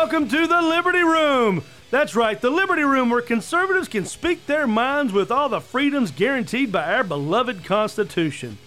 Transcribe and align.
Welcome 0.00 0.28
to 0.28 0.46
the 0.46 0.62
Liberty 0.62 1.02
Room. 1.02 1.64
That's 1.90 2.14
right, 2.14 2.40
the 2.40 2.50
Liberty 2.50 2.84
Room, 2.84 3.10
where 3.10 3.20
conservatives 3.20 3.88
can 3.88 4.04
speak 4.04 4.46
their 4.46 4.64
minds 4.64 5.12
with 5.12 5.32
all 5.32 5.48
the 5.48 5.60
freedoms 5.60 6.12
guaranteed 6.12 6.70
by 6.70 6.94
our 6.94 7.02
beloved 7.02 7.64
Constitution. 7.64 8.58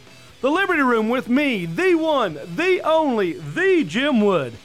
The 0.41 0.51
Liberty 0.51 0.81
Room 0.81 1.07
with 1.07 1.29
me, 1.29 1.65
the 1.65 1.95
one, 1.95 2.37
the 2.53 2.81
only, 2.83 3.31
the 3.31 3.85
Jim 3.85 4.19
Wood. 4.19 4.55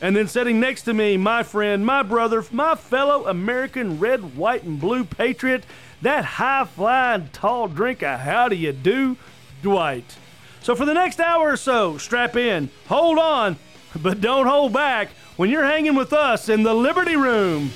And 0.00 0.14
then 0.14 0.28
sitting 0.28 0.60
next 0.60 0.82
to 0.82 0.94
me, 0.94 1.16
my 1.16 1.42
friend, 1.42 1.84
my 1.84 2.04
brother, 2.04 2.44
my 2.52 2.76
fellow 2.76 3.26
American 3.26 3.98
red, 3.98 4.36
white, 4.36 4.62
and 4.62 4.80
blue 4.80 5.02
patriot, 5.02 5.64
that 6.02 6.24
high 6.24 6.66
flying, 6.66 7.30
tall 7.32 7.66
drinker, 7.66 8.16
how 8.16 8.48
do 8.48 8.54
you 8.54 8.70
do, 8.72 9.16
Dwight. 9.60 10.16
So 10.62 10.76
for 10.76 10.84
the 10.84 10.94
next 10.94 11.18
hour 11.18 11.50
or 11.50 11.56
so, 11.56 11.98
strap 11.98 12.36
in, 12.36 12.70
hold 12.86 13.18
on, 13.18 13.56
but 14.00 14.20
don't 14.20 14.46
hold 14.46 14.72
back 14.72 15.08
when 15.36 15.50
you're 15.50 15.64
hanging 15.64 15.94
with 15.94 16.12
us 16.12 16.48
in 16.48 16.62
the 16.62 16.74
Liberty 16.74 17.16
Room. 17.16 17.70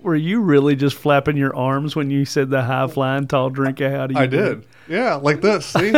Were 0.00 0.14
you 0.16 0.40
really 0.42 0.76
just 0.76 0.96
flapping 0.96 1.36
your 1.36 1.56
arms 1.56 1.96
when 1.96 2.10
you 2.10 2.26
said 2.26 2.50
the 2.50 2.62
high 2.62 2.86
flying, 2.88 3.26
tall 3.26 3.48
drink 3.48 3.80
of 3.80 3.90
how 3.90 4.06
do 4.06 4.14
you 4.14 4.20
I 4.20 4.26
did. 4.26 4.66
Yeah, 4.86 5.14
like 5.14 5.40
this. 5.40 5.64
See? 5.64 5.94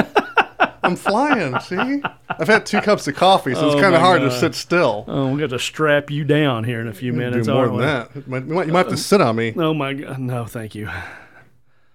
I'm 0.85 0.95
flying. 0.95 1.59
See? 1.61 2.01
I've 2.29 2.47
had 2.47 2.65
two 2.67 2.81
cups 2.81 3.09
of 3.09 3.17
coffee, 3.17 3.55
so 3.55 3.67
it's 3.67 3.75
Oh 3.75 3.81
kind 3.81 3.97
of 3.97 4.01
hard 4.01 4.21
to 4.21 4.31
sit 4.31 4.55
still. 4.55 5.05
Oh, 5.09 5.33
we're 5.33 5.39
going 5.39 5.51
to 5.51 5.59
strap 5.59 6.09
you 6.13 6.23
down 6.23 6.63
here 6.63 6.81
in 6.81 6.87
a 6.87 6.93
few 6.95 7.13
minutes. 7.13 7.49
Do 7.49 7.53
more 7.55 7.67
than 7.67 7.77
we? 7.77 7.83
that. 7.83 8.11
You 8.15 8.23
might, 8.27 8.45
you 8.47 8.55
might- 8.73 8.79
have 8.79 8.89
to 8.91 8.97
sit 8.97 9.21
on 9.21 9.35
me. 9.35 9.53
Oh 9.57 9.75
my 9.75 9.93
God. 9.95 10.21
No, 10.21 10.45
thank 10.45 10.77
you. 10.77 10.89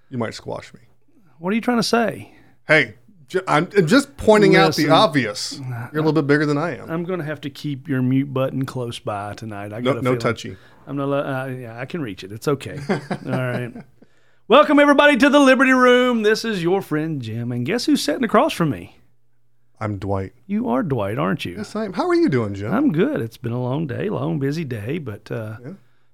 You 0.10 0.18
might 0.18 0.34
squash 0.34 0.74
me. 0.74 0.82
What 1.40 1.54
are 1.54 1.56
you 1.56 1.62
trying 1.62 1.78
to 1.80 1.84
say? 1.84 2.36
Hey, 2.68 2.96
I'm 3.48 3.70
just 3.88 4.18
pointing 4.18 4.56
out 4.56 4.76
the 4.76 4.90
obvious. 4.90 5.60
You're 5.60 6.02
a 6.02 6.04
little 6.04 6.14
bit 6.14 6.28
bigger 6.28 6.46
than 6.46 6.58
I 6.58 6.78
am. 6.78 6.90
I'm 6.90 7.04
going 7.04 7.20
to 7.20 7.26
have 7.26 7.42
to 7.42 7.50
keep 7.50 7.88
your 7.88 8.02
mute 8.02 8.34
button 8.34 8.66
close 8.66 9.00
by 9.00 9.34
tonight. 9.34 9.74
I 9.74 9.80
No, 9.80 9.94
no 9.94 10.16
touchy. 10.16 10.58
I'm 10.88 10.98
not. 10.98 11.12
Uh, 11.12 11.48
yeah, 11.48 11.80
I 11.80 11.86
can 11.86 12.02
reach 12.02 12.24
it. 12.24 12.32
It's 12.32 12.48
okay. 12.48 12.80
All 12.90 13.32
right. 13.32 13.72
Welcome 14.48 14.80
everybody 14.80 15.16
to 15.18 15.30
the 15.30 15.40
Liberty 15.40 15.72
Room. 15.72 16.24
This 16.24 16.44
is 16.44 16.62
your 16.62 16.82
friend 16.82 17.22
Jim, 17.22 17.52
and 17.52 17.66
guess 17.66 17.86
who's 17.86 18.02
sitting 18.02 18.24
across 18.26 18.52
from 18.52 18.70
me? 18.72 18.98
I'm 19.80 19.98
Dwight. 19.98 20.34
You 20.46 20.68
are 20.70 20.84
Dwight, 20.84 21.18
aren't 21.18 21.46
you? 21.46 21.56
Yes, 21.56 21.76
I 21.76 21.86
am. 21.86 21.94
How 21.94 22.08
are 22.08 22.16
you 22.16 22.28
doing, 22.28 22.54
Jim? 22.54 22.74
I'm 22.74 22.92
good. 22.92 23.22
It's 23.22 23.38
been 23.38 23.54
a 23.54 23.62
long 23.62 23.88
day, 23.88 24.10
long 24.10 24.40
busy 24.40 24.66
day, 24.66 24.98
but 24.98 25.32
uh, 25.32 25.58
Yeah. 25.64 25.72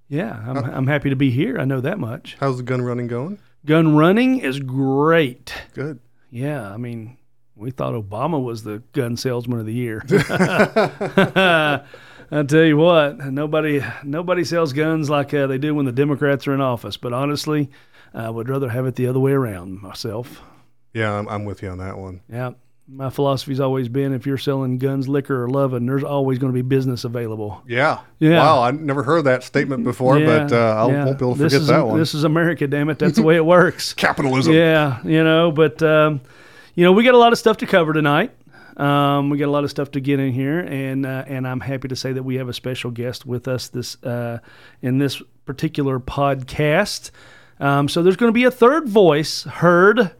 yeah, 0.07 0.43
I'm, 0.47 0.57
I'm 0.57 0.87
happy 0.87 1.09
to 1.09 1.15
be 1.15 1.31
here. 1.31 1.57
I 1.57 1.65
know 1.65 1.81
that 1.81 1.99
much. 1.99 2.37
How's 2.39 2.57
the 2.57 2.63
gun 2.63 2.81
running 2.83 3.07
going? 3.07 3.39
Gun 3.65 3.95
running 3.95 4.39
is 4.39 4.59
great. 4.59 5.53
Good. 5.73 5.99
Yeah, 6.29 6.71
I 6.71 6.77
mean, 6.77 7.17
we 7.55 7.71
thought 7.71 7.93
Obama 7.93 8.43
was 8.43 8.63
the 8.63 8.83
gun 8.93 9.17
salesman 9.17 9.59
of 9.59 9.65
the 9.65 9.73
year. 9.73 10.03
I 12.29 12.43
tell 12.43 12.63
you 12.63 12.77
what, 12.77 13.17
nobody 13.17 13.81
nobody 14.03 14.43
sells 14.43 14.73
guns 14.73 15.09
like 15.09 15.33
uh, 15.33 15.47
they 15.47 15.57
do 15.57 15.73
when 15.73 15.85
the 15.85 15.91
Democrats 15.91 16.47
are 16.47 16.53
in 16.53 16.61
office. 16.61 16.97
But 16.97 17.13
honestly, 17.13 17.69
I 18.13 18.29
would 18.29 18.49
rather 18.49 18.69
have 18.69 18.85
it 18.85 18.95
the 18.95 19.07
other 19.07 19.19
way 19.19 19.31
around 19.31 19.81
myself. 19.81 20.41
Yeah, 20.93 21.13
I'm, 21.13 21.27
I'm 21.29 21.45
with 21.45 21.61
you 21.61 21.69
on 21.69 21.77
that 21.77 21.97
one. 21.97 22.21
Yeah, 22.29 22.51
my 22.87 23.09
philosophy's 23.09 23.59
always 23.59 23.89
been: 23.89 24.13
if 24.13 24.25
you're 24.25 24.37
selling 24.37 24.77
guns, 24.77 25.07
liquor, 25.07 25.43
or 25.43 25.49
loving, 25.49 25.85
there's 25.85 26.03
always 26.03 26.39
going 26.39 26.51
to 26.51 26.55
be 26.55 26.61
business 26.61 27.03
available. 27.03 27.61
Yeah. 27.67 27.99
Yeah. 28.19 28.39
Wow, 28.39 28.61
I 28.63 28.71
never 28.71 29.03
heard 29.03 29.23
that 29.25 29.43
statement 29.43 29.83
before, 29.83 30.19
but 30.19 30.51
uh, 30.51 30.55
I 30.55 30.91
yeah. 30.91 31.05
won't 31.05 31.19
be 31.19 31.25
able 31.25 31.35
to 31.35 31.43
This 31.43 31.53
forget 31.53 31.61
is- 31.61 31.67
that 31.67 31.85
one. 31.85 31.99
This 31.99 32.13
is 32.13 32.23
America, 32.23 32.67
damn 32.67 32.89
it. 32.89 32.97
That's 32.99 33.17
the 33.17 33.23
way 33.23 33.35
it 33.35 33.45
works. 33.45 33.93
Capitalism. 33.95 34.53
Yeah, 34.53 35.01
you 35.03 35.23
know, 35.23 35.51
but 35.51 35.81
um, 35.83 36.21
you 36.75 36.83
know, 36.85 36.91
we 36.93 37.03
got 37.03 37.13
a 37.13 37.17
lot 37.17 37.33
of 37.33 37.39
stuff 37.39 37.57
to 37.57 37.65
cover 37.65 37.93
tonight. 37.93 38.31
Um, 38.77 39.31
we 39.31 39.39
got 39.39 39.47
a 39.47 39.51
lot 39.51 39.63
of 39.63 39.71
stuff 39.71 39.91
to 39.91 39.99
get 39.99 40.19
in 40.19 40.31
here, 40.31 40.59
and 40.59 41.05
uh, 41.05 41.25
and 41.27 41.47
I'm 41.47 41.59
happy 41.59 41.87
to 41.87 41.95
say 41.95 42.13
that 42.13 42.23
we 42.23 42.35
have 42.35 42.47
a 42.47 42.53
special 42.53 42.91
guest 42.91 43.25
with 43.25 43.47
us 43.47 43.67
this 43.69 44.01
uh, 44.03 44.39
in 44.81 44.97
this 44.99 45.21
particular 45.45 45.99
podcast. 45.99 47.11
Um, 47.59 47.89
so 47.89 48.03
there's 48.03 48.17
going 48.17 48.29
to 48.29 48.33
be 48.33 48.43
a 48.43 48.51
third 48.51 48.87
voice 48.87 49.43
heard 49.45 50.11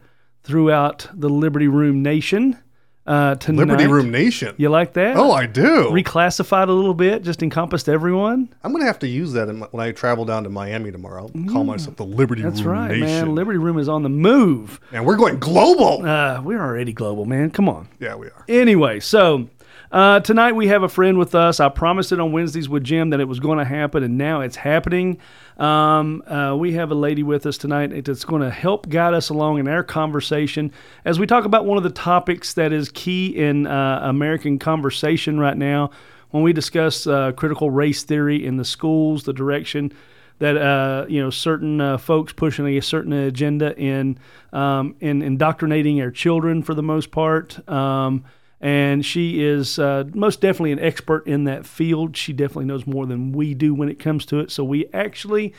throughout 0.48 1.08
the 1.14 1.30
Liberty 1.30 1.68
Room 1.68 2.02
Nation 2.02 2.58
uh, 3.06 3.36
tonight. 3.36 3.68
Liberty 3.68 3.88
Room 3.88 4.12
Nation. 4.12 4.54
You 4.58 4.70
like 4.70 4.94
that? 4.94 5.16
Oh, 5.18 5.32
I 5.32 5.46
do. 5.46 5.90
reclassified 5.92 6.68
a 6.68 6.72
little 6.74 6.94
bit, 6.94 7.24
just 7.24 7.42
encompassed 7.44 7.88
everyone. 7.88 8.54
I'm 8.64 8.72
going 8.72 8.82
to 8.82 8.88
have 8.88 9.00
to 9.00 9.08
use 9.08 9.32
that 9.34 9.48
in 9.50 9.60
my, 9.60 9.68
when 9.72 9.86
I 9.86 9.92
travel 9.92 10.26
down 10.26 10.44
to 10.44 10.50
Miami 10.50 10.92
tomorrow. 10.92 11.30
I'll 11.34 11.50
call 11.54 11.64
myself 11.64 11.96
the 11.98 12.06
Liberty 12.06 12.42
Mm. 12.42 12.46
That's 12.46 12.62
Room 12.64 12.74
right, 12.78 12.88
Nation. 12.92 13.06
man. 13.28 13.36
Liberty 13.36 13.60
Room 13.60 13.78
is 13.78 13.88
on 13.90 14.04
the 14.04 14.10
move. 14.10 14.80
and 14.92 15.06
we're 15.06 15.16
going 15.18 15.40
global. 15.40 16.06
Uh, 16.06 16.42
we're 16.42 16.60
already 16.62 16.92
global, 16.94 17.26
man. 17.26 17.50
Come 17.52 17.70
on. 17.70 17.88
yeah, 18.00 18.16
we 18.16 18.28
are. 18.28 18.46
Anyway, 18.50 19.00
so 19.00 19.50
uh, 19.92 20.20
tonight 20.20 20.54
we 20.54 20.68
have 20.68 20.84
a 20.84 20.90
friend 20.90 21.18
with 21.18 21.34
us. 21.34 21.60
I 21.60 21.70
promised 21.70 22.12
it 22.12 22.20
on 22.20 22.32
Wednesdays 22.32 22.68
with 22.68 22.84
Jim 22.84 23.12
that 23.12 23.20
it 23.20 23.28
was 23.28 23.40
going 23.40 23.58
to 23.58 23.66
happen, 23.66 24.04
and 24.04 24.18
now 24.18 24.42
it's 24.42 24.58
happening. 24.58 25.18
Um, 25.58 26.22
uh, 26.28 26.56
we 26.58 26.74
have 26.74 26.92
a 26.92 26.96
lady 26.96 27.24
with 27.24 27.46
us 27.46 27.58
tonight 27.58 28.04
that's 28.06 28.26
going 28.26 28.42
to 28.42 28.52
help 28.52 28.90
guide 28.90 29.14
us 29.14 29.30
along 29.30 29.60
in 29.60 29.68
our 29.68 29.84
conversation 29.84 30.72
as 31.06 31.20
we 31.20 31.26
talk 31.26 31.46
about 31.46 31.66
one 31.66 31.78
of 31.78 31.84
the 31.84 31.90
topics 31.90 32.54
that 32.54 32.74
is 32.74 32.90
key 32.90 33.28
in 33.28 33.66
uh, 33.66 34.02
American 34.04 34.60
conversation 34.60 35.40
right 35.40 35.58
now. 35.58 35.92
When 36.32 36.44
we 36.44 36.52
discuss 36.52 37.08
uh, 37.08 37.32
critical 37.32 37.72
race 37.72 38.04
theory 38.04 38.46
in 38.46 38.58
the 38.58 38.66
schools, 38.66 39.24
the 39.24 39.34
direction 39.34 39.94
that 40.40 40.58
uh, 40.58 41.06
you 41.08 41.22
know 41.22 41.30
certain 41.30 41.82
uh, 41.82 41.98
folks 41.98 42.34
pushing 42.34 42.68
a 42.68 42.82
certain 42.82 43.14
agenda 43.14 43.76
in 43.78 44.20
um, 44.54 44.96
in 45.00 45.22
indoctrinating 45.22 46.02
our 46.02 46.12
children 46.12 46.62
for 46.62 46.74
the 46.74 46.84
most 46.84 47.12
part. 47.12 47.68
Um, 47.70 48.26
and 48.60 49.06
she 49.06 49.44
is 49.44 49.78
uh, 49.78 50.06
most 50.14 50.42
definitely 50.42 50.72
an 50.72 50.80
expert 50.80 51.28
in 51.28 51.44
that 51.46 51.66
field. 51.66 52.18
She 52.18 52.34
definitely 52.34 52.66
knows 52.66 52.88
more 52.88 53.06
than 53.06 53.32
we 53.32 53.54
do 53.54 53.74
when 53.74 53.90
it 53.90 54.00
comes 54.00 54.26
to 54.28 54.40
it. 54.40 54.52
So 54.52 54.64
we 54.64 54.88
actually 54.94 55.54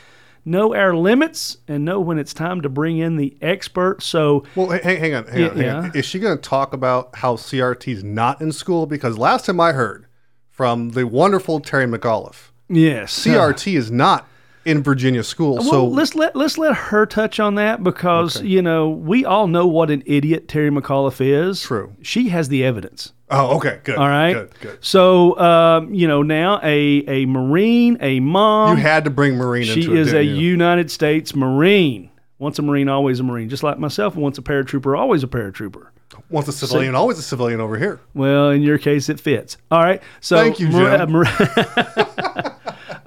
know 0.45 0.75
our 0.75 0.97
limits 0.97 1.59
and 1.69 1.85
know 1.85 2.01
when 2.01 2.19
it's 2.19 2.35
time 2.35 2.63
to 2.63 2.69
bring 2.69 2.99
in 2.99 3.17
the 3.17 3.37
expert. 3.41 4.03
So 4.03 4.45
Well, 4.55 4.71
hang, 4.71 4.99
hang 4.99 5.15
on. 5.15 5.27
Hang 5.27 5.41
Yeah, 5.41 5.49
on, 5.49 5.57
hang 5.57 5.69
on. 5.69 5.93
Is 5.95 6.07
she 6.07 6.19
going 6.19 6.37
to 6.37 6.43
talk 6.43 6.73
about 6.73 7.11
how 7.17 7.37
CRT 7.37 7.93
is 7.93 8.05
not 8.05 8.41
in 8.41 8.51
school? 8.53 8.87
Because 8.87 9.19
last 9.19 9.47
time 9.47 9.61
I 9.61 9.73
heard 9.73 10.07
from 10.51 10.91
the 10.91 11.07
wonderful 11.07 11.61
Terry 11.61 11.87
McAuliffe, 11.87 12.51
yes, 12.69 13.27
uh, 13.27 13.31
CRT 13.31 13.77
is 13.77 13.91
not 13.91 14.27
in 14.65 14.83
Virginia 14.83 15.23
school. 15.23 15.57
Well, 15.57 15.65
so 15.65 15.87
let's 15.87 16.15
let 16.15 16.37
let's 16.37 16.59
let 16.59 16.75
her 16.75 17.07
touch 17.07 17.41
on 17.41 17.55
that 17.57 17.83
because 17.83 18.43
you 18.43 18.63
know 18.63 18.89
we 18.89 19.25
all 19.25 19.47
know 19.47 19.67
what 19.67 19.91
an 19.91 20.03
idiot 20.07 20.49
Terry 20.49 20.71
McAuliffe 20.71 21.21
is. 21.21 21.63
True. 21.63 21.95
She 22.03 22.29
has 22.29 22.49
the 22.49 22.65
evidence. 22.65 23.13
oh, 23.31 23.57
okay, 23.57 23.81
good. 23.85 23.97
All 23.97 24.09
right. 24.09 24.33
good, 24.35 24.61
good. 24.61 24.79
So 24.85 25.39
um, 25.39 25.93
you 25.95 26.07
know 26.09 26.23
now 26.23 26.61
a 26.63 27.05
a 27.09 27.27
Marine, 27.27 27.97
a 28.01 28.21
mom. 28.21 28.77
You 28.77 28.83
had 28.83 29.05
to 29.05 29.11
bring 29.11 29.37
Marine 29.37 29.65
she 29.65 29.83
into 29.83 29.95
it. 29.95 29.99
is 30.01 30.09
a 30.13 30.23
didn't 30.23 30.37
you? 30.37 30.51
United 30.51 30.91
States 30.91 31.35
Marine. 31.35 32.11
Once 32.39 32.59
a 32.59 32.63
Marine, 32.63 32.89
always 32.89 33.19
a 33.19 33.25
Marine. 33.25 33.49
Just 33.49 33.65
like 33.65 33.79
myself, 33.79 34.15
once 34.15 34.39
a 34.39 34.43
paratrooper, 34.43 34.97
always 34.97 35.25
a 35.25 35.27
paratrooper. 35.27 35.89
Once 36.31 36.47
a 36.47 36.53
civilian, 36.53 36.95
always 36.95 37.19
a 37.19 37.23
civilian 37.23 37.61
over 37.61 37.77
here. 37.79 38.01
Well, 38.15 38.51
in 38.51 38.63
your 38.63 38.79
case, 38.79 39.09
it 39.09 39.19
fits. 39.19 39.57
All 39.71 39.83
right. 39.83 40.03
So 40.21 40.37
Thank 40.37 40.61
you, 40.61 40.69
Jim. 40.69 41.11
Mar- 41.11 41.25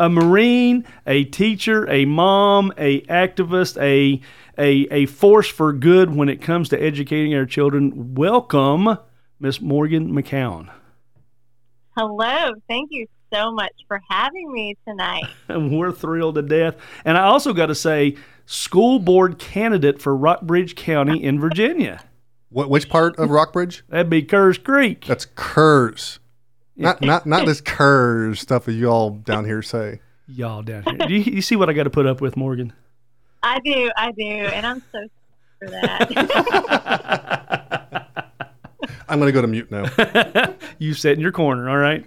a 0.01 0.09
Marine, 0.09 0.83
a 1.05 1.25
teacher, 1.25 1.87
a 1.87 2.05
mom, 2.05 2.73
a 2.75 3.01
activist, 3.01 3.79
a, 3.79 4.19
a 4.57 4.87
a 4.89 5.05
force 5.05 5.47
for 5.47 5.71
good 5.71 6.15
when 6.15 6.27
it 6.27 6.41
comes 6.41 6.69
to 6.69 6.81
educating 6.81 7.35
our 7.35 7.45
children. 7.45 8.15
Welcome, 8.15 8.97
Miss 9.39 9.61
Morgan 9.61 10.11
McCown. 10.11 10.71
Hello. 11.95 12.51
Thank 12.67 12.89
you 12.91 13.05
so 13.31 13.51
much 13.51 13.73
for 13.87 14.01
having 14.09 14.51
me 14.51 14.75
tonight. 14.87 15.25
We're 15.49 15.91
thrilled 15.91 16.35
to 16.35 16.41
death. 16.41 16.77
And 17.05 17.15
I 17.15 17.25
also 17.25 17.53
got 17.53 17.67
to 17.67 17.75
say, 17.75 18.15
school 18.47 18.97
board 18.97 19.37
candidate 19.37 20.01
for 20.01 20.15
Rockbridge 20.15 20.75
County 20.75 21.23
in 21.23 21.39
Virginia. 21.39 22.03
What, 22.49 22.71
which 22.71 22.89
part 22.89 23.19
of 23.19 23.29
Rockbridge? 23.29 23.83
That'd 23.89 24.09
be 24.09 24.23
Kerrs 24.23 24.57
Creek. 24.57 25.05
That's 25.05 25.27
Kurs. 25.35 26.17
Not 26.75 27.01
not 27.01 27.25
not 27.25 27.45
this 27.45 27.61
Kurs 27.61 28.39
stuff 28.39 28.65
that 28.65 28.73
you 28.73 28.87
all 28.87 29.11
down 29.11 29.45
here 29.45 29.61
say. 29.61 30.01
Y'all 30.27 30.61
down 30.61 30.83
here. 30.83 31.07
Do 31.07 31.13
you, 31.13 31.19
you 31.19 31.41
see 31.41 31.55
what 31.55 31.69
I 31.69 31.73
got 31.73 31.83
to 31.83 31.89
put 31.89 32.05
up 32.05 32.21
with, 32.21 32.37
Morgan? 32.37 32.73
I 33.43 33.59
do. 33.59 33.91
I 33.97 34.11
do. 34.11 34.23
And 34.23 34.65
I'm 34.65 34.81
so 34.91 35.07
for 35.59 35.69
that. 35.69 36.11
I'm 39.09 39.19
gonna 39.19 39.31
go 39.31 39.41
to 39.41 39.47
mute 39.47 39.71
now. 39.71 39.85
You 40.79 40.95
sit 40.95 41.13
in 41.13 41.19
your 41.19 41.31
corner, 41.31 41.69
all 41.69 41.77
right? 41.77 42.03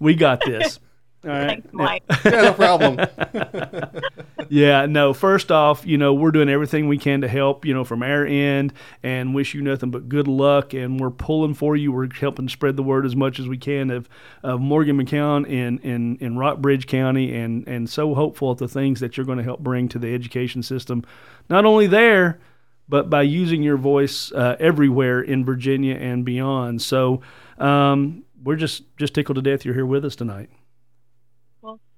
We 0.00 0.14
got 0.14 0.44
this. 0.44 0.80
All 1.24 1.30
right. 1.30 1.62
Thanks, 1.62 1.72
Mike. 1.72 2.02
yeah, 2.24 2.30
no 2.42 2.52
problem. 2.52 2.98
Yeah, 4.50 4.86
no, 4.86 5.12
first 5.12 5.52
off, 5.52 5.86
you 5.86 5.98
know, 5.98 6.14
we're 6.14 6.30
doing 6.30 6.48
everything 6.48 6.88
we 6.88 6.98
can 6.98 7.20
to 7.20 7.28
help, 7.28 7.64
you 7.64 7.74
know, 7.74 7.84
from 7.84 8.02
our 8.02 8.24
end 8.24 8.72
and 9.02 9.34
wish 9.34 9.54
you 9.54 9.60
nothing 9.60 9.90
but 9.90 10.08
good 10.08 10.26
luck. 10.26 10.74
And 10.74 10.98
we're 10.98 11.10
pulling 11.10 11.54
for 11.54 11.76
you. 11.76 11.92
We're 11.92 12.08
helping 12.12 12.48
spread 12.48 12.76
the 12.76 12.82
word 12.82 13.04
as 13.04 13.14
much 13.14 13.38
as 13.38 13.46
we 13.46 13.58
can 13.58 13.90
of, 13.90 14.08
of 14.42 14.60
Morgan 14.60 14.98
McCown 14.98 15.46
in, 15.46 15.78
in, 15.80 16.16
in 16.16 16.38
Rockbridge 16.38 16.86
County 16.86 17.34
and, 17.36 17.66
and 17.68 17.88
so 17.88 18.14
hopeful 18.14 18.50
at 18.52 18.58
the 18.58 18.68
things 18.68 19.00
that 19.00 19.16
you're 19.16 19.26
going 19.26 19.38
to 19.38 19.44
help 19.44 19.60
bring 19.60 19.88
to 19.90 19.98
the 19.98 20.14
education 20.14 20.62
system, 20.62 21.04
not 21.50 21.64
only 21.64 21.86
there, 21.86 22.40
but 22.88 23.10
by 23.10 23.22
using 23.22 23.62
your 23.62 23.76
voice 23.76 24.32
uh, 24.32 24.56
everywhere 24.58 25.20
in 25.20 25.44
Virginia 25.44 25.94
and 25.94 26.24
beyond. 26.24 26.80
So, 26.80 27.20
um, 27.58 28.24
we're 28.42 28.56
just 28.56 28.84
just 28.96 29.14
tickled 29.14 29.34
to 29.34 29.42
death 29.42 29.64
you're 29.64 29.74
here 29.74 29.84
with 29.84 30.04
us 30.04 30.14
tonight. 30.14 30.48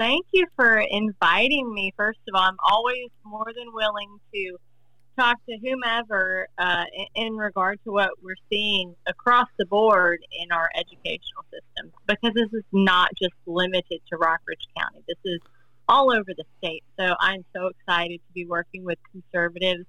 Thank 0.00 0.29
you 0.32 0.47
for 0.56 0.79
inviting 0.79 1.75
me. 1.75 1.93
First 1.94 2.20
of 2.26 2.35
all, 2.35 2.41
I'm 2.41 2.56
always 2.67 3.11
more 3.23 3.44
than 3.55 3.70
willing 3.75 4.19
to 4.32 4.56
talk 5.19 5.37
to 5.47 5.58
whomever 5.58 6.49
uh, 6.56 6.85
in 7.14 7.35
regard 7.37 7.79
to 7.85 7.93
what 7.93 8.08
we're 8.23 8.35
seeing 8.50 8.94
across 9.06 9.49
the 9.58 9.67
board 9.67 10.20
in 10.41 10.52
our 10.52 10.70
educational 10.75 11.44
system 11.52 11.93
because 12.06 12.32
this 12.32 12.49
is 12.55 12.64
not 12.73 13.11
just 13.20 13.35
limited 13.44 14.00
to 14.08 14.17
Rockbridge 14.17 14.64
County. 14.75 15.05
This 15.06 15.19
is 15.26 15.41
all 15.87 16.11
over 16.11 16.31
the 16.35 16.44
state. 16.56 16.82
So 16.99 17.14
I'm 17.20 17.44
so 17.55 17.67
excited 17.67 18.23
to 18.26 18.32
be 18.32 18.46
working 18.46 18.85
with 18.85 18.96
conservatives 19.12 19.85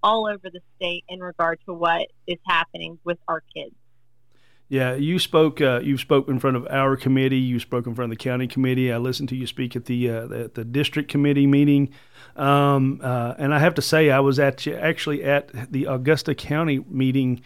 all 0.00 0.28
over 0.28 0.48
the 0.48 0.60
state 0.76 1.02
in 1.08 1.18
regard 1.18 1.58
to 1.66 1.74
what 1.74 2.06
is 2.28 2.38
happening 2.46 3.00
with 3.02 3.18
our 3.26 3.42
kids. 3.52 3.74
Yeah, 4.68 4.94
you 4.96 5.20
spoke. 5.20 5.60
Uh, 5.60 5.80
you 5.80 5.96
spoke 5.96 6.28
in 6.28 6.40
front 6.40 6.56
of 6.56 6.66
our 6.68 6.96
committee. 6.96 7.38
You 7.38 7.60
spoke 7.60 7.86
in 7.86 7.94
front 7.94 8.12
of 8.12 8.18
the 8.18 8.22
county 8.22 8.48
committee. 8.48 8.92
I 8.92 8.98
listened 8.98 9.28
to 9.28 9.36
you 9.36 9.46
speak 9.46 9.76
at 9.76 9.84
the 9.84 10.10
uh, 10.10 10.26
the, 10.26 10.50
the, 10.52 10.64
district 10.64 11.08
committee 11.08 11.46
meeting, 11.46 11.90
um, 12.34 13.00
uh, 13.02 13.34
and 13.38 13.54
I 13.54 13.60
have 13.60 13.74
to 13.74 13.82
say 13.82 14.10
I 14.10 14.18
was 14.18 14.40
at 14.40 14.66
actually 14.66 15.22
at 15.22 15.70
the 15.70 15.84
Augusta 15.84 16.34
County 16.34 16.84
meeting 16.88 17.42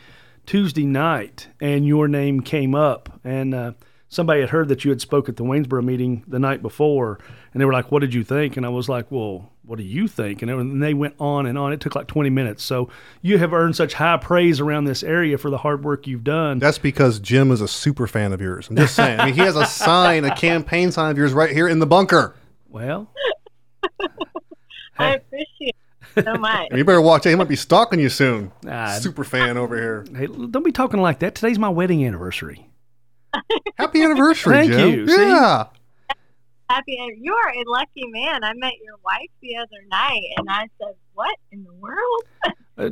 Tuesday 0.46 0.86
night, 0.86 1.48
and 1.60 1.86
your 1.86 2.08
name 2.08 2.40
came 2.40 2.74
up, 2.74 3.20
and 3.22 3.54
uh, 3.54 3.72
somebody 4.10 4.40
had 4.42 4.50
heard 4.50 4.68
that 4.68 4.84
you 4.84 4.90
had 4.90 5.00
spoke 5.00 5.28
at 5.30 5.36
the 5.36 5.44
Waynesboro 5.44 5.82
meeting 5.82 6.24
the 6.28 6.38
night 6.38 6.60
before, 6.60 7.18
and 7.54 7.60
they 7.60 7.64
were 7.64 7.72
like, 7.72 7.90
"What 7.90 8.00
did 8.00 8.12
you 8.12 8.22
think?" 8.22 8.58
And 8.58 8.66
I 8.66 8.68
was 8.68 8.88
like, 8.88 9.10
"Well, 9.10 9.50
what 9.64 9.78
do 9.78 9.84
you 9.84 10.06
think?" 10.08 10.42
And 10.42 10.82
they 10.82 10.92
went 10.92 11.14
on 11.18 11.46
and 11.46 11.56
on. 11.56 11.72
It 11.72 11.80
took 11.80 11.94
like 11.94 12.08
20 12.08 12.28
minutes. 12.28 12.62
So 12.62 12.90
you 13.22 13.38
have 13.38 13.54
earned 13.54 13.76
such 13.76 13.94
high 13.94 14.18
praise 14.18 14.60
around 14.60 14.84
this 14.84 15.02
area 15.02 15.38
for 15.38 15.48
the 15.48 15.58
hard 15.58 15.82
work 15.84 16.06
you've 16.06 16.24
done. 16.24 16.58
That's 16.58 16.78
because 16.78 17.20
Jim 17.20 17.50
is 17.50 17.60
a 17.60 17.68
super 17.68 18.06
fan 18.06 18.32
of 18.32 18.40
yours. 18.42 18.68
I'm 18.68 18.76
just 18.76 18.94
saying. 18.94 19.20
I 19.20 19.26
mean, 19.26 19.34
he 19.34 19.40
has 19.40 19.56
a 19.56 19.64
sign, 19.64 20.24
a 20.24 20.34
campaign 20.34 20.92
sign 20.92 21.10
of 21.12 21.16
yours 21.16 21.32
right 21.32 21.50
here 21.50 21.68
in 21.68 21.78
the 21.78 21.86
bunker. 21.86 22.34
Well, 22.68 23.10
I 24.98 25.14
appreciate 25.14 25.76
it 26.16 26.24
so 26.24 26.34
much. 26.34 26.68
you 26.72 26.84
better 26.84 27.00
watch 27.00 27.24
it. 27.26 27.30
He 27.30 27.36
might 27.36 27.48
be 27.48 27.56
stalking 27.56 28.00
you 28.00 28.08
soon. 28.08 28.52
Ah, 28.68 28.98
super 29.00 29.24
fan 29.24 29.56
over 29.56 29.76
here. 29.76 30.04
Hey, 30.14 30.26
don't 30.26 30.64
be 30.64 30.72
talking 30.72 31.00
like 31.00 31.20
that. 31.20 31.34
Today's 31.34 31.58
my 31.58 31.68
wedding 31.68 32.04
anniversary. 32.04 32.69
Happy 33.76 34.02
anniversary, 34.02 34.52
Thank 34.54 34.72
Jim. 34.72 34.90
you. 34.90 35.04
Yeah. 35.06 35.64
See? 35.64 35.70
Happy, 36.68 36.98
you 37.20 37.34
are 37.34 37.48
a 37.50 37.64
lucky 37.68 38.06
man. 38.06 38.44
I 38.44 38.52
met 38.54 38.74
your 38.84 38.94
wife 39.04 39.28
the 39.42 39.56
other 39.56 39.82
night, 39.90 40.22
and 40.36 40.48
I 40.48 40.68
said, 40.78 40.94
"What 41.14 41.36
in 41.52 41.64
the 41.64 41.74
world?" 41.74 42.22
Uh, 42.78 42.88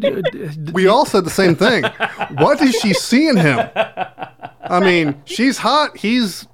We 0.73 0.87
all 0.87 1.06
said 1.06 1.25
the 1.25 1.31
same 1.31 1.55
thing. 1.56 1.82
what 2.37 2.61
is 2.61 2.75
she 2.75 2.93
seeing 2.93 3.38
him? 3.38 3.58
I 3.75 4.81
mean, 4.81 5.23
she's 5.25 5.56
hot. 5.56 5.96
He's 5.96 6.46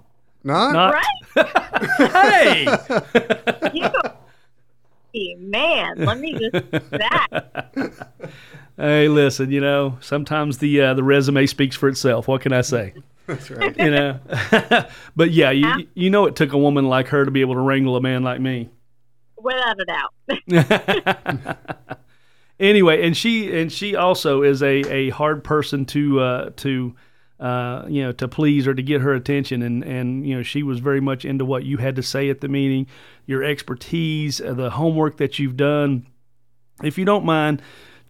not. 0.45 0.73
Not- 0.73 0.95
Right? 0.95 1.49
hey, 2.13 2.67
You, 5.13 5.37
man, 5.39 5.97
let 5.99 6.19
me 6.21 6.33
just 6.35 6.71
that. 6.93 7.91
Hey, 8.77 9.09
listen. 9.09 9.51
You 9.51 9.61
know, 9.61 9.99
sometimes 10.01 10.59
the 10.59 10.81
uh, 10.81 10.95
the 10.95 11.03
resume 11.03 11.47
speaks 11.47 11.77
for 11.77 11.89
itself. 11.89 12.29
What 12.29 12.41
can 12.43 12.53
I 12.53 12.63
say? 12.63 12.95
That's 13.27 13.51
right. 13.51 13.77
You 13.79 13.91
know, 13.91 14.21
but 15.17 15.31
yeah, 15.31 15.51
you 15.51 15.89
you 15.95 16.11
know, 16.11 16.27
it 16.27 16.37
took 16.37 16.53
a 16.53 16.59
woman 16.59 16.89
like 16.89 17.09
her 17.09 17.25
to 17.25 17.31
be 17.31 17.41
able 17.41 17.55
to 17.55 17.61
wrangle 17.61 17.97
a 17.97 18.01
man 18.01 18.23
like 18.23 18.41
me. 18.41 18.69
Without 19.37 19.77
a 19.81 19.85
doubt. 19.85 21.59
anyway, 22.61 23.07
and 23.07 23.17
she 23.17 23.61
and 23.61 23.73
she 23.73 23.97
also 23.97 24.43
is 24.43 24.63
a, 24.63 24.83
a 24.91 25.11
hard 25.11 25.43
person 25.43 25.85
to 25.87 26.21
uh, 26.21 26.51
to 26.57 26.95
uh, 27.41 27.85
you 27.89 28.03
know 28.03 28.13
to 28.13 28.29
please 28.29 28.67
or 28.67 28.75
to 28.75 28.83
get 28.83 29.01
her 29.01 29.15
attention, 29.15 29.63
and 29.63 29.83
and 29.85 30.27
you 30.27 30.37
know 30.37 30.43
she 30.43 30.63
was 30.63 30.81
very 30.81 31.01
much 31.01 31.25
into 31.25 31.45
what 31.45 31.65
you 31.65 31.79
had 31.79 31.97
to 31.97 32.03
say 32.03 32.29
at 32.29 32.41
the 32.41 32.49
meeting, 32.49 32.87
your 33.27 33.43
expertise, 33.43 34.41
uh, 34.41 34.53
the 34.55 34.71
homework 34.71 35.17
that 35.17 35.39
you've 35.39 35.57
done. 35.57 36.07
If 36.83 36.99
you 36.99 37.05
don't 37.05 37.25
mind, 37.25 37.63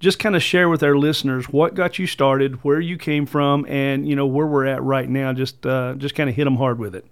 just 0.05 0.19
kind 0.19 0.37
of 0.37 0.43
share 0.43 0.69
with 0.69 0.83
our 0.83 0.97
listeners 0.97 1.49
what 1.49 1.75
got 1.75 1.99
you 1.99 2.07
started, 2.07 2.63
where 2.63 2.79
you 2.79 2.99
came 2.99 3.25
from, 3.25 3.65
and 3.69 4.07
you 4.07 4.15
know 4.15 4.27
where 4.27 4.47
we're 4.47 4.67
at 4.67 4.83
right 4.83 5.09
now. 5.09 5.33
Just 5.33 5.67
uh, 5.67 5.95
just 5.95 6.15
kind 6.15 6.29
of 6.29 6.37
hit 6.37 6.45
them 6.45 6.57
hard 6.57 6.79
with 6.79 6.95
it. 6.95 7.07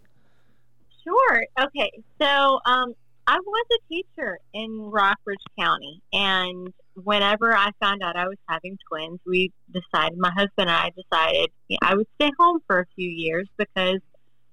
Sure. 1.02 1.44
Okay. 1.58 1.90
So 2.20 2.60
um, 2.66 2.94
I 3.26 3.38
was 3.38 3.66
a 3.72 3.88
teacher 3.88 4.38
in 4.52 4.90
Rockbridge 4.90 5.42
County, 5.58 6.02
and 6.12 6.72
whenever 6.94 7.56
I 7.56 7.70
found 7.80 8.02
out 8.02 8.14
I 8.14 8.28
was 8.28 8.36
having 8.46 8.78
twins, 8.86 9.18
we 9.24 9.50
decided, 9.72 10.18
my 10.18 10.30
husband 10.30 10.68
and 10.68 10.70
I 10.70 10.90
decided 10.90 11.50
you 11.68 11.78
know, 11.80 11.88
I 11.88 11.94
would 11.94 12.06
stay 12.16 12.30
home 12.38 12.60
for 12.66 12.80
a 12.80 12.86
few 12.94 13.08
years 13.08 13.48
because, 13.56 14.00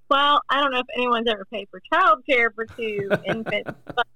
well, 0.09 0.41
I 0.49 0.61
don't 0.61 0.71
know 0.71 0.79
if 0.79 0.87
anyone's 0.95 1.27
ever 1.27 1.45
paid 1.45 1.67
for 1.69 1.81
child 1.93 2.23
care 2.27 2.51
for 2.51 2.65
two 2.65 3.09
infants, 3.27 3.71
but 3.85 4.07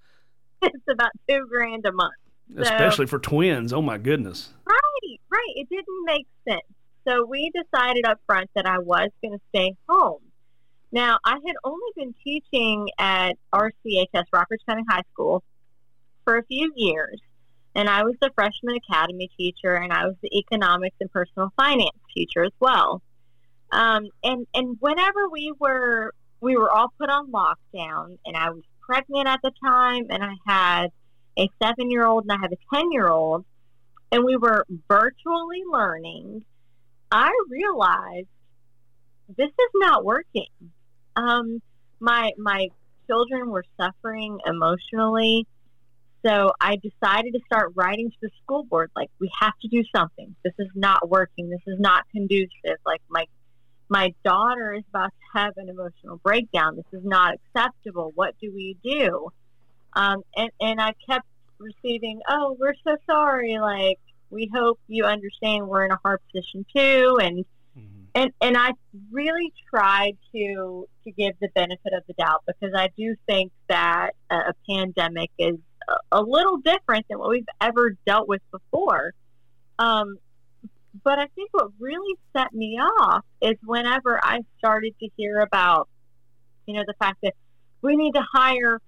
it's 0.61 0.87
about 0.89 1.11
two 1.27 1.45
grand 1.49 1.85
a 1.85 1.91
month. 1.91 2.13
So- 2.55 2.61
Especially 2.61 3.05
for 3.07 3.19
twins. 3.19 3.73
Oh 3.73 3.81
my 3.81 3.97
goodness. 3.97 4.49
Right, 4.65 5.19
right. 5.31 5.53
It 5.55 5.69
didn't 5.69 6.05
make 6.05 6.27
sense. 6.47 6.61
So 7.07 7.25
we 7.25 7.51
decided 7.51 8.05
up 8.05 8.19
front 8.25 8.49
that 8.55 8.65
I 8.65 8.79
was 8.79 9.09
going 9.21 9.37
to 9.37 9.41
stay 9.49 9.75
home. 9.89 10.21
Now, 10.91 11.17
I 11.25 11.31
had 11.45 11.55
only 11.63 11.89
been 11.95 12.13
teaching 12.23 12.87
at 12.99 13.33
RCHS, 13.53 14.25
Rockbridge 14.31 14.61
County 14.67 14.83
High 14.87 15.01
School, 15.11 15.43
for 16.23 16.37
a 16.37 16.45
few 16.45 16.71
years. 16.75 17.19
And 17.75 17.89
I 17.89 18.03
was 18.03 18.13
the 18.21 18.29
freshman 18.35 18.75
academy 18.75 19.29
teacher, 19.35 19.73
and 19.73 19.91
I 19.91 20.05
was 20.05 20.15
the 20.21 20.37
economics 20.37 20.95
and 21.01 21.11
personal 21.11 21.51
finance 21.57 21.97
teacher 22.15 22.43
as 22.43 22.51
well. 22.59 23.01
Um, 23.71 24.09
and 24.23 24.45
and 24.53 24.77
whenever 24.79 25.27
we 25.29 25.51
were 25.59 26.13
we 26.39 26.55
were 26.55 26.69
all 26.71 26.93
put 26.99 27.09
on 27.09 27.31
lockdown, 27.31 28.19
and 28.25 28.37
I 28.37 28.51
was 28.51 28.61
pregnant 28.81 29.27
at 29.27 29.39
the 29.41 29.51
time, 29.65 30.05
and 30.11 30.23
I 30.23 30.33
had 30.45 30.91
a 31.37 31.49
seven 31.61 31.89
year 31.89 32.05
old 32.05 32.23
and 32.23 32.31
I 32.31 32.37
have 32.41 32.51
a 32.51 32.75
ten 32.75 32.91
year 32.91 33.09
old, 33.09 33.45
and 34.11 34.23
we 34.23 34.37
were 34.37 34.65
virtually 34.87 35.63
learning. 35.71 36.43
I 37.11 37.31
realized 37.49 38.27
this 39.37 39.47
is 39.49 39.71
not 39.75 40.03
working. 40.03 40.49
Um, 41.15 41.61
my 41.99 42.31
my 42.37 42.69
children 43.07 43.49
were 43.49 43.65
suffering 43.79 44.39
emotionally, 44.45 45.47
so 46.25 46.51
I 46.59 46.77
decided 46.77 47.33
to 47.33 47.39
start 47.45 47.73
writing 47.75 48.09
to 48.09 48.17
the 48.21 48.29
school 48.41 48.63
board. 48.63 48.91
Like, 48.95 49.09
we 49.19 49.29
have 49.41 49.53
to 49.61 49.67
do 49.67 49.83
something. 49.95 50.35
This 50.43 50.53
is 50.57 50.69
not 50.73 51.09
working. 51.09 51.49
This 51.49 51.61
is 51.67 51.79
not 51.79 52.05
conducive. 52.11 52.77
Like 52.85 53.01
my 53.09 53.25
my 53.89 54.13
daughter 54.23 54.73
is 54.73 54.83
about 54.89 55.09
to 55.09 55.39
have 55.39 55.53
an 55.57 55.69
emotional 55.69 56.17
breakdown. 56.17 56.77
This 56.77 56.99
is 56.99 57.05
not 57.05 57.35
acceptable. 57.35 58.11
What 58.15 58.35
do 58.41 58.51
we 58.53 58.77
do? 58.83 59.29
Um, 59.93 60.23
and 60.35 60.49
and 60.59 60.81
I 60.81 60.93
kept 61.07 61.27
receiving, 61.63 62.21
oh, 62.29 62.55
we're 62.59 62.75
so 62.83 62.97
sorry. 63.05 63.57
Like, 63.59 63.99
we 64.29 64.49
hope 64.53 64.79
you 64.87 65.05
understand 65.05 65.67
we're 65.67 65.85
in 65.85 65.91
a 65.91 65.99
hard 66.03 66.19
position 66.31 66.65
too, 66.75 67.19
and 67.21 67.45
and 68.15 68.31
and 68.41 68.57
I 68.57 68.71
really 69.11 69.53
tried 69.69 70.17
to 70.33 70.87
to 71.03 71.11
give 71.11 71.35
the 71.41 71.49
benefit 71.55 71.93
of 71.93 72.03
the 72.07 72.13
doubt 72.13 72.43
because 72.45 72.73
I 72.75 72.89
do 72.97 73.15
think 73.27 73.51
that 73.69 74.11
a, 74.29 74.35
a 74.35 74.53
pandemic 74.69 75.31
is 75.37 75.57
a, 75.87 76.19
a 76.19 76.21
little 76.21 76.57
different 76.57 77.07
than 77.09 77.19
what 77.19 77.29
we've 77.29 77.45
ever 77.59 77.95
dealt 78.05 78.27
with 78.27 78.41
before. 78.51 79.13
Um, 79.79 80.17
but 81.03 81.17
I 81.17 81.27
think 81.35 81.49
what 81.53 81.71
really 81.79 82.15
set 82.35 82.53
me 82.53 82.77
off 82.79 83.25
is 83.41 83.55
whenever 83.63 84.23
I 84.23 84.41
started 84.59 84.93
to 84.99 85.09
hear 85.17 85.39
about, 85.39 85.89
you 86.67 86.75
know, 86.75 86.83
the 86.85 86.93
fact 86.99 87.17
that 87.23 87.33
we 87.81 87.95
need 87.95 88.13
to 88.13 88.23
hire 88.31 88.79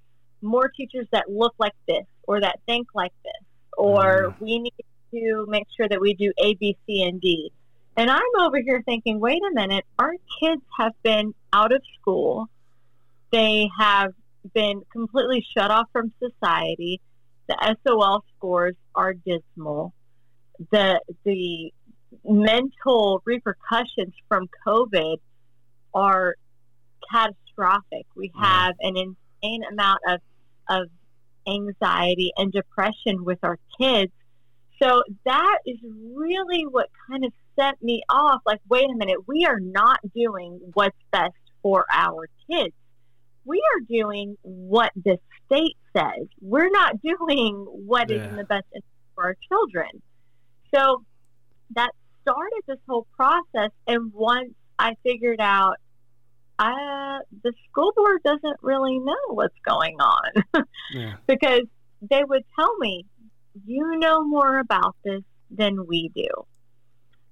more 0.42 0.70
teachers 0.70 1.08
that 1.12 1.30
look 1.30 1.56
like 1.58 1.74
this 1.88 2.06
or 2.28 2.42
that 2.42 2.60
think 2.66 2.88
like 2.94 3.14
this, 3.24 3.44
or 3.78 4.30
mm. 4.30 4.42
we 4.42 4.60
need 4.60 4.74
to 5.12 5.46
make 5.48 5.68
sure 5.76 5.88
that 5.88 6.00
we 6.00 6.14
do 6.14 6.32
A, 6.38 6.56
B, 6.56 6.78
C, 6.86 7.04
and 7.04 7.22
D. 7.22 7.52
And 7.98 8.10
I'm 8.10 8.22
over 8.40 8.58
here 8.60 8.82
thinking, 8.86 9.20
wait 9.20 9.42
a 9.50 9.54
minute, 9.54 9.86
our 9.98 10.14
kids 10.42 10.62
have 10.78 10.92
been 11.04 11.34
out 11.54 11.74
of 11.74 11.82
school. 12.00 12.50
They 13.32 13.70
have 13.80 14.14
been 14.54 14.82
completely 14.92 15.46
shut 15.58 15.72
off 15.72 15.88
from 15.94 16.12
society. 16.20 17.00
The 17.48 17.76
SOL 17.86 18.24
scores 18.36 18.76
are 18.94 19.14
dismal. 19.14 19.94
The 20.72 21.00
the 21.24 21.74
mental 22.24 23.22
repercussions 23.26 24.14
from 24.28 24.48
COVID 24.66 25.18
are 25.94 26.36
catastrophic. 27.12 28.06
We 28.16 28.30
mm. 28.30 28.44
have 28.44 28.76
an 28.82 28.98
insane 28.98 29.64
amount 29.72 30.00
of 30.08 30.20
of 30.70 30.90
anxiety 31.48 32.32
and 32.38 32.52
depression 32.52 33.24
with 33.24 33.40
our 33.44 33.58
kids. 33.80 34.12
So 34.82 35.04
that 35.26 35.58
is 35.66 35.78
really 36.14 36.64
what 36.64 36.90
kind 37.10 37.24
of 37.26 37.32
set 37.58 37.82
me 37.82 38.04
off. 38.10 38.42
Like, 38.46 38.60
wait 38.70 38.90
a 38.90 38.96
minute, 38.96 39.28
we 39.28 39.46
are 39.46 39.60
not 39.60 40.00
doing 40.14 40.60
what's 40.74 40.98
best 41.12 41.34
for 41.62 41.86
our 41.94 42.28
kids. 42.50 42.74
We 43.46 43.62
are 43.76 43.82
doing 43.88 44.38
what 44.42 44.92
the 44.96 45.18
state 45.46 45.78
says. 45.96 46.28
We're 46.42 46.70
not 46.70 47.02
doing 47.02 47.56
what 47.70 48.12
is 48.12 48.22
Yeah. 48.22 48.30
in 48.30 48.36
the 48.36 48.44
best 48.46 48.66
interest 48.74 48.88
for 49.14 49.24
our 49.26 49.36
children. 49.48 49.88
So 50.74 51.04
that 51.76 51.92
started 52.22 52.62
this 52.68 52.80
whole 52.90 53.08
process. 53.16 53.72
And 53.88 54.12
once 54.14 54.54
I 54.78 54.96
figured 55.04 55.40
out 55.40 55.78
uh, 56.60 57.20
the 57.44 57.54
school 57.70 57.92
board 57.96 58.22
doesn't 58.24 58.58
really 58.62 58.98
know 59.00 59.16
what's 59.30 59.58
going 59.68 59.98
on 60.00 60.66
Yeah. 60.94 61.16
because 61.28 61.64
they 62.02 62.24
would 62.24 62.44
tell 62.58 62.76
me, 62.78 63.06
you 63.66 63.98
know 64.00 64.24
more 64.24 64.60
about 64.60 64.96
this 65.04 65.22
than 65.50 65.86
we 65.88 66.12
do. 66.16 66.28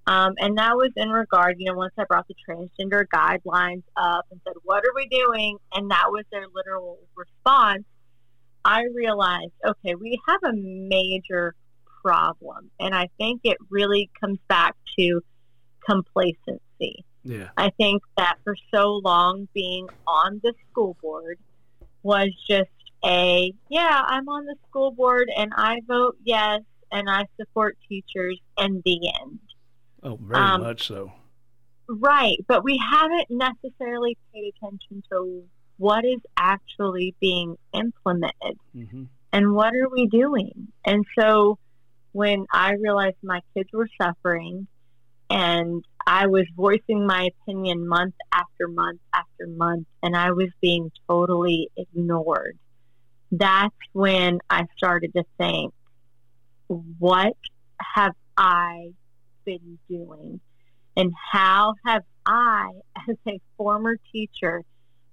Um, 0.06 0.34
and 0.38 0.58
that 0.58 0.76
was 0.76 0.92
in 0.98 1.10
regard, 1.10 1.56
you 1.60 1.72
know, 1.72 1.78
once 1.78 1.94
I 1.98 2.04
brought 2.04 2.28
the 2.28 2.36
transgender 2.48 3.06
guidelines 3.14 3.84
up 3.96 4.26
and 4.32 4.42
said, 4.46 4.54
what 4.64 4.84
are 4.84 4.94
we 4.96 5.08
doing? 5.08 5.58
And 5.74 5.90
that 5.92 6.08
was 6.10 6.26
their 6.32 6.46
literal 6.54 7.00
response. 7.16 7.86
I 8.66 8.84
realized, 8.94 9.54
okay, 9.66 9.96
we 9.96 10.20
have 10.28 10.42
a 10.44 10.54
major 10.54 11.56
problem. 12.02 12.70
And 12.80 12.94
I 12.94 13.10
think 13.18 13.42
it 13.46 13.58
really 13.70 14.10
comes 14.20 14.40
back 14.50 14.76
to 15.00 15.22
complacency. 15.90 17.06
Yeah. 17.24 17.50
I 17.58 17.70
think 17.72 18.04
that 18.18 18.36
for 18.44 18.56
so 18.74 19.02
long 19.04 19.48
being 19.54 19.88
on 20.08 20.42
the 20.44 20.54
school 20.70 20.98
board 21.02 21.38
was 22.02 22.30
just 22.48 22.70
a, 23.06 23.54
yeah, 23.70 24.02
I'm 24.06 24.28
on 24.28 24.46
the 24.46 24.56
school 24.70 24.92
board 24.92 25.30
and 25.36 25.52
I 25.56 25.82
vote 25.88 26.18
yes 26.24 26.62
and 26.92 27.10
I 27.10 27.26
support 27.40 27.78
teachers 27.88 28.40
and 28.58 28.82
the 28.86 29.12
end. 29.22 29.40
Oh, 30.04 30.18
very 30.22 30.42
Um, 30.42 30.62
much 30.62 30.88
so. 30.88 31.14
Right, 31.88 32.38
but 32.48 32.64
we 32.64 32.78
haven't 32.92 33.28
necessarily 33.30 34.18
paid 34.34 34.54
attention 34.56 35.04
to 35.12 35.44
what 35.78 36.06
is 36.06 36.20
actually 36.38 37.16
being 37.20 37.58
implemented 37.74 38.58
hmm 38.74 39.04
and 39.32 39.54
what 39.56 39.74
are 39.74 39.90
we 39.90 40.06
doing? 40.06 40.68
And 40.86 41.04
so 41.18 41.58
when 42.12 42.46
I 42.54 42.74
realized 42.74 43.16
my 43.24 43.42
kids 43.56 43.70
were 43.74 43.90
suffering 44.00 44.68
and 45.34 45.84
I 46.06 46.28
was 46.28 46.46
voicing 46.56 47.08
my 47.08 47.32
opinion 47.42 47.88
month 47.88 48.14
after 48.32 48.68
month 48.68 49.02
after 49.16 49.48
month 49.48 49.88
and 50.04 50.16
I 50.16 50.32
was 50.32 50.50
being 50.62 50.92
totally 51.10 51.70
ignored, 51.76 52.60
that's 53.32 53.74
when 53.94 54.40
I 54.48 54.68
started 54.78 55.12
to 55.16 55.24
think, 55.40 55.74
what 56.68 57.36
have 57.82 58.14
I 58.38 58.92
been 59.44 59.80
doing? 59.90 60.40
And 60.96 61.12
how 61.32 61.74
have 61.84 62.04
I, 62.28 62.70
as 63.10 63.18
a 63.28 63.42
former 63.58 63.98
teacher 64.12 64.62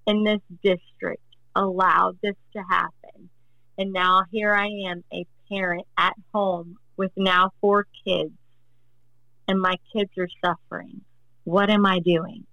in 0.07 0.23
this 0.23 0.41
district, 0.63 1.23
allowed 1.57 2.19
this 2.23 2.37
to 2.53 2.63
happen? 2.69 3.31
And 3.79 3.95
now 3.95 4.25
here 4.31 4.53
I 4.53 4.67
am, 4.91 5.03
a 5.15 5.25
parent 5.49 5.87
at 5.97 6.13
home 6.35 6.77
with 6.99 7.11
now 7.17 7.53
four 7.63 7.87
kids, 8.07 8.33
and 9.51 9.61
my 9.61 9.77
kids 9.93 10.11
are 10.19 10.29
suffering. 10.45 11.01
What 11.45 11.71
am 11.71 11.85
I 11.85 11.99
doing? 11.99 12.47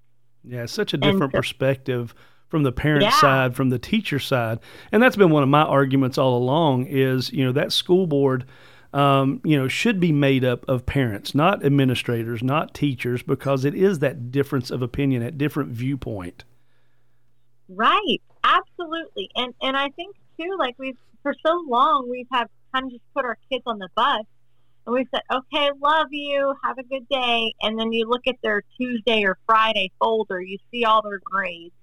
Yeah, 0.44 0.64
it's 0.64 0.74
such 0.74 0.94
a 0.94 0.98
different 0.98 1.32
so- 1.32 1.38
perspective 1.40 2.14
from 2.50 2.64
the 2.64 2.72
parent 2.72 3.04
Yeah. 3.04 3.12
side, 3.12 3.56
from 3.56 3.70
the 3.70 3.80
teacher 3.80 4.20
side, 4.20 4.60
and 4.92 5.04
that's 5.04 5.16
been 5.18 5.30
one 5.30 5.44
of 5.44 5.50
my 5.50 5.64
arguments 5.64 6.18
all 6.18 6.38
along. 6.38 6.86
Is 6.88 7.32
you 7.32 7.44
know 7.46 7.52
that 7.52 7.72
school 7.74 8.08
board, 8.08 8.46
um, 8.94 9.42
you 9.44 9.58
know, 9.58 9.68
should 9.68 10.00
be 10.00 10.12
made 10.14 10.46
up 10.46 10.68
of 10.70 10.86
parents, 10.86 11.36
not 11.36 11.66
administrators, 11.66 12.42
not 12.42 12.74
teachers, 12.74 13.22
because 13.22 13.66
it 13.66 13.76
is 13.76 14.00
that 14.00 14.32
difference 14.32 14.72
of 14.72 14.82
opinion, 14.82 15.22
that 15.22 15.38
different 15.38 15.72
viewpoint. 15.72 16.46
Right, 17.70 18.22
absolutely. 18.44 19.30
And 19.36 19.54
and 19.62 19.76
I 19.76 19.90
think 19.90 20.16
too, 20.40 20.56
like 20.58 20.76
we've 20.80 20.98
for 21.24 21.34
so 21.46 21.64
long 21.68 22.10
we've 22.10 22.28
have 22.32 22.50
kind 22.74 22.86
of 22.86 22.92
just 22.92 23.04
put 23.14 23.26
our 23.26 23.38
kids 23.52 23.64
on 23.66 23.78
the 23.80 23.90
bus 23.96 24.24
and 24.88 24.94
we 24.96 25.06
said, 25.14 25.22
Okay, 25.32 25.70
love 25.82 26.08
you, 26.12 26.56
have 26.64 26.78
a 26.80 26.84
good 26.84 27.08
day 27.10 27.54
and 27.62 27.78
then 27.78 27.92
you 27.92 28.08
look 28.08 28.26
at 28.28 28.36
their 28.42 28.64
Tuesday 28.78 29.24
or 29.26 29.38
Friday 29.46 29.92
folder, 30.00 30.42
you 30.42 30.58
see 30.72 30.86
all 30.86 31.04
their 31.04 31.20
grades 31.24 31.76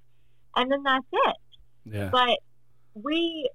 and 0.57 0.73
then 0.73 0.83
that's 0.83 1.07
it. 1.13 1.37
Yeah, 1.85 2.09
But 2.11 2.39
we 2.95 3.49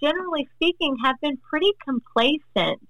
generally 0.00 0.48
speaking 0.56 0.96
have 1.04 1.20
been 1.20 1.36
pretty 1.36 1.72
complacent 1.84 2.86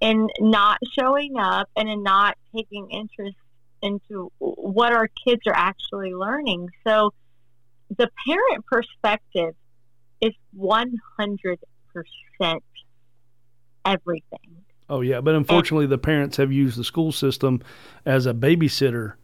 in 0.00 0.28
not 0.38 0.78
showing 0.98 1.36
up 1.38 1.68
and 1.76 1.88
in 1.88 2.02
not 2.02 2.36
taking 2.54 2.90
interest 2.90 3.36
into 3.82 4.30
what 4.38 4.92
our 4.92 5.08
kids 5.26 5.42
are 5.46 5.54
actually 5.54 6.14
learning. 6.14 6.68
So 6.86 7.12
the 7.96 8.08
parent 8.26 8.64
perspective 8.66 9.54
is 10.20 10.32
100% 10.56 11.58
everything. 13.84 14.64
Oh 14.90 15.00
yeah, 15.00 15.20
but 15.20 15.34
unfortunately, 15.34 15.86
the 15.86 15.98
parents 15.98 16.36
have 16.36 16.52
used 16.52 16.76
the 16.76 16.84
school 16.84 17.12
system 17.12 17.62
as 18.04 18.26
a 18.26 18.34
babysitter 18.34 19.14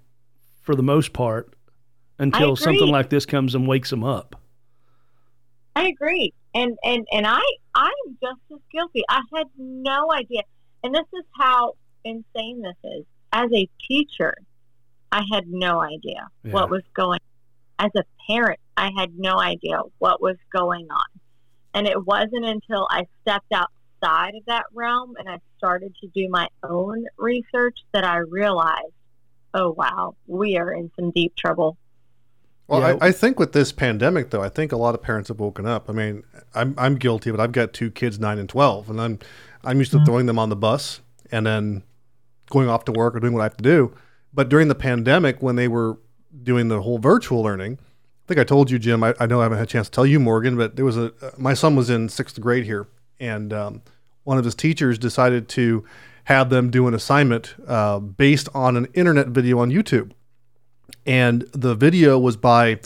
for 0.62 0.74
the 0.74 0.82
most 0.82 1.12
part 1.12 1.54
until 2.18 2.56
something 2.56 2.88
like 2.88 3.10
this 3.10 3.26
comes 3.26 3.54
and 3.54 3.68
wakes 3.68 3.90
them 3.90 4.02
up. 4.02 4.40
I 5.74 5.88
agree. 5.88 6.32
And 6.54 6.78
and 6.82 7.06
and 7.12 7.26
I 7.26 7.42
I'm 7.74 8.16
just 8.22 8.40
as 8.50 8.58
guilty. 8.72 9.02
I 9.10 9.20
had 9.34 9.46
no 9.58 10.10
idea. 10.12 10.42
And 10.82 10.94
this 10.94 11.04
is 11.12 11.24
how 11.38 11.74
insane 12.04 12.62
this 12.62 12.76
is. 12.84 13.04
As 13.32 13.50
a 13.52 13.68
teacher, 13.86 14.34
I 15.12 15.22
had 15.30 15.46
no 15.48 15.80
idea 15.82 16.28
Yeah. 16.44 16.52
what 16.52 16.70
was 16.70 16.82
going 16.94 17.20
as 17.78 17.90
a 17.94 18.04
parent, 18.26 18.58
I 18.76 18.90
had 18.96 19.18
no 19.18 19.38
idea 19.38 19.80
what 19.98 20.20
was 20.22 20.36
going 20.50 20.86
on. 20.90 21.20
And 21.74 21.86
it 21.86 22.06
wasn't 22.06 22.46
until 22.46 22.86
I 22.90 23.06
stepped 23.20 23.52
outside 24.02 24.34
of 24.34 24.44
that 24.46 24.64
realm 24.72 25.14
and 25.18 25.28
I 25.28 25.40
started 25.58 25.94
to 26.00 26.08
do 26.08 26.28
my 26.28 26.48
own 26.62 27.06
research 27.16 27.78
that 27.92 28.04
I 28.04 28.18
realized, 28.18 28.92
oh 29.54 29.72
wow, 29.72 30.16
we 30.26 30.56
are 30.56 30.72
in 30.72 30.90
some 30.96 31.10
deep 31.10 31.34
trouble. 31.36 31.76
Well, 32.68 32.80
Yeah. 32.80 32.98
I, 33.00 33.08
I 33.08 33.12
think 33.12 33.38
with 33.38 33.52
this 33.52 33.72
pandemic, 33.72 34.30
though, 34.30 34.42
I 34.42 34.48
think 34.48 34.72
a 34.72 34.76
lot 34.76 34.94
of 34.94 35.02
parents 35.02 35.28
have 35.28 35.38
woken 35.38 35.66
up. 35.66 35.88
I 35.88 35.92
mean, 35.92 36.24
I'm 36.54 36.74
I'm 36.78 36.96
guilty, 36.96 37.30
but 37.30 37.40
I've 37.40 37.52
got 37.52 37.72
two 37.72 37.90
kids, 37.90 38.18
nine 38.18 38.38
and 38.38 38.48
twelve, 38.48 38.90
and 38.90 39.00
I'm 39.00 39.18
I'm 39.64 39.78
used 39.78 39.92
to 39.92 39.98
mm-hmm. 39.98 40.06
throwing 40.06 40.26
them 40.26 40.38
on 40.38 40.48
the 40.48 40.56
bus 40.56 41.00
and 41.30 41.46
then 41.46 41.82
going 42.50 42.68
off 42.68 42.84
to 42.86 42.92
work 42.92 43.16
or 43.16 43.20
doing 43.20 43.32
what 43.32 43.40
I 43.40 43.44
have 43.44 43.56
to 43.56 43.64
do. 43.64 43.94
But 44.32 44.48
during 44.48 44.68
the 44.68 44.74
pandemic, 44.74 45.42
when 45.42 45.56
they 45.56 45.68
were 45.68 45.98
doing 46.42 46.68
the 46.68 46.82
whole 46.82 46.98
virtual 46.98 47.42
learning, 47.42 47.78
I 47.80 48.28
think 48.28 48.40
I 48.40 48.44
told 48.44 48.70
you, 48.70 48.78
Jim. 48.78 49.02
I, 49.02 49.14
I 49.20 49.26
know 49.26 49.40
I 49.40 49.44
haven't 49.44 49.58
had 49.58 49.68
a 49.68 49.70
chance 49.70 49.88
to 49.88 49.92
tell 49.92 50.06
you, 50.06 50.18
Morgan, 50.18 50.56
but 50.56 50.76
there 50.76 50.84
was 50.84 50.96
a 50.96 51.12
my 51.38 51.54
son 51.54 51.76
was 51.76 51.88
in 51.88 52.08
sixth 52.08 52.40
grade 52.40 52.64
here, 52.64 52.88
and 53.20 53.52
um, 53.52 53.82
one 54.24 54.38
of 54.38 54.44
his 54.44 54.54
teachers 54.54 54.98
decided 54.98 55.48
to 55.50 55.84
have 56.24 56.50
them 56.50 56.70
do 56.70 56.88
an 56.88 56.94
assignment 56.94 57.54
uh, 57.68 58.00
based 58.00 58.48
on 58.52 58.76
an 58.76 58.86
internet 58.94 59.28
video 59.28 59.60
on 59.60 59.70
YouTube. 59.70 60.10
And 61.06 61.42
the 61.52 61.74
video 61.76 62.18
was 62.18 62.36
by 62.36 62.80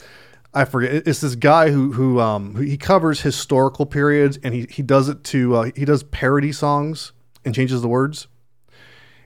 I 0.53 0.65
forget 0.65 1.07
it's 1.07 1.21
this 1.21 1.35
guy 1.35 1.71
who 1.71 1.93
who 1.93 2.19
um 2.19 2.55
who, 2.55 2.61
he 2.61 2.77
covers 2.77 3.21
historical 3.21 3.85
periods 3.85 4.37
and 4.43 4.53
he 4.53 4.67
he 4.69 4.83
does 4.83 5.09
it 5.09 5.23
to 5.25 5.55
uh, 5.55 5.71
he 5.75 5.85
does 5.85 6.03
parody 6.03 6.51
songs 6.51 7.13
and 7.43 7.55
changes 7.55 7.81
the 7.81 7.87
words. 7.87 8.27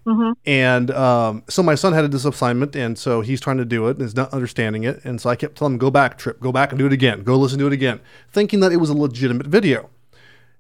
Hmm 0.06 0.32
and 0.46 0.92
um 0.92 1.44
so 1.50 1.64
my 1.64 1.76
son 1.76 1.92
had 1.92 2.10
this 2.12 2.26
assignment 2.26 2.76
and 2.76 2.98
so 2.98 3.22
he's 3.22 3.42
trying 3.42 3.58
to 3.58 3.66
do 3.66 3.88
it 3.88 3.98
and 3.98 4.06
is 4.06 4.16
not 4.16 4.32
understanding 4.32 4.84
it. 4.84 5.04
And 5.04 5.20
so 5.20 5.30
I 5.30 5.36
kept 5.36 5.58
telling 5.58 5.74
him 5.74 5.80
go 5.80 5.92
back 5.92 6.18
trip. 6.18 6.40
Go 6.40 6.54
back 6.54 6.72
and 6.72 6.80
do 6.80 6.86
it 6.86 6.94
again. 6.94 7.24
Go 7.24 7.36
listen 7.36 7.60
to 7.60 7.68
it 7.68 7.74
again. 7.74 8.00
Thinking 8.32 8.62
that 8.62 8.72
it 8.72 8.78
was 8.78 8.90
a 8.90 8.98
legitimate 8.98 9.48
video 9.48 9.90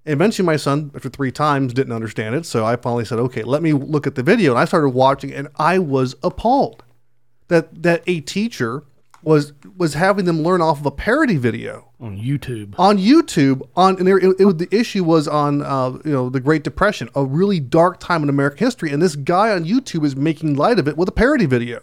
eventually 0.05 0.45
my 0.45 0.55
son 0.55 0.91
after 0.95 1.09
three 1.09 1.31
times 1.31 1.73
didn't 1.73 1.93
understand 1.93 2.35
it 2.35 2.45
so 2.45 2.65
I 2.65 2.75
finally 2.75 3.05
said 3.05 3.19
okay 3.19 3.43
let 3.43 3.61
me 3.61 3.73
look 3.73 4.05
at 4.07 4.15
the 4.15 4.23
video 4.23 4.51
and 4.51 4.59
I 4.59 4.65
started 4.65 4.89
watching 4.89 5.33
and 5.33 5.47
I 5.57 5.79
was 5.79 6.15
appalled 6.23 6.83
that 7.47 7.83
that 7.83 8.03
a 8.07 8.21
teacher 8.21 8.83
was 9.25 9.53
was 9.75 9.95
having 9.95 10.25
them 10.25 10.41
learn 10.41 10.61
off 10.61 10.79
of 10.79 10.85
a 10.85 10.91
parody 10.91 11.37
video 11.37 11.89
on 11.99 12.17
YouTube. 12.17 12.75
on 12.77 12.97
YouTube. 12.97 13.67
On 13.75 13.97
and 13.97 14.07
there, 14.07 14.17
it, 14.17 14.39
it, 14.39 14.57
the 14.57 14.67
issue 14.71 15.03
was 15.03 15.27
on 15.27 15.61
uh, 15.61 15.91
you 16.05 16.11
know 16.11 16.29
the 16.29 16.39
Great 16.39 16.63
Depression, 16.63 17.09
a 17.15 17.25
really 17.25 17.59
dark 17.59 17.99
time 17.99 18.23
in 18.23 18.29
American 18.29 18.59
history, 18.59 18.91
and 18.91 19.01
this 19.01 19.15
guy 19.15 19.51
on 19.51 19.65
YouTube 19.65 20.05
is 20.05 20.15
making 20.15 20.55
light 20.55 20.79
of 20.79 20.87
it 20.87 20.95
with 20.95 21.09
a 21.09 21.11
parody 21.11 21.45
video. 21.45 21.81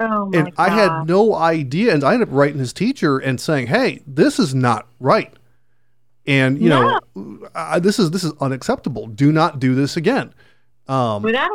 Oh 0.00 0.26
my 0.26 0.38
And 0.38 0.52
I 0.56 0.70
had 0.70 1.06
no 1.06 1.34
idea, 1.34 1.92
and 1.92 2.02
I 2.04 2.14
ended 2.14 2.28
up 2.28 2.34
writing 2.34 2.58
his 2.58 2.72
teacher 2.72 3.18
and 3.18 3.40
saying, 3.40 3.68
"Hey, 3.68 4.02
this 4.06 4.38
is 4.38 4.54
not 4.54 4.86
right." 5.00 5.32
And 6.26 6.58
you 6.60 6.70
know, 6.70 7.00
uh, 7.54 7.78
this 7.80 7.98
is 7.98 8.10
this 8.10 8.24
is 8.24 8.32
unacceptable. 8.40 9.06
Do 9.06 9.30
not 9.30 9.60
do 9.60 9.74
this 9.74 9.96
again. 9.96 10.32
Um, 10.88 11.22
without 11.22 11.50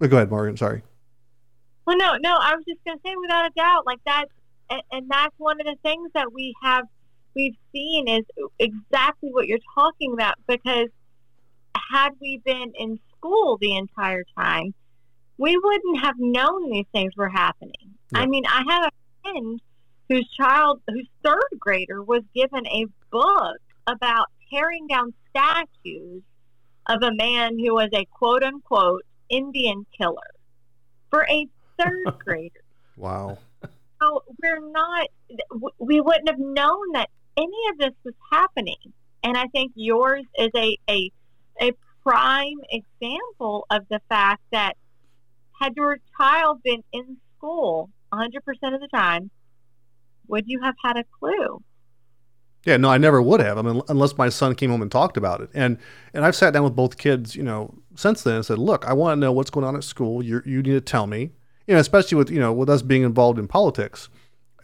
a 0.00 0.08
go 0.08 0.16
ahead, 0.16 0.30
Morgan. 0.30 0.56
Sorry. 0.56 0.82
Well, 1.86 1.96
no, 1.96 2.16
no. 2.20 2.36
I 2.40 2.54
was 2.54 2.64
just 2.66 2.82
going 2.84 2.98
to 2.98 3.02
say, 3.04 3.14
without 3.20 3.46
a 3.46 3.50
doubt, 3.54 3.86
like 3.86 4.00
that, 4.06 4.26
and, 4.70 4.82
and 4.90 5.10
that's 5.10 5.34
one 5.38 5.60
of 5.60 5.66
the 5.66 5.76
things 5.82 6.10
that 6.14 6.32
we 6.32 6.54
have, 6.62 6.84
we've 7.34 7.56
seen 7.72 8.08
is 8.08 8.24
exactly 8.58 9.30
what 9.30 9.46
you're 9.46 9.58
talking 9.74 10.12
about. 10.12 10.34
Because 10.46 10.88
had 11.92 12.10
we 12.20 12.40
been 12.44 12.72
in 12.78 12.98
school 13.16 13.58
the 13.60 13.76
entire 13.76 14.24
time, 14.36 14.74
we 15.36 15.56
wouldn't 15.56 16.00
have 16.00 16.14
known 16.18 16.70
these 16.70 16.86
things 16.92 17.14
were 17.16 17.28
happening. 17.28 17.94
Yeah. 18.12 18.20
I 18.20 18.26
mean, 18.26 18.44
I 18.46 18.64
have 18.68 18.84
a 18.84 18.90
friend 19.22 19.60
whose 20.08 20.28
child, 20.36 20.80
whose 20.88 21.08
third 21.24 21.58
grader, 21.58 22.02
was 22.02 22.22
given 22.34 22.66
a 22.66 22.86
book 23.10 23.58
about 23.86 24.26
tearing 24.50 24.86
down 24.86 25.12
statues 25.30 26.22
of 26.86 27.02
a 27.02 27.14
man 27.14 27.58
who 27.58 27.74
was 27.74 27.88
a 27.94 28.04
quote 28.06 28.42
unquote 28.42 29.02
Indian 29.28 29.86
killer 29.96 30.34
for 31.10 31.26
a 31.28 31.46
third 31.78 32.18
grader. 32.24 32.60
Wow. 32.96 33.38
So 34.00 34.22
we're 34.42 34.60
not, 34.70 35.08
we 35.78 36.00
wouldn't 36.00 36.28
have 36.28 36.38
known 36.38 36.92
that 36.92 37.08
any 37.36 37.68
of 37.72 37.78
this 37.78 37.94
was 38.04 38.14
happening. 38.30 38.92
And 39.22 39.36
I 39.36 39.46
think 39.46 39.72
yours 39.74 40.24
is 40.38 40.50
a, 40.54 40.76
a, 40.88 41.10
a 41.60 41.72
prime 42.02 42.58
example 42.70 43.66
of 43.70 43.86
the 43.88 44.00
fact 44.08 44.42
that 44.52 44.76
had 45.58 45.74
your 45.76 45.98
child 46.18 46.62
been 46.62 46.82
in 46.92 47.16
school 47.36 47.88
100% 48.12 48.36
of 48.74 48.80
the 48.80 48.88
time, 48.92 49.30
would 50.28 50.44
you 50.46 50.60
have 50.62 50.74
had 50.82 50.96
a 50.96 51.04
clue? 51.18 51.62
Yeah, 52.64 52.78
no, 52.78 52.88
I 52.88 52.96
never 52.96 53.20
would 53.20 53.40
have. 53.40 53.58
I 53.58 53.62
mean, 53.62 53.82
unless 53.88 54.16
my 54.16 54.30
son 54.30 54.54
came 54.54 54.70
home 54.70 54.80
and 54.80 54.90
talked 54.90 55.16
about 55.16 55.40
it. 55.40 55.50
And 55.54 55.78
and 56.14 56.24
I've 56.24 56.34
sat 56.34 56.52
down 56.52 56.64
with 56.64 56.74
both 56.74 56.96
kids, 56.96 57.36
you 57.36 57.42
know, 57.42 57.74
since 57.94 58.22
then 58.22 58.36
and 58.36 58.46
said, 58.46 58.58
look, 58.58 58.86
I 58.86 58.94
want 58.94 59.16
to 59.16 59.20
know 59.20 59.32
what's 59.32 59.50
going 59.50 59.66
on 59.66 59.76
at 59.76 59.84
school. 59.84 60.22
You 60.22 60.42
you 60.46 60.62
need 60.62 60.72
to 60.72 60.80
tell 60.80 61.06
me. 61.06 61.32
You 61.66 61.74
know, 61.74 61.80
especially 61.80 62.16
with 62.16 62.30
you 62.30 62.40
know 62.40 62.52
with 62.52 62.70
us 62.70 62.82
being 62.82 63.02
involved 63.02 63.38
in 63.38 63.48
politics. 63.48 64.08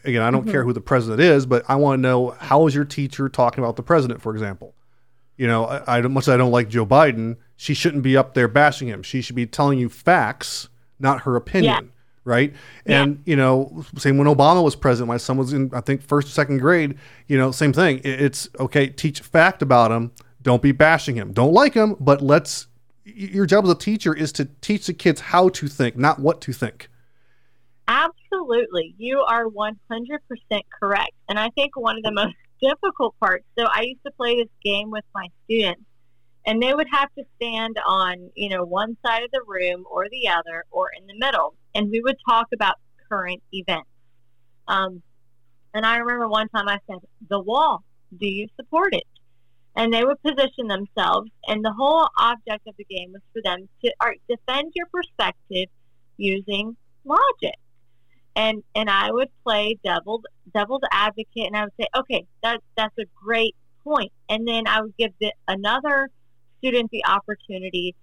Again, 0.05 0.23
I 0.23 0.31
don't 0.31 0.43
mm-hmm. 0.43 0.51
care 0.51 0.65
who 0.65 0.73
the 0.73 0.81
president 0.81 1.21
is, 1.21 1.45
but 1.45 1.63
I 1.69 1.77
want 1.77 1.99
to 1.99 2.03
know 2.03 2.31
how 2.39 2.67
is 2.67 2.75
your 2.75 2.87
teacher 2.87 3.29
talking 3.29 3.63
about 3.63 3.77
the 3.77 3.83
president, 3.83 4.23
for 4.23 4.33
example. 4.33 4.75
You 5.37 5.47
know, 5.47 5.67
I, 5.67 5.99
I 5.99 6.01
much 6.03 6.25
as 6.25 6.31
I 6.31 6.37
don't 6.39 6.53
like 6.53 6.71
Joe 6.71 6.87
Biden, 6.87 7.37
she 7.57 7.75
shouldn't 7.75 8.03
be 8.03 8.17
up 8.17 8.33
there 8.33 8.49
bashing 8.49 8.89
him. 8.89 9.03
She 9.03 9.21
should 9.21 9.37
be 9.37 9.47
telling 9.47 9.79
you 9.79 9.91
facts, 9.91 10.71
not 10.99 11.23
her 11.23 11.37
opinion. 11.37 11.85
Yeah 11.85 12.00
right? 12.25 12.53
Yeah. 12.87 13.03
And 13.03 13.23
you 13.25 13.37
know, 13.37 13.85
same 13.97 14.19
when 14.19 14.27
Obama 14.27 14.63
was 14.63 14.77
president, 14.77 15.09
my 15.09 15.17
son 15.17 15.37
was 15.37 15.53
in 15.53 15.71
I 15.73 15.81
think 15.81 16.03
first 16.03 16.29
or 16.29 16.31
second 16.31 16.59
grade. 16.59 16.97
You 17.27 17.39
know, 17.39 17.51
same 17.51 17.73
thing. 17.73 18.01
It's 18.05 18.49
okay. 18.59 18.89
Teach 18.89 19.21
fact 19.21 19.63
about 19.63 19.91
him. 19.91 20.13
Don't 20.43 20.63
be 20.63 20.73
bashing 20.73 21.17
him. 21.17 21.33
Don't 21.33 21.53
like 21.53 21.75
him, 21.75 21.97
but 22.01 22.23
let's. 22.23 22.67
Your 23.05 23.47
job 23.47 23.65
as 23.65 23.71
a 23.71 23.75
teacher 23.75 24.15
is 24.15 24.31
to 24.33 24.45
teach 24.61 24.87
the 24.87 24.95
kids 24.95 25.21
how 25.21 25.49
to 25.51 25.67
think, 25.67 25.97
not 25.97 26.21
what 26.21 26.41
to 26.43 26.53
think. 26.53 26.89
Absolutely, 27.89 28.95
you 28.99 29.21
are 29.21 29.49
one 29.49 29.79
hundred 29.91 30.21
percent 30.29 30.65
correct. 30.79 31.13
And 31.29 31.39
I 31.39 31.51
think 31.51 31.77
one 31.77 31.97
of 31.97 32.03
the 32.05 32.13
most 32.13 32.35
difficult 32.61 33.19
parts. 33.19 33.45
So 33.59 33.67
I 33.67 33.83
used 33.83 34.03
to 34.05 34.13
play 34.13 34.37
this 34.37 34.51
game 34.63 34.91
with 34.91 35.05
my 35.15 35.27
students 35.45 35.83
and 36.47 36.63
they 36.63 36.75
would 36.75 36.89
have 36.91 37.09
to 37.19 37.25
stand 37.37 37.77
on 37.87 38.31
you 38.35 38.49
know 38.49 38.65
one 38.65 38.97
side 39.05 39.23
of 39.23 39.31
the 39.33 39.43
room 39.47 39.85
or 39.91 40.09
the 40.11 40.29
other 40.29 40.65
or 40.71 40.91
in 40.99 41.07
the 41.07 41.19
middle. 41.19 41.55
And 41.75 41.91
we 41.91 42.01
would 42.01 42.17
talk 42.29 42.49
about 42.53 42.77
current 43.09 43.43
events. 43.53 43.89
Um, 44.69 45.03
and 45.73 45.87
i 45.87 45.97
remember 45.99 46.29
one 46.29 46.49
time 46.49 46.69
i 46.69 46.79
said 46.89 46.99
the 47.29 47.39
wall 47.39 47.85
do 48.19 48.27
you 48.27 48.49
support 48.57 48.95
it? 48.95 49.05
And 49.77 49.93
they 49.93 50.05
would 50.05 50.21
position 50.23 50.67
themselves. 50.67 51.31
And 51.47 51.65
the 51.65 51.73
whole 51.73 52.09
object 52.19 52.67
of 52.67 52.75
the 52.77 52.85
game 52.85 53.13
was 53.13 53.23
for 53.33 53.41
them 53.43 53.69
to 53.85 53.93
defend 54.29 54.73
your 54.75 54.87
perspective 54.87 55.69
using 56.17 56.77
logic. 57.05 57.57
And 58.37 58.63
and 58.75 58.89
i 58.89 59.11
would 59.11 59.29
play 59.43 59.77
devil's 59.85 60.23
devil's 60.55 60.83
advocate 60.93 61.47
and 61.47 61.57
i 61.57 61.65
would 61.65 61.73
say 61.81 61.87
okay 61.97 62.25
that, 62.43 62.61
that's 62.77 62.97
a 62.99 63.05
great 63.25 63.57
point. 63.83 64.13
And 64.29 64.47
then 64.47 64.67
i 64.67 64.81
would 64.81 64.97
give 64.97 65.13
the, 65.21 65.33
another 65.49 66.09
student 66.61 66.91
the 66.91 67.05
opportunity 67.07 67.95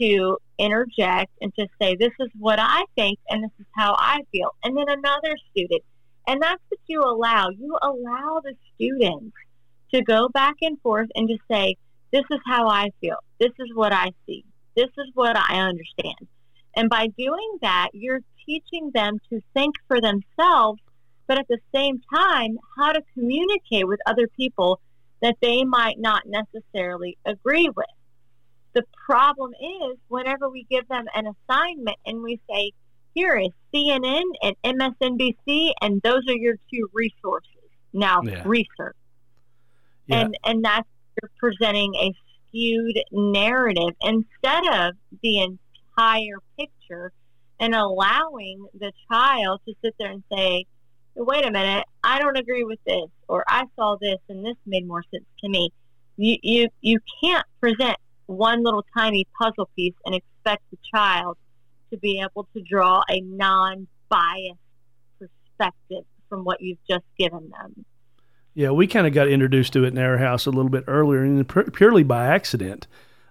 to 0.00 0.38
interject 0.58 1.32
and 1.40 1.54
to 1.54 1.66
say, 1.80 1.96
this 1.96 2.12
is 2.20 2.28
what 2.38 2.58
I 2.58 2.84
think 2.94 3.18
and 3.28 3.44
this 3.44 3.50
is 3.58 3.66
how 3.74 3.94
I 3.98 4.20
feel. 4.32 4.54
And 4.64 4.76
then 4.76 4.86
another 4.88 5.36
student. 5.50 5.82
And 6.26 6.42
that's 6.42 6.62
what 6.68 6.80
you 6.86 7.02
allow. 7.02 7.48
You 7.50 7.78
allow 7.82 8.40
the 8.42 8.54
students 8.74 9.36
to 9.94 10.02
go 10.02 10.28
back 10.28 10.54
and 10.62 10.80
forth 10.80 11.08
and 11.14 11.28
to 11.28 11.36
say, 11.50 11.76
this 12.12 12.24
is 12.30 12.40
how 12.46 12.68
I 12.68 12.88
feel. 13.00 13.16
This 13.38 13.52
is 13.58 13.68
what 13.74 13.92
I 13.92 14.10
see. 14.26 14.44
This 14.74 14.90
is 14.98 15.10
what 15.14 15.36
I 15.36 15.60
understand. 15.60 16.28
And 16.74 16.90
by 16.90 17.08
doing 17.16 17.58
that, 17.62 17.88
you're 17.92 18.20
teaching 18.44 18.90
them 18.94 19.18
to 19.30 19.40
think 19.54 19.74
for 19.88 20.00
themselves, 20.00 20.80
but 21.26 21.38
at 21.38 21.48
the 21.48 21.58
same 21.74 22.00
time, 22.14 22.58
how 22.76 22.92
to 22.92 23.02
communicate 23.14 23.88
with 23.88 24.00
other 24.06 24.28
people 24.36 24.80
that 25.22 25.36
they 25.40 25.64
might 25.64 25.98
not 25.98 26.22
necessarily 26.26 27.16
agree 27.24 27.70
with. 27.74 27.86
The 28.76 28.84
problem 29.06 29.52
is 29.54 29.96
whenever 30.08 30.50
we 30.50 30.66
give 30.68 30.86
them 30.88 31.06
an 31.14 31.26
assignment 31.26 31.96
and 32.04 32.22
we 32.22 32.38
say, 32.46 32.72
here 33.14 33.34
is 33.34 33.48
CNN 33.74 34.22
and 34.42 34.54
MSNBC, 34.62 35.72
and 35.80 36.02
those 36.02 36.20
are 36.28 36.36
your 36.36 36.56
two 36.70 36.90
resources. 36.92 37.48
Now, 37.94 38.20
yeah. 38.22 38.42
research. 38.44 38.94
Yeah. 40.08 40.20
And, 40.20 40.38
and 40.44 40.62
that's 40.62 40.86
you're 41.22 41.30
presenting 41.38 41.94
a 41.94 42.12
skewed 42.48 42.98
narrative 43.10 43.94
instead 44.02 44.66
of 44.70 44.94
the 45.22 45.40
entire 45.40 46.36
picture 46.58 47.12
and 47.58 47.74
allowing 47.74 48.66
the 48.78 48.92
child 49.10 49.62
to 49.66 49.74
sit 49.82 49.94
there 49.98 50.10
and 50.10 50.22
say, 50.30 50.66
wait 51.14 51.46
a 51.46 51.50
minute, 51.50 51.86
I 52.04 52.18
don't 52.18 52.36
agree 52.36 52.64
with 52.64 52.80
this, 52.86 53.08
or 53.26 53.42
I 53.48 53.64
saw 53.76 53.96
this 53.98 54.18
and 54.28 54.44
this 54.44 54.56
made 54.66 54.86
more 54.86 55.02
sense 55.10 55.24
to 55.40 55.48
me. 55.48 55.72
You, 56.18 56.36
you, 56.42 56.68
you 56.82 56.98
can't 57.22 57.46
present 57.58 57.96
one 58.26 58.62
little 58.62 58.84
tiny 58.96 59.26
puzzle 59.40 59.68
piece 59.76 59.94
and 60.04 60.14
expect 60.14 60.62
the 60.70 60.78
child 60.94 61.36
to 61.90 61.96
be 61.96 62.20
able 62.20 62.48
to 62.54 62.60
draw 62.60 63.02
a 63.08 63.20
non-biased 63.20 64.58
perspective 65.18 66.04
from 66.28 66.44
what 66.44 66.60
you've 66.60 66.84
just 66.88 67.04
given 67.18 67.50
them. 67.50 67.84
Yeah, 68.54 68.70
we 68.70 68.86
kind 68.86 69.06
of 69.06 69.12
got 69.12 69.28
introduced 69.28 69.72
to 69.74 69.84
it 69.84 69.88
in 69.88 69.98
our 69.98 70.18
house 70.18 70.46
a 70.46 70.50
little 70.50 70.70
bit 70.70 70.84
earlier, 70.86 71.22
and 71.22 71.46
purely 71.74 72.02
by 72.02 72.26
accident. 72.26 72.86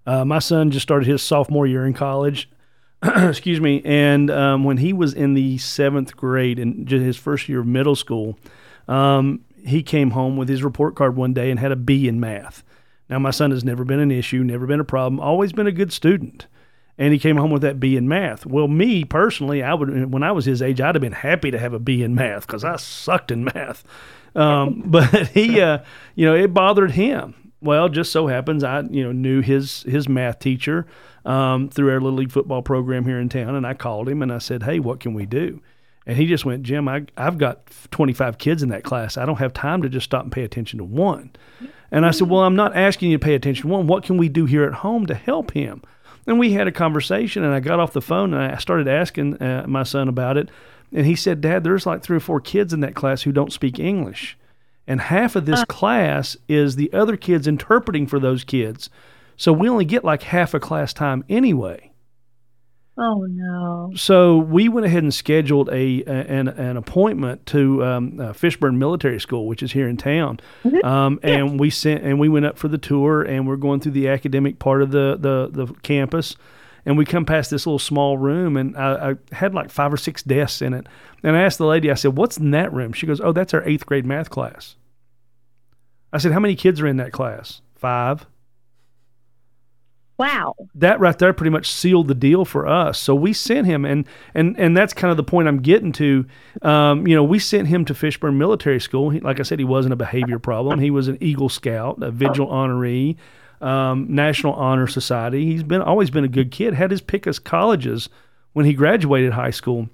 Uh, 0.06 0.24
my 0.24 0.40
son 0.40 0.70
just 0.72 0.84
started 0.84 1.08
his 1.08 1.24
sophomore 1.24 1.66
year 1.66 1.86
in 1.86 1.94
college. 1.94 2.50
excuse 3.04 3.60
me. 3.60 3.82
And 3.84 4.30
um, 4.32 4.64
when 4.64 4.78
he 4.78 4.94
was 4.94 5.14
in 5.14 5.34
the 5.34 5.58
seventh 5.58 6.16
grade, 6.16 6.60
in 6.60 6.86
his 6.88 7.18
first 7.18 7.50
year 7.50 7.62
of 7.62 7.68
middle 7.68 7.96
school, 7.96 8.38
um, 8.88 9.44
he 9.66 9.84
came 9.84 10.12
home 10.12 10.38
with 10.38 10.48
his 10.48 10.64
report 10.64 10.96
card 10.96 11.16
one 11.16 11.34
day 11.34 11.50
and 11.50 11.60
had 11.60 11.72
a 11.72 11.76
B 11.76 12.08
in 12.08 12.20
math. 12.20 12.64
Now, 13.10 13.20
my 13.20 13.32
son 13.32 13.52
has 13.52 13.64
never 13.64 13.84
been 13.84 14.00
an 14.00 14.12
issue, 14.12 14.44
never 14.44 14.66
been 14.66 14.80
a 14.80 14.86
problem, 14.86 15.20
always 15.20 15.54
been 15.54 15.68
a 15.68 15.72
good 15.72 15.94
student. 15.94 16.48
And 16.98 17.12
he 17.12 17.20
came 17.20 17.36
home 17.36 17.52
with 17.52 17.62
that 17.62 17.80
B 17.80 17.98
in 17.98 18.08
math. 18.08 18.46
Well, 18.46 18.68
me 18.70 19.04
personally, 19.04 19.62
I 19.62 19.74
would 19.74 20.14
when 20.14 20.24
I 20.24 20.32
was 20.32 20.46
his 20.46 20.62
age, 20.62 20.80
I'd 20.80 20.96
have 20.96 21.02
been 21.02 21.12
happy 21.12 21.52
to 21.52 21.60
have 21.60 21.74
a 21.74 21.80
B 21.80 22.04
in 22.04 22.16
math 22.16 22.48
because 22.48 22.64
I 22.64 22.78
sucked 22.78 23.32
in 23.32 23.44
math. 23.44 23.84
Um, 24.34 24.82
but 24.86 25.28
he, 25.28 25.60
uh, 25.60 25.80
you 26.16 26.26
know, 26.26 26.36
it 26.36 26.54
bothered 26.54 26.92
him. 26.92 27.52
Well, 27.62 27.90
just 27.90 28.12
so 28.14 28.28
happens 28.28 28.64
I, 28.64 28.82
you 28.82 29.04
know, 29.04 29.12
knew 29.12 29.42
his 29.42 29.84
his 29.84 30.08
math 30.08 30.40
teacher 30.40 30.86
um, 31.26 31.68
through 31.68 31.92
our 31.92 32.00
little 32.00 32.18
league 32.18 32.32
football 32.32 32.62
program 32.62 33.04
here 33.04 33.20
in 33.20 33.28
town, 33.28 33.56
and 33.56 33.68
I 33.68 33.74
called 33.74 34.08
him 34.08 34.22
and 34.22 34.32
I 34.32 34.38
said, 34.38 34.64
"Hey, 34.64 34.80
what 34.80 35.02
can 35.02 35.14
we 35.14 35.26
do?" 35.26 35.62
And 36.08 36.18
he 36.18 36.28
just 36.28 36.46
went, 36.46 36.64
Jim, 36.64 36.88
I, 36.88 37.06
I've 37.18 37.38
got 37.38 37.66
25 37.92 38.38
kids 38.38 38.62
in 38.62 38.70
that 38.70 38.84
class. 38.84 39.18
I 39.18 39.26
don't 39.26 39.40
have 39.40 39.54
time 39.54 39.82
to 39.82 39.90
just 39.90 40.06
stop 40.06 40.24
and 40.24 40.32
pay 40.32 40.44
attention 40.44 40.78
to 40.78 40.86
one. 40.86 41.32
And 41.92 42.06
I 42.06 42.12
said, 42.12 42.30
Well, 42.30 42.44
I'm 42.44 42.56
not 42.56 42.76
asking 42.76 43.12
you 43.12 43.18
to 43.18 43.26
pay 43.26 43.36
attention 43.36 43.64
to 43.64 43.68
one. 43.70 43.88
What 43.88 44.04
can 44.04 44.18
we 44.18 44.30
do 44.30 44.46
here 44.46 44.64
at 44.64 44.74
home 44.74 45.06
to 45.08 45.16
help 45.16 45.52
him? 45.52 45.82
And 46.28 46.40
we 46.40 46.54
had 46.54 46.68
a 46.68 46.72
conversation, 46.72 47.44
and 47.44 47.54
I 47.54 47.60
got 47.60 47.80
off 47.80 47.94
the 47.94 48.02
phone 48.02 48.34
and 48.34 48.54
I 48.54 48.58
started 48.58 48.88
asking 48.88 49.42
uh, 49.42 49.66
my 49.68 49.84
son 49.84 50.08
about 50.08 50.38
it. 50.38 50.50
And 50.92 51.06
he 51.06 51.16
said, 51.16 51.42
Dad, 51.42 51.64
there's 51.64 51.86
like 51.86 52.04
three 52.04 52.18
or 52.18 52.22
four 52.22 52.40
kids 52.40 52.74
in 52.74 52.80
that 52.82 52.96
class 52.96 53.24
who 53.24 53.32
don't 53.32 53.54
speak 53.54 53.80
English. 53.80 54.38
And 54.88 55.02
half 55.02 55.36
of 55.36 55.46
this 55.46 55.62
uh. 55.62 55.66
class 55.66 56.38
is 56.48 56.76
the 56.76 56.92
other 56.94 57.18
kids 57.18 57.48
interpreting 57.48 58.08
for 58.08 58.20
those 58.20 58.44
kids. 58.44 58.90
So 59.38 59.52
we 59.52 59.70
only 59.70 59.86
get 59.86 60.04
like 60.04 60.24
half 60.24 60.54
a 60.54 60.60
class 60.60 60.94
time 60.94 61.24
anyway. 61.30 61.92
Oh 62.98 63.26
no! 63.30 63.92
So 63.96 64.38
we 64.38 64.70
went 64.70 64.86
ahead 64.86 65.04
and 65.04 65.14
scheduled 65.14 65.68
a, 65.70 66.02
a 66.04 66.10
an, 66.10 66.48
an 66.48 66.78
appointment 66.78 67.46
to 67.48 67.84
um, 67.84 68.20
uh, 68.20 68.32
Fishburne 68.32 68.78
Military 68.78 69.20
School, 69.20 69.48
which 69.48 69.62
is 69.62 69.74
here 69.74 69.90
in 69.90 69.98
town, 69.98 70.40
mm-hmm. 70.64 70.86
um, 70.86 71.20
and 71.22 71.60
we 71.60 71.70
sent 71.70 72.04
and 72.04 72.20
we 72.20 72.30
went 72.30 72.46
up 72.46 72.58
for 72.58 72.70
the 72.70 72.78
tour, 72.78 73.22
and 73.22 73.48
we're 73.48 73.58
going 73.58 73.82
through 73.82 73.92
the 73.92 74.08
academic 74.08 74.60
part 74.60 74.82
of 74.82 74.92
the 74.92 75.18
the, 75.20 75.66
the 75.66 75.74
campus, 75.82 76.38
and 76.86 76.98
we 76.98 77.04
come 77.04 77.26
past 77.26 77.50
this 77.52 77.66
little 77.66 77.80
small 77.80 78.18
room, 78.18 78.56
and 78.56 78.78
I, 78.78 79.12
I 79.12 79.36
had 79.36 79.54
like 79.54 79.72
five 79.72 79.92
or 79.92 79.98
six 79.98 80.24
desks 80.24 80.62
in 80.62 80.74
it, 80.74 80.88
and 81.22 81.36
I 81.36 81.42
asked 81.42 81.58
the 81.58 81.66
lady, 81.66 81.92
I 81.92 81.96
said, 81.96 82.16
"What's 82.18 82.38
in 82.38 82.52
that 82.52 82.72
room?" 82.72 82.94
She 82.94 83.06
goes, 83.06 83.20
"Oh, 83.20 83.34
that's 83.34 83.54
our 83.54 83.68
eighth 83.68 83.86
grade 83.86 84.06
math 84.06 84.30
class." 84.30 84.78
I 86.14 86.18
said, 86.18 86.32
"How 86.32 86.40
many 86.40 86.56
kids 86.56 86.80
are 86.80 86.88
in 86.88 86.96
that 86.98 87.12
class?" 87.12 87.62
Five. 87.76 88.26
Wow. 90.18 90.56
That 90.76 91.00
right 91.00 91.18
there 91.18 91.34
pretty 91.34 91.50
much 91.50 91.70
sealed 91.70 92.08
the 92.08 92.16
deal 92.16 92.46
for 92.46 92.66
us. 92.68 92.98
So 93.00 93.14
we 93.14 93.34
sent 93.34 93.68
him, 93.68 93.84
and 93.84 94.08
and 94.34 94.58
and 94.58 94.76
that's 94.76 94.94
kind 94.94 95.12
of 95.12 95.18
the 95.18 95.24
point 95.24 95.48
I'm 95.48 95.62
getting 95.62 95.92
to. 95.94 96.26
Um, 96.62 97.06
you 97.06 97.16
know, 97.16 97.24
we 97.24 97.38
sent 97.38 97.68
him 97.68 97.84
to 97.86 97.94
Fishburne 97.94 98.38
Military 98.38 98.80
School. 98.80 99.10
He, 99.10 99.20
like 99.20 99.40
I 99.40 99.44
said, 99.44 99.60
he 99.60 99.66
wasn't 99.66 99.94
a 99.94 99.98
behavior 99.98 100.40
problem. 100.40 100.80
He 100.80 100.90
was 100.90 101.10
an 101.10 101.18
Eagle 101.20 101.50
Scout, 101.50 102.02
a 102.02 102.12
Vigil 102.12 102.48
honoree, 102.48 103.18
um, 103.60 104.08
National 104.10 104.54
Honor 104.54 104.88
Society. 104.88 105.46
He's 105.46 105.64
been 105.64 105.82
always 105.82 106.10
been 106.10 106.24
a 106.24 106.30
good 106.30 106.50
kid. 106.50 106.74
Had 106.74 106.92
his 106.92 107.02
pick 107.02 107.28
as 107.28 107.38
colleges 107.38 108.08
when 108.54 108.66
he 108.66 108.74
graduated 108.74 109.34
high 109.34 109.52
school, 109.52 109.90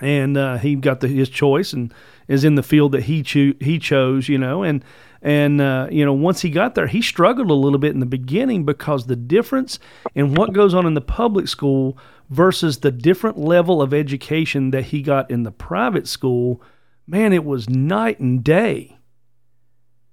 and 0.00 0.36
uh, 0.36 0.58
he 0.58 0.76
got 0.76 1.00
the, 1.00 1.08
his 1.08 1.28
choice 1.28 1.72
and 1.72 1.92
is 2.28 2.44
in 2.44 2.54
the 2.54 2.62
field 2.62 2.92
that 2.92 3.04
he 3.04 3.24
cho- 3.24 3.54
he 3.60 3.80
chose. 3.80 4.28
You 4.28 4.38
know, 4.38 4.62
and 4.62 4.84
and, 5.22 5.60
uh, 5.60 5.86
you 5.90 6.04
know, 6.04 6.12
once 6.12 6.42
he 6.42 6.50
got 6.50 6.74
there, 6.74 6.88
he 6.88 7.00
struggled 7.00 7.50
a 7.50 7.54
little 7.54 7.78
bit 7.78 7.94
in 7.94 8.00
the 8.00 8.06
beginning 8.06 8.64
because 8.64 9.06
the 9.06 9.16
difference 9.16 9.78
in 10.14 10.34
what 10.34 10.52
goes 10.52 10.74
on 10.74 10.84
in 10.84 10.94
the 10.94 11.00
public 11.00 11.46
school 11.46 11.96
versus 12.28 12.80
the 12.80 12.90
different 12.90 13.38
level 13.38 13.80
of 13.80 13.94
education 13.94 14.72
that 14.72 14.86
he 14.86 15.00
got 15.00 15.30
in 15.30 15.44
the 15.44 15.52
private 15.52 16.08
school, 16.08 16.60
man, 17.06 17.32
it 17.32 17.44
was 17.44 17.70
night 17.70 18.18
and 18.18 18.42
day. 18.42 18.98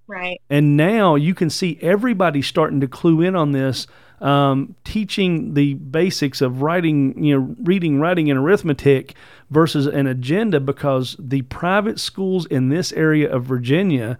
Right. 0.05 0.41
And 0.49 0.77
now 0.77 1.15
you 1.15 1.33
can 1.33 1.49
see 1.49 1.79
everybody 1.81 2.41
starting 2.41 2.79
to 2.81 2.87
clue 2.87 3.21
in 3.21 3.35
on 3.35 3.51
this, 3.51 3.87
um, 4.21 4.75
teaching 4.83 5.53
the 5.53 5.75
basics 5.75 6.41
of 6.41 6.61
writing, 6.61 7.23
you 7.23 7.39
know, 7.39 7.55
reading, 7.63 7.99
writing, 7.99 8.29
and 8.29 8.39
arithmetic 8.39 9.15
versus 9.49 9.87
an 9.87 10.07
agenda 10.07 10.59
because 10.59 11.15
the 11.19 11.43
private 11.43 11.99
schools 11.99 12.45
in 12.47 12.69
this 12.69 12.91
area 12.93 13.31
of 13.31 13.45
Virginia, 13.45 14.19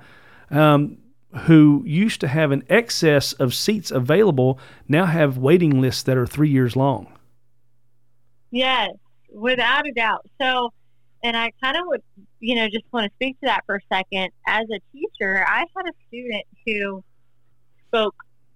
um, 0.51 0.97
who 1.41 1.83
used 1.85 2.21
to 2.21 2.27
have 2.27 2.51
an 2.51 2.63
excess 2.69 3.33
of 3.33 3.53
seats 3.53 3.91
available, 3.91 4.59
now 4.88 5.05
have 5.05 5.38
waiting 5.38 5.79
lists 5.81 6.03
that 6.03 6.17
are 6.17 6.25
three 6.27 6.49
years 6.49 6.75
long. 6.75 7.07
Yes, 8.51 8.91
without 9.31 9.88
a 9.88 9.91
doubt. 9.91 10.25
So, 10.41 10.73
and 11.23 11.38
I 11.38 11.51
kind 11.62 11.77
of 11.77 11.83
would, 11.88 12.01
you 12.39 12.55
know, 12.55 12.67
just 12.67 12.85
want 12.91 13.05
to 13.05 13.15
speak 13.15 13.39
to 13.41 13.45
that 13.47 13.63
for 13.65 13.75
a 13.75 13.81
second. 13.93 14.29
As 14.47 14.65
a 14.71 14.79
teacher, 14.91 15.45
I 15.47 15.59
had 15.75 15.85
a 15.85 15.93
student 16.07 16.43
who 16.65 17.03
spoke 17.88 18.15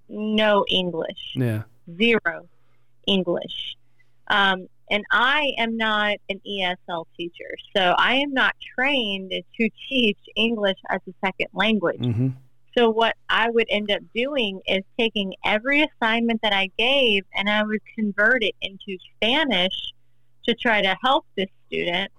no 0.09 0.65
English, 0.69 1.33
Yeah. 1.35 1.63
zero 1.95 2.47
English. 3.07 3.75
Um, 4.27 4.67
and 4.93 5.03
I 5.11 5.53
am 5.57 5.75
not 5.75 6.17
an 6.29 6.39
ESL 6.47 7.05
teacher, 7.17 7.49
so 7.75 7.95
I 7.97 8.13
am 8.17 8.31
not 8.31 8.53
trained 8.77 9.31
to 9.31 9.69
teach 9.89 10.19
English 10.35 10.77
as 10.91 10.99
a 11.09 11.13
second 11.25 11.47
language. 11.53 12.05
hmm 12.05 12.27
So 12.77 12.91
what 12.91 13.15
I 13.27 13.49
would 13.49 13.65
end 13.71 13.89
up 13.89 14.01
doing 14.13 14.61
is 14.67 14.83
taking 14.99 15.33
every 15.43 15.83
assignment 15.83 16.41
that 16.43 16.53
I 16.53 16.69
gave 16.77 17.23
and 17.35 17.49
I 17.49 17.63
would 17.63 17.81
convert 17.95 18.43
it 18.43 18.53
into 18.61 18.99
Spanish 19.15 19.93
to 20.45 20.53
try 20.53 20.83
to 20.83 20.95
help 21.01 21.25
this 21.35 21.49
student. 21.65 22.11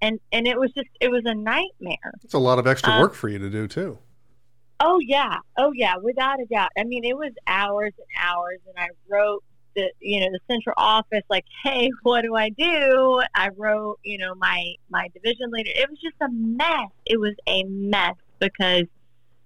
And 0.00 0.20
and 0.30 0.46
it 0.46 0.58
was 0.58 0.70
just 0.72 0.88
it 1.00 1.10
was 1.10 1.22
a 1.24 1.34
nightmare. 1.34 2.12
It's 2.22 2.34
a 2.34 2.38
lot 2.38 2.60
of 2.60 2.68
extra 2.68 2.92
Um, 2.92 3.00
work 3.00 3.14
for 3.14 3.28
you 3.28 3.40
to 3.40 3.50
do 3.50 3.66
too. 3.66 3.98
Oh 4.78 4.98
yeah. 5.00 5.38
Oh 5.58 5.72
yeah, 5.74 5.96
without 5.96 6.40
a 6.40 6.46
doubt. 6.46 6.70
I 6.78 6.84
mean, 6.84 7.04
it 7.04 7.16
was 7.16 7.32
hours 7.48 7.92
and 7.98 8.06
hours 8.28 8.60
and 8.68 8.78
I 8.78 8.88
wrote 9.08 9.42
the 9.74 9.90
you 10.00 10.20
know, 10.20 10.26
the 10.30 10.40
central 10.48 10.74
office 10.76 11.22
like, 11.28 11.44
"Hey, 11.62 11.90
what 12.02 12.22
do 12.22 12.34
I 12.34 12.50
do?" 12.50 13.22
I 13.34 13.48
wrote, 13.56 13.98
you 14.04 14.18
know, 14.18 14.34
my 14.34 14.74
my 14.88 15.08
division 15.14 15.50
leader. 15.50 15.70
It 15.74 15.88
was 15.88 15.98
just 16.00 16.16
a 16.20 16.28
mess. 16.30 16.90
It 17.06 17.18
was 17.18 17.34
a 17.46 17.64
mess 17.64 18.16
because 18.38 18.84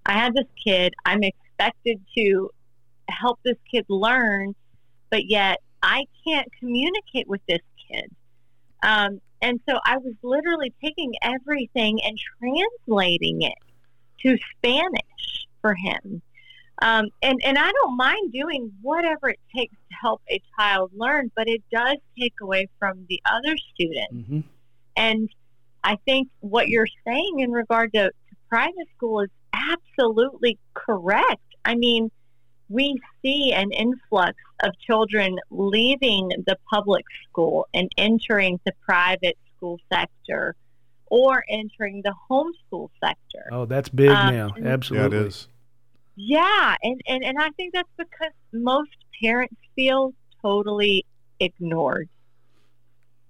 I 0.06 0.12
had 0.12 0.34
this 0.34 0.46
kid. 0.62 0.94
I'm 1.04 1.22
expected 1.22 2.00
to 2.16 2.50
help 3.08 3.38
this 3.44 3.56
kid 3.70 3.84
learn, 3.88 4.54
but 5.10 5.28
yet 5.28 5.60
I 5.82 6.06
can't 6.26 6.48
communicate 6.58 7.28
with 7.28 7.40
this 7.46 7.60
kid. 7.88 8.10
Um, 8.82 9.20
and 9.40 9.60
so 9.68 9.78
I 9.84 9.98
was 9.98 10.14
literally 10.22 10.72
taking 10.82 11.12
everything 11.22 12.00
and 12.02 12.18
translating 12.38 13.42
it 13.42 13.58
to 14.22 14.38
Spanish 14.56 15.46
for 15.60 15.74
him. 15.74 16.22
Um, 16.84 17.06
and, 17.22 17.40
and 17.42 17.56
I 17.56 17.72
don't 17.72 17.96
mind 17.96 18.30
doing 18.32 18.70
whatever 18.82 19.30
it 19.30 19.40
takes 19.56 19.72
to 19.72 19.96
help 20.00 20.20
a 20.30 20.38
child 20.58 20.90
learn, 20.94 21.30
but 21.34 21.48
it 21.48 21.62
does 21.72 21.96
take 22.20 22.34
away 22.42 22.68
from 22.78 23.06
the 23.08 23.20
other 23.24 23.56
students. 23.74 24.28
hmm 24.28 24.40
And 24.94 25.30
I 25.82 25.96
think 26.04 26.28
what 26.40 26.68
you're 26.68 26.88
saying 27.06 27.36
in 27.38 27.50
regard 27.52 27.92
to, 27.94 28.04
to 28.08 28.36
private 28.50 28.88
school 28.96 29.20
is 29.20 29.30
absolutely 29.54 30.58
correct. 30.74 31.40
I 31.64 31.74
mean, 31.74 32.10
we 32.68 33.00
see 33.22 33.52
an 33.52 33.70
influx 33.72 34.36
of 34.62 34.72
children 34.86 35.38
leaving 35.50 36.28
the 36.46 36.56
public 36.70 37.04
school 37.28 37.66
and 37.72 37.90
entering 37.96 38.60
the 38.66 38.72
private 38.86 39.38
school 39.56 39.78
sector 39.90 40.54
or 41.06 41.44
entering 41.48 42.02
the 42.02 42.14
homeschool 42.30 42.88
sector. 43.02 43.44
Oh, 43.52 43.64
that's 43.64 43.88
big 43.88 44.10
Um, 44.10 44.34
now. 44.34 44.48
and- 44.56 44.66
Absolutely. 44.66 45.16
Yeah, 45.18 45.22
it 45.24 45.26
is. 45.28 45.48
Yeah, 46.16 46.76
and, 46.82 47.00
and, 47.06 47.24
and 47.24 47.36
I 47.40 47.50
think 47.50 47.74
that's 47.74 47.88
because 47.96 48.32
most 48.52 48.90
parents 49.20 49.56
feel 49.74 50.14
totally 50.42 51.04
ignored. 51.40 52.08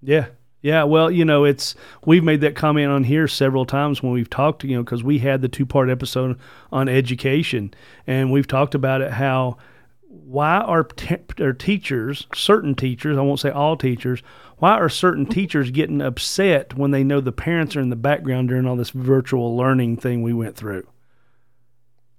Yeah. 0.02 0.26
Yeah, 0.60 0.84
well, 0.84 1.10
you 1.10 1.26
know, 1.26 1.44
it's 1.44 1.74
we've 2.06 2.24
made 2.24 2.40
that 2.40 2.56
comment 2.56 2.90
on 2.90 3.04
here 3.04 3.28
several 3.28 3.66
times 3.66 4.02
when 4.02 4.12
we've 4.12 4.30
talked, 4.30 4.64
you 4.64 4.74
know, 4.74 4.82
because 4.82 5.04
we 5.04 5.18
had 5.18 5.42
the 5.42 5.48
two 5.48 5.66
part 5.66 5.90
episode 5.90 6.38
on 6.72 6.88
education, 6.88 7.74
and 8.06 8.32
we've 8.32 8.46
talked 8.46 8.74
about 8.74 9.02
it 9.02 9.10
how 9.12 9.58
why 10.08 10.60
are, 10.60 10.84
te- 10.84 11.18
are 11.40 11.52
teachers, 11.52 12.26
certain 12.34 12.74
teachers, 12.74 13.18
I 13.18 13.20
won't 13.20 13.40
say 13.40 13.50
all 13.50 13.76
teachers, 13.76 14.22
why 14.56 14.78
are 14.78 14.88
certain 14.88 15.24
mm-hmm. 15.24 15.34
teachers 15.34 15.70
getting 15.70 16.00
upset 16.00 16.74
when 16.74 16.92
they 16.92 17.04
know 17.04 17.20
the 17.20 17.30
parents 17.32 17.76
are 17.76 17.80
in 17.80 17.90
the 17.90 17.96
background 17.96 18.48
during 18.48 18.66
all 18.66 18.76
this 18.76 18.90
virtual 18.90 19.54
learning 19.56 19.98
thing 19.98 20.22
we 20.22 20.32
went 20.32 20.56
through? 20.56 20.86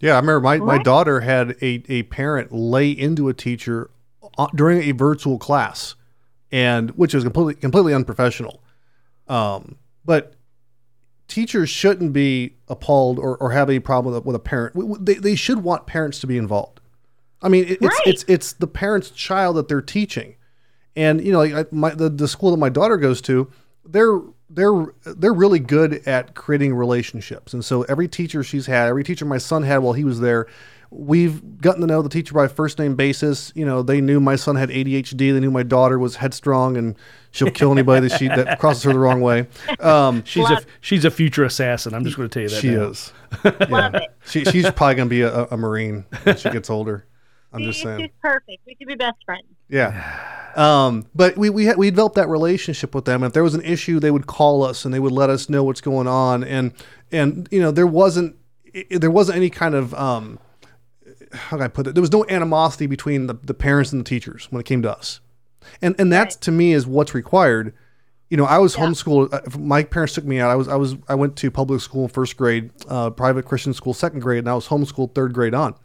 Yeah, 0.02 0.14
I 0.14 0.16
remember 0.18 0.42
my, 0.42 0.58
my 0.58 0.78
daughter 0.84 1.22
had 1.22 1.52
a, 1.62 1.84
a 1.88 2.04
parent 2.04 2.52
lay 2.52 2.92
into 2.92 3.30
a 3.30 3.34
teacher 3.34 3.90
uh, 4.38 4.48
during 4.54 4.84
a 4.84 4.92
virtual 4.92 5.38
class, 5.38 5.96
and 6.52 6.92
which 6.92 7.14
was 7.14 7.24
completely 7.24 7.56
completely 7.56 7.94
unprofessional. 7.94 8.62
Um, 9.28 9.78
but 10.04 10.36
teachers 11.28 11.70
shouldn't 11.70 12.14
be 12.14 12.56
appalled 12.68 13.18
or, 13.20 13.38
or 13.38 13.52
have 13.52 13.70
any 13.70 13.80
problem 13.80 14.14
with 14.14 14.24
a, 14.24 14.28
with 14.28 14.36
a 14.36 14.40
parent. 14.40 15.06
They, 15.06 15.16
they 15.16 15.36
should 15.36 15.64
want 15.64 15.88
parents 15.88 16.20
to 16.20 16.28
be 16.28 16.38
involved. 16.38 16.82
I 17.42 17.48
mean, 17.50 17.64
it, 17.66 17.72
it's 17.72 17.82
Right. 17.82 18.02
it's 18.06 18.26
it's 18.28 18.54
the 18.54 18.68
parent's 18.68 19.10
child 19.12 19.56
that 19.56 19.68
they're 19.68 19.82
teaching, 19.82 20.36
and 20.96 21.24
you 21.26 21.32
know, 21.32 21.40
like 21.40 21.54
I, 21.54 21.66
my 21.72 21.92
the, 21.92 22.10
the 22.10 22.28
school 22.28 22.52
that 22.52 22.58
my 22.58 22.70
daughter 22.70 22.98
goes 22.98 23.22
to, 23.22 23.50
they're 23.86 24.20
they're 24.50 24.94
they're 25.06 25.34
really 25.34 25.60
good 25.60 26.08
at 26.08 26.36
creating 26.36 26.76
relationships, 26.76 27.54
and 27.54 27.64
so 27.64 27.84
every 27.84 28.08
teacher 28.08 28.44
she's 28.44 28.66
had, 28.66 28.88
every 28.88 29.04
teacher 29.04 29.26
my 29.26 29.38
son 29.38 29.64
had 29.64 29.80
while 29.80 29.94
he 29.94 30.04
was 30.04 30.20
there, 30.20 30.48
we've 30.90 31.62
gotten 31.62 31.82
to 31.82 31.88
know 31.88 32.02
the 32.02 32.10
teacher 32.10 32.34
by 32.34 32.48
first 32.48 32.80
name 32.80 32.96
basis. 32.96 33.52
You 33.56 33.66
know, 33.66 33.82
they 33.82 34.02
knew 34.02 34.20
my 34.20 34.36
son 34.36 34.56
had 34.56 34.70
ADHD. 34.70 35.18
They 35.18 35.40
knew 35.40 35.52
my 35.52 35.64
daughter 35.64 36.00
was 36.00 36.16
headstrong 36.18 36.78
and 36.78 36.96
she'll 37.32 37.52
kill 37.52 37.72
anybody 37.72 38.08
that 38.08 38.18
she 38.18 38.28
that 38.28 38.60
crosses 38.60 38.84
her 38.84 38.94
the 38.94 39.00
wrong 39.00 39.22
way. 39.22 39.48
Um, 39.80 40.24
She's 40.26 40.50
a 40.50 40.62
she's 40.82 41.06
a 41.06 41.12
future 41.12 41.44
assassin. 41.44 41.94
I'm 41.94 42.04
just 42.04 42.18
going 42.18 42.30
to 42.30 42.34
tell 42.34 42.44
you 42.44 42.50
that. 42.50 42.62
she 42.62 42.72
now. 42.72 42.90
is. 42.90 43.14
Love 43.70 43.96
it. 43.96 44.10
She, 44.28 44.46
she's 44.46 44.70
probably 44.72 44.96
gonna 44.96 45.10
be 45.10 45.22
a, 45.22 45.46
a 45.46 45.58
marine 45.58 46.06
when 46.24 46.38
she 46.38 46.50
gets 46.50 46.70
older. 46.70 47.06
I'm 47.52 47.60
See, 47.62 47.66
just 47.66 47.82
saying. 47.82 48.00
She's 48.00 48.10
perfect. 48.22 48.62
We 48.66 48.76
could 48.76 48.88
be 48.88 48.96
best 48.96 49.18
friends. 49.26 49.46
Yeah. 49.70 50.22
Um, 50.56 51.06
but 51.14 51.36
we 51.36 51.50
we 51.50 51.66
had, 51.66 51.76
we 51.76 51.90
developed 51.90 52.16
that 52.16 52.30
relationship 52.30 52.96
with 52.96 53.04
them. 53.04 53.24
If 53.26 53.34
there 53.34 53.44
was 53.44 53.56
an 53.56 53.62
issue, 53.64 54.00
they 54.00 54.10
would 54.10 54.26
call 54.26 54.64
us 54.64 54.86
and 54.86 54.94
they 54.94 55.02
would 55.02 55.12
let 55.12 55.30
us 55.30 55.50
know 55.50 55.66
what's 55.66 55.82
going 55.82 56.08
on. 56.08 56.46
And 56.46 56.72
and 57.12 57.46
you 57.52 57.60
know 57.60 57.72
there 57.72 57.86
wasn't 57.86 58.38
i 58.74 58.86
there 58.90 59.12
wasn't 59.12 59.36
any 59.36 59.50
kind 59.50 59.76
of 59.76 59.94
um, 59.96 60.40
how 61.34 61.58
can 61.58 61.66
I 61.66 61.68
put 61.68 61.88
it? 61.88 61.94
There 61.96 62.00
was 62.02 62.14
no 62.14 62.26
animosity 62.30 62.88
between 62.88 63.28
the, 63.28 63.34
the 63.34 63.54
parents 63.54 63.92
and 63.92 64.00
the 64.00 64.06
teachers 64.08 64.48
when 64.50 64.62
it 64.62 64.64
came 64.66 64.82
to 64.84 64.90
us. 64.98 65.20
And 65.82 65.94
and 66.00 66.10
that's 66.10 66.36
Right. 66.38 66.42
to 66.44 66.52
me 66.54 66.72
is 66.72 66.88
what's 66.88 67.14
required. 67.14 67.74
You 68.30 68.38
know, 68.38 68.46
I 68.46 68.60
was 68.60 68.78
Yeah. 68.78 68.86
homeschooled. 68.86 69.34
uh, 69.34 69.60
My 69.60 69.84
parents 69.84 70.14
took 70.14 70.24
me 70.24 70.40
out. 70.40 70.50
I 70.52 70.56
was 70.56 70.70
I 70.70 70.76
was 70.78 70.96
I 71.10 71.16
went 71.16 71.36
to 71.36 71.52
public 71.52 71.82
school 71.82 72.04
in 72.04 72.08
first 72.10 72.38
grade, 72.38 72.72
uh, 72.88 73.10
private 73.10 73.44
Christian 73.44 73.74
school 73.74 73.94
second 73.94 74.22
grade, 74.22 74.40
and 74.40 74.48
I 74.50 74.56
was 74.56 74.70
homeschooled 74.70 75.16
third 75.16 75.34
grade 75.34 75.54
on. 75.54 75.76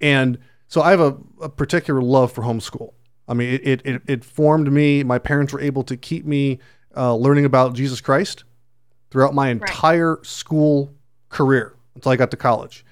And 0.00 0.38
so 0.66 0.82
I 0.82 0.90
have 0.90 1.00
a, 1.00 1.16
a 1.42 1.48
particular 1.48 2.02
love 2.02 2.32
for 2.32 2.42
homeschool. 2.42 2.94
I 3.30 3.34
mean, 3.34 3.54
it, 3.54 3.62
it, 3.64 3.86
it, 3.86 4.02
it 4.08 4.24
formed 4.24 4.70
me. 4.72 5.04
My 5.04 5.20
parents 5.20 5.52
were 5.52 5.60
able 5.60 5.84
to 5.84 5.96
keep 5.96 6.26
me 6.26 6.58
uh, 6.96 7.14
learning 7.14 7.44
about 7.44 7.74
Jesus 7.74 8.00
Christ 8.00 8.42
throughout 9.10 9.34
my 9.34 9.50
entire 9.50 10.18
school 10.22 10.92
career 11.28 11.76
until 11.94 12.10
I 12.10 12.16
got 12.16 12.32
to 12.32 12.36
college. 12.36 12.84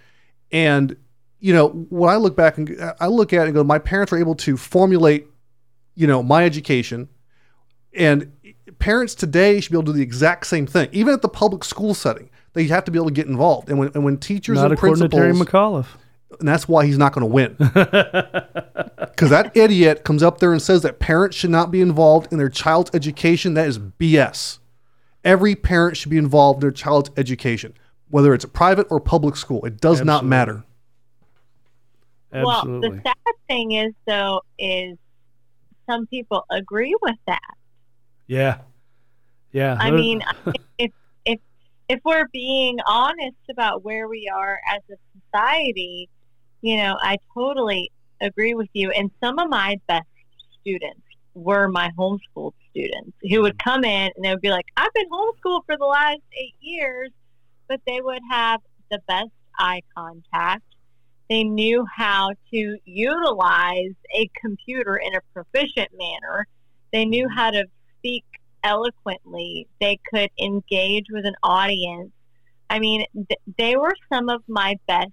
And, 0.52 0.96
you 1.40 1.52
know, 1.52 1.68
when 1.68 2.08
I 2.08 2.16
look 2.16 2.36
back 2.36 2.56
and 2.56 2.80
I 3.00 3.08
look 3.08 3.32
at 3.32 3.42
it 3.42 3.46
and 3.46 3.54
go, 3.54 3.64
my 3.64 3.80
parents 3.80 4.12
were 4.12 4.18
able 4.18 4.36
to 4.36 4.56
formulate, 4.56 5.26
you 5.96 6.06
know, 6.06 6.22
my 6.22 6.44
education. 6.44 7.08
And 7.92 8.30
parents 8.78 9.16
today 9.16 9.60
should 9.60 9.72
be 9.72 9.76
able 9.76 9.86
to 9.86 9.92
do 9.92 9.96
the 9.96 10.02
exact 10.02 10.46
same 10.46 10.68
thing. 10.68 10.88
Even 10.92 11.14
at 11.14 11.22
the 11.22 11.28
public 11.28 11.64
school 11.64 11.94
setting, 11.94 12.30
they 12.52 12.64
have 12.64 12.84
to 12.84 12.92
be 12.92 12.98
able 12.98 13.08
to 13.08 13.14
get 13.14 13.26
involved. 13.26 13.68
And 13.68 13.78
when, 13.78 13.90
and 13.94 14.04
when 14.04 14.18
teachers 14.18 14.56
Not 14.56 14.66
and 14.66 14.74
according 14.74 15.02
to 15.02 15.08
principals, 15.08 15.38
Terry 15.38 15.46
McAuliffe. 15.46 15.86
And 16.38 16.46
that's 16.48 16.68
why 16.68 16.86
he's 16.86 16.98
not 16.98 17.12
going 17.12 17.22
to 17.22 17.32
win. 17.32 17.56
Because 18.98 19.30
that 19.30 19.56
idiot 19.56 20.04
comes 20.04 20.22
up 20.22 20.38
there 20.38 20.52
and 20.52 20.62
says 20.62 20.82
that 20.82 21.00
parents 21.00 21.36
should 21.36 21.50
not 21.50 21.72
be 21.72 21.80
involved 21.80 22.32
in 22.32 22.38
their 22.38 22.48
child's 22.48 22.88
education. 22.94 23.54
That 23.54 23.66
is 23.66 23.76
BS. 23.76 24.58
Every 25.24 25.56
parent 25.56 25.96
should 25.96 26.10
be 26.10 26.18
involved 26.18 26.58
in 26.58 26.60
their 26.60 26.70
child's 26.70 27.10
education, 27.16 27.74
whether 28.10 28.32
it's 28.32 28.44
a 28.44 28.48
private 28.48 28.86
or 28.90 29.00
public 29.00 29.34
school. 29.34 29.64
It 29.64 29.80
does 29.80 30.04
not 30.04 30.24
matter. 30.24 30.62
Absolutely. 32.32 32.90
Well, 32.90 32.98
the 32.98 33.02
sad 33.04 33.34
thing 33.48 33.72
is, 33.72 33.92
though, 34.06 34.42
is 34.56 34.96
some 35.86 36.06
people 36.06 36.44
agree 36.50 36.94
with 37.02 37.16
that. 37.26 37.54
yeah. 38.26 38.58
Yeah. 39.52 39.76
I 39.80 39.90
mean, 39.90 40.22
if 40.78 40.92
if 41.24 41.40
if 41.88 42.00
we're 42.04 42.28
being 42.32 42.78
honest 42.86 43.36
about 43.50 43.82
where 43.82 44.06
we 44.06 44.30
are 44.32 44.60
as 44.72 44.82
a 44.92 44.96
society, 45.32 46.08
you 46.60 46.76
know, 46.76 46.96
I 47.00 47.16
totally 47.34 47.90
agree 48.20 48.54
with 48.54 48.68
you. 48.72 48.90
And 48.90 49.10
some 49.22 49.38
of 49.38 49.48
my 49.48 49.76
best 49.86 50.06
students 50.60 51.02
were 51.34 51.68
my 51.68 51.90
homeschooled 51.98 52.54
students 52.70 53.16
who 53.22 53.42
would 53.42 53.56
mm-hmm. 53.58 53.70
come 53.70 53.84
in 53.84 54.10
and 54.14 54.24
they 54.24 54.30
would 54.30 54.40
be 54.40 54.50
like, 54.50 54.66
I've 54.76 54.92
been 54.94 55.08
homeschooled 55.10 55.64
for 55.66 55.76
the 55.76 55.86
last 55.86 56.20
eight 56.36 56.56
years, 56.60 57.10
but 57.68 57.80
they 57.86 58.00
would 58.00 58.22
have 58.30 58.60
the 58.90 59.00
best 59.06 59.30
eye 59.58 59.82
contact. 59.96 60.62
They 61.30 61.44
knew 61.44 61.84
how 61.94 62.30
to 62.52 62.78
utilize 62.84 63.92
a 64.14 64.30
computer 64.40 64.96
in 64.96 65.14
a 65.14 65.20
proficient 65.32 65.90
manner. 65.96 66.46
They 66.92 67.04
knew 67.04 67.26
mm-hmm. 67.26 67.38
how 67.38 67.50
to 67.50 67.64
speak 67.98 68.24
eloquently. 68.64 69.68
They 69.80 69.98
could 70.12 70.30
engage 70.40 71.06
with 71.10 71.26
an 71.26 71.36
audience. 71.42 72.10
I 72.70 72.78
mean, 72.78 73.04
th- 73.14 73.40
they 73.58 73.76
were 73.76 73.94
some 74.12 74.28
of 74.28 74.42
my 74.48 74.76
best 74.86 75.12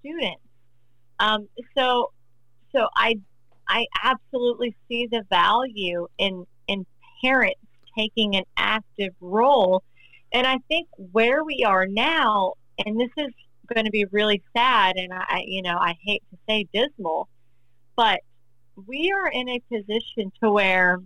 students. 0.00 0.43
Um, 1.18 1.48
so, 1.76 2.10
so 2.74 2.88
I, 2.96 3.18
I 3.68 3.86
absolutely 4.02 4.74
see 4.88 5.06
the 5.06 5.24
value 5.30 6.06
in 6.18 6.46
in 6.68 6.86
parents 7.22 7.60
taking 7.96 8.36
an 8.36 8.44
active 8.56 9.14
role, 9.20 9.82
and 10.32 10.46
I 10.46 10.58
think 10.68 10.88
where 10.96 11.44
we 11.44 11.64
are 11.66 11.86
now, 11.86 12.54
and 12.84 13.00
this 13.00 13.10
is 13.16 13.32
going 13.72 13.84
to 13.84 13.90
be 13.90 14.04
really 14.06 14.42
sad, 14.56 14.96
and 14.96 15.12
I, 15.12 15.44
you 15.46 15.62
know, 15.62 15.76
I 15.78 15.96
hate 16.02 16.22
to 16.30 16.38
say 16.48 16.66
dismal, 16.72 17.28
but 17.96 18.20
we 18.86 19.12
are 19.12 19.28
in 19.28 19.48
a 19.48 19.60
position 19.72 20.32
to 20.42 20.50
where 20.50 21.00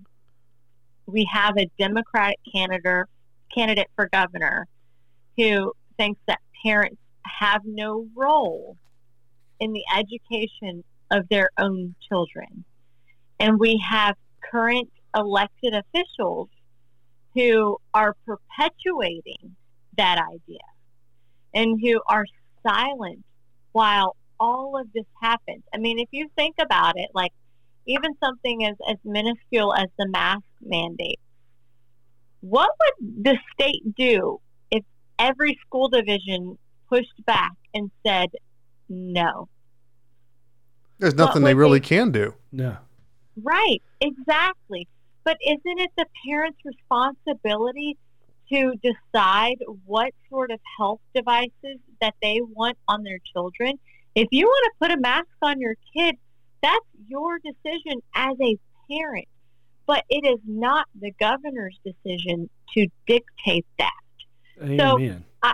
we 1.06 1.28
have 1.32 1.56
a 1.58 1.66
Democratic 1.78 2.38
candidate 2.52 3.06
candidate 3.54 3.88
for 3.96 4.08
governor 4.08 4.66
who 5.36 5.72
thinks 5.96 6.20
that 6.26 6.38
parents 6.62 7.00
have 7.22 7.62
no 7.64 8.06
role 8.14 8.76
in 9.60 9.72
the 9.72 9.84
education 9.96 10.84
of 11.10 11.28
their 11.28 11.50
own 11.58 11.94
children. 12.08 12.64
And 13.40 13.58
we 13.58 13.82
have 13.88 14.16
current 14.50 14.90
elected 15.16 15.74
officials 15.74 16.48
who 17.34 17.78
are 17.94 18.14
perpetuating 18.26 19.56
that 19.96 20.18
idea 20.18 20.58
and 21.54 21.80
who 21.80 22.00
are 22.08 22.24
silent 22.66 23.24
while 23.72 24.16
all 24.40 24.78
of 24.78 24.92
this 24.92 25.04
happens. 25.20 25.62
I 25.74 25.78
mean, 25.78 25.98
if 25.98 26.08
you 26.10 26.28
think 26.36 26.56
about 26.60 26.94
it, 26.96 27.10
like 27.14 27.32
even 27.86 28.10
something 28.22 28.64
as, 28.64 28.76
as 28.88 28.96
minuscule 29.04 29.74
as 29.74 29.88
the 29.98 30.08
mask 30.08 30.44
mandate, 30.60 31.20
what 32.40 32.70
would 32.80 33.24
the 33.24 33.38
state 33.52 33.94
do 33.96 34.40
if 34.70 34.84
every 35.18 35.58
school 35.66 35.88
division 35.88 36.58
pushed 36.88 37.24
back 37.26 37.52
and 37.74 37.90
said 38.06 38.28
no? 38.88 39.48
There's 40.98 41.14
nothing 41.14 41.42
they 41.42 41.54
really 41.54 41.78
they, 41.78 41.86
can 41.86 42.10
do. 42.10 42.34
No. 42.50 42.76
Right, 43.42 43.82
exactly. 44.00 44.88
But 45.24 45.36
isn't 45.46 45.78
it 45.78 45.90
the 45.96 46.06
parents' 46.26 46.58
responsibility 46.64 47.96
to 48.50 48.74
decide 48.82 49.56
what 49.84 50.12
sort 50.30 50.50
of 50.50 50.58
health 50.78 51.00
devices 51.14 51.78
that 52.00 52.14
they 52.22 52.40
want 52.40 52.78
on 52.88 53.04
their 53.04 53.18
children? 53.32 53.78
If 54.14 54.28
you 54.30 54.46
want 54.46 54.72
to 54.72 54.88
put 54.88 54.96
a 54.96 55.00
mask 55.00 55.28
on 55.42 55.60
your 55.60 55.74
kid, 55.94 56.16
that's 56.62 56.86
your 57.06 57.38
decision 57.38 58.00
as 58.14 58.34
a 58.40 58.56
parent. 58.90 59.28
But 59.86 60.04
it 60.08 60.26
is 60.26 60.40
not 60.46 60.86
the 61.00 61.12
governor's 61.20 61.78
decision 61.84 62.50
to 62.74 62.88
dictate 63.06 63.66
that. 63.78 63.92
Amen. 64.62 64.78
So 64.78 64.98
I, 65.42 65.52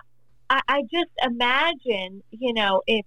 I, 0.51 0.61
I 0.69 0.83
just 0.83 1.11
imagine, 1.23 2.23
you 2.31 2.55
know, 2.55 2.83
if 2.87 3.05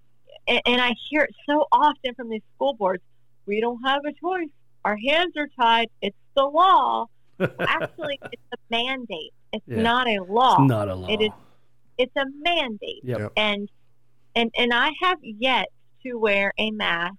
and 0.47 0.81
I 0.81 0.93
hear 1.09 1.23
it 1.23 1.35
so 1.47 1.65
often 1.71 2.15
from 2.15 2.29
these 2.29 2.41
school 2.55 2.73
boards, 2.73 3.03
we 3.45 3.59
don't 3.61 3.81
have 3.85 4.01
a 4.05 4.13
choice. 4.13 4.49
Our 4.85 4.97
hands 4.97 5.33
are 5.37 5.49
tied. 5.59 5.89
It's 6.01 6.17
the 6.35 6.43
law. 6.43 7.07
Actually, 7.59 8.19
it's 8.31 8.41
a 8.53 8.57
mandate. 8.69 9.33
It's 9.53 9.65
yeah. 9.67 9.81
not 9.81 10.07
a 10.07 10.19
law. 10.23 10.61
It's 10.61 10.69
not 10.69 10.89
a 10.89 10.95
law. 10.95 11.07
It 11.07 11.21
is. 11.21 11.31
It's 11.97 12.15
a 12.15 12.25
mandate. 12.41 13.01
Yep. 13.03 13.33
And 13.35 13.69
and 14.35 14.51
and 14.57 14.73
I 14.73 14.91
have 15.01 15.17
yet 15.21 15.67
to 16.03 16.15
wear 16.15 16.53
a 16.57 16.71
mask 16.71 17.15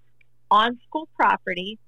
on 0.51 0.79
school 0.87 1.09
property 1.17 1.79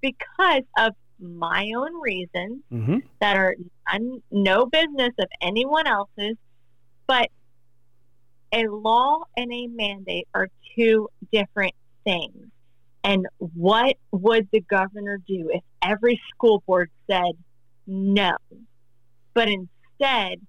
because 0.00 0.64
of 0.76 0.94
my 1.20 1.70
own 1.76 2.00
reasons 2.00 2.62
mm-hmm. 2.72 2.98
that 3.20 3.36
are 3.36 3.54
un- 3.92 4.22
no 4.30 4.66
business 4.66 5.12
of 5.18 5.28
anyone 5.40 5.86
else's. 5.86 6.36
But 7.06 7.30
a 8.52 8.66
law 8.68 9.24
and 9.36 9.52
a 9.52 9.66
mandate 9.68 10.28
are 10.34 10.48
two 10.76 11.08
different 11.32 11.74
things. 12.04 12.48
And 13.04 13.26
what 13.38 13.96
would 14.12 14.48
the 14.52 14.60
governor 14.60 15.18
do 15.26 15.50
if 15.52 15.62
every 15.82 16.20
school 16.32 16.62
board 16.66 16.90
said 17.10 17.32
no? 17.86 18.36
But 19.34 19.48
instead, 19.48 20.40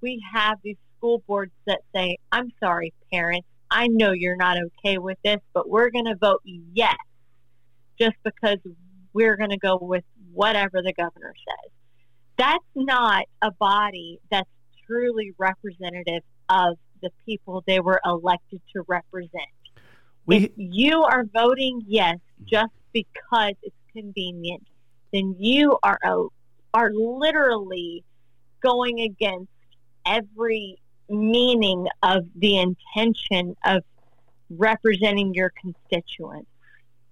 we 0.00 0.22
have 0.32 0.58
these 0.62 0.76
school 0.96 1.22
boards 1.26 1.52
that 1.66 1.80
say, 1.94 2.18
I'm 2.32 2.52
sorry, 2.60 2.92
parents, 3.12 3.48
I 3.70 3.86
know 3.88 4.12
you're 4.12 4.36
not 4.36 4.58
okay 4.58 4.98
with 4.98 5.18
this, 5.24 5.40
but 5.52 5.68
we're 5.68 5.90
going 5.90 6.04
to 6.04 6.16
vote 6.16 6.42
yes 6.44 6.96
just 7.98 8.16
because 8.24 8.58
we're 9.12 9.36
going 9.36 9.50
to 9.50 9.58
go 9.58 9.78
with 9.80 10.04
whatever 10.32 10.82
the 10.82 10.92
governor 10.92 11.34
says. 11.34 11.70
That's 12.36 12.64
not 12.74 13.24
a 13.40 13.50
body 13.50 14.20
that's 14.30 14.50
truly 14.86 15.32
representative 15.38 16.22
of 16.48 16.76
the 17.02 17.10
people 17.24 17.62
they 17.66 17.80
were 17.80 18.00
elected 18.04 18.60
to 18.74 18.82
represent. 18.86 19.30
We, 20.26 20.36
if 20.36 20.50
you 20.56 21.02
are 21.02 21.24
voting 21.32 21.82
yes 21.86 22.18
just 22.44 22.72
because 22.92 23.54
it's 23.62 23.76
convenient, 23.92 24.66
then 25.12 25.36
you 25.38 25.78
are 25.82 25.98
are 26.74 26.92
literally 26.92 28.04
going 28.60 29.00
against 29.00 29.50
every 30.04 30.76
meaning 31.08 31.86
of 32.02 32.26
the 32.34 32.58
intention 32.58 33.56
of 33.64 33.82
representing 34.50 35.34
your 35.34 35.52
constituents. 35.60 36.50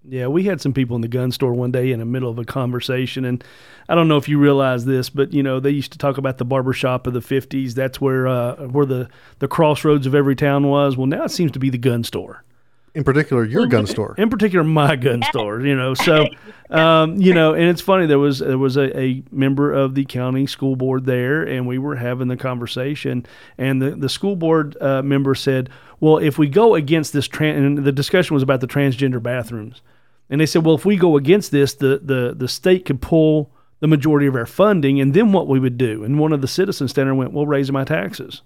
Yeah, 0.07 0.27
we 0.27 0.45
had 0.45 0.61
some 0.61 0.73
people 0.73 0.97
in 0.97 1.03
the 1.03 1.09
gun 1.09 1.33
store 1.33 1.55
one 1.55 1.73
day 1.73 1.91
in 1.91 1.99
the 1.99 2.05
middle 2.05 2.29
of 2.29 2.39
a 2.39 2.45
conversation, 2.45 3.25
and 3.25 3.43
I 3.89 3.95
don't 3.95 4.07
know 4.07 4.19
if 4.19 4.29
you 4.29 4.39
realize 4.39 4.85
this, 4.85 5.09
but 5.09 5.33
you 5.33 5.43
know 5.43 5.61
they 5.61 5.71
used 5.71 5.93
to 5.93 5.99
talk 5.99 6.19
about 6.19 6.39
the 6.39 6.45
barbershop 6.45 7.07
of 7.07 7.15
the 7.15 7.21
'50s. 7.21 7.73
That's 7.73 8.01
where 8.01 8.27
uh, 8.27 8.67
where 8.67 8.87
the 8.87 9.09
the 9.39 9.49
crossroads 9.49 10.07
of 10.07 10.15
every 10.15 10.37
town 10.37 10.69
was. 10.69 10.97
Well, 10.97 11.07
now 11.07 11.25
it 11.25 11.31
seems 11.31 11.53
to 11.53 11.59
be 11.59 11.71
the 11.71 11.79
gun 11.79 12.05
store 12.05 12.45
in 12.95 13.03
particular 13.03 13.45
your 13.45 13.67
gun 13.67 13.87
store 13.87 14.15
in 14.19 14.31
particular 14.31 14.65
my 14.65 14.95
gun 14.95 15.21
store 15.25 15.61
you 15.61 15.75
know 15.75 15.95
so 15.95 16.27
um, 16.71 17.21
you 17.21 17.35
know 17.35 17.53
and 17.53 17.65
it's 17.65 17.81
funny 17.81 18.07
there 18.07 18.19
was 18.19 18.39
there 18.39 18.57
was 18.57 18.77
a, 18.77 18.97
a, 18.99 19.23
member 19.33 19.73
of 19.73 19.95
the 19.95 20.05
county 20.05 20.47
school 20.47 20.77
board 20.77 21.05
there 21.05 21.43
and 21.43 21.67
we 21.67 21.77
were 21.77 21.97
having 21.97 22.29
the 22.29 22.37
conversation 22.37 23.27
and 23.59 23.83
the, 23.83 23.91
the 23.91 24.09
school 24.09 24.37
board 24.37 24.77
uh, 24.81 25.03
member 25.03 25.35
said 25.35 25.69
well 25.99 26.19
if 26.19 26.39
we 26.39 26.47
go 26.47 26.77
against 26.77 27.13
this 27.13 27.27
trans 27.27 27.59
and 27.59 27.85
the 27.85 27.93
discussion 27.93 28.33
was 28.33 28.43
about 28.43 28.61
the 28.61 28.69
transgender 28.69 29.21
bathrooms 29.21 29.83
and 30.31 30.41
they 30.41 30.47
said 30.47 30.65
well 30.65 30.75
if 30.75 30.85
we 30.85 30.97
go 30.97 31.17
against 31.17 31.51
this 31.51 31.75
the 31.75 32.01
the, 32.03 32.35
the 32.37 32.49
state 32.49 32.85
could 32.85 33.01
pull 33.01 33.51
the 33.81 33.87
majority 33.87 34.27
of 34.27 34.35
our 34.35 34.47
funding 34.47 35.01
and 35.01 35.15
then 35.15 35.33
what 35.33 35.49
we 35.49 35.61
would 35.61 35.77
do 35.77 36.05
and 36.05 36.19
one 36.19 36.33
of 36.33 36.41
the 36.41 36.49
citizens 36.49 36.91
standing 36.91 37.11
there 37.11 37.19
went 37.19 37.33
well 37.33 37.47
raise 37.47 37.71
my 37.71 37.85
taxes 37.85 38.43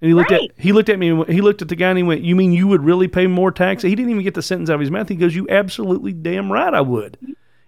and 0.00 0.10
he 0.10 0.14
looked 0.14 0.32
right. 0.32 0.50
at 0.50 0.60
he 0.60 0.72
looked 0.72 0.90
at 0.90 0.98
me. 0.98 1.24
He 1.32 1.40
looked 1.40 1.62
at 1.62 1.68
the 1.68 1.76
guy 1.76 1.88
and 1.88 1.96
he 1.96 2.02
went, 2.02 2.20
"You 2.20 2.36
mean 2.36 2.52
you 2.52 2.66
would 2.66 2.84
really 2.84 3.08
pay 3.08 3.26
more 3.26 3.50
tax?" 3.50 3.82
He 3.82 3.94
didn't 3.94 4.10
even 4.10 4.22
get 4.22 4.34
the 4.34 4.42
sentence 4.42 4.68
out 4.68 4.74
of 4.74 4.80
his 4.80 4.90
mouth. 4.90 5.08
He 5.08 5.14
goes, 5.14 5.34
"You 5.34 5.46
absolutely 5.48 6.12
damn 6.12 6.52
right 6.52 6.74
I 6.74 6.82
would." 6.82 7.16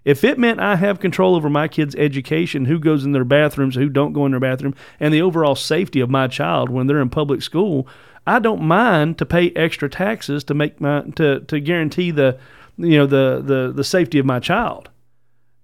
If 0.04 0.22
it 0.22 0.38
meant 0.38 0.60
I 0.60 0.76
have 0.76 1.00
control 1.00 1.34
over 1.34 1.48
my 1.48 1.66
kids' 1.66 1.96
education, 1.96 2.66
who 2.66 2.78
goes 2.78 3.06
in 3.06 3.12
their 3.12 3.24
bathrooms, 3.24 3.74
who 3.74 3.88
don't 3.88 4.12
go 4.12 4.26
in 4.26 4.32
their 4.32 4.40
bathroom, 4.40 4.74
and 5.00 5.14
the 5.14 5.22
overall 5.22 5.54
safety 5.54 5.98
of 6.00 6.10
my 6.10 6.28
child 6.28 6.68
when 6.68 6.86
they're 6.86 7.00
in 7.00 7.08
public 7.08 7.40
school, 7.40 7.88
I 8.26 8.38
don't 8.38 8.62
mind 8.62 9.16
to 9.16 9.24
pay 9.24 9.50
extra 9.52 9.88
taxes 9.88 10.44
to 10.44 10.54
make 10.54 10.78
my 10.78 11.04
to 11.16 11.40
to 11.40 11.58
guarantee 11.58 12.10
the 12.10 12.38
you 12.76 12.98
know 12.98 13.06
the 13.06 13.42
the 13.44 13.72
the 13.74 13.84
safety 13.84 14.18
of 14.18 14.26
my 14.26 14.40
child. 14.40 14.90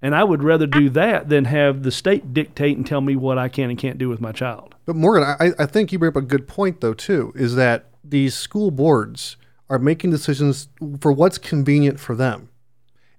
And 0.05 0.17
I 0.17 0.25
would 0.25 0.43
rather 0.43 0.67
do 0.67 0.91
that 0.91 1.29
than 1.29 1.45
have 1.45 1.85
the 1.85 1.93
state 1.93 2.35
dictate 2.35 2.77
and 2.77 2.85
tell 2.85 3.01
me 3.01 3.15
what 3.15 3.39
I 3.39 3.49
can 3.49 3.71
and 3.71 3.79
can't 3.79 3.99
do 3.99 4.09
with 4.09 4.21
my 4.21 4.33
child. 4.33 4.75
But 4.85 4.97
Morgan, 4.97 5.23
I, 5.23 5.53
I 5.61 5.67
think 5.67 5.93
you 5.93 5.99
bring 6.01 6.09
up 6.09 6.17
a 6.17 6.23
good 6.23 6.49
point 6.49 6.81
though 6.81 6.95
too, 6.95 7.33
is 7.37 7.55
that 7.55 7.87
these 8.03 8.35
school 8.35 8.73
boards 8.73 9.37
are 9.71 9.79
making 9.79 10.11
decisions 10.11 10.69
for 11.01 11.13
what's 11.13 11.39
convenient 11.39 12.01
for 12.01 12.17
them. 12.17 12.49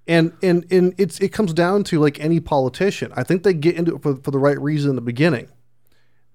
And 0.06 0.34
and 0.43 0.65
and 0.69 0.93
it's 0.97 1.19
it 1.19 1.29
comes 1.29 1.53
down 1.53 1.86
to 1.86 1.99
like 1.99 2.19
any 2.19 2.41
politician. 2.41 3.13
I 3.15 3.23
think 3.23 3.43
they 3.43 3.53
get 3.53 3.75
into 3.75 3.95
it 3.95 4.01
for, 4.03 4.17
for 4.17 4.32
the 4.32 4.39
right 4.39 4.60
reason 4.60 4.89
in 4.89 4.95
the 4.97 5.01
beginning. 5.01 5.47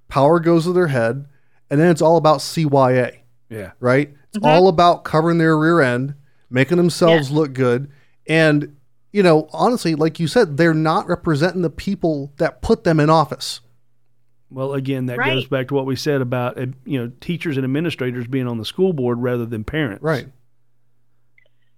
Power 0.09 0.41
goes 0.41 0.65
to 0.65 0.73
their 0.73 0.87
head, 0.87 1.27
and 1.69 1.79
then 1.79 1.91
it's 1.91 2.01
all 2.01 2.17
about 2.17 2.39
CYA. 2.39 3.19
Yeah. 3.51 3.73
Right? 3.81 4.15
It's 4.29 4.39
mm-hmm. 4.39 4.47
all 4.47 4.69
about 4.69 5.05
covering 5.05 5.37
their 5.37 5.57
rear 5.57 5.83
end, 5.83 6.15
making 6.51 6.77
themselves 6.77 7.31
yeah. 7.31 7.37
look 7.37 7.53
good. 7.53 7.91
And 8.27 8.77
you 9.13 9.23
know, 9.23 9.49
honestly, 9.53 9.95
like 9.95 10.21
you 10.21 10.27
said, 10.27 10.57
they're 10.57 10.75
not 10.75 11.09
representing 11.09 11.63
the 11.63 11.71
people 11.71 12.33
that 12.37 12.61
put 12.61 12.85
them 12.85 13.01
in 13.01 13.09
office. 13.09 13.61
Well, 14.51 14.75
again, 14.75 15.07
that 15.07 15.19
right. 15.19 15.35
goes 15.35 15.47
back 15.47 15.69
to 15.69 15.75
what 15.75 15.87
we 15.87 15.97
said 15.97 16.21
about 16.21 16.59
uh, 16.59 16.67
you 16.85 16.99
know 16.99 17.13
teachers 17.21 17.57
and 17.57 17.65
administrators 17.65 18.27
being 18.27 18.47
on 18.47 18.59
the 18.59 18.65
school 18.65 18.93
board 18.93 19.21
rather 19.21 19.47
than 19.47 19.65
parents. 19.65 20.03
Right. 20.03 20.29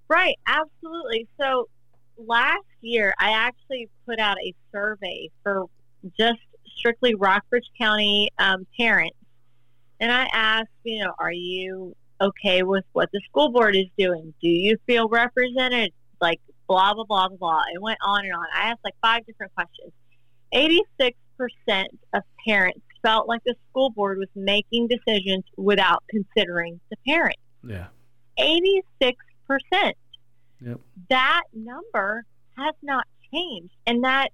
Right. 0.09 0.37
Absolutely. 0.47 1.29
So 1.41 1.69
last 2.17 2.65
year, 2.81 3.15
I 3.19 3.31
actually 3.31 3.89
put 4.07 4.19
out 4.19 4.37
a 4.45 4.55
survey 4.73 5.31
for 5.43 5.67
just 6.19 6.41
strictly 6.77 7.15
Rockbridge 7.15 7.71
County 7.79 8.31
um, 8.39 8.67
parents, 8.77 9.17
and 10.01 10.11
I 10.11 10.29
asked, 10.33 10.71
you 10.85 11.05
know, 11.05 11.13
are 11.19 11.33
you 11.33 11.95
okay 12.21 12.63
with 12.63 12.85
what 12.93 13.09
the 13.13 13.21
school 13.29 13.51
board 13.51 13.77
is 13.77 13.87
doing? 13.99 14.35
Do 14.41 14.49
you 14.49 14.77
feel 14.87 15.09
represented? 15.09 15.93
Like 16.21 16.41
blah 16.69 16.95
blah 16.95 17.05
blah 17.05 17.29
blah 17.29 17.37
blah. 17.37 17.63
It 17.75 17.81
went 17.81 17.99
on 18.05 18.25
and 18.25 18.35
on. 18.35 18.47
I 18.55 18.71
asked 18.71 18.81
like 18.85 18.95
five 19.03 19.27
different 19.27 19.55
questions. 19.55 19.93
Eighty 20.53 20.83
six 21.01 21.17
percent 21.37 21.89
of 22.15 22.23
parents 22.47 22.81
felt 23.03 23.29
like 23.29 23.43
the 23.45 23.55
school 23.71 23.91
board 23.91 24.19
was 24.19 24.29
making 24.35 24.89
decisions 24.89 25.45
without 25.57 26.03
considering 26.11 26.81
the 26.91 26.97
parent. 27.07 27.39
Yeah. 27.67 27.87
Eighty 28.39 28.83
six 29.01 29.17
percent. 29.47 29.97
Yep. 30.61 30.81
That 31.09 31.43
number 31.55 32.25
has 32.59 32.75
not 32.83 33.07
changed, 33.33 33.73
and 33.87 34.05
that 34.05 34.31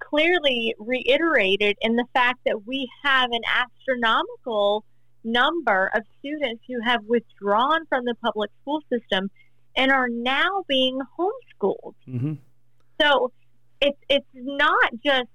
clearly 0.00 0.74
reiterated 0.78 1.76
in 1.80 1.96
the 1.96 2.04
fact 2.12 2.40
that 2.46 2.66
we 2.66 2.88
have 3.04 3.30
an 3.30 3.40
astronomical 3.46 4.84
number 5.24 5.90
of 5.94 6.02
students 6.18 6.62
who 6.68 6.80
have 6.80 7.00
withdrawn 7.06 7.86
from 7.86 8.04
the 8.04 8.14
public 8.22 8.50
school 8.62 8.82
system 8.92 9.30
and 9.76 9.90
are 9.90 10.08
now 10.08 10.64
being 10.68 10.98
homeschooled. 11.18 11.94
Mm-hmm. 12.08 12.34
So 13.00 13.32
it's 13.80 13.98
it's 14.08 14.26
not 14.34 14.90
just 15.04 15.28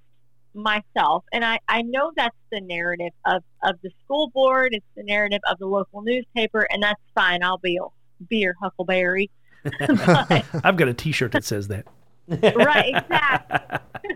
myself, 0.54 1.24
and 1.32 1.44
I, 1.44 1.60
I 1.68 1.82
know 1.82 2.12
that's 2.16 2.36
the 2.52 2.62
narrative 2.62 3.14
of, 3.26 3.44
of 3.64 3.76
the 3.84 3.92
school 4.04 4.30
board. 4.30 4.74
It's 4.74 4.86
the 4.96 5.04
narrative 5.04 5.42
of 5.50 5.60
the 5.60 5.68
local 5.68 6.02
newspaper, 6.02 6.68
and 6.72 6.82
that's 6.82 7.02
fine. 7.14 7.44
I'll 7.44 7.58
be 7.58 7.80
be 8.28 8.38
your 8.38 8.56
huckleberry. 8.62 9.30
But- 9.64 10.46
I've 10.64 10.78
got 10.78 10.88
a 10.88 10.94
T-shirt 10.94 11.32
that 11.34 11.44
says 11.44 11.68
that. 11.68 11.86
right, 12.28 12.96
exactly. 12.96 14.10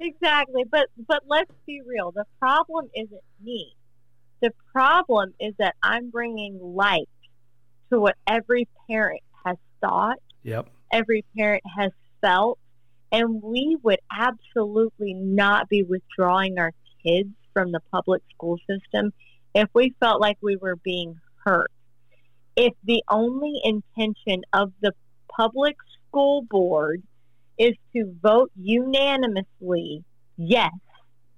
exactly. 0.00 0.64
But 0.70 0.88
but 1.06 1.22
let's 1.26 1.50
be 1.66 1.80
real. 1.86 2.12
The 2.12 2.24
problem 2.38 2.88
isn't 2.94 3.22
me. 3.42 3.74
The 4.40 4.52
problem 4.72 5.34
is 5.40 5.54
that 5.58 5.74
I'm 5.82 6.10
bringing 6.10 6.58
light 6.60 7.08
to 7.90 8.00
what 8.00 8.16
every 8.26 8.68
parent 8.88 9.22
has 9.44 9.56
thought, 9.80 10.18
Yep. 10.42 10.68
every 10.92 11.24
parent 11.36 11.62
has 11.76 11.92
felt, 12.20 12.58
and 13.10 13.42
we 13.42 13.76
would 13.82 14.00
absolutely 14.16 15.14
not 15.14 15.68
be 15.68 15.82
withdrawing 15.82 16.58
our 16.58 16.72
kids 17.04 17.30
from 17.52 17.72
the 17.72 17.80
public 17.90 18.22
school 18.34 18.58
system 18.68 19.12
if 19.54 19.68
we 19.74 19.94
felt 19.98 20.20
like 20.20 20.36
we 20.40 20.56
were 20.56 20.76
being 20.76 21.18
hurt. 21.44 21.70
If 22.54 22.74
the 22.84 23.02
only 23.08 23.60
intention 23.64 24.42
of 24.52 24.72
the 24.80 24.92
public 25.28 25.76
school 26.08 26.42
board 26.42 27.02
is 27.58 27.74
to 27.94 28.12
vote 28.22 28.50
unanimously 28.56 30.04
yes 30.36 30.72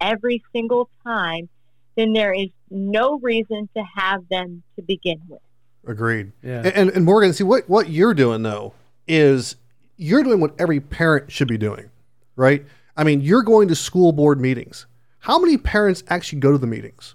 every 0.01 0.43
single 0.53 0.91
time, 1.05 1.49
then 1.97 2.13
there 2.13 2.33
is 2.33 2.49
no 2.71 3.19
reason 3.19 3.69
to 3.77 3.83
have 3.97 4.23
them 4.31 4.63
to 4.77 4.83
begin 4.83 5.21
with. 5.29 5.41
Agreed. 5.87 6.33
Yeah. 6.43 6.63
And, 6.75 6.91
and 6.91 7.05
Morgan, 7.05 7.33
see 7.33 7.45
what 7.45 7.69
what 7.69 7.89
you're 7.89 8.15
doing 8.15 8.43
though 8.43 8.75
is 9.09 9.57
you're 9.97 10.23
doing 10.23 10.41
what 10.41 10.55
every 10.59 10.81
parent 10.81 11.33
should 11.33 11.49
be 11.49 11.59
doing, 11.59 11.91
right? 12.37 12.65
I 12.97 13.05
mean, 13.05 13.21
you're 13.21 13.43
going 13.43 13.69
to 13.69 13.75
school 13.75 14.13
board 14.13 14.41
meetings. 14.41 14.87
How 15.21 15.39
many 15.39 15.57
parents 15.57 16.03
actually 16.09 16.41
go 16.41 16.53
to 16.53 16.59
the 16.59 16.67
meetings? 16.67 17.15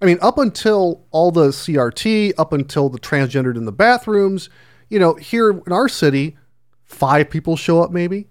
I 0.00 0.04
mean, 0.04 0.18
up 0.20 0.38
until 0.38 1.04
all 1.10 1.30
the 1.30 1.48
CRT, 1.48 2.34
up 2.38 2.52
until 2.52 2.88
the 2.88 2.98
transgendered 2.98 3.56
in 3.56 3.64
the 3.64 3.72
bathrooms, 3.72 4.50
you 4.88 4.98
know, 4.98 5.14
here 5.14 5.50
in 5.50 5.72
our 5.72 5.88
city, 5.88 6.36
five 6.84 7.30
people 7.30 7.56
show 7.56 7.82
up 7.82 7.90
maybe. 7.90 8.28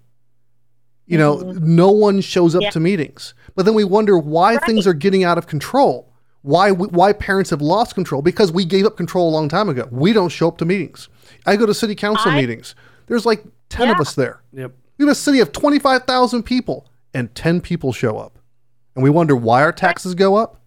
You 1.06 1.18
know, 1.18 1.36
mm-hmm. 1.38 1.76
no 1.76 1.90
one 1.90 2.20
shows 2.20 2.54
up 2.54 2.62
Yeah. 2.62 2.70
to 2.70 2.80
meetings. 2.80 3.34
But 3.54 3.64
then 3.64 3.74
we 3.74 3.84
wonder 3.84 4.18
why 4.18 4.56
Right. 4.56 4.64
things 4.64 4.86
are 4.86 4.94
getting 4.94 5.24
out 5.24 5.38
of 5.38 5.46
control. 5.46 6.12
Why 6.42 6.70
why 6.70 7.12
parents 7.12 7.50
have 7.50 7.60
lost 7.60 7.94
control 7.94 8.22
because 8.22 8.52
we 8.52 8.64
gave 8.64 8.86
up 8.86 8.96
control 8.96 9.28
a 9.28 9.32
long 9.32 9.48
time 9.48 9.68
ago. 9.68 9.88
We 9.90 10.12
don't 10.12 10.28
show 10.28 10.48
up 10.48 10.58
to 10.58 10.64
meetings. 10.64 11.08
I 11.44 11.56
go 11.56 11.66
to 11.66 11.74
city 11.74 11.94
council 11.94 12.30
I- 12.32 12.36
meetings. 12.40 12.74
There's 13.06 13.26
like 13.26 13.44
10 13.68 13.88
of 13.90 14.00
us 14.00 14.14
there. 14.14 14.42
Yep. 14.52 14.72
We 14.98 15.04
have 15.04 15.12
a 15.12 15.14
city 15.14 15.40
of 15.40 15.52
25,000 15.52 16.42
people 16.42 16.88
and 17.14 17.32
10 17.34 17.60
people 17.60 17.92
show 17.92 18.18
up. 18.18 18.38
And 18.94 19.02
we 19.02 19.10
wonder 19.10 19.36
why 19.36 19.62
our 19.62 19.72
taxes 19.72 20.14
go 20.14 20.36
up? 20.36 20.60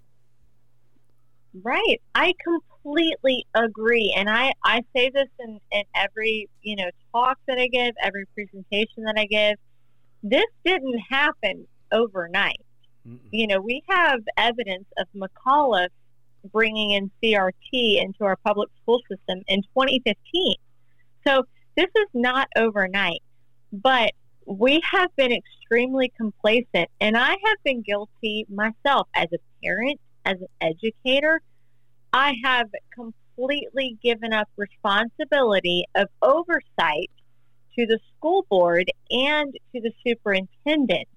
Right. 1.64 2.02
I 2.16 2.34
completely 2.44 3.46
agree. 3.56 4.14
And 4.16 4.30
I, 4.30 4.54
I 4.64 4.84
say 4.96 5.10
this 5.10 5.28
in, 5.40 5.60
in 5.72 5.84
every, 5.96 6.48
you 6.62 6.76
know, 6.76 6.90
talk 7.12 7.38
that 7.48 7.58
I 7.58 7.68
give, 7.68 7.96
every 8.02 8.26
presentation 8.34 9.04
that 9.06 9.16
I 9.18 9.26
give. 9.26 9.58
This 10.24 10.46
didn't 10.66 11.00
happen 11.10 11.68
overnight. 11.92 12.62
Mm-mm. 13.08 13.20
You 13.32 13.48
know, 13.48 13.62
we 13.62 13.84
have 13.90 14.22
evidence 14.38 14.86
of 14.98 15.08
McAuliffe 15.16 15.90
bringing 16.52 16.92
in 16.92 17.12
CRT 17.22 18.02
into 18.02 18.24
our 18.24 18.38
public 18.38 18.70
school 18.82 19.02
system 19.10 19.44
in 19.48 19.62
2015. 19.64 20.56
So 21.28 21.44
this 21.76 21.88
is 21.96 22.08
not 22.14 22.48
overnight, 22.56 23.22
but 23.72 24.12
we 24.46 24.82
have 24.92 25.16
been 25.16 25.32
extremely 25.32 26.12
complacent, 26.18 26.90
and 27.00 27.16
I 27.16 27.30
have 27.30 27.58
been 27.64 27.82
guilty 27.82 28.48
myself 28.50 29.08
as 29.16 29.28
a 29.34 29.38
parent, 29.64 30.00
as 30.26 30.38
an 30.42 30.48
educator. 30.62 31.42
I 32.12 32.34
have 32.44 32.68
completely 32.94 33.98
given 34.02 34.34
up 34.34 34.50
responsibility 34.58 35.86
of 35.96 36.08
oversight 36.22 37.12
to 37.78 37.86
the 37.86 38.00
school 38.18 38.46
board 38.50 38.92
and 39.10 39.54
to 39.74 39.82
the 39.82 39.92
superintendent. 40.06 41.08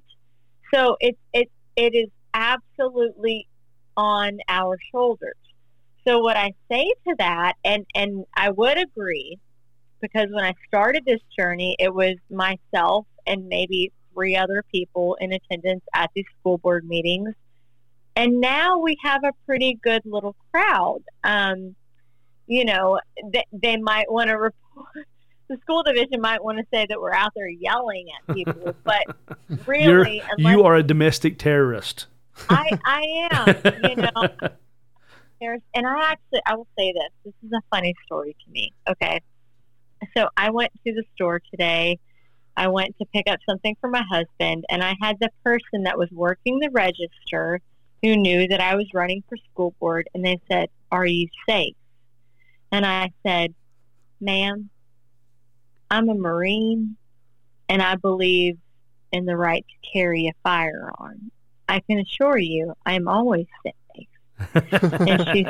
So 0.75 0.97
it 1.01 1.17
it 1.33 1.51
it 1.77 1.95
is 1.95 2.09
absolutely 2.35 3.47
on 3.97 4.39
our 4.49 4.79
shoulders. 4.91 5.37
So 6.07 6.19
what 6.19 6.37
I 6.37 6.53
say 6.71 6.93
to 7.07 7.15
that, 7.19 7.55
and 7.65 7.87
and 7.95 8.25
I 8.35 8.51
would 8.51 8.79
agree, 8.79 9.39
because 10.01 10.29
when 10.33 10.45
I 10.45 10.55
started 10.67 11.05
this 11.05 11.21
journey, 11.37 11.77
it 11.79 11.95
was 11.95 12.17
myself 12.31 13.07
and 13.27 13.49
maybe 13.49 13.93
three 14.13 14.37
other 14.37 14.65
people 14.73 15.17
in 15.21 15.33
attendance 15.33 15.85
at 15.95 16.11
these 16.15 16.25
school 16.41 16.59
board 16.59 16.85
meetings, 16.85 17.35
and 18.17 18.41
now 18.41 18.79
we 18.79 18.97
have 19.03 19.23
a 19.25 19.33
pretty 19.47 19.79
good 19.83 20.03
little 20.05 20.35
crowd. 20.51 21.01
Um, 21.23 21.77
you 22.47 22.65
know, 22.65 22.99
they, 23.33 23.45
they 23.53 23.77
might 23.77 24.11
want 24.11 24.29
to 24.29 24.37
report. 24.37 25.07
The 25.53 25.59
school 25.61 25.83
division 25.83 26.23
might 26.23 26.43
want 26.43 26.57
to 26.57 26.65
say 26.73 26.87
that 26.89 26.99
we're 26.99 27.13
out 27.13 27.33
there 27.37 27.47
yelling 27.47 28.07
at 28.09 28.35
people, 28.35 28.75
but 28.85 29.05
really, 29.67 30.23
you 30.39 30.65
are 30.65 30.77
a 30.77 30.83
domestic 30.83 31.39
terrorist. 31.39 32.07
I, 32.49 32.71
I 32.87 33.29
am, 33.31 33.91
you 33.91 33.97
know. 33.97 34.49
There's, 35.43 35.61
and 35.75 35.87
I 35.87 36.13
actually, 36.13 36.41
I 36.47 36.55
will 36.55 36.67
say 36.79 36.95
this. 36.95 37.11
This 37.27 37.35
is 37.45 37.53
a 37.53 37.61
funny 37.71 37.95
story 38.07 38.35
to 38.47 38.51
me. 38.51 38.73
Okay. 38.89 39.21
So 40.17 40.31
I 40.39 40.49
went 40.49 40.73
to 40.87 40.95
the 40.95 41.03
store 41.15 41.43
today. 41.51 41.99
I 42.57 42.69
went 42.69 42.97
to 42.97 43.05
pick 43.05 43.29
up 43.29 43.41
something 43.47 43.77
for 43.79 43.91
my 43.91 44.05
husband, 44.11 44.65
and 44.71 44.83
I 44.83 44.95
had 45.03 45.19
the 45.21 45.29
person 45.45 45.83
that 45.83 45.99
was 45.99 46.09
working 46.13 46.61
the 46.61 46.71
register 46.71 47.61
who 48.03 48.17
knew 48.17 48.49
that 48.49 48.63
I 48.63 48.75
was 48.75 48.87
running 48.95 49.23
for 49.29 49.37
school 49.53 49.75
board, 49.79 50.09
and 50.15 50.25
they 50.25 50.41
said, 50.51 50.71
Are 50.91 51.05
you 51.05 51.29
safe? 51.47 51.77
And 52.71 52.87
I 52.87 53.13
said, 53.27 53.53
Ma'am, 54.19 54.71
I'm 55.93 56.09
a 56.09 56.15
Marine, 56.15 56.97
and 57.69 57.83
I 57.83 57.97
believe 57.97 58.57
in 59.13 59.27
the 59.27 59.37
right 59.37 59.63
to 59.69 59.91
carry 59.93 60.27
a 60.27 60.33
firearm. 60.43 61.31
I 61.69 61.81
can 61.81 61.99
assure 61.99 62.39
you, 62.39 62.73
I 62.87 62.95
am 62.95 63.09
always 63.09 63.45
safe. 63.63 64.09
And 65.07 65.27
she, 65.33 65.47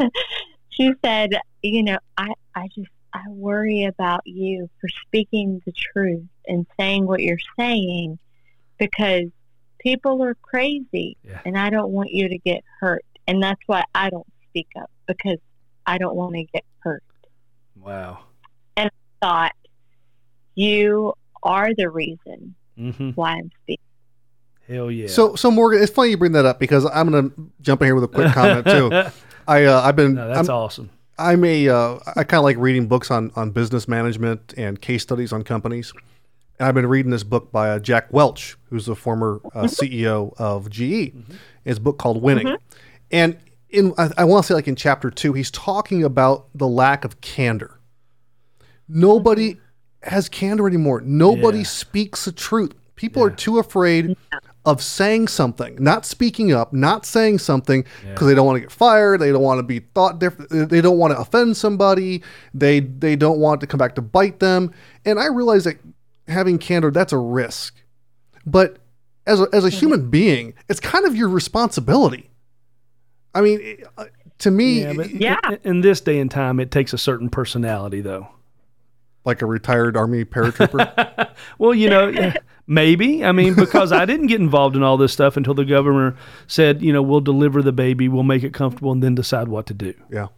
she 0.70 0.94
said, 1.04 1.32
you 1.60 1.82
know, 1.82 1.98
I, 2.16 2.32
I 2.54 2.68
just, 2.74 2.88
I 3.12 3.20
worry 3.28 3.84
about 3.84 4.22
you 4.24 4.70
for 4.80 4.88
speaking 5.06 5.60
the 5.66 5.72
truth 5.72 6.24
and 6.46 6.66
saying 6.80 7.06
what 7.06 7.20
you're 7.20 7.36
saying 7.60 8.18
because 8.78 9.24
people 9.78 10.22
are 10.22 10.36
crazy 10.36 11.18
Yeah. 11.22 11.40
and 11.44 11.58
I 11.58 11.68
don't 11.68 11.92
want 11.92 12.10
you 12.10 12.30
to 12.30 12.38
get 12.38 12.64
hurt. 12.80 13.04
And 13.28 13.42
that's 13.42 13.60
why 13.66 13.84
I 13.94 14.08
don't 14.08 14.26
speak 14.48 14.68
up 14.80 14.90
because 15.06 15.38
I 15.86 15.98
don't 15.98 16.16
want 16.16 16.34
to 16.36 16.44
get 16.44 16.64
hurt. 16.78 17.04
wow. 17.76 18.20
Thought 19.22 19.52
you 20.54 21.14
are 21.42 21.72
the 21.74 21.88
reason 21.88 22.54
hmm 22.76 23.10
why 23.10 23.32
I'm 23.32 23.50
speaking. 23.62 23.84
Hell 24.68 24.90
yeah. 24.90 25.08
So, 25.08 25.34
so 25.34 25.50
Morgan, 25.50 25.82
it's 25.82 25.92
funny 25.92 26.10
you 26.10 26.16
bring 26.16 26.32
that 26.32 26.46
up 26.46 26.58
because 26.58 26.86
I'm 26.92 27.10
going 27.10 27.30
to 27.30 27.50
jump 27.60 27.82
in 27.82 27.86
here 27.86 27.94
with 27.94 28.04
a 28.04 28.08
quick 28.08 28.32
comment 28.32 28.66
too. 28.66 28.90
I, 29.48 29.64
uh, 29.64 29.82
I've 29.82 29.96
been, 29.96 30.14
no, 30.14 30.28
that's 30.28 30.48
I'm, 30.48 30.54
awesome. 30.54 30.90
I'm 31.18 31.44
a, 31.44 31.68
uh, 31.68 31.98
I 32.16 32.24
kind 32.24 32.38
of 32.38 32.44
like 32.44 32.56
reading 32.58 32.86
books 32.86 33.10
on, 33.10 33.32
on 33.34 33.50
business 33.50 33.88
management 33.88 34.54
and 34.56 34.80
case 34.80 35.02
studies 35.02 35.32
on 35.32 35.42
companies. 35.42 35.92
And 36.58 36.68
I've 36.68 36.74
been 36.74 36.86
reading 36.86 37.10
this 37.10 37.24
book 37.24 37.50
by 37.50 37.70
uh, 37.70 37.78
Jack 37.80 38.12
Welch, 38.12 38.56
who's 38.70 38.86
the 38.86 38.94
former 38.94 39.40
uh, 39.54 39.64
CEO 39.64 40.32
of 40.38 40.70
GE. 40.70 41.12
It's 41.64 41.78
a 41.78 41.82
book 41.82 41.98
called 41.98 42.22
Winning. 42.22 42.56
And 43.10 43.36
in, 43.68 43.94
I, 43.98 44.10
I 44.18 44.24
want 44.24 44.44
to 44.44 44.48
say 44.48 44.54
like 44.54 44.68
in 44.68 44.76
chapter 44.76 45.10
two, 45.10 45.32
he's 45.32 45.50
talking 45.50 46.04
about 46.04 46.46
the 46.54 46.68
lack 46.68 47.04
of 47.04 47.20
candor. 47.20 47.78
Nobody 48.88 49.56
has 50.02 50.28
candor 50.28 50.66
anymore. 50.66 51.00
Nobody 51.00 51.58
Yeah. 51.58 51.64
speaks 51.64 52.24
the 52.24 52.32
truth. 52.32 52.72
People 52.96 53.22
are 53.24 53.30
too 53.30 53.58
afraid 53.58 54.16
of 54.64 54.82
saying 54.82 55.26
something, 55.26 55.76
not 55.80 56.06
speaking 56.06 56.52
up, 56.52 56.72
not 56.72 57.04
saying 57.04 57.38
something 57.38 57.84
because 58.08 58.28
they 58.28 58.34
don't 58.34 58.46
want 58.46 58.56
to 58.56 58.60
get 58.60 58.70
fired. 58.70 59.20
They 59.20 59.32
don't 59.32 59.42
want 59.42 59.58
to 59.58 59.64
be 59.64 59.80
thought 59.80 60.20
different. 60.20 60.70
They 60.70 60.80
don't 60.80 60.98
want 60.98 61.12
to 61.12 61.18
offend 61.18 61.56
somebody. 61.56 62.22
They 62.54 62.80
they 62.80 63.16
don't 63.16 63.38
want 63.38 63.60
to 63.62 63.66
come 63.66 63.78
back 63.78 63.96
to 63.96 64.02
bite 64.02 64.38
them. 64.38 64.72
And 65.04 65.18
I 65.18 65.26
realize 65.26 65.64
that 65.64 65.78
having 66.28 66.58
candor 66.58 66.90
that's 66.92 67.12
a 67.12 67.18
risk, 67.18 67.74
but 68.46 68.78
as 69.26 69.40
a, 69.40 69.48
as 69.52 69.64
a 69.64 69.68
mm-hmm. 69.68 69.78
human 69.78 70.10
being, 70.10 70.54
it's 70.68 70.80
kind 70.80 71.04
of 71.06 71.16
your 71.16 71.28
responsibility. 71.28 72.30
I 73.34 73.40
mean, 73.40 73.60
eh, 73.62 73.84
uh, 73.96 74.04
to 74.38 74.50
me, 74.50 74.82
Yeah, 74.82 74.92
but 74.94 75.06
eh, 75.06 75.10
Yeah. 75.18 75.38
in, 75.48 75.58
in 75.64 75.80
this 75.80 76.00
day 76.00 76.18
and 76.18 76.30
time, 76.30 76.60
it 76.60 76.70
takes 76.70 76.92
a 76.92 76.98
certain 76.98 77.30
personality, 77.30 78.00
though. 78.00 78.28
Like 79.24 79.42
a 79.42 79.46
retired 79.46 79.96
army 79.96 80.24
paratrooper. 80.24 81.28
Well, 81.58 81.74
you 81.74 81.88
know, 81.88 82.32
maybe. 82.66 83.24
I 83.24 83.32
mean, 83.32 83.54
because 83.54 83.90
I 83.90 84.04
didn't 84.04 84.26
get 84.26 84.40
involved 84.40 84.76
in 84.76 84.82
all 84.82 84.96
this 84.96 85.12
stuff 85.12 85.36
until 85.36 85.54
the 85.54 85.64
governor 85.64 86.14
said, 86.46 86.82
you 86.82 86.92
know, 86.92 87.02
we'll 87.02 87.20
deliver 87.20 87.62
the 87.62 87.72
baby, 87.72 88.08
we'll 88.08 88.22
make 88.22 88.42
it 88.42 88.52
comfortable, 88.52 88.92
and 88.92 89.02
then 89.02 89.14
decide 89.14 89.48
what 89.48 89.66
to 89.66 89.74
do. 89.74 89.94
yeah. 90.10 90.28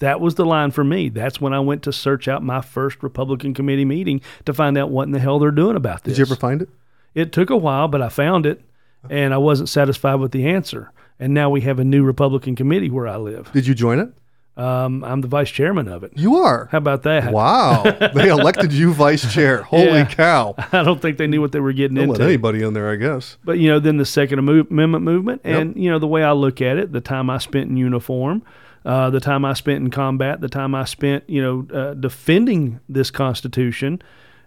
That 0.00 0.20
was 0.20 0.34
the 0.34 0.44
line 0.44 0.70
for 0.72 0.82
me. 0.82 1.08
That's 1.08 1.40
when 1.40 1.52
I 1.52 1.60
went 1.60 1.84
to 1.84 1.92
search 1.92 2.26
out 2.26 2.42
my 2.42 2.60
first 2.60 3.02
Republican 3.02 3.54
committee 3.54 3.84
meeting 3.84 4.20
to 4.44 4.52
find 4.52 4.76
out 4.76 4.90
what 4.90 5.04
in 5.04 5.12
the 5.12 5.20
hell 5.20 5.38
they're 5.38 5.50
doing 5.52 5.76
about 5.76 6.02
this. 6.02 6.14
Did 6.14 6.18
you 6.18 6.32
ever 6.32 6.36
find 6.40 6.60
it? 6.62 6.68
It 7.14 7.32
took 7.32 7.48
a 7.48 7.56
while, 7.56 7.86
but 7.86 8.02
I 8.02 8.08
found 8.08 8.44
it, 8.44 8.60
and 9.08 9.32
I 9.32 9.38
wasn't 9.38 9.68
satisfied 9.68 10.16
with 10.16 10.32
the 10.32 10.46
answer. 10.48 10.90
And 11.20 11.32
now 11.32 11.48
we 11.48 11.60
have 11.62 11.78
a 11.78 11.84
new 11.84 12.02
Republican 12.02 12.56
committee 12.56 12.90
where 12.90 13.06
I 13.06 13.16
live. 13.16 13.52
Did 13.52 13.66
you 13.68 13.74
join 13.74 14.00
it? 14.00 14.08
Um, 14.56 15.02
I'm 15.02 15.20
the 15.20 15.26
vice 15.26 15.50
chairman 15.50 15.88
of 15.88 16.04
it. 16.04 16.12
You 16.14 16.36
are. 16.36 16.68
How 16.70 16.78
about 16.78 17.02
that? 17.02 17.32
Wow. 17.32 17.82
they 18.14 18.28
elected 18.28 18.72
you 18.72 18.92
vice 18.94 19.32
chair. 19.34 19.62
Holy 19.64 19.84
Yeah. 19.86 20.04
cow. 20.06 20.54
I 20.72 20.84
don't 20.84 21.02
think 21.02 21.18
they 21.18 21.26
knew 21.26 21.40
what 21.40 21.50
they 21.50 21.58
were 21.58 21.72
getting 21.72 21.96
Don't 21.96 22.06
let 22.08 22.14
into. 22.20 22.24
anybody 22.26 22.62
in 22.62 22.72
there, 22.72 22.88
I 22.88 22.94
guess. 22.96 23.36
But 23.44 23.58
you 23.58 23.68
know, 23.68 23.80
then 23.80 23.96
the 23.96 24.04
Second 24.06 24.38
Amendment 24.38 25.02
movement, 25.02 25.40
and 25.42 25.74
you 25.76 25.90
know 25.90 25.98
the 25.98 26.06
way 26.06 26.22
I 26.22 26.32
look 26.32 26.62
at 26.62 26.76
it, 26.78 26.92
the 26.92 27.00
time 27.00 27.30
I 27.30 27.38
spent 27.38 27.68
in 27.68 27.76
uniform, 27.76 28.42
uh, 28.84 29.10
the 29.10 29.18
time 29.18 29.44
I 29.44 29.54
spent 29.54 29.82
in 29.82 29.90
combat, 29.90 30.40
the 30.40 30.48
time 30.48 30.72
I 30.74 30.84
spent, 30.84 31.24
you 31.28 31.42
know, 31.42 31.66
uh, 31.76 31.94
defending 31.94 32.78
this 32.88 33.10
Constitution. 33.10 34.00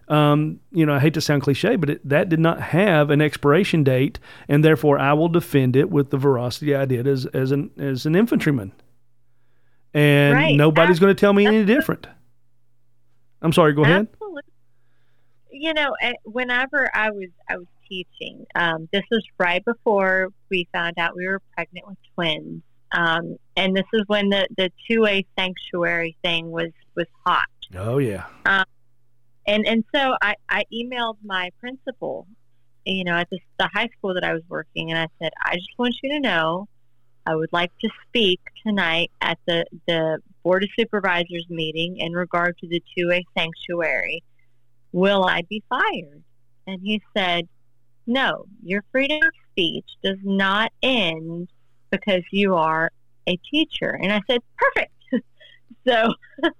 Um, 0.08 0.60
you 0.72 0.86
know, 0.86 0.94
I 0.94 1.00
hate 1.00 1.12
to 1.14 1.20
sound 1.20 1.42
cliche, 1.42 1.76
but 1.76 1.90
it, 1.90 2.08
that 2.08 2.30
did 2.30 2.40
not 2.40 2.62
have 2.62 3.10
an 3.10 3.20
expiration 3.20 3.84
date, 3.84 4.18
and 4.48 4.64
therefore 4.64 4.98
I 4.98 5.12
will 5.12 5.28
defend 5.28 5.76
it 5.76 5.90
with 5.90 6.08
the 6.08 6.16
veracity 6.16 6.74
I 6.74 6.86
did 6.86 7.06
as 7.06 7.26
as 7.26 7.52
an 7.52 7.70
as 7.76 8.06
an 8.06 8.14
infantryman. 8.16 8.72
And 9.94 10.34
Right. 10.34 10.54
nobody's 10.56 10.98
going 10.98 11.14
to 11.14 11.18
tell 11.18 11.32
me 11.32 11.46
any 11.46 11.64
different. 11.64 12.06
I'm 13.42 13.52
sorry. 13.52 13.72
Go 13.72 13.82
ahead. 13.82 14.08
Absolutely. 14.12 14.42
You 15.50 15.74
know, 15.74 15.94
eh, 16.02 16.12
whenever 16.24 16.90
I 16.94 17.10
was 17.10 17.28
I 17.48 17.56
was 17.56 17.66
teaching, 17.88 18.44
um, 18.54 18.88
this 18.92 19.02
was 19.10 19.24
right 19.38 19.64
before 19.64 20.28
we 20.50 20.68
found 20.72 20.98
out 20.98 21.16
we 21.16 21.26
were 21.26 21.40
pregnant 21.54 21.88
with 21.88 21.96
twins, 22.14 22.62
um, 22.92 23.36
and 23.56 23.74
this 23.74 23.86
is 23.94 24.02
when 24.08 24.28
the 24.28 24.46
the 24.56 24.70
two 24.88 25.06
A 25.06 25.24
sanctuary 25.38 26.16
thing 26.22 26.50
was 26.50 26.70
was 26.94 27.06
hot. 27.24 27.46
Oh 27.76 27.98
yeah. 27.98 28.26
and 29.46 29.66
and 29.66 29.84
so 29.94 30.14
I, 30.20 30.34
I 30.48 30.64
emailed 30.72 31.16
my 31.24 31.50
principal, 31.60 32.26
you 32.84 33.04
know, 33.04 33.14
at 33.14 33.28
the, 33.30 33.38
the 33.58 33.68
high 33.72 33.88
school 33.96 34.14
that 34.14 34.24
I 34.24 34.34
was 34.34 34.42
working, 34.48 34.90
and 34.90 34.98
I 34.98 35.06
said, 35.20 35.32
I 35.42 35.54
just 35.56 35.70
want 35.78 35.94
you 36.02 36.10
to 36.12 36.20
know, 36.20 36.68
I 37.28 37.34
would 37.36 37.52
like 37.52 37.70
to 37.82 37.90
speak 38.06 38.40
tonight 38.66 39.10
at 39.20 39.38
the 39.46 39.66
the 39.86 40.18
board 40.42 40.64
of 40.64 40.70
supervisors 40.78 41.44
meeting 41.50 41.98
in 41.98 42.12
regard 42.14 42.56
to 42.58 42.66
the 42.68 42.82
two 42.96 43.12
A 43.12 43.22
sanctuary. 43.36 44.22
Will 44.92 45.24
I 45.26 45.42
be 45.42 45.62
fired? 45.68 46.24
And 46.66 46.80
he 46.82 47.02
said, 47.14 47.46
No, 48.06 48.46
your 48.64 48.82
freedom 48.92 49.18
of 49.22 49.30
speech 49.50 49.84
does 50.02 50.16
not 50.24 50.72
end 50.82 51.50
because 51.90 52.22
you 52.32 52.54
are 52.54 52.90
a 53.26 53.38
teacher. 53.50 53.90
And 54.02 54.10
I 54.10 54.22
said, 54.26 54.40
Perfect. 54.56 54.92
so 55.86 56.14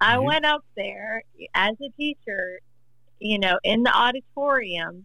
I 0.00 0.18
Mhm. 0.18 0.24
went 0.24 0.44
up 0.44 0.64
there 0.76 1.24
as 1.52 1.72
a 1.80 1.90
teacher, 1.96 2.60
you 3.18 3.40
know, 3.40 3.58
in 3.64 3.82
the 3.82 3.92
auditorium 3.92 5.04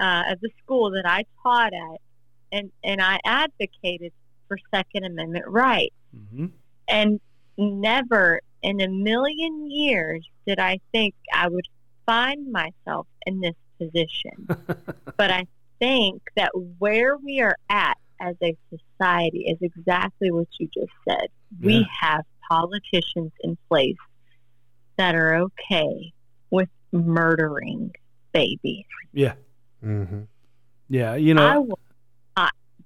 uh, 0.00 0.24
of 0.30 0.40
the 0.40 0.50
school 0.64 0.90
that 0.90 1.06
I 1.06 1.24
taught 1.44 1.72
at, 1.72 2.00
and, 2.50 2.72
and 2.82 3.00
I 3.00 3.20
advocated 3.24 4.12
for 4.52 4.76
Second 4.76 5.04
Amendment 5.04 5.46
rights. 5.48 5.94
hmm 6.14 6.46
And 6.88 7.20
never 7.56 8.40
in 8.62 8.80
a 8.80 8.88
million 8.88 9.70
years 9.70 10.26
did 10.46 10.58
I 10.58 10.78
think 10.92 11.14
I 11.32 11.48
would 11.48 11.66
find 12.06 12.50
myself 12.52 13.06
in 13.26 13.40
this 13.40 13.54
position. 13.78 14.46
but 15.16 15.30
I 15.30 15.46
think 15.78 16.22
that 16.36 16.50
where 16.78 17.16
we 17.16 17.40
are 17.40 17.56
at 17.70 17.96
as 18.20 18.36
a 18.42 18.56
society 18.70 19.46
is 19.48 19.58
exactly 19.60 20.30
what 20.30 20.48
you 20.58 20.68
just 20.72 20.92
said. 21.08 21.28
Yeah. 21.58 21.66
We 21.66 21.88
have 22.00 22.24
politicians 22.48 23.32
in 23.40 23.56
place 23.68 23.96
that 24.96 25.14
are 25.14 25.36
okay 25.36 26.12
with 26.50 26.68
murdering 26.92 27.92
babies. 28.32 28.84
Yeah. 29.12 29.34
Mm-hmm. 29.84 30.22
Yeah. 30.88 31.14
You 31.14 31.34
know. 31.34 31.46
I 31.46 31.58
will 31.58 31.68
not 31.68 31.91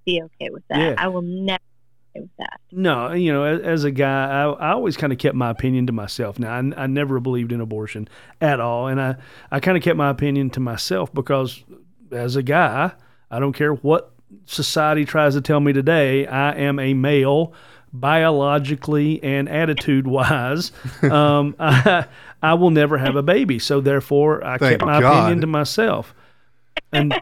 be 0.06 0.22
okay 0.22 0.50
with 0.50 0.62
that. 0.68 0.78
Yeah. 0.78 0.94
I 0.96 1.08
will 1.08 1.22
never 1.22 1.58
be 1.58 2.20
okay 2.20 2.22
with 2.22 2.36
that. 2.38 2.60
No, 2.72 3.12
you 3.12 3.32
know, 3.32 3.44
as, 3.44 3.60
as 3.60 3.84
a 3.84 3.90
guy, 3.90 4.30
I, 4.30 4.44
I 4.44 4.72
always 4.72 4.96
kind 4.96 5.12
of 5.12 5.18
kept 5.18 5.34
my 5.34 5.50
opinion 5.50 5.86
to 5.88 5.92
myself. 5.92 6.38
Now, 6.38 6.54
I, 6.54 6.84
I 6.84 6.86
never 6.86 7.20
believed 7.20 7.52
in 7.52 7.60
abortion 7.60 8.08
at 8.40 8.60
all, 8.60 8.86
and 8.86 9.00
I, 9.00 9.16
I 9.50 9.60
kind 9.60 9.76
of 9.76 9.82
kept 9.82 9.96
my 9.96 10.08
opinion 10.08 10.48
to 10.50 10.60
myself 10.60 11.12
because, 11.12 11.62
as 12.10 12.36
a 12.36 12.42
guy, 12.42 12.92
I 13.30 13.38
don't 13.38 13.52
care 13.52 13.74
what 13.74 14.12
society 14.46 15.04
tries 15.04 15.34
to 15.34 15.40
tell 15.40 15.60
me 15.60 15.72
today. 15.72 16.26
I 16.26 16.52
am 16.52 16.78
a 16.78 16.94
male, 16.94 17.52
biologically 17.92 19.22
and 19.22 19.48
attitude 19.48 20.06
wise. 20.06 20.72
um, 21.02 21.56
I, 21.58 22.06
I 22.42 22.54
will 22.54 22.70
never 22.70 22.96
have 22.98 23.16
a 23.16 23.22
baby, 23.22 23.58
so 23.58 23.80
therefore, 23.80 24.44
I 24.44 24.58
Thank 24.58 24.80
kept 24.80 24.84
my 24.84 25.00
God. 25.00 25.18
opinion 25.18 25.40
to 25.42 25.46
myself. 25.46 26.14
And 26.92 27.14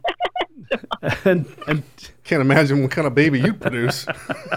and, 1.25 1.47
and 1.67 1.83
Can't 2.25 2.41
imagine 2.41 2.83
what 2.83 2.91
kind 2.91 3.07
of 3.07 3.15
baby 3.15 3.41
you'd 3.41 3.61
produce. 3.61 4.07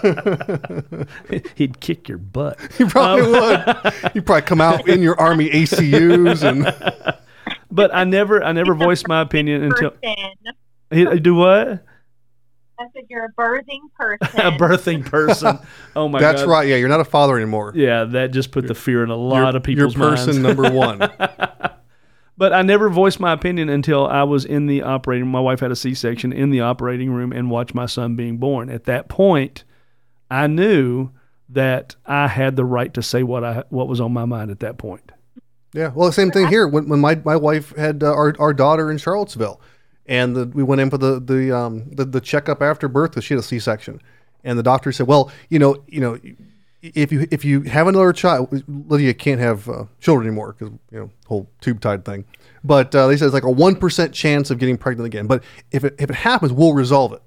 he'd 1.55 1.79
kick 1.79 2.07
your 2.07 2.17
butt. 2.17 2.59
you 2.79 2.87
probably 2.87 3.25
Um, 3.25 3.31
would. 3.31 3.93
You'd 4.15 4.25
probably 4.25 4.41
come 4.43 4.61
out 4.61 4.87
in 4.87 5.01
your 5.01 5.19
army 5.19 5.49
ACUs 5.49 6.43
and 6.43 6.65
But 7.71 7.93
I 7.93 8.03
never, 8.05 8.43
I 8.43 8.51
never 8.53 8.73
voiced 8.73 9.07
my 9.07 9.21
opinion 9.21 9.63
until 9.63 9.91
Person. 9.91 10.25
He- 11.13 11.19
do 11.19 11.35
what? 11.35 11.83
I 12.79 12.85
said 12.93 13.05
you're 13.09 13.25
a 13.25 13.31
birthing 13.33 13.79
person. 13.97 14.39
A 14.39 14.51
birthing 14.51 15.03
person. 15.05 15.57
Oh 15.95 16.07
my 16.07 16.19
god. 16.19 16.27
that's 16.27 16.43
god. 16.43 16.51
right. 16.51 16.67
Yeah, 16.67 16.75
you're 16.75 16.89
not 16.89 16.99
a 16.99 17.05
father 17.05 17.35
anymore. 17.35 17.71
Yeah, 17.75 18.03
that 18.05 18.31
just 18.31 18.51
put 18.51 18.67
the 18.67 18.75
fear 18.75 19.03
in 19.03 19.09
a 19.09 19.15
lot 19.15 19.37
You're- 19.47 19.57
of 19.57 19.63
people's 19.63 19.95
You're 19.95 20.09
person 20.11 20.41
minds. 20.43 20.59
number 20.59 20.71
one. 20.71 20.99
But 22.37 22.53
I 22.53 22.61
never 22.61 22.89
voiced 22.89 23.19
my 23.19 23.33
opinion 23.33 23.67
until 23.67 24.05
I 24.05 24.23
was 24.23 24.45
in 24.45 24.67
the 24.67 24.83
operating. 24.83 25.27
My 25.27 25.39
wife 25.39 25.59
had 25.59 25.71
a 25.71 25.75
C-section 25.75 26.31
in 26.31 26.51
the 26.51 26.61
operating 26.61 27.11
room 27.11 27.31
and 27.31 27.49
watched 27.49 27.73
my 27.73 27.87
son 27.87 28.15
being 28.15 28.37
born. 28.37 28.69
At 28.69 28.83
that 28.83 29.09
point, 29.09 29.63
I 30.29 30.45
knew 30.45 31.09
that 31.49 31.95
I 32.05 32.27
had 32.27 32.55
the 32.55 32.65
right 32.65 32.93
to 32.93 33.01
say 33.01 33.23
what 33.23 33.43
I 33.43 33.63
what 33.69 33.87
was 33.87 33.99
on 33.99 34.13
my 34.13 34.25
mind 34.25 34.51
at 34.51 34.59
that 34.59 34.77
point. 34.77 35.11
Yeah, 35.73 35.91
well, 35.93 36.07
the 36.07 36.13
same 36.13 36.31
thing 36.31 36.47
here. 36.47 36.67
When, 36.67 36.87
when 36.89 36.99
my, 36.99 37.15
my 37.15 37.35
wife 37.35 37.75
had 37.75 38.03
uh, 38.03 38.13
our, 38.13 38.35
our 38.39 38.53
daughter 38.53 38.89
in 38.89 38.97
Charlottesville, 38.97 39.61
and 40.05 40.35
the, 40.35 40.45
we 40.47 40.63
went 40.63 40.81
in 40.81 40.89
for 40.89 40.97
the 40.97 41.19
the, 41.19 41.55
um, 41.55 41.89
the 41.91 42.05
the 42.05 42.21
checkup 42.21 42.61
after 42.61 42.87
birth 42.87 43.21
she 43.23 43.33
had 43.33 43.39
a 43.39 43.43
C 43.43 43.59
section, 43.59 44.01
and 44.43 44.59
the 44.59 44.63
doctor 44.63 44.91
said, 44.91 45.07
"Well, 45.07 45.31
you 45.49 45.59
know, 45.59 45.83
you 45.87 46.01
know, 46.01 46.19
if 46.95 47.11
you 47.11 47.27
if 47.31 47.43
you 47.45 47.61
have 47.61 47.87
another 47.87 48.13
child, 48.13 48.63
Lydia 48.67 49.13
can't 49.13 49.39
have 49.39 49.67
uh, 49.69 49.85
children 49.99 50.27
anymore 50.27 50.55
because 50.57 50.73
you 50.91 50.99
know 50.99 51.09
whole 51.25 51.49
tube 51.61 51.79
tied 51.81 52.05
thing." 52.05 52.25
But 52.63 52.93
uh, 52.95 53.07
they 53.07 53.17
said 53.17 53.25
it's 53.25 53.33
like 53.33 53.43
a 53.43 53.51
one 53.51 53.75
percent 53.75 54.13
chance 54.13 54.49
of 54.51 54.59
getting 54.59 54.77
pregnant 54.77 55.05
again. 55.07 55.27
But 55.27 55.43
if 55.71 55.83
it 55.83 55.95
if 55.99 56.09
it 56.09 56.15
happens, 56.15 56.51
we'll 56.53 56.73
resolve 56.73 57.13
it. 57.13 57.21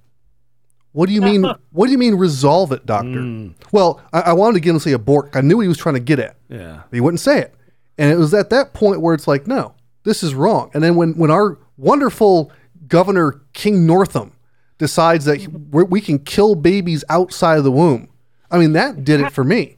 What 0.92 1.06
do 1.06 1.12
you 1.12 1.20
mean? 1.22 1.44
what 1.70 1.86
do 1.86 1.92
you 1.92 1.98
mean 1.98 2.16
resolve 2.16 2.72
it, 2.72 2.84
doctor? 2.84 3.50
Well, 3.72 4.00
I, 4.12 4.20
I 4.20 4.32
wanted 4.32 4.54
to 4.54 4.61
get 4.61 4.70
him 4.70 4.76
to 4.76 4.80
say 4.80 4.92
abort. 4.92 5.30
I 5.34 5.40
knew 5.40 5.56
what 5.56 5.62
he 5.62 5.68
was 5.68 5.78
trying 5.78 5.94
to 5.94 6.00
get 6.00 6.18
at. 6.18 6.36
Yeah. 6.48 6.82
He 6.90 7.00
wouldn't 7.00 7.20
say 7.20 7.38
it. 7.40 7.54
And 7.96 8.11
it 8.11 8.16
was 8.16 8.34
at 8.34 8.50
that 8.50 8.72
point 8.74 9.00
where 9.00 9.14
it's 9.14 9.28
like, 9.28 9.46
no, 9.46 9.74
this 10.04 10.22
is 10.22 10.34
wrong. 10.34 10.70
And 10.74 10.82
then 10.82 10.96
when, 10.96 11.12
when 11.16 11.30
our 11.30 11.58
wonderful 11.76 12.50
governor, 12.88 13.40
King 13.52 13.86
Northam, 13.86 14.32
decides 14.78 15.26
that 15.26 15.36
he- 15.36 15.46
we 15.48 16.00
can 16.00 16.18
kill 16.18 16.54
babies 16.54 17.04
outside 17.11 17.58
of 17.58 17.64
the 17.64 17.70
womb, 17.70 18.08
I 18.51 18.59
mean, 18.59 18.72
that 18.72 19.05
did 19.05 19.20
it 19.20 19.32
for 19.32 19.44
me. 19.44 19.76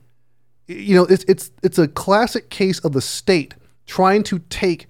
You 0.66 0.97
know, 0.97 1.05
it's, 1.05 1.25
it's, 1.25 1.51
it's 1.62 1.79
a 1.79 1.89
classic 1.89 2.51
case 2.51 2.79
of 2.81 2.93
the 2.93 3.01
state 3.01 3.55
trying 3.87 4.23
to 4.25 4.39
take 4.51 4.87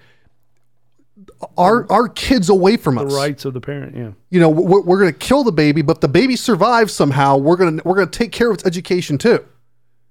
our, 1.56 1.90
our 1.90 2.08
kids 2.08 2.48
away 2.48 2.76
from 2.76 2.98
us. 2.98 3.10
The 3.10 3.16
rights 3.16 3.44
of 3.44 3.54
the 3.54 3.60
parent. 3.60 3.96
Yeah. 3.96 4.12
You 4.30 4.40
know, 4.40 4.48
we're, 4.48 4.82
we're 4.82 5.00
going 5.00 5.12
to 5.12 5.18
kill 5.18 5.44
the 5.44 5.52
baby, 5.52 5.82
but 5.82 6.00
the 6.00 6.08
baby 6.08 6.36
survives 6.36 6.92
somehow, 6.92 7.36
we're 7.36 7.56
going 7.56 7.78
to, 7.78 7.82
we're 7.84 7.96
going 7.96 8.08
to 8.08 8.18
take 8.18 8.32
care 8.32 8.50
of 8.50 8.54
its 8.54 8.66
education 8.66 9.18
too. 9.18 9.44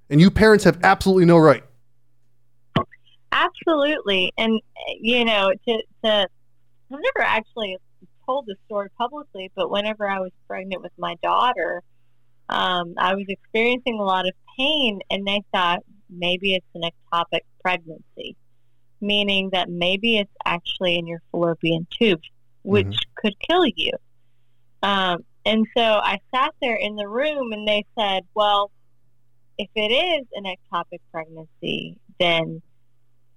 And 0.10 0.20
you 0.20 0.30
parents 0.30 0.64
have 0.66 0.80
absolutely 0.84 1.26
no 1.26 1.38
right. 1.38 1.64
Absolutely, 3.34 4.34
and 4.38 4.60
you 5.00 5.24
know, 5.24 5.54
to 5.66 5.84
to 6.04 6.10
I've 6.92 7.00
never 7.00 7.22
actually 7.22 7.78
told 8.26 8.46
the 8.46 8.58
story 8.66 8.90
publicly, 8.98 9.50
but 9.56 9.72
whenever 9.72 10.06
I 10.06 10.20
was 10.20 10.32
pregnant 10.50 10.82
with 10.82 10.92
my 10.98 11.16
daughter, 11.24 11.82
um, 12.52 12.94
I 12.98 13.16
was 13.16 13.26
experiencing 13.28 14.00
a 14.00 14.04
lot 14.04 14.28
of 14.28 14.34
pain, 14.58 15.00
and 15.10 15.26
they 15.26 15.42
thought 15.54 15.80
maybe 16.10 16.54
it's 16.54 16.66
an 16.76 16.84
ectopic 16.84 17.42
pregnancy, 17.62 18.36
meaning 19.00 19.50
that 19.52 19.70
maybe 19.70 20.18
it's 20.18 20.34
actually 20.46 20.98
in 20.98 21.08
your 21.08 21.22
fallopian 21.32 21.88
tubes, 21.90 22.30
which 22.64 22.88
Mhm. 22.88 23.00
could 23.16 23.40
kill 23.40 23.66
you. 23.66 23.92
Um, 24.84 25.26
and 25.46 25.66
so 25.76 25.82
I 25.82 26.20
sat 26.36 26.54
there 26.62 26.76
in 26.76 26.96
the 26.96 27.08
room, 27.08 27.54
and 27.54 27.68
they 27.68 27.86
said, 27.98 28.24
"Well, 28.36 28.72
if 29.58 29.70
it 29.76 29.92
is 29.92 30.28
an 30.34 30.44
ectopic 30.44 31.00
pregnancy, 31.12 31.98
then 32.20 32.62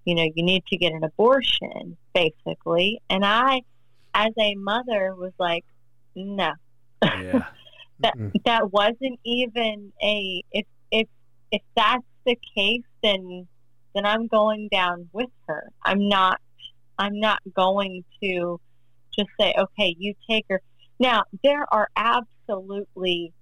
you 0.05 0.15
know 0.15 0.25
you 0.35 0.43
need 0.43 0.65
to 0.67 0.77
get 0.77 0.93
an 0.93 1.05
abortion, 1.05 1.97
basically." 2.15 3.01
And 3.09 3.25
I, 3.25 3.63
as 4.15 4.33
a 4.39 4.55
mother, 4.57 5.15
was 5.15 5.33
like, 5.39 5.65
"No." 6.15 6.53
Yeah. 7.03 7.45
that 8.05 8.17
Mm. 8.19 8.33
that 8.45 8.71
wasn't 8.71 9.19
even 9.25 9.93
a 10.03 10.43
if 10.53 10.67
if 10.91 11.09
if 11.51 11.63
that's 11.75 12.05
the 12.27 12.39
case 12.55 12.83
then 13.03 13.49
then 13.95 14.05
I'm 14.05 14.27
going 14.27 14.69
down 14.71 15.09
with 15.13 15.31
her. 15.47 15.71
I'm 15.83 16.09
not 16.09 16.41
I'm 16.99 17.19
not 17.19 17.41
going 17.55 18.05
to 18.23 18.61
just 19.17 19.31
say, 19.41 19.55
Okay, 19.57 19.97
you 19.99 20.15
take 20.29 20.45
her 20.51 20.61
now 21.01 21.25
there 21.43 21.67
are 21.73 21.89
absolutely 21.97 23.33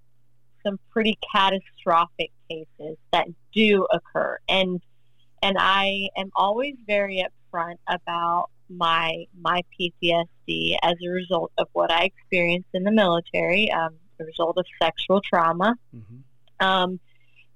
some 0.65 0.79
pretty 0.91 1.19
catastrophic 1.35 2.31
cases 2.49 2.97
that 3.13 3.27
do 3.53 3.87
occur 3.93 4.39
and 4.49 4.81
and 5.43 5.57
I 5.59 6.09
am 6.17 6.31
always 6.37 6.77
very 6.87 7.25
upfront 7.27 7.79
about 7.89 8.49
my 8.69 9.25
my 9.41 9.63
PTSD 9.75 10.77
as 10.83 10.95
a 11.05 11.09
result 11.09 11.51
of 11.59 11.67
what 11.73 11.91
I 11.91 12.05
experienced 12.05 12.69
in 12.73 12.85
the 12.85 12.93
military, 12.93 13.71
um, 13.73 13.97
result 14.25 14.59
of 14.59 14.67
sexual 14.83 15.21
trauma. 15.21 15.77
Mhm. 15.95 16.23
Um, 16.61 17.01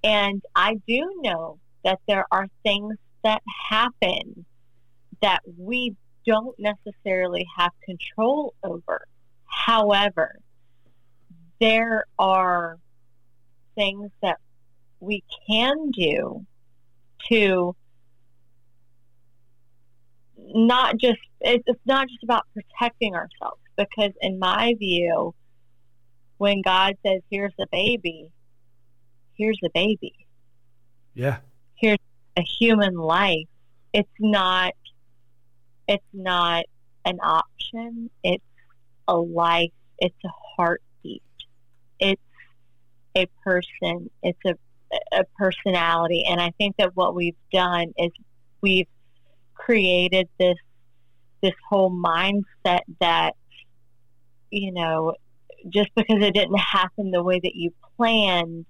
and 0.02 0.42
I 0.54 0.74
do 0.86 1.20
know 1.22 1.58
that 1.84 2.00
there 2.06 2.26
are 2.30 2.48
things 2.62 2.96
that 3.22 3.42
happen 3.68 4.44
that 5.22 5.40
we 5.56 5.96
don't 6.26 6.56
necessarily 6.58 7.46
have 7.56 7.72
control 7.84 8.54
over. 8.62 9.06
However, 9.44 10.38
there 11.60 12.04
are 12.18 12.78
things 13.74 14.10
that 14.22 14.38
we 15.00 15.22
can 15.48 15.90
do 15.90 16.44
to 17.28 17.74
not 20.36 20.96
just 20.96 21.18
it's 21.40 21.80
not 21.84 22.08
just 22.08 22.22
about 22.22 22.42
protecting 22.54 23.14
ourselves 23.14 23.60
because 23.76 24.12
in 24.20 24.38
my 24.38 24.74
view 24.78 25.34
when 26.38 26.62
god 26.62 26.96
says 27.04 27.22
here's 27.30 27.54
a 27.60 27.66
baby. 27.70 28.28
Here's 29.36 29.58
a 29.64 29.70
baby. 29.74 30.14
Yeah. 31.14 31.38
Here's 31.74 31.98
a 32.36 32.42
human 32.42 32.94
life. 32.94 33.48
It's 33.92 34.08
not 34.18 34.72
it's 35.88 36.04
not 36.12 36.64
an 37.04 37.20
option. 37.22 38.10
It's 38.24 38.44
a 39.06 39.16
life. 39.16 39.72
It's 39.98 40.16
a 40.24 40.30
heartbeat. 40.56 41.22
It's 42.00 42.20
a 43.16 43.26
person. 43.44 44.10
It's 44.22 44.40
a 44.44 44.54
a 45.12 45.24
personality. 45.36 46.24
And 46.28 46.40
i 46.40 46.52
think 46.58 46.76
that 46.78 46.94
what 46.94 47.14
we've 47.14 47.36
done 47.52 47.92
is 47.98 48.10
we've 48.60 48.86
created 49.54 50.28
this 50.38 50.56
this 51.42 51.54
whole 51.68 51.90
mindset 51.90 52.80
that 53.00 53.34
you 54.50 54.72
know 54.72 55.14
just 55.68 55.90
because 55.94 56.22
it 56.22 56.34
didn't 56.34 56.58
happen 56.58 57.10
the 57.10 57.22
way 57.22 57.40
that 57.40 57.54
you 57.54 57.72
planned 57.96 58.66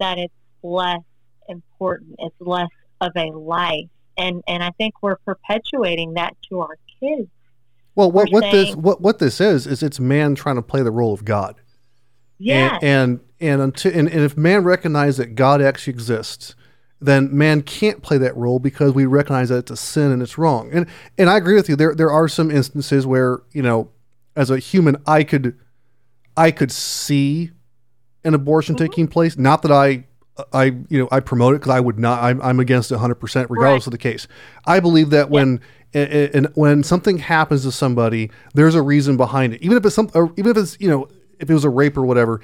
that 0.00 0.18
it's 0.18 0.34
less 0.62 1.00
important 1.48 2.14
it's 2.18 2.36
less 2.40 2.68
of 3.00 3.12
a 3.16 3.30
life 3.32 3.88
and 4.16 4.42
and 4.46 4.62
i 4.62 4.70
think 4.72 4.94
we're 5.02 5.16
perpetuating 5.24 6.14
that 6.14 6.36
to 6.48 6.60
our 6.60 6.76
kids 7.00 7.28
Well, 7.94 8.10
what 8.10 8.30
We're 8.30 8.40
what 8.40 8.50
this 8.52 8.76
what 8.76 9.00
what 9.00 9.18
this 9.18 9.40
is 9.40 9.66
is 9.66 9.82
it's 9.82 9.98
man 10.00 10.34
trying 10.34 10.56
to 10.56 10.62
play 10.62 10.82
the 10.82 10.90
role 10.90 11.12
of 11.12 11.24
God. 11.24 11.56
yeah 12.38 12.78
And 12.80 13.20
and 13.40 13.50
and, 13.52 13.60
until, 13.60 13.92
and 13.92 14.08
and 14.08 14.20
if 14.22 14.36
man 14.36 14.62
recognizes 14.64 15.16
that 15.16 15.34
God 15.34 15.60
actually 15.60 15.92
exists, 15.94 16.54
then 17.00 17.36
man 17.36 17.62
can't 17.62 18.02
play 18.02 18.16
that 18.18 18.36
role 18.36 18.60
because 18.60 18.92
we 18.94 19.04
recognize 19.04 19.48
that 19.48 19.58
it's 19.58 19.70
a 19.72 19.76
sin 19.76 20.12
and 20.12 20.22
it's 20.22 20.38
wrong. 20.38 20.70
And 20.72 20.86
and 21.18 21.28
I 21.28 21.36
agree 21.36 21.56
with 21.56 21.68
you. 21.68 21.74
There 21.76 21.94
there 21.94 22.10
are 22.10 22.28
some 22.28 22.50
instances 22.50 23.04
where 23.06 23.42
you 23.52 23.62
know, 23.62 23.90
as 24.36 24.48
a 24.50 24.58
human, 24.58 24.96
I 25.06 25.24
could 25.24 25.58
I 26.36 26.50
could 26.50 26.72
see 26.72 27.50
an 28.24 28.34
abortion 28.34 28.74
Mm-hmm. 28.76 28.84
taking 28.84 29.08
place. 29.08 29.36
Not 29.38 29.62
that 29.62 29.72
I 29.72 30.04
I 30.52 30.64
you 30.88 30.98
know 30.98 31.08
I 31.12 31.20
promote 31.20 31.54
it 31.54 31.58
because 31.60 31.72
I 31.74 31.80
would 31.80 31.98
not. 31.98 32.22
I'm, 32.22 32.40
I'm 32.40 32.58
against 32.60 32.90
it 32.90 32.94
100 32.94 33.16
percent 33.16 33.50
regardless 33.50 33.82
Right. 33.82 33.86
of 33.88 33.92
the 33.92 33.98
case. 33.98 34.26
I 34.66 34.80
believe 34.80 35.10
that 35.10 35.28
when 35.30 35.60
and 35.94 36.46
when 36.54 36.82
something 36.82 37.18
happens 37.18 37.64
to 37.64 37.72
somebody, 37.72 38.30
there's 38.54 38.74
a 38.74 38.80
reason 38.80 39.18
behind 39.18 39.52
it. 39.52 39.60
Even 39.62 39.76
if 39.76 39.84
it's 39.84 39.94
some, 39.94 40.10
or 40.14 40.32
even 40.38 40.50
if 40.52 40.56
it's 40.56 40.76
you 40.80 40.88
know 40.88 41.06
if 41.38 41.50
it 41.50 41.54
was 41.54 41.64
a 41.64 41.70
rape 41.70 41.96
or 41.98 42.02
whatever, 42.06 42.40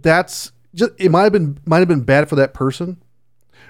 that's 0.00 0.52
just 0.74 0.92
it 0.98 1.10
might 1.10 1.24
have 1.24 1.32
been 1.32 1.58
might 1.66 1.78
have 1.80 1.88
been 1.88 2.02
bad 2.02 2.28
for 2.28 2.36
that 2.36 2.54
person. 2.54 2.96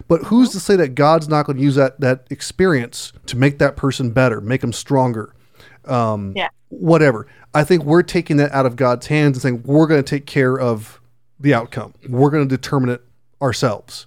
But 0.09 0.25
who's 0.25 0.51
to 0.51 0.61
say 0.61 0.77
that 0.77 0.95
God's 0.95 1.27
not 1.29 1.47
going 1.47 1.57
to 1.57 1.63
use 1.63 1.75
that 1.77 1.99
that 2.01 2.27
experience 2.31 3.13
to 3.27 3.37
make 3.37 3.59
that 3.59 3.77
person 3.77 4.11
better, 4.11 4.41
make 4.41 4.61
them 4.61 4.73
stronger, 4.73 5.35
um, 5.89 6.33
Yeah. 6.37 6.49
whatever? 6.69 7.27
I 7.55 7.65
think 7.65 7.85
we're 7.85 8.03
taking 8.03 8.37
that 8.39 8.53
out 8.53 8.67
of 8.67 8.77
God's 8.77 9.07
hands 9.07 9.37
and 9.37 9.43
saying 9.43 9.63
we're 9.65 9.87
going 9.87 10.03
to 10.03 10.09
take 10.09 10.27
care 10.27 10.59
of 10.59 11.01
the 11.41 11.55
outcome. 11.55 11.95
We're 12.09 12.31
going 12.31 12.49
to 12.49 12.57
determine 12.57 12.91
it 12.91 13.03
ourselves, 13.43 14.07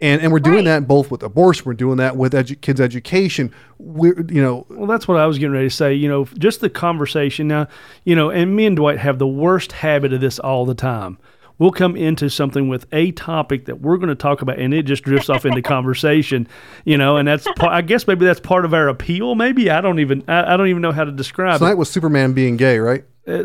and 0.00 0.20
and 0.20 0.32
we're 0.32 0.40
doing 0.40 0.56
Right. 0.56 0.64
that 0.80 0.88
both 0.88 1.10
with 1.10 1.22
abortion. 1.22 1.64
We're 1.66 1.74
doing 1.74 1.96
that 1.98 2.16
with 2.16 2.32
edu- 2.32 2.60
kids' 2.60 2.80
education. 2.80 3.52
We're 3.78 4.20
you 4.28 4.42
know 4.42 4.66
Well, 4.68 4.86
that's 4.88 5.06
what 5.06 5.16
I 5.18 5.26
was 5.26 5.38
getting 5.38 5.52
ready 5.52 5.68
to 5.68 5.74
say. 5.74 5.94
You 5.94 6.08
know, 6.08 6.24
just 6.38 6.60
the 6.60 6.68
conversation 6.70 7.46
now, 7.48 7.68
you 8.04 8.16
know, 8.16 8.30
and 8.30 8.54
me 8.56 8.66
and 8.66 8.76
Dwight 8.76 8.98
have 8.98 9.18
the 9.18 9.26
worst 9.28 9.72
habit 9.72 10.12
of 10.12 10.20
this 10.20 10.38
all 10.40 10.66
the 10.66 10.74
time. 10.74 11.18
We'll 11.58 11.70
come 11.70 11.96
into 11.96 12.28
something 12.28 12.68
with 12.68 12.86
a 12.92 13.12
topic 13.12 13.66
that 13.66 13.80
we're 13.80 13.96
going 13.98 14.08
to 14.08 14.14
talk 14.14 14.42
about, 14.42 14.58
and 14.58 14.72
it 14.74 14.82
just 14.84 15.04
drifts 15.04 15.28
off 15.30 15.44
into 15.46 15.62
conversation, 15.76 16.48
you 16.84 16.96
know. 16.98 17.16
And 17.18 17.28
that's, 17.28 17.46
part, 17.56 17.72
I 17.72 17.82
guess, 17.82 18.06
maybe 18.06 18.24
that's 18.24 18.40
part 18.40 18.64
of 18.64 18.74
our 18.74 18.88
appeal. 18.88 19.34
Maybe 19.34 19.70
I 19.70 19.80
don't 19.80 20.00
even, 20.00 20.24
I, 20.28 20.54
I 20.54 20.56
don't 20.56 20.68
even 20.68 20.82
know 20.82 20.92
how 20.92 21.04
to 21.04 21.12
describe 21.12 21.56
it 21.56 21.58
tonight 21.60 21.74
was 21.74 21.90
Superman 21.90 22.32
being 22.32 22.56
gay, 22.56 22.78
right? 22.78 23.04
Uh, 23.28 23.44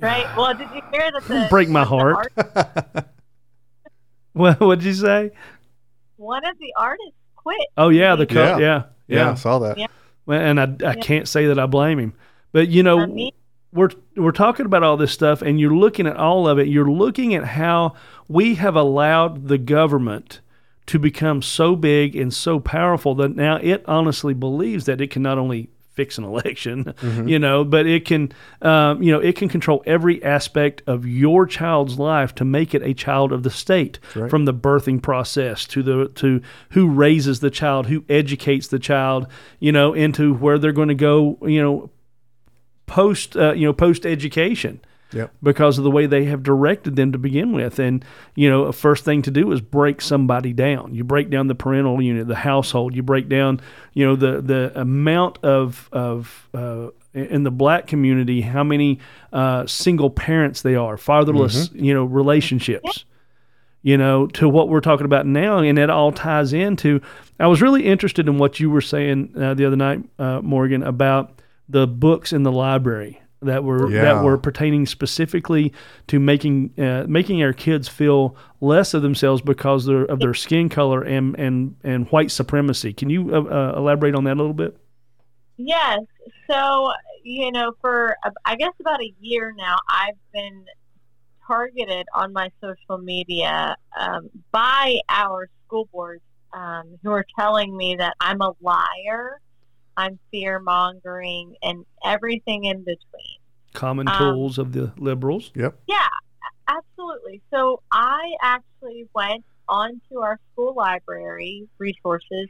right 0.00 0.26
well 0.36 0.54
did 0.54 0.68
you 0.72 0.80
hear 0.92 1.10
that 1.12 1.24
the 1.24 1.46
Break 1.50 1.68
my 1.68 1.84
heart. 1.84 2.32
art- 2.36 3.08
What 4.32 4.60
would 4.60 4.82
you 4.84 4.94
say? 4.94 5.32
one 6.16 6.44
of 6.46 6.56
the 6.58 6.72
artists 6.76 7.12
quit 7.36 7.56
Oh 7.76 7.88
yeah, 7.90 8.14
the 8.16 8.26
co- 8.26 8.56
Yeah. 8.56 8.58
yeah, 8.58 8.82
yeah, 9.08 9.30
I 9.32 9.34
saw 9.34 9.58
that. 9.60 9.76
Yeah. 9.78 9.86
Well, 10.26 10.40
And 10.40 10.60
I, 10.60 10.74
I 10.86 10.94
can't 10.94 11.26
say 11.28 11.46
that 11.46 11.58
I 11.58 11.66
blame 11.66 11.98
him, 11.98 12.14
but 12.52 12.68
you 12.68 12.82
know, 12.82 13.00
I 13.00 13.06
mean, 13.06 13.32
we're 13.72 13.90
we're 14.16 14.32
talking 14.32 14.66
about 14.66 14.82
all 14.82 14.96
this 14.96 15.12
stuff 15.12 15.42
and 15.42 15.60
you're 15.60 15.74
looking 15.74 16.06
at 16.06 16.16
all 16.16 16.48
of 16.48 16.58
it. 16.58 16.68
You're 16.68 16.90
looking 16.90 17.34
at 17.34 17.44
how 17.44 17.94
we 18.28 18.54
have 18.56 18.76
allowed 18.76 19.48
the 19.48 19.58
government 19.58 20.40
to 20.86 20.98
become 20.98 21.42
so 21.42 21.76
big 21.76 22.16
and 22.16 22.32
so 22.32 22.58
powerful 22.58 23.14
that 23.16 23.36
now 23.36 23.56
it 23.56 23.84
honestly 23.86 24.32
believes 24.32 24.86
that 24.86 25.00
it 25.00 25.10
can 25.10 25.22
not 25.22 25.36
only 25.36 25.68
fix 25.92 26.16
an 26.16 26.22
election 26.32 26.94
you 27.26 27.40
know 27.40 27.64
but 27.64 27.84
it 27.84 28.04
can 28.04 28.32
um, 28.62 29.02
you 29.02 29.12
know 29.12 29.18
it 29.18 29.34
can 29.34 29.48
control 29.48 29.82
every 29.84 30.22
aspect 30.22 30.80
of 30.86 31.04
your 31.04 31.44
child's 31.44 31.98
life 31.98 32.34
to 32.36 32.44
make 32.44 32.72
it 32.72 32.82
a 32.82 32.94
child 32.94 33.32
of 33.32 33.42
the 33.42 33.50
state. 33.50 33.98
Right. 34.14 34.30
from 34.30 34.44
the 34.44 34.54
birthing 34.54 35.02
process 35.02 35.66
to 35.66 35.82
the 35.82 36.08
to 36.14 36.40
who 36.70 36.88
raises 36.88 37.40
the 37.40 37.50
child 37.50 37.88
who 37.88 38.04
educates 38.08 38.68
the 38.68 38.78
child 38.78 39.26
you 39.58 39.72
know 39.72 39.92
into 39.92 40.34
where 40.34 40.58
they're 40.58 40.72
going 40.72 40.88
to 40.88 40.94
go 40.94 41.36
you 41.42 41.60
know 41.60 41.90
post 42.88 43.36
uh, 43.36 43.52
you 43.52 43.66
know 43.66 43.72
post 43.72 44.04
education 44.04 44.80
Yep. 45.10 45.32
because 45.42 45.78
of 45.78 45.84
the 45.84 45.90
way 45.90 46.04
they 46.04 46.26
have 46.26 46.42
directed 46.42 46.94
them 46.96 47.12
to 47.12 47.18
begin 47.18 47.52
with 47.52 47.78
and 47.78 48.04
you 48.34 48.50
know 48.50 48.64
a 48.64 48.74
first 48.74 49.06
thing 49.06 49.22
to 49.22 49.30
do 49.30 49.50
is 49.52 49.62
break 49.62 50.02
somebody 50.02 50.52
down 50.52 50.94
you 50.94 51.02
break 51.02 51.30
down 51.30 51.46
the 51.46 51.54
parental 51.54 52.02
unit 52.02 52.28
the 52.28 52.34
household 52.34 52.94
you 52.94 53.02
break 53.02 53.26
down 53.26 53.58
you 53.94 54.04
know 54.04 54.16
the 54.16 54.42
the 54.42 54.78
amount 54.78 55.38
of 55.42 55.88
of 55.92 56.50
uh, 56.52 56.88
in 57.14 57.42
the 57.42 57.50
black 57.50 57.86
community 57.86 58.42
how 58.42 58.62
many 58.62 58.98
uh, 59.32 59.66
single 59.66 60.10
parents 60.10 60.60
they 60.60 60.74
are 60.74 60.98
fatherless 60.98 61.70
you 61.72 61.94
know 61.94 62.04
relationships 62.04 63.06
you 63.80 63.96
know, 63.96 64.26
to 64.26 64.48
what 64.48 64.68
we're 64.68 64.80
talking 64.80 65.06
about 65.06 65.24
now, 65.24 65.58
and 65.58 65.78
it 65.78 65.88
all 65.88 66.10
ties 66.10 66.52
into. 66.52 67.00
I 67.38 67.46
was 67.46 67.62
really 67.62 67.86
interested 67.86 68.26
in 68.26 68.36
what 68.36 68.58
you 68.58 68.70
were 68.70 68.80
saying 68.80 69.32
uh, 69.40 69.54
the 69.54 69.64
other 69.64 69.76
night, 69.76 70.02
uh, 70.18 70.40
Morgan, 70.42 70.82
about 70.82 71.37
the 71.68 71.86
books 71.86 72.32
in 72.32 72.42
the 72.42 72.52
library. 72.52 73.20
that 73.40 73.62
were 73.62 73.88
Yeah. 73.88 74.02
that 74.02 74.24
were 74.24 74.36
pertaining 74.36 74.84
specifically 74.84 75.72
to 76.08 76.18
making 76.18 76.72
uh, 76.76 77.04
making 77.06 77.40
our 77.40 77.52
kids 77.52 77.86
feel 77.86 78.34
less 78.60 78.94
of 78.94 79.02
themselves 79.02 79.40
because 79.42 79.86
they're, 79.86 80.06
of 80.06 80.18
their 80.18 80.34
skin 80.34 80.68
color 80.68 81.02
and 81.02 81.38
and 81.38 81.76
and 81.84 82.08
white 82.08 82.32
supremacy. 82.32 82.92
Can 82.92 83.10
you 83.10 83.32
uh, 83.32 83.42
uh, 83.42 83.74
elaborate 83.76 84.16
on 84.16 84.24
that 84.24 84.32
a 84.32 84.40
little 84.40 84.54
bit? 84.54 84.76
Yes. 85.56 86.00
So, 86.50 86.92
you 87.22 87.52
know, 87.52 87.74
for 87.80 88.16
uh, 88.24 88.30
I 88.44 88.56
guess 88.56 88.72
about 88.80 89.00
a 89.00 89.14
year 89.20 89.54
now, 89.56 89.76
I've 89.88 90.18
been 90.32 90.64
targeted 91.46 92.06
on 92.14 92.32
my 92.32 92.50
social 92.60 92.98
media 92.98 93.76
um, 93.98 94.30
by 94.50 94.98
our 95.08 95.48
school 95.64 95.88
boards 95.92 96.22
um, 96.52 96.98
who 97.04 97.10
are 97.12 97.24
telling 97.38 97.76
me 97.76 97.94
that 97.96 98.14
I'm 98.20 98.40
a 98.40 98.52
liar, 98.60 99.40
I'm 99.98 100.18
fear 100.30 100.60
mongering, 100.60 101.56
and 101.62 101.84
everything 102.04 102.64
in 102.64 102.78
between. 102.78 103.38
Common 103.74 104.08
Um, 104.08 104.16
tools 104.16 104.58
of 104.58 104.72
the 104.72 104.92
liberals. 104.96 105.50
Yep. 105.54 105.80
Yeah, 105.86 106.08
absolutely. 106.68 107.42
So 107.50 107.82
I 107.92 108.32
actually 108.42 109.06
went 109.14 109.44
onto 109.68 110.20
our 110.20 110.38
school 110.52 110.74
library 110.74 111.68
resources 111.78 112.48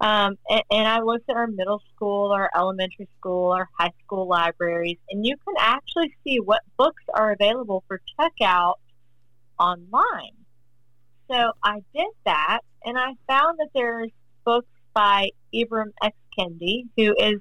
um, 0.00 0.38
and, 0.48 0.62
and 0.70 0.88
I 0.88 1.00
looked 1.00 1.28
at 1.28 1.36
our 1.36 1.46
middle 1.46 1.82
school, 1.94 2.32
our 2.32 2.50
elementary 2.56 3.08
school, 3.18 3.52
our 3.52 3.68
high 3.78 3.92
school 4.02 4.26
libraries, 4.26 4.96
and 5.10 5.26
you 5.26 5.36
can 5.36 5.54
actually 5.58 6.14
see 6.24 6.40
what 6.40 6.62
books 6.78 7.02
are 7.12 7.32
available 7.32 7.84
for 7.86 8.00
checkout 8.18 8.76
online. 9.58 10.36
So 11.30 11.52
I 11.62 11.82
did 11.94 12.08
that, 12.24 12.60
and 12.84 12.98
I 12.98 13.12
found 13.26 13.58
that 13.58 13.68
there's 13.74 14.10
books 14.44 14.68
by 14.94 15.30
Ibram 15.54 15.92
X. 16.02 16.16
Kendi, 16.38 16.84
who 16.96 17.14
is 17.18 17.40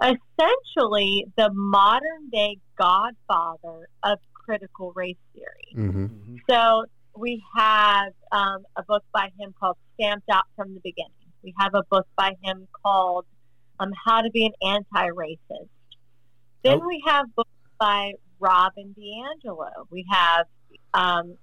essentially 0.00 1.26
the 1.36 1.50
modern 1.52 2.30
day 2.32 2.58
godfather 2.78 3.88
of 4.02 4.18
critical 4.32 4.92
race 4.94 5.16
theory. 5.34 5.88
Mm-hmm. 5.88 6.36
So 6.48 6.84
we 7.16 7.42
have 7.56 8.12
um, 8.32 8.64
a 8.76 8.82
book 8.84 9.04
by 9.12 9.30
him 9.38 9.54
called 9.58 9.76
Stamped 9.94 10.28
Out 10.30 10.44
from 10.56 10.74
the 10.74 10.80
Beginning. 10.80 11.10
We 11.42 11.54
have 11.58 11.74
a 11.74 11.82
book 11.90 12.06
by 12.16 12.36
him 12.42 12.66
called 12.82 13.26
um, 13.78 13.90
How 14.06 14.22
to 14.22 14.30
Be 14.30 14.46
an 14.46 14.52
Anti-Racist. 14.62 15.68
Then 16.62 16.80
Oh. 16.82 16.86
we 16.86 17.02
have 17.06 17.26
books 17.34 17.50
by 17.78 18.12
Robin 18.38 18.94
DiAngelo. 18.98 19.86
We 19.90 20.06
have, 20.10 20.46
um, 20.94 21.36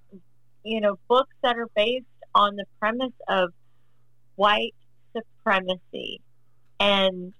you 0.64 0.82
know, 0.82 0.98
books 1.08 1.34
that 1.44 1.58
are 1.58 1.70
based 1.76 2.06
on 2.34 2.56
the 2.56 2.66
premise 2.80 3.14
of 3.28 3.52
white 4.36 4.76
supremacy. 5.38 6.22
And 6.80 7.34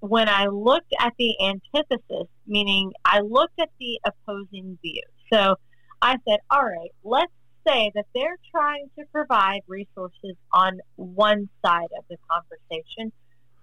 when 0.00 0.28
I 0.28 0.46
looked 0.46 0.92
at 0.98 1.12
the 1.18 1.34
antithesis, 1.40 2.28
meaning 2.46 2.92
I 3.04 3.20
looked 3.20 3.58
at 3.60 3.70
the 3.78 4.00
opposing 4.04 4.78
view. 4.82 5.02
So 5.32 5.56
I 6.00 6.16
said, 6.28 6.40
all 6.50 6.64
right, 6.64 6.90
let's 7.04 7.32
say 7.66 7.92
that 7.94 8.06
they're 8.14 8.38
trying 8.50 8.90
to 8.98 9.04
provide 9.12 9.60
resources 9.68 10.34
on 10.52 10.80
one 10.96 11.48
side 11.64 11.88
of 11.96 12.04
the 12.10 12.16
conversation. 12.28 13.12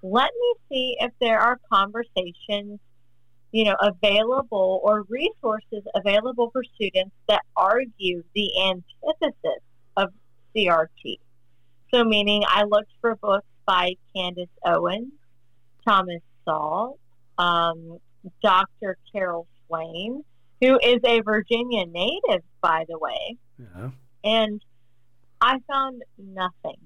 Let 0.01 0.31
me 0.39 0.53
see 0.69 0.97
if 0.99 1.11
there 1.19 1.39
are 1.39 1.59
conversations, 1.71 2.79
you 3.51 3.65
know, 3.65 3.75
available 3.81 4.79
or 4.83 5.05
resources 5.09 5.83
available 5.93 6.49
for 6.51 6.63
students 6.75 7.15
that 7.27 7.41
argue 7.57 8.23
the 8.33 8.49
antithesis 8.61 9.61
of 9.97 10.13
CRT. 10.55 11.17
So, 11.91 12.03
meaning 12.03 12.43
I 12.47 12.63
looked 12.63 12.91
for 13.01 13.15
books 13.15 13.47
by 13.65 13.95
Candace 14.15 14.49
Owens, 14.65 15.11
Thomas 15.87 16.21
Sowell, 16.45 16.99
um, 17.37 17.99
Dr. 18.43 18.97
Carol 19.11 19.47
Swain, 19.65 20.23
who 20.61 20.79
is 20.83 20.99
a 21.05 21.21
Virginia 21.21 21.85
native, 21.85 22.43
by 22.61 22.85
the 22.87 22.97
way. 22.97 23.37
Yeah. 23.57 23.91
And 24.23 24.61
I 25.41 25.59
found 25.67 26.03
nothing, 26.17 26.79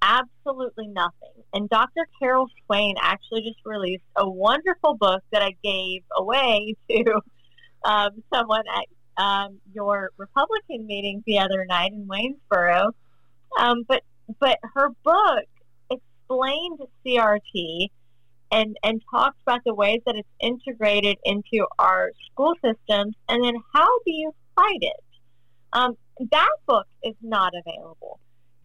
absolutely 0.00 0.88
nothing. 0.88 1.42
And 1.52 1.68
Dr. 1.68 2.06
Carol 2.18 2.48
Swain 2.64 2.94
actually 3.00 3.42
just 3.42 3.58
released 3.64 4.04
a 4.16 4.28
wonderful 4.28 4.94
book 4.94 5.22
that 5.32 5.42
I 5.42 5.56
gave 5.62 6.02
away 6.16 6.76
to 6.90 7.20
um, 7.84 8.22
someone 8.32 8.64
at 8.68 9.22
um, 9.22 9.58
your 9.72 10.10
Republican 10.16 10.86
meeting 10.86 11.22
the 11.26 11.38
other 11.38 11.64
night 11.66 11.92
in 11.92 12.06
Waynesboro. 12.06 12.92
Um, 13.58 13.84
but 13.88 14.02
but 14.40 14.58
her 14.74 14.90
book 15.04 15.44
explained 15.90 16.80
CRT 17.04 17.88
and 18.52 18.76
and 18.82 19.02
talked 19.10 19.40
about 19.42 19.62
the 19.64 19.74
ways 19.74 20.00
that 20.06 20.16
it's 20.16 20.28
integrated 20.40 21.18
into 21.24 21.66
our 21.78 22.12
school 22.30 22.54
systems, 22.64 23.14
and 23.28 23.44
then 23.44 23.54
how 23.74 23.98
do 24.04 24.12
you 24.12 24.32
fight 24.54 24.78
it? 24.80 25.04
Um, 25.72 25.96
that 26.30 26.52
book 26.66 26.86
is 27.02 27.14
not 27.20 27.52
available. 27.54 28.20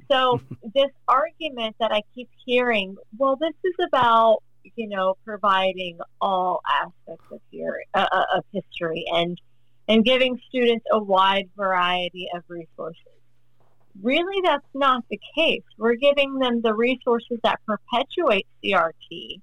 So 0.10 0.42
this 0.74 0.92
argument 1.08 1.76
that 1.80 1.92
I 1.92 2.02
keep 2.14 2.30
hearing, 2.46 2.96
well, 3.18 3.36
this 3.36 3.54
is 3.64 3.76
about 3.88 4.44
you 4.76 4.88
know 4.88 5.16
providing 5.26 6.00
all 6.20 6.62
aspects 6.70 7.26
of 7.32 7.40
theory, 7.52 7.86
uh, 7.94 8.06
uh, 8.12 8.26
of 8.38 8.46
history 8.52 9.06
and 9.12 9.40
and 9.88 10.06
giving 10.06 10.40
students 10.48 10.86
a 10.92 11.02
wide 11.02 11.50
variety 11.58 12.28
of 12.34 12.44
resources. 12.48 13.21
Really, 14.02 14.42
that's 14.44 14.66
not 14.74 15.04
the 15.10 15.20
case. 15.36 15.64
We're 15.78 15.96
giving 15.96 16.40
them 16.40 16.62
the 16.62 16.74
resources 16.74 17.40
that 17.44 17.60
perpetuate 17.66 18.48
CRT. 18.64 19.42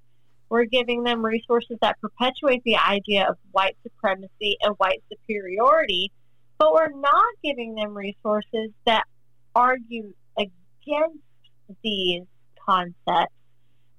We're 0.49 0.65
giving 0.65 1.03
them 1.03 1.23
resources 1.23 1.77
that 1.81 1.99
perpetuate 2.01 2.63
the 2.63 2.77
idea 2.77 3.27
of 3.29 3.37
white 3.51 3.77
supremacy 3.83 4.57
and 4.61 4.75
white 4.77 5.03
superiority, 5.09 6.11
but 6.57 6.73
we're 6.73 6.89
not 6.89 7.33
giving 7.43 7.75
them 7.75 7.95
resources 7.95 8.71
that 8.85 9.03
argue 9.55 10.13
against 10.37 11.19
these 11.83 12.23
concepts. 12.65 13.33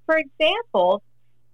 For 0.05 0.17
example, 0.17 1.01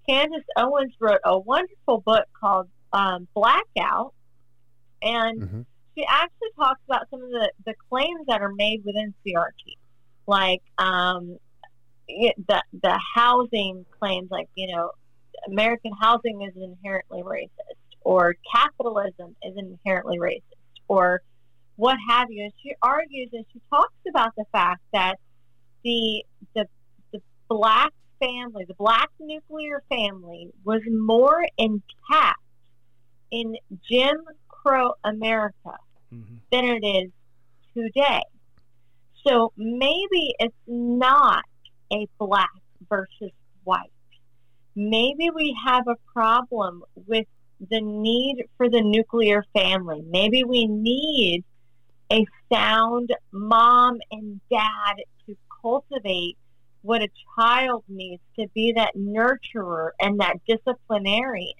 Candace 0.07 0.43
Owens 0.55 0.93
wrote 0.99 1.19
a 1.23 1.37
wonderful 1.37 1.99
book 1.99 2.25
called 2.39 2.69
um, 2.93 3.27
Blackout, 3.35 4.13
and 5.01 5.41
Mhm. 5.41 5.65
She 5.97 6.05
actually 6.07 6.49
talks 6.55 6.79
about 6.87 7.09
some 7.09 7.23
of 7.23 7.29
the, 7.29 7.51
the 7.65 7.73
claims 7.89 8.27
that 8.27 8.41
are 8.41 8.53
made 8.53 8.83
within 8.85 9.13
CRT, 9.25 9.77
like 10.27 10.61
um, 10.77 11.37
the 12.07 12.63
the 12.83 12.99
housing 13.15 13.85
claims, 13.99 14.29
like 14.29 14.47
you 14.55 14.67
know, 14.75 14.91
American 15.47 15.91
housing 15.99 16.43
is 16.43 16.53
inherently 16.55 17.23
racist, 17.23 17.97
or 18.01 18.35
capitalism 18.53 19.35
is 19.41 19.55
inherently 19.57 20.19
racist, 20.19 20.41
or 20.87 21.21
what 21.77 21.97
have 22.09 22.29
you. 22.29 22.43
And 22.43 22.53
she 22.61 22.75
argues 22.81 23.29
and 23.33 23.45
she 23.51 23.59
talks 23.71 23.95
about 24.07 24.35
the 24.37 24.45
fact 24.51 24.81
that 24.93 25.15
the 25.83 26.23
the 26.53 26.67
the 27.11 27.21
black 27.49 27.91
family, 28.19 28.65
the 28.67 28.75
black 28.75 29.09
nuclear 29.19 29.81
family, 29.89 30.49
was 30.63 30.81
more 30.87 31.43
intact 31.57 32.39
in 33.31 33.55
Jim 33.89 34.17
Crow 34.47 34.93
America 35.03 35.77
Mhm. 36.13 36.39
than 36.51 36.65
it 36.65 36.85
is 36.85 37.11
today. 37.73 38.23
So 39.25 39.51
maybe 39.57 40.35
it's 40.39 40.55
not 40.67 41.43
a 41.91 42.07
black 42.17 42.49
versus 42.89 43.31
white. 43.63 43.91
Maybe 44.75 45.29
we 45.29 45.57
have 45.65 45.87
a 45.87 45.95
problem 46.13 46.83
with 47.07 47.27
the 47.69 47.81
need 47.81 48.45
for 48.57 48.69
the 48.69 48.81
nuclear 48.81 49.43
family. 49.53 50.01
Maybe 50.01 50.43
we 50.43 50.65
need 50.67 51.43
a 52.11 52.25
sound 52.51 53.13
mom 53.31 53.99
and 54.11 54.39
dad 54.49 54.95
to 55.25 55.35
cultivate 55.61 56.37
what 56.83 57.01
a 57.01 57.09
child 57.35 57.83
needs 57.89 58.21
to 58.39 58.47
be 58.53 58.71
that 58.73 58.95
nurturer 58.95 59.89
and 59.99 60.19
that 60.19 60.37
disciplinarian. 60.47 61.53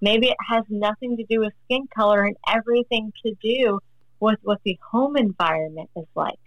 Maybe 0.00 0.28
it 0.28 0.36
has 0.48 0.64
nothing 0.68 1.16
to 1.16 1.24
do 1.24 1.40
with 1.40 1.52
skin 1.64 1.88
color 1.94 2.22
and 2.24 2.36
everything 2.48 3.12
to 3.24 3.34
do 3.42 3.80
with 4.20 4.38
what 4.42 4.60
the 4.64 4.78
home 4.90 5.16
environment 5.16 5.90
is 5.96 6.06
like. 6.14 6.38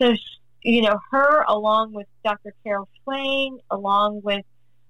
So, 0.00 0.14
you 0.62 0.82
know, 0.82 0.98
her 1.10 1.44
along 1.48 1.92
with 1.92 2.06
Dr. 2.24 2.54
Carol 2.64 2.88
Swain, 3.02 3.58
along 3.70 4.22
with 4.22 4.44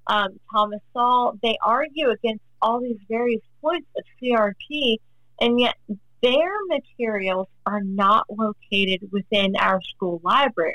um, 0.07 0.39
Thomas 0.53 0.81
Sowell, 0.95 1.39
they 1.43 1.57
argue 1.63 2.11
against 2.11 2.43
all 2.61 2.81
these 2.81 2.99
various 3.09 3.43
points 3.61 3.89
of 3.97 4.05
CRT, 4.21 4.97
and 5.41 5.61
yet 5.61 5.75
their 6.23 6.51
materials 6.69 7.47
are 7.67 7.83
not 7.83 8.27
located 8.31 9.09
within 9.13 9.55
our 9.57 9.81
school 9.83 10.21
library. 10.23 10.75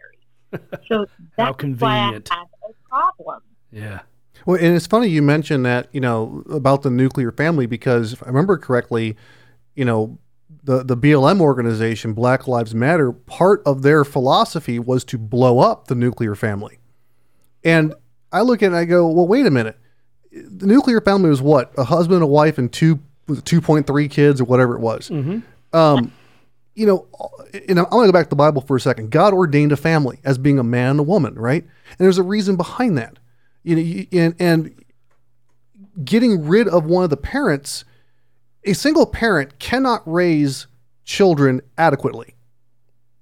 So 0.88 1.08
that's 1.36 1.50
why 1.50 1.54
convenient. 1.58 2.30
I 2.32 2.36
have 2.36 2.48
a 2.70 2.88
problem. 2.88 3.42
Yeah. 3.72 4.02
Well, 4.46 4.58
and 4.60 4.76
it's 4.76 4.88
funny 4.88 5.08
you 5.08 5.22
mentioned 5.22 5.66
that, 5.66 5.88
you 5.94 6.02
know, 6.02 6.44
about 6.50 6.82
the 6.82 6.90
nuclear 6.90 7.32
family 7.32 7.66
because 7.66 8.14
if 8.14 8.24
I 8.24 8.28
remember 8.28 8.58
correctly, 8.58 9.16
you 9.76 9.86
know, 9.86 10.18
the, 10.64 10.84
the 10.84 10.98
BLM 10.98 11.40
organization, 11.42 12.14
Black 12.14 12.48
Lives 12.48 12.76
Matter, 12.76 13.12
part 13.12 13.62
of 13.66 13.82
their 13.82 14.04
philosophy 14.04 14.80
was 14.80 15.04
to 15.06 15.18
blow 15.18 15.60
up 15.60 15.88
the 15.88 15.96
nuclear 15.96 16.36
family. 16.36 16.80
And 17.64 17.94
I 18.32 18.42
look 18.42 18.62
at 18.62 18.66
it 18.66 18.68
and 18.68 18.76
I 18.76 18.86
go, 18.86 19.08
well, 19.08 19.28
wait 19.28 19.46
a 19.46 19.52
minute. 19.52 19.78
the 20.32 20.66
nuclear 20.66 21.00
family 21.02 21.30
was 21.30 21.42
what 21.42 21.72
a 21.78 21.84
husband, 21.86 22.22
a 22.24 22.28
wife, 22.28 22.58
and 22.58 22.72
two 22.72 23.00
two 23.46 23.62
point 23.62 23.88
three 23.88 24.08
kids 24.10 24.42
or 24.42 24.44
whatever 24.46 24.76
it 24.76 24.82
was. 24.82 25.10
Um, 25.72 26.12
you 26.76 26.86
know, 26.86 27.08
and 27.68 27.80
I'm 27.80 27.86
going 27.86 28.08
to 28.08 28.12
go 28.12 28.12
back 28.12 28.26
to 28.26 28.30
the 28.30 28.36
Bible 28.36 28.62
for 28.62 28.76
a 28.76 28.82
second. 28.82 29.12
God 29.12 29.34
ordained 29.34 29.72
a 29.72 29.78
family 29.78 30.20
as 30.26 30.38
being 30.38 30.60
a 30.60 30.64
man 30.64 30.92
and 30.92 31.00
a 31.00 31.04
woman, 31.04 31.36
right? 31.36 31.64
And 31.64 31.98
there's 32.00 32.18
a 32.18 32.24
reason 32.24 32.56
behind 32.58 32.98
that. 32.98 33.18
You 33.64 33.76
know, 33.76 33.82
you- 33.82 34.08
and 34.12 34.36
and 34.40 34.84
getting 36.04 36.48
rid 36.48 36.68
of 36.68 36.86
one 36.86 37.04
of 37.04 37.10
the 37.10 37.18
parents, 37.18 37.86
a 38.64 38.74
single 38.74 39.06
parent 39.06 39.60
cannot 39.60 40.02
raise 40.12 40.68
children 41.04 41.62
adequately. 41.78 42.36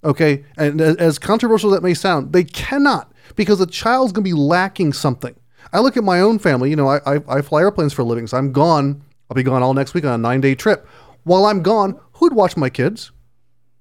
Okay, 0.03 0.45
and 0.57 0.81
as 0.81 1.19
controversial 1.19 1.71
as 1.71 1.77
that 1.77 1.83
may 1.83 1.93
sound, 1.93 2.33
they 2.33 2.43
cannot 2.43 3.13
because 3.35 3.59
the 3.59 3.67
child's 3.67 4.11
going 4.11 4.23
to 4.23 4.29
be 4.29 4.33
lacking 4.33 4.93
something. 4.93 5.35
I 5.73 5.79
look 5.79 5.95
at 5.95 6.03
my 6.03 6.19
own 6.21 6.39
family. 6.39 6.69
You 6.71 6.75
know, 6.75 6.87
I, 6.87 6.99
I 7.15 7.21
I 7.27 7.41
fly 7.41 7.61
airplanes 7.61 7.93
for 7.93 8.01
a 8.01 8.05
living, 8.05 8.25
so 8.27 8.37
I'm 8.37 8.51
gone. 8.51 9.03
I'll 9.29 9.35
be 9.35 9.43
gone 9.43 9.61
all 9.63 9.73
next 9.73 9.93
week 9.93 10.03
on 10.05 10.13
a 10.13 10.17
nine 10.17 10.41
day 10.41 10.55
trip. 10.55 10.87
While 11.23 11.45
I'm 11.45 11.61
gone, 11.61 11.99
who'd 12.13 12.33
watch 12.33 12.57
my 12.57 12.69
kids? 12.69 13.11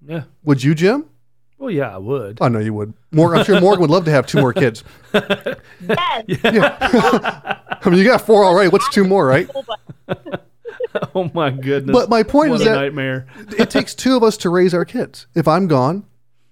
Yeah. 0.06 0.24
Would 0.44 0.62
you, 0.62 0.74
Jim? 0.74 1.06
Well, 1.61 1.70
yeah, 1.70 1.94
I 1.94 1.98
would. 1.98 2.38
I 2.40 2.48
know 2.48 2.58
you 2.58 2.72
would. 2.72 2.94
Morgan, 3.12 3.40
I'm 3.40 3.44
sure 3.44 3.61
Morgan 3.61 3.82
would 3.82 3.90
love 3.90 4.06
to 4.06 4.11
have 4.11 4.26
two 4.26 4.40
more 4.40 4.54
kids. 4.54 4.82
Yes. 5.12 5.61
Yeah. 6.26 7.58
I 7.82 7.90
mean, 7.90 7.98
you 7.98 8.04
got 8.04 8.22
four 8.22 8.44
already. 8.44 8.70
What's 8.70 8.88
two 8.88 9.04
more, 9.04 9.26
right? 9.26 9.48
oh 11.14 11.30
my 11.34 11.50
goodness. 11.50 11.92
But 11.92 12.08
my 12.08 12.22
point 12.22 12.50
what 12.50 12.62
is 12.62 12.66
a 12.66 12.70
that 12.70 12.76
nightmare. 12.76 13.26
it 13.58 13.70
takes 13.70 13.94
two 13.94 14.16
of 14.16 14.22
us 14.22 14.36
to 14.38 14.50
raise 14.50 14.72
our 14.72 14.86
kids. 14.86 15.26
If 15.34 15.46
I'm 15.46 15.68
gone, 15.68 16.06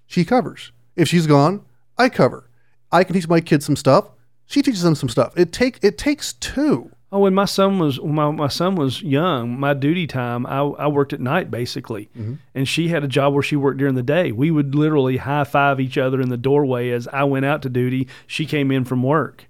she 0.05 0.23
covers. 0.23 0.71
If 0.95 1.07
she's 1.07 1.27
gone, 1.27 1.65
I 1.97 2.09
cover. 2.09 2.49
I 2.91 3.03
can 3.03 3.13
teach 3.15 3.27
my 3.27 3.41
kids 3.41 3.65
some 3.65 3.75
stuff. 3.75 4.09
She 4.45 4.61
teaches 4.61 4.83
them 4.83 4.95
some 4.95 5.09
stuff. 5.09 5.37
It 5.37 5.51
take 5.51 5.79
it 5.81 5.97
takes 5.97 6.33
two. 6.33 6.91
Oh, 7.11 7.19
when 7.19 7.33
my 7.33 7.45
son 7.45 7.79
was 7.79 7.99
when 7.99 8.13
my, 8.13 8.29
my 8.29 8.49
son 8.49 8.75
was 8.75 9.01
young, 9.01 9.59
my 9.59 9.73
duty 9.73 10.05
time, 10.05 10.45
I, 10.45 10.59
I 10.59 10.87
worked 10.87 11.11
at 11.11 11.19
night 11.19 11.49
basically, 11.49 12.07
mm-hmm. 12.15 12.35
and 12.53 12.67
she 12.67 12.89
had 12.89 13.03
a 13.03 13.07
job 13.07 13.33
where 13.33 13.41
she 13.41 13.55
worked 13.55 13.79
during 13.79 13.95
the 13.95 14.03
day. 14.03 14.31
We 14.31 14.51
would 14.51 14.75
literally 14.75 15.17
high 15.17 15.43
five 15.43 15.79
each 15.79 15.97
other 15.97 16.21
in 16.21 16.29
the 16.29 16.37
doorway 16.37 16.91
as 16.91 17.07
I 17.07 17.23
went 17.23 17.45
out 17.45 17.63
to 17.63 17.69
duty. 17.69 18.07
She 18.27 18.45
came 18.45 18.69
in 18.71 18.85
from 18.85 19.01
work. 19.01 19.47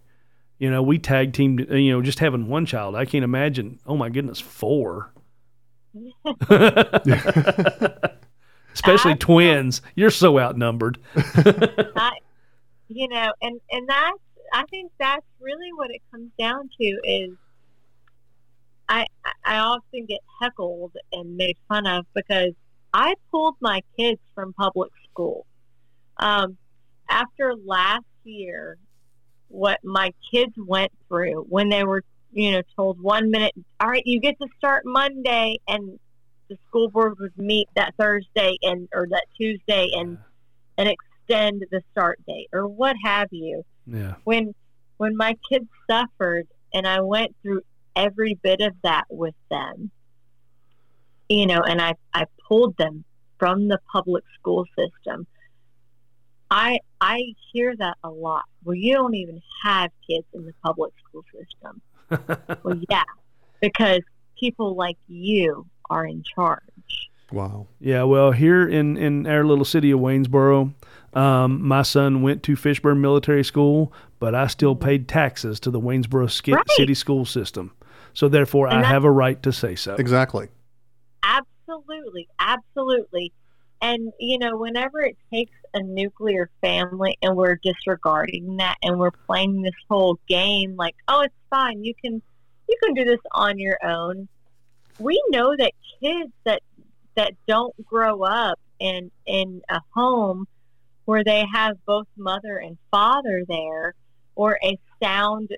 You 0.57 0.72
know, 0.72 0.82
we 0.82 0.99
tag 0.99 1.34
teamed. 1.34 1.68
Uh, 1.70 1.76
you 1.76 1.91
know, 1.91 2.01
just 2.01 2.20
having 2.20 2.47
one 2.47 2.66
child, 2.66 2.95
I 2.95 3.03
can't 3.03 3.26
imagine. 3.26 3.80
Oh 3.86 3.97
my 3.97 4.07
goodness, 4.07 4.39
four. 4.39 5.12
Especially 8.74 9.16
twins. 9.16 9.82
You're 9.95 10.12
so 10.12 10.39
outnumbered. 10.39 10.97
I, 11.16 12.12
you 12.88 13.10
know, 13.10 13.34
and 13.41 13.60
and 13.70 13.89
that's 13.89 14.20
I 14.53 14.64
think 14.70 14.93
that's 14.97 15.26
really 15.41 15.74
what 15.76 15.91
it 15.91 16.01
comes 16.12 16.32
down 16.38 16.70
to 16.80 16.86
is 17.03 17.32
I 18.90 19.06
I 19.46 19.58
often 19.60 20.06
get 20.08 20.20
heckled 20.42 20.94
and 21.14 21.38
made 21.38 21.58
fun 21.70 21.86
of 21.86 22.06
because 22.14 22.54
I 22.94 23.14
pulled 23.32 23.56
my 23.62 23.82
kids 23.98 24.20
from 24.34 24.52
public 24.54 24.92
school. 25.10 25.46
Um, 26.18 26.58
after 27.08 27.54
last 27.56 28.06
year, 28.24 28.78
what 29.48 29.80
my 29.84 30.12
kids 30.32 30.54
went 30.58 30.92
through 31.08 31.46
when 31.50 31.70
they 31.70 31.84
were, 31.84 32.04
you 32.34 32.52
know, 32.52 32.62
told 32.76 33.00
one 33.00 33.32
minute, 33.32 33.54
all 33.80 33.90
right, 33.90 34.04
you 34.06 34.20
get 34.20 34.38
to 34.40 34.48
start 34.58 34.84
Monday, 34.86 35.60
and 35.68 36.00
the 36.50 36.58
school 36.68 36.90
board 36.90 37.18
would 37.20 37.38
meet 37.38 37.70
that 37.76 37.94
Thursday 38.00 38.58
and 38.64 38.90
or 38.94 39.08
that 39.12 39.26
Tuesday 39.38 39.90
and 39.94 40.18
and 40.80 40.90
extend 40.90 41.64
the 41.72 41.82
start 41.92 42.20
date 42.28 42.48
or 42.52 42.68
what 42.68 42.96
have 43.04 43.28
you. 43.32 43.64
Yeah. 43.86 44.16
When 44.24 44.56
when 44.98 45.16
my 45.16 45.36
kids 45.52 45.68
suffered 45.90 46.48
and 46.74 46.88
I 46.88 47.02
went 47.02 47.36
through 47.42 47.62
every 47.96 48.36
bit 48.42 48.62
of 48.62 48.74
that 48.84 49.06
with 49.10 49.36
them, 49.50 49.92
you 51.28 51.46
know, 51.46 51.62
and 51.62 51.82
I, 51.82 51.94
I 52.14 52.26
pulled 52.48 52.78
them 52.78 53.04
from 53.38 53.68
the 53.68 53.80
public 53.92 54.24
school 54.40 54.66
system. 54.78 55.28
I 56.52 56.80
I 57.00 57.36
hear 57.54 57.76
that 57.78 57.98
a 58.04 58.10
lot. 58.10 58.44
Well, 58.64 58.76
you 58.76 58.94
don't 58.96 59.14
even 59.16 59.42
have 59.64 59.92
kids 60.10 60.26
in 60.34 60.46
the 60.46 60.54
public 60.64 60.94
school 61.08 61.24
system. 61.32 61.82
well, 62.64 62.80
yeah, 62.90 63.04
because 63.62 64.02
people 64.40 64.76
like 64.76 64.98
you 65.08 65.66
are 65.90 66.06
in 66.06 66.24
charge. 66.24 66.62
Wow. 67.32 67.68
Yeah, 67.80 68.04
well, 68.04 68.32
here 68.32 68.68
in, 68.68 68.98
in 68.98 69.28
our 69.28 69.44
little 69.46 69.64
city 69.66 69.92
of 69.92 70.00
Waynesboro, 70.00 70.74
um, 71.14 71.62
my 71.68 71.84
son 71.84 72.24
went 72.24 72.42
to 72.44 72.54
Fishburne 72.56 73.00
Military 73.00 73.44
School, 73.44 73.94
but 74.18 74.34
I 74.34 74.48
still 74.48 74.76
paid 74.76 75.08
taxes 75.08 75.60
to 75.62 75.70
the 75.70 75.80
Waynesboro 75.80 76.28
ski- 76.32 76.54
Right. 76.54 76.72
city 76.72 76.96
school 76.96 77.26
system. 77.26 77.72
So 78.20 78.28
therefore, 78.28 78.67
I 78.67 78.74
And 78.74 78.84
that- 78.84 78.88
have 78.88 79.05
a 79.05 79.11
right 79.11 79.41
to 79.43 79.53
say 79.53 79.76
so. 79.76 79.95
Exactly. 79.95 80.49
Absolutely, 81.24 82.28
absolutely. 82.38 83.32
And 83.82 84.11
you 84.20 84.38
know, 84.38 84.57
whenever 84.57 84.99
it 84.99 85.15
takes 85.32 85.55
a 85.74 85.82
nuclear 85.82 86.49
family 86.59 87.17
and 87.22 87.38
we're 87.38 87.55
disregarding 87.63 88.57
that 88.57 88.76
and 88.84 88.99
we're 88.99 89.11
playing 89.26 89.61
this 89.61 89.80
whole 89.89 90.20
game 90.28 90.76
like, 90.76 90.95
oh, 91.07 91.22
it's 91.22 91.34
fine, 91.49 91.86
you 91.86 91.93
can 92.03 92.22
you 92.67 92.76
can 92.84 92.93
do 92.93 93.05
this 93.05 93.22
on 93.32 93.57
your 93.57 93.78
own. 93.86 94.28
We 94.99 95.24
know 95.30 95.55
that 95.55 95.72
kids 96.01 96.34
that 96.43 96.61
that 97.15 97.36
don't 97.47 97.74
grow 97.86 98.24
up 98.24 98.59
in 98.80 99.11
in 99.28 99.61
a 99.70 99.80
home 99.95 100.45
where 101.05 101.24
they 101.24 101.45
have 101.53 101.78
both 101.86 102.07
mother 102.17 102.57
and 102.57 102.78
father 102.91 103.45
there 103.47 103.93
or 104.36 104.59
a 104.61 104.78
sound, 105.01 105.55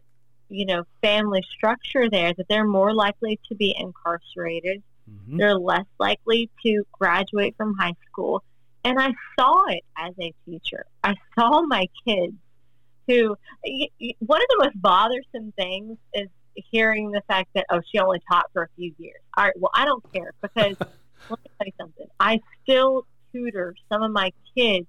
you 0.51 0.65
know, 0.65 0.83
family 1.01 1.41
structure 1.55 2.09
there 2.09 2.33
that 2.33 2.47
they're 2.49 2.67
more 2.67 2.93
likely 2.93 3.39
to 3.49 3.55
be 3.55 3.75
incarcerated 3.77 4.83
Mhm. 5.11 5.37
they're 5.37 5.57
less 5.57 5.85
likely 5.99 6.49
to 6.65 6.83
graduate 6.91 7.55
from 7.57 7.75
high 7.75 7.95
school. 8.07 8.43
And 8.83 8.99
I 8.99 9.13
saw 9.39 9.65
it 9.67 9.83
as 9.97 10.13
a 10.19 10.33
teacher. 10.45 10.85
I 11.03 11.15
saw 11.37 11.61
my 11.61 11.87
kids 12.05 12.35
who, 13.07 13.35
one 14.19 14.41
of 14.41 14.47
the 14.49 14.57
most 14.59 14.81
bothersome 14.81 15.51
things 15.53 15.97
is 16.13 16.29
hearing 16.55 17.11
the 17.11 17.21
fact 17.27 17.49
that, 17.55 17.65
oh, 17.69 17.81
she 17.91 17.99
only 17.99 18.19
taught 18.31 18.45
for 18.53 18.63
a 18.63 18.67
few 18.75 18.93
years. 18.97 19.19
All 19.37 19.45
right, 19.45 19.53
well, 19.59 19.71
I 19.73 19.85
don't 19.85 20.03
care 20.13 20.33
because 20.41 20.75
let 21.29 21.39
me 21.39 21.51
tell 21.57 21.67
you 21.67 21.73
something. 21.79 22.07
I 22.19 22.39
still 22.63 23.05
tutor 23.31 23.75
some 23.91 24.03
of 24.03 24.11
my 24.11 24.31
kids 24.57 24.87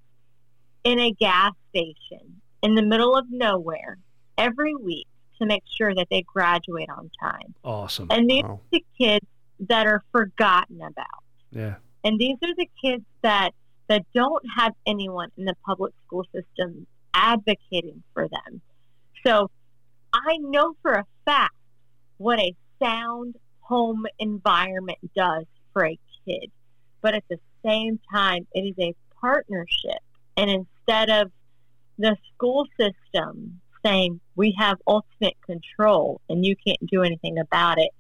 in 0.85 0.99
a 0.99 1.13
gas 1.13 1.53
station 1.71 2.41
in 2.63 2.75
the 2.75 2.83
middle 2.83 3.17
of 3.17 3.27
nowhere 3.31 3.99
every 4.39 4.75
week 4.75 5.07
to 5.43 5.47
make 5.47 5.65
sure 5.67 5.95
that 5.95 6.09
they 6.11 6.23
graduate 6.23 6.89
on 6.91 7.11
time. 7.21 7.55
Awesome. 7.65 8.09
And 8.11 8.29
these 8.29 8.43
Wow. 8.43 8.51
are 8.51 8.61
the 8.71 8.85
kids 8.99 9.27
that 9.61 9.87
are 9.87 10.03
forgotten 10.13 10.81
about. 10.83 11.23
Yeah. 11.51 11.77
And 12.05 12.19
these 12.19 12.37
are 12.43 12.55
the 12.55 12.69
kids 12.83 13.05
that 13.23 13.51
that 13.89 14.05
don't 14.15 14.43
have 14.57 14.73
anyone 14.87 15.31
in 15.37 15.45
the 15.45 15.55
public 15.67 15.93
school 16.07 16.25
system 16.33 16.87
advocating 17.13 18.03
for 18.15 18.27
them. 18.29 18.61
So 19.27 19.51
I 20.15 20.39
know 20.39 20.75
for 20.83 20.93
a 20.93 21.05
fact 21.25 21.55
what 22.17 22.39
a 22.39 22.55
sound 22.83 23.37
home 23.61 24.07
environment 24.19 24.99
does 25.15 25.45
for 25.73 25.87
a 25.87 25.99
kid. 26.25 26.51
But 27.01 27.15
at 27.15 27.25
the 27.29 27.39
same 27.65 27.99
time, 28.13 28.47
it 28.55 28.61
is 28.61 28.79
a 28.79 28.95
partnership. 29.21 29.99
And 30.37 30.51
instead 30.51 31.11
of 31.11 31.31
the 31.99 32.17
school 32.35 32.67
system 32.79 33.61
saying, 33.85 34.21
we 34.37 34.55
have 34.59 34.79
ultimate 34.87 35.37
control 35.45 36.21
and 36.29 36.45
you 36.45 36.57
can't 36.57 36.85
do 36.87 37.03
anything 37.03 37.39
about 37.39 37.79
it, 37.79 37.91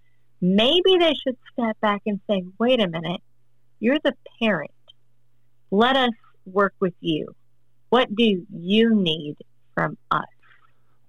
maybe 0.40 0.96
they 0.98 1.14
should 1.14 1.36
step 1.52 1.78
back 1.80 2.02
and 2.06 2.20
say, 2.28 2.44
wait 2.58 2.80
a 2.80 2.88
minute, 2.88 3.20
you're 3.80 3.98
the 4.02 4.14
parent. 4.40 4.70
Let 5.70 5.96
us 5.96 6.12
work 6.46 6.74
with 6.80 6.94
you. 7.00 7.34
What 7.90 8.14
do 8.14 8.44
you 8.50 8.94
need 8.94 9.36
from 9.74 9.96
us? 10.10 10.24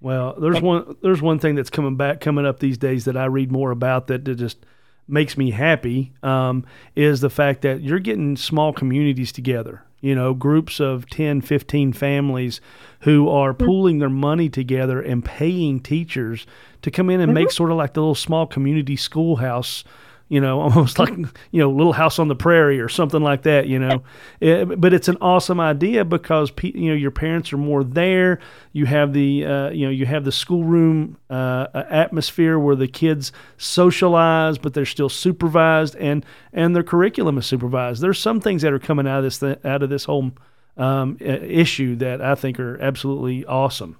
Well, 0.02 0.36
there's 0.38 0.62
one 0.62 0.98
there's 1.02 1.22
one 1.22 1.40
thing 1.40 1.56
that's 1.56 1.70
coming 1.70 1.96
back 1.96 2.20
coming 2.20 2.46
up 2.46 2.60
these 2.60 2.78
days 2.78 3.06
that 3.06 3.16
I 3.16 3.26
read 3.26 3.54
more 3.54 3.72
about 3.72 4.08
that, 4.08 4.26
that 4.26 4.36
just 4.36 4.66
makes 5.08 5.38
me 5.38 5.52
happy 5.52 6.14
um, 6.24 6.66
is 6.96 7.22
the 7.22 7.30
fact 7.30 7.62
that 7.62 7.82
you're 7.82 8.00
getting 8.00 8.36
small 8.36 8.74
communities 8.74 9.32
together. 9.32 9.84
You 10.04 10.16
know, 10.16 10.34
groups 10.34 10.82
of 10.82 11.10
10, 11.10 11.41
15 11.41 11.93
families 11.93 12.60
who 12.99 13.30
are 13.30 13.54
mm-hmm. 13.54 13.66
pooling 13.66 13.99
their 13.99 14.10
money 14.10 14.49
together 14.49 15.01
and 15.01 15.24
paying 15.24 15.80
teachers 15.80 16.45
to 16.82 16.91
come 16.91 17.10
in 17.10 17.22
and 17.22 17.34
make 17.34 17.47
mm-hmm. 17.47 17.54
sort 17.54 17.72
of 17.72 17.78
like 17.78 17.93
the 17.93 18.01
little 18.01 18.14
small 18.14 18.45
community 18.45 18.97
schoolhouse 18.97 19.86
you 20.34 20.42
know, 20.42 20.60
almost 20.66 20.98
like 21.00 21.14
you 21.52 21.60
know, 21.62 21.70
Little 21.70 21.94
House 21.94 22.18
on 22.20 22.28
the 22.28 22.36
Prairie 22.36 22.80
or 22.80 22.90
something 22.90 23.22
like 23.22 23.44
that. 23.44 23.68
You 23.68 23.80
know, 23.80 24.04
It- 24.40 24.80
but 24.82 24.94
it's 24.94 25.08
an 25.08 25.18
awesome 25.22 25.60
idea 25.60 26.04
because 26.04 26.52
pe- 26.52 26.72
you 26.74 26.90
know 26.90 26.96
your 26.96 27.12
parents 27.12 27.54
are 27.54 27.58
more 27.58 27.84
there. 27.84 28.40
You 28.72 28.86
have 28.86 29.14
the 29.14 29.46
uh, 29.46 29.70
you 29.70 29.86
know 29.86 29.92
you 29.92 30.06
have 30.06 30.26
the 30.26 30.32
schoolroom 30.32 31.18
uh, 31.30 31.68
atmosphere 31.90 32.58
where 32.58 32.76
the 32.76 32.88
kids 32.88 33.32
socialize, 33.58 34.58
but 34.58 34.74
they're 34.74 34.86
still 34.86 35.10
supervised 35.10 35.96
and 35.98 36.26
and 36.52 36.76
their 36.76 36.84
curriculum 36.84 37.38
is 37.38 37.46
supervised. 37.46 38.02
There's 38.02 38.20
some 38.20 38.40
things 38.42 38.62
that 38.64 38.74
are 38.74 38.80
coming 38.80 39.08
out 39.08 39.20
of 39.20 39.24
this 39.24 39.40
th- 39.40 39.60
out 39.64 39.84
of 39.84 39.90
this 39.90 40.06
whole 40.06 40.32
um, 40.78 41.18
issue 41.22 41.96
that 41.98 42.22
I 42.22 42.36
think 42.36 42.60
are 42.60 42.80
absolutely 42.82 43.46
awesome. 43.46 43.98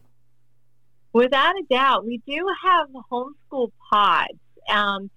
Without 1.14 1.54
a 1.56 1.64
doubt, 1.70 2.06
we 2.06 2.22
do 2.28 2.44
have 2.64 2.88
homeschool 3.12 3.72
pods. 3.92 4.34
Um, 4.74 5.12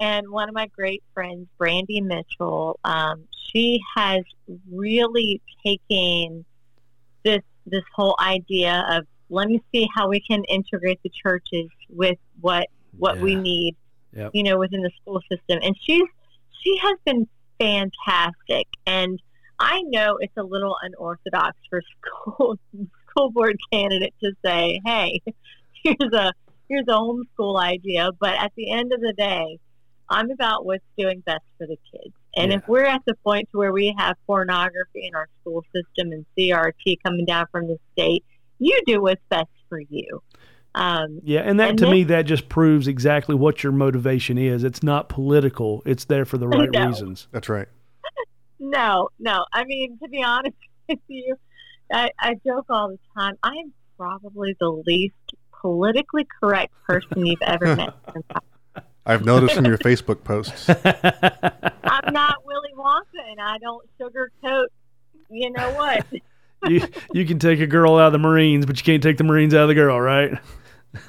and 0.00 0.30
one 0.30 0.48
of 0.48 0.54
my 0.54 0.66
great 0.68 1.02
friends, 1.12 1.46
Brandy 1.58 2.00
Mitchell, 2.00 2.80
um, 2.84 3.24
she 3.52 3.80
has 3.96 4.22
really 4.70 5.40
taken 5.64 6.44
this 7.24 7.42
this 7.66 7.84
whole 7.94 8.16
idea 8.18 8.84
of 8.90 9.06
let 9.28 9.48
me 9.48 9.62
see 9.72 9.86
how 9.94 10.08
we 10.08 10.20
can 10.20 10.42
integrate 10.44 11.00
the 11.02 11.10
churches 11.10 11.68
with 11.88 12.18
what 12.40 12.68
what 12.98 13.18
we 13.20 13.36
need, 13.36 13.76
Yep. 14.12 14.30
you 14.34 14.42
know, 14.42 14.58
within 14.58 14.82
the 14.82 14.90
school 15.00 15.20
system. 15.30 15.60
And 15.62 15.76
she's 15.80 16.08
she 16.62 16.78
has 16.78 16.98
been 17.04 17.28
fantastic. 17.60 18.66
And 18.86 19.20
I 19.60 19.82
know 19.82 20.16
it's 20.20 20.36
a 20.36 20.42
little 20.42 20.76
unorthodox 20.82 21.56
for 21.68 21.82
school 22.24 22.58
school 23.10 23.30
board 23.30 23.56
candidate 23.72 24.14
to 24.22 24.32
say, 24.44 24.80
"Hey, 24.84 25.20
here's 25.84 26.12
a 26.12 26.32
here's 26.68 26.88
a 26.88 26.92
homeschool 26.92 27.60
idea," 27.60 28.10
but 28.18 28.34
at 28.34 28.52
the 28.56 28.70
end 28.70 28.92
of 28.92 29.00
the 29.00 29.12
day, 29.12 29.58
I'm 30.10 30.30
about 30.30 30.66
what's 30.66 30.84
doing 30.98 31.20
best 31.20 31.44
for 31.56 31.66
the 31.66 31.76
kids. 31.92 32.14
And 32.36 32.52
if 32.52 32.66
we're 32.68 32.84
at 32.84 33.02
the 33.06 33.14
point 33.24 33.48
to 33.52 33.58
where 33.58 33.72
we 33.72 33.94
have 33.98 34.16
pornography 34.26 35.06
in 35.06 35.14
our 35.14 35.28
school 35.40 35.64
system 35.74 36.12
and 36.12 36.24
CRT 36.36 36.98
coming 37.04 37.24
down 37.24 37.46
from 37.50 37.66
the 37.68 37.78
state, 37.92 38.24
you 38.58 38.78
do 38.86 39.00
what's 39.02 39.22
best 39.30 39.48
for 39.68 39.80
you. 39.80 40.22
Um, 40.74 41.20
Yeah, 41.24 41.40
and 41.40 41.58
that 41.58 41.70
And 41.70 41.78
to 41.78 41.84
then- 41.86 41.92
me 41.94 42.04
that 42.04 42.22
just 42.22 42.48
proves 42.48 42.86
exactly 42.86 43.34
what 43.34 43.62
your 43.64 43.72
motivation 43.72 44.38
is. 44.38 44.62
It's 44.64 44.82
not 44.82 45.08
political. 45.08 45.82
It's 45.86 46.04
there 46.04 46.24
for 46.24 46.38
the 46.38 46.46
right 46.56 46.70
No. 46.70 46.86
reasons. 46.88 47.26
That's 47.32 47.48
right. 47.48 47.66
no, 48.60 49.08
no. 49.18 49.44
I 49.52 49.64
mean, 49.64 49.98
to 50.02 50.08
be 50.08 50.22
honest 50.22 50.56
with 50.88 50.98
you, 51.08 51.36
I, 51.92 52.10
I 52.20 52.34
joke 52.46 52.66
all 52.68 52.88
the 52.90 52.98
time. 53.18 53.34
I 53.42 53.50
am 53.50 53.72
probably 53.96 54.56
the 54.60 54.70
least 54.70 55.14
politically 55.60 56.26
correct 56.40 56.72
person 56.86 57.26
you've 57.26 57.42
ever 57.42 57.74
met. 57.76 57.92
I've 59.10 59.24
noticed 59.24 59.54
from 59.54 59.64
your 59.64 59.78
Facebook 59.78 60.22
posts. 60.24 60.68
I'm 61.84 62.12
not 62.12 62.44
Willy 62.44 62.70
Wonka, 62.76 63.28
and 63.30 63.40
I 63.40 63.58
don't 63.58 63.84
sugarcoat. 64.00 64.66
You 65.28 65.50
know 65.50 65.70
what? 65.72 66.06
you 66.70 66.82
you 67.12 67.26
can 67.26 67.38
take 67.38 67.60
a 67.60 67.66
girl 67.66 67.96
out 67.96 68.06
of 68.08 68.12
the 68.12 68.18
Marines, 68.18 68.66
but 68.66 68.78
you 68.78 68.84
can't 68.84 69.02
take 69.02 69.16
the 69.16 69.24
Marines 69.24 69.54
out 69.54 69.62
of 69.62 69.68
the 69.68 69.74
girl, 69.74 70.00
right? 70.00 70.38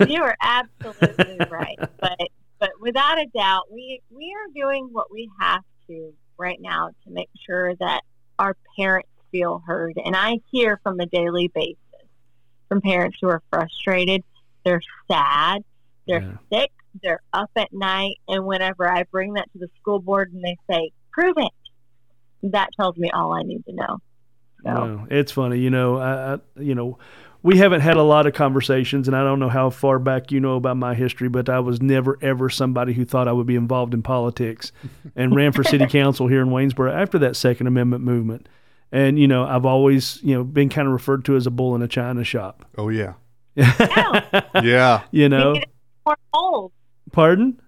you 0.07 0.21
are 0.23 0.35
absolutely 0.41 1.37
right. 1.51 1.77
But 1.99 2.17
but 2.59 2.69
without 2.79 3.19
a 3.19 3.25
doubt, 3.27 3.71
we 3.71 4.01
we 4.09 4.33
are 4.35 4.51
doing 4.53 4.89
what 4.91 5.11
we 5.11 5.29
have 5.39 5.63
to 5.87 6.13
right 6.37 6.59
now 6.59 6.89
to 7.05 7.11
make 7.11 7.29
sure 7.45 7.75
that 7.75 8.01
our 8.39 8.55
parents 8.75 9.09
feel 9.31 9.61
heard. 9.65 9.93
And 10.03 10.15
I 10.15 10.39
hear 10.51 10.79
from 10.83 10.99
a 10.99 11.05
daily 11.05 11.49
basis 11.53 11.77
from 12.67 12.81
parents 12.81 13.17
who 13.21 13.27
are 13.27 13.41
frustrated, 13.51 14.23
they're 14.65 14.81
sad, 15.09 15.63
they're 16.07 16.21
Yeah. 16.21 16.59
sick, 16.61 16.71
they're 17.01 17.21
up 17.33 17.51
at 17.55 17.71
night, 17.71 18.15
and 18.27 18.45
whenever 18.45 18.87
I 18.87 19.03
bring 19.03 19.33
that 19.33 19.51
to 19.53 19.59
the 19.59 19.67
school 19.79 19.99
board 19.99 20.31
and 20.33 20.43
they 20.43 20.57
say, 20.69 20.91
"Prove 21.11 21.35
it," 21.37 22.51
that 22.51 22.69
tells 22.79 22.97
me 22.97 23.09
all 23.11 23.33
I 23.33 23.43
need 23.43 23.65
to 23.65 23.73
know. 23.73 23.97
So. 24.63 24.73
No, 24.73 25.07
it's 25.09 25.31
funny, 25.31 25.59
you 25.59 25.69
know. 25.69 25.97
I, 25.97 26.33
I, 26.33 26.39
you 26.59 26.75
know, 26.75 26.99
we 27.43 27.57
haven't 27.57 27.81
had 27.81 27.97
a 27.97 28.03
lot 28.03 28.27
of 28.27 28.33
conversations, 28.33 29.07
and 29.07 29.17
I 29.17 29.23
don't 29.23 29.39
know 29.39 29.49
how 29.49 29.69
far 29.69 29.97
back 29.97 30.31
you 30.31 30.39
know 30.39 30.55
about 30.55 30.77
my 30.77 30.93
history, 30.93 31.29
but 31.29 31.49
I 31.49 31.59
was 31.59 31.81
never 31.81 32.17
ever 32.21 32.49
somebody 32.49 32.93
who 32.93 33.03
thought 33.05 33.27
I 33.27 33.31
would 33.31 33.47
be 33.47 33.55
involved 33.55 33.93
in 33.93 34.03
politics, 34.03 34.71
and 35.15 35.35
ran 35.35 35.51
for 35.51 35.63
city 35.63 35.87
council 35.87 36.27
here 36.27 36.41
in 36.41 36.49
Waynesboro 36.49 36.93
after 36.93 37.17
that 37.19 37.35
Second 37.35 37.67
Amendment 37.67 38.03
movement. 38.03 38.47
And 38.91 39.17
you 39.17 39.27
know, 39.27 39.45
I've 39.45 39.65
always 39.65 40.21
you 40.21 40.35
know 40.35 40.43
been 40.43 40.69
kind 40.69 40.87
of 40.87 40.93
referred 40.93 41.25
to 41.25 41.35
as 41.35 41.47
a 41.47 41.51
bull 41.51 41.73
in 41.75 41.81
a 41.81 41.87
china 41.87 42.23
shop. 42.23 42.65
Oh 42.77 42.89
yeah, 42.89 43.13
Yeah. 43.55 44.43
yeah. 44.61 45.01
you 45.11 45.29
know, 45.29 45.55
more 46.05 46.17
bowls. 46.31 46.71
Pardon? 47.11 47.61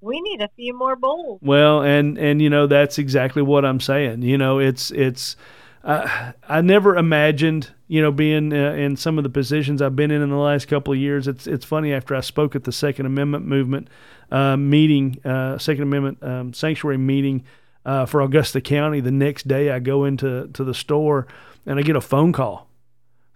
We 0.00 0.20
need 0.20 0.42
a 0.42 0.50
few 0.56 0.76
more 0.76 0.96
bowls. 0.96 1.40
Well, 1.42 1.82
and 1.82 2.18
and 2.18 2.42
you 2.42 2.50
know 2.50 2.66
that's 2.66 2.98
exactly 2.98 3.40
what 3.40 3.64
I'm 3.64 3.80
saying. 3.80 4.22
You 4.22 4.36
know, 4.36 4.58
it's 4.58 4.90
it's 4.90 5.36
uh, 5.82 6.32
I 6.46 6.60
never 6.60 6.96
imagined 6.96 7.70
you 7.88 8.02
know 8.02 8.12
being 8.12 8.52
uh, 8.52 8.72
in 8.72 8.96
some 8.96 9.16
of 9.16 9.24
the 9.24 9.30
positions 9.30 9.80
I've 9.80 9.96
been 9.96 10.10
in 10.10 10.20
in 10.20 10.28
the 10.28 10.36
last 10.36 10.68
couple 10.68 10.92
of 10.92 10.98
years. 10.98 11.26
It's 11.26 11.46
it's 11.46 11.64
funny 11.64 11.94
after 11.94 12.14
I 12.14 12.20
spoke 12.20 12.54
at 12.54 12.64
the 12.64 12.72
Second 12.72 13.06
Amendment 13.06 13.46
movement 13.46 13.88
uh, 14.30 14.58
meeting, 14.58 15.20
uh, 15.24 15.56
Second 15.56 15.84
Amendment 15.84 16.22
um, 16.22 16.52
sanctuary 16.52 16.98
meeting 16.98 17.44
uh, 17.86 18.04
for 18.04 18.20
Augusta 18.20 18.60
County. 18.60 19.00
The 19.00 19.10
next 19.10 19.48
day, 19.48 19.70
I 19.70 19.78
go 19.78 20.04
into 20.04 20.48
to 20.48 20.64
the 20.64 20.74
store 20.74 21.26
and 21.64 21.78
I 21.78 21.82
get 21.82 21.96
a 21.96 22.02
phone 22.02 22.32
call. 22.32 22.68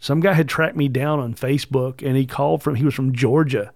Some 0.00 0.20
guy 0.20 0.34
had 0.34 0.48
tracked 0.48 0.76
me 0.76 0.88
down 0.88 1.18
on 1.18 1.34
Facebook 1.34 2.06
and 2.06 2.16
he 2.16 2.26
called 2.26 2.62
from 2.62 2.74
he 2.74 2.84
was 2.84 2.94
from 2.94 3.12
Georgia 3.12 3.72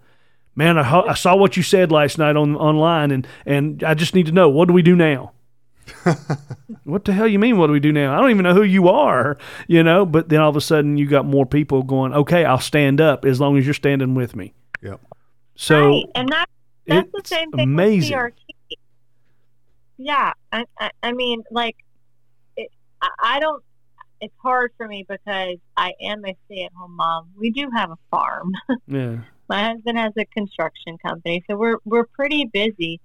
man, 0.55 0.79
I, 0.79 0.83
ho- 0.83 1.07
I 1.07 1.15
saw 1.15 1.37
what 1.37 1.57
you 1.57 1.63
said 1.63 1.93
last 1.93 2.19
night 2.19 2.37
on 2.37 2.57
online, 2.57 3.11
and 3.11 3.27
and 3.47 3.83
I 3.85 3.95
just 3.95 4.15
need 4.15 4.27
to 4.27 4.33
know 4.33 4.49
what 4.49 4.69
do 4.69 4.75
we 4.75 4.83
do 4.83 4.97
now? 4.97 5.33
what 6.85 7.05
the 7.05 7.13
hell 7.13 7.27
you 7.27 7.39
mean? 7.39 7.59
What 7.59 7.67
do 7.67 7.73
we 7.73 7.81
do 7.81 7.93
now? 7.93 8.15
I 8.15 8.21
don't 8.21 8.31
even 8.31 8.45
know 8.45 8.55
who 8.55 8.63
you 8.63 8.89
are, 8.89 9.37
you 9.67 9.83
know. 9.83 10.07
But 10.07 10.29
then 10.29 10.41
all 10.41 10.51
of 10.51 10.57
a 10.57 10.61
sudden, 10.61 10.97
you 10.97 11.07
got 11.07 11.25
more 11.25 11.47
people 11.47 11.83
going. 11.83 12.13
Okay, 12.13 12.45
I'll 12.45 12.59
stand 12.59 13.01
up 13.01 13.25
as 13.25 13.41
long 13.41 13.59
as 13.59 13.65
you're 13.65 13.75
standing 13.75 14.15
with 14.15 14.37
me. 14.37 14.55
Yep. 14.83 15.01
So 15.55 15.91
right. 15.91 16.05
and 16.15 16.29
that, 16.31 16.49
that's 16.87 17.11
the 17.13 17.23
same 17.25 17.51
thing 17.53 17.69
amazing. 17.69 18.17
with 18.17 18.33
CRT. 18.33 18.77
Yeah, 19.99 20.33
I, 20.51 20.65
I, 20.79 20.91
I 21.03 21.13
mean, 21.13 21.45
like, 21.51 21.77
it, 22.57 22.69
I, 23.01 23.09
I 23.23 23.41
don't. 23.41 23.63
It's 24.21 24.35
hard 24.41 24.73
for 24.77 24.87
me 24.87 25.05
because 25.09 25.57
I 25.77 25.93
am 26.01 26.25
a 26.25 26.37
stay-at-home 26.47 26.95
mom. 26.95 27.31
We 27.37 27.51
do 27.51 27.69
have 27.75 27.91
a 27.91 27.99
farm. 28.11 28.53
yeah, 28.87 29.19
My 29.53 29.65
husband 29.65 29.99
has 29.99 30.15
a 30.19 30.25
construction 30.25 30.97
company, 30.97 31.45
so 31.47 31.59
we're 31.59 31.77
we're 31.85 32.07
pretty 32.07 32.47
busy. 32.47 33.03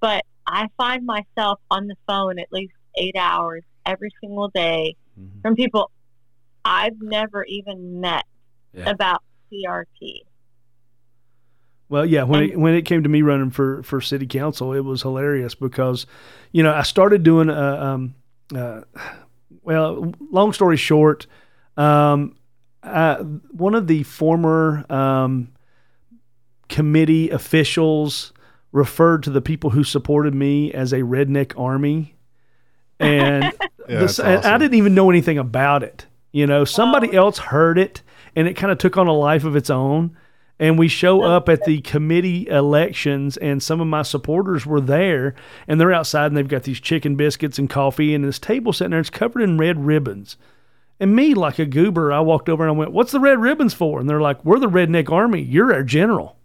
But 0.00 0.24
I 0.46 0.68
find 0.78 1.04
myself 1.04 1.60
on 1.70 1.88
the 1.88 1.94
phone 2.06 2.38
at 2.38 2.50
least 2.50 2.72
eight 2.96 3.16
hours 3.18 3.64
every 3.84 4.08
single 4.18 4.48
day 4.48 4.96
Mhm. 5.20 5.42
from 5.42 5.54
people 5.56 5.90
I've 6.64 6.98
never 7.02 7.44
even 7.44 8.00
met 8.00 8.24
Yeah. 8.72 8.88
about 8.88 9.22
CRT. 9.52 10.22
Well, 11.90 12.06
yeah, 12.06 12.22
when 12.22 12.42
it 12.44 12.58
when 12.58 12.72
it 12.74 12.86
came 12.86 13.02
to 13.02 13.10
me 13.10 13.20
running 13.20 13.50
for 13.50 13.82
for 13.82 14.00
city 14.00 14.26
council, 14.26 14.72
it 14.72 14.80
was 14.80 15.02
hilarious 15.02 15.54
because, 15.54 16.06
you 16.50 16.62
know, 16.62 16.72
I 16.72 16.82
started 16.82 17.22
doing 17.24 17.50
a 17.50 17.82
um 17.82 18.14
uh, 18.54 18.80
well, 19.62 20.14
long 20.30 20.54
story 20.54 20.78
short, 20.78 21.26
um, 21.76 22.36
uh, 22.82 23.16
one 23.50 23.74
of 23.74 23.86
the 23.86 24.02
former 24.04 24.86
um, 24.90 25.53
committee 26.68 27.30
officials 27.30 28.32
referred 28.72 29.22
to 29.22 29.30
the 29.30 29.40
people 29.40 29.70
who 29.70 29.84
supported 29.84 30.34
me 30.34 30.72
as 30.72 30.92
a 30.92 31.00
redneck 31.00 31.58
army, 31.58 32.14
and 32.98 33.44
Yeah, 33.88 33.98
this, 34.00 34.16
that's 34.16 34.46
and 34.46 34.54
I 34.54 34.58
didn't 34.58 34.74
even 34.78 34.94
know 34.94 35.10
anything 35.10 35.36
about 35.38 35.82
it. 35.82 36.06
You 36.32 36.46
know, 36.46 36.64
somebody 36.64 37.16
Oh. 37.16 37.26
else 37.26 37.38
heard 37.38 37.78
it, 37.78 38.00
and 38.34 38.48
it 38.48 38.54
kind 38.54 38.72
of 38.72 38.78
took 38.78 38.96
on 38.96 39.06
a 39.06 39.12
life 39.12 39.44
of 39.44 39.56
its 39.56 39.68
own. 39.70 40.16
And 40.58 40.78
we 40.78 40.86
show 40.88 41.22
up 41.22 41.48
at 41.48 41.64
the 41.64 41.80
committee 41.82 42.46
elections, 42.48 43.36
and 43.36 43.62
some 43.62 43.80
of 43.80 43.88
my 43.88 44.02
supporters 44.02 44.64
were 44.64 44.80
there, 44.80 45.34
and 45.68 45.80
they're 45.80 45.92
outside, 45.92 46.26
and 46.28 46.36
they've 46.36 46.46
got 46.48 46.62
these 46.62 46.80
chicken 46.80 47.16
biscuits 47.16 47.58
and 47.58 47.68
coffee, 47.68 48.14
and 48.14 48.24
this 48.24 48.38
table 48.38 48.72
sitting 48.72 48.92
there, 48.92 49.00
it's 49.00 49.10
covered 49.10 49.42
in 49.42 49.58
red 49.58 49.84
ribbons. 49.84 50.36
And 51.00 51.14
me, 51.14 51.34
like 51.34 51.58
a 51.58 51.66
goober, 51.66 52.12
I 52.12 52.20
walked 52.20 52.48
over 52.48 52.62
and 52.62 52.70
I 52.70 52.78
went, 52.78 52.92
"What's 52.92 53.10
the 53.12 53.18
red 53.20 53.40
ribbons 53.40 53.74
for?" 53.74 53.98
And 54.00 54.08
they're 54.08 54.20
like, 54.20 54.44
"We're 54.44 54.60
the 54.60 54.68
Redneck 54.70 55.10
Army. 55.10 55.42
You're 55.42 55.74
our 55.74 55.82
general." 55.82 56.36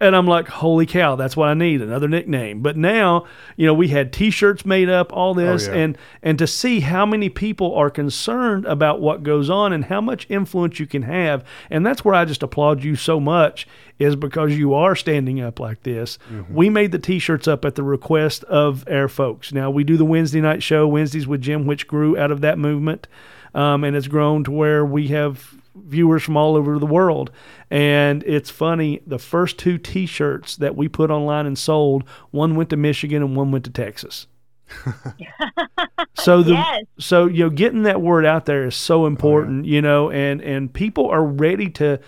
And 0.00 0.14
I'm 0.14 0.28
like, 0.28 0.46
holy 0.46 0.86
cow, 0.86 1.16
that's 1.16 1.36
what 1.36 1.48
I 1.48 1.54
need, 1.54 1.82
another 1.82 2.06
nickname. 2.06 2.62
But 2.62 2.76
now, 2.76 3.26
you 3.56 3.66
know, 3.66 3.74
we 3.74 3.88
had 3.88 4.12
t-shirts 4.12 4.64
made 4.64 4.88
up, 4.88 5.12
all 5.12 5.34
this, 5.34 5.66
yeah. 5.66 5.74
and 5.74 5.98
and 6.22 6.38
to 6.38 6.46
see 6.46 6.78
how 6.78 7.04
many 7.04 7.28
people 7.28 7.74
are 7.74 7.90
concerned 7.90 8.64
about 8.66 9.00
what 9.00 9.24
goes 9.24 9.50
on 9.50 9.72
and 9.72 9.86
how 9.86 10.00
much 10.00 10.24
influence 10.28 10.78
you 10.78 10.86
can 10.86 11.02
have, 11.02 11.44
and 11.68 11.84
that's 11.84 12.04
where 12.04 12.14
I 12.14 12.24
just 12.26 12.44
applaud 12.44 12.84
you 12.84 12.94
so 12.94 13.18
much, 13.18 13.66
is 13.98 14.14
because 14.14 14.56
you 14.56 14.72
are 14.72 14.94
standing 14.94 15.40
up 15.40 15.58
like 15.58 15.82
this. 15.82 16.16
We 16.48 16.70
made 16.70 16.92
the 16.92 17.00
t-shirts 17.00 17.48
up 17.48 17.64
at 17.64 17.74
the 17.74 17.82
request 17.82 18.44
of 18.44 18.86
our 18.88 19.08
folks. 19.08 19.52
Now 19.52 19.68
we 19.68 19.82
do 19.82 19.96
the 19.96 20.04
Wednesday 20.04 20.40
night 20.40 20.62
show, 20.62 20.86
Wednesdays 20.86 21.26
with 21.26 21.40
Jim, 21.42 21.66
which 21.66 21.88
grew 21.88 22.16
out 22.16 22.30
of 22.30 22.40
that 22.42 22.56
movement. 22.56 23.08
Um, 23.52 23.82
and 23.82 23.96
it's 23.96 24.06
grown 24.06 24.44
to 24.44 24.52
where 24.52 24.84
we 24.84 25.08
have 25.08 25.54
viewers 25.86 26.22
from 26.22 26.36
all 26.36 26.56
over 26.56 26.78
the 26.78 26.86
world. 26.86 27.30
And 27.70 28.22
it's 28.24 28.50
funny, 28.50 29.00
the 29.06 29.18
first 29.18 29.58
two 29.58 29.78
t 29.78 30.06
shirts 30.06 30.56
that 30.56 30.76
we 30.76 30.88
put 30.88 31.10
online 31.10 31.46
and 31.46 31.58
sold, 31.58 32.04
one 32.30 32.54
went 32.54 32.70
to 32.70 32.76
Michigan 32.76 33.22
and 33.22 33.36
one 33.36 33.50
went 33.50 33.64
to 33.64 33.70
Texas. 33.70 34.26
so 36.14 36.42
the 36.42 36.52
Yes. 36.52 36.84
so 36.98 37.26
you 37.26 37.44
know 37.44 37.50
getting 37.50 37.84
that 37.84 38.02
word 38.02 38.26
out 38.26 38.44
there 38.44 38.66
is 38.66 38.76
so 38.76 39.04
oh, 39.04 39.06
important, 39.06 39.64
you 39.64 39.80
know, 39.80 40.10
and 40.10 40.42
and 40.42 40.72
people 40.72 41.08
are 41.08 41.24
ready 41.24 41.70
to 41.70 41.98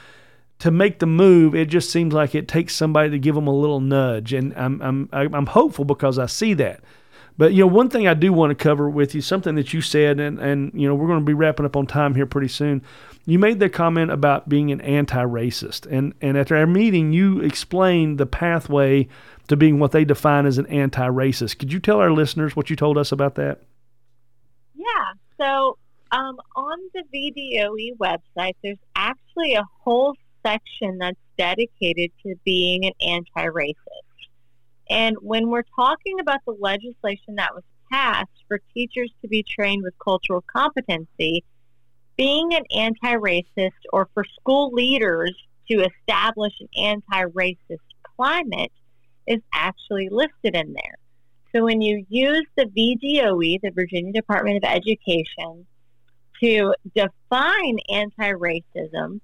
to 0.61 0.71
make 0.71 0.99
the 0.99 1.07
move. 1.07 1.55
It 1.55 1.69
just 1.69 1.91
seems 1.91 2.13
like 2.13 2.35
it 2.35 2.49
takes 2.49 2.75
somebody 2.75 3.11
to 3.11 3.19
give 3.19 3.35
them 3.35 3.47
a 3.47 3.55
little 3.55 3.81
nudge, 3.81 4.33
and 4.33 4.53
I'm 4.57 4.81
I'm 4.83 5.09
I'm 5.13 5.47
hopeful 5.47 5.85
because 5.85 6.19
I 6.19 6.27
see 6.27 6.55
that. 6.55 6.83
But 7.41 7.55
you 7.55 7.61
know, 7.61 7.69
one 7.69 7.89
thing 7.89 8.07
I 8.07 8.15
do 8.15 8.33
want 8.33 8.51
to 8.51 8.55
cover 8.55 8.91
with 8.91 9.15
you, 9.15 9.23
something 9.23 9.55
that 9.55 9.73
you 9.73 9.81
said, 9.81 10.21
and 10.21 10.39
and 10.39 10.71
you 10.75 10.87
know, 10.87 10.95
we're 10.95 11.07
going 11.07 11.21
to 11.21 11.25
be 11.25 11.33
wrapping 11.33 11.65
up 11.65 11.77
on 11.77 11.87
time 11.87 12.15
here 12.15 12.27
pretty 12.27 12.49
soon. 12.49 12.83
You 13.31 13.39
made 13.39 13.61
the 13.61 13.69
comment 13.69 14.11
about 14.11 14.49
being 14.49 14.73
an 14.73 14.81
anti-racist, 14.81 15.87
and 15.89 16.15
and 16.21 16.37
at 16.37 16.51
our 16.51 16.67
meeting, 16.67 17.13
you 17.13 17.41
explained 17.41 18.19
the 18.19 18.27
pathway 18.27 19.07
to 19.47 19.57
being 19.57 19.79
what 19.79 19.93
they 19.93 20.05
define 20.05 20.47
as 20.47 20.59
an 20.59 20.67
anti-racist. 20.67 21.57
Could 21.61 21.73
you 21.73 21.79
tell 21.79 22.01
our 22.01 22.11
listeners 22.11 22.57
what 22.57 22.71
you 22.71 22.75
told 22.75 22.99
us 22.99 23.13
about 23.13 23.37
that? 23.37 23.61
Yeah. 24.75 25.13
So 25.39 25.79
um, 26.11 26.39
on 26.57 26.79
the 26.93 27.05
VDOE 27.15 27.97
website, 27.99 28.57
there's 28.65 28.79
actually 28.97 29.55
a 29.55 29.65
whole 29.85 30.17
section 30.45 30.99
that's 30.99 31.21
dedicated 31.39 32.11
to 32.25 32.35
being 32.45 32.85
an 32.85 32.95
anti-racist. 33.01 33.77
And 34.91 35.17
when 35.21 35.51
we're 35.51 35.63
talking 35.77 36.19
about 36.19 36.41
the 36.47 36.57
legislation 36.59 37.37
that 37.37 37.55
was 37.55 37.63
passed 37.93 38.45
for 38.49 38.61
teachers 38.75 39.13
to 39.23 39.29
be 39.29 39.45
trained 39.45 39.85
with 39.85 39.95
cultural 40.01 40.43
competency, 40.53 41.45
being 42.21 42.53
an 42.53 42.65
anti-racist 42.71 43.81
or 43.95 44.07
for 44.13 44.27
school 44.39 44.71
leaders 44.75 45.35
to 45.71 45.83
establish 45.83 46.53
an 46.61 46.69
anti-racist 46.77 47.79
climate 48.15 48.71
is 49.27 49.41
actually 49.55 50.07
listed 50.11 50.55
in 50.55 50.75
there. 50.75 50.97
So 51.57 51.65
when 51.65 51.81
you 51.81 52.05
use 52.11 52.45
the 52.59 52.67
VDOE, 52.67 53.63
the 53.63 53.71
Virginia 53.71 54.13
Department 54.13 54.59
of 54.59 54.65
Education, 54.65 55.67
to 56.43 56.75
define 56.95 57.79
anti-racism, 57.89 59.21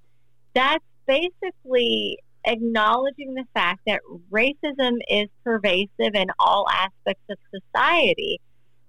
that's 0.54 0.84
basically 1.06 2.18
acknowledging 2.46 3.34
the 3.34 3.44
fact 3.52 3.80
that 3.86 4.00
racism 4.30 4.94
is 5.10 5.28
pervasive 5.44 6.14
in 6.14 6.28
all 6.38 6.66
aspects 6.72 7.24
of 7.28 7.36
society 7.52 8.40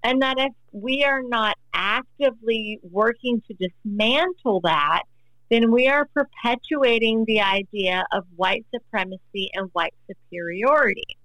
and 0.02 0.22
that 0.22 0.38
if 0.38 0.52
we 0.72 1.04
are 1.04 1.22
not 1.22 1.56
actively 1.72 2.80
working 2.82 3.42
to 3.48 3.54
dismantle 3.54 4.60
that, 4.62 5.02
then 5.50 5.72
we 5.72 5.88
are 5.88 6.06
perpetuating 6.14 7.24
the 7.26 7.40
idea 7.40 8.04
of 8.12 8.24
white 8.36 8.66
supremacy 8.74 9.50
and 9.54 9.70
white 9.72 9.94
superiority. 10.06 11.16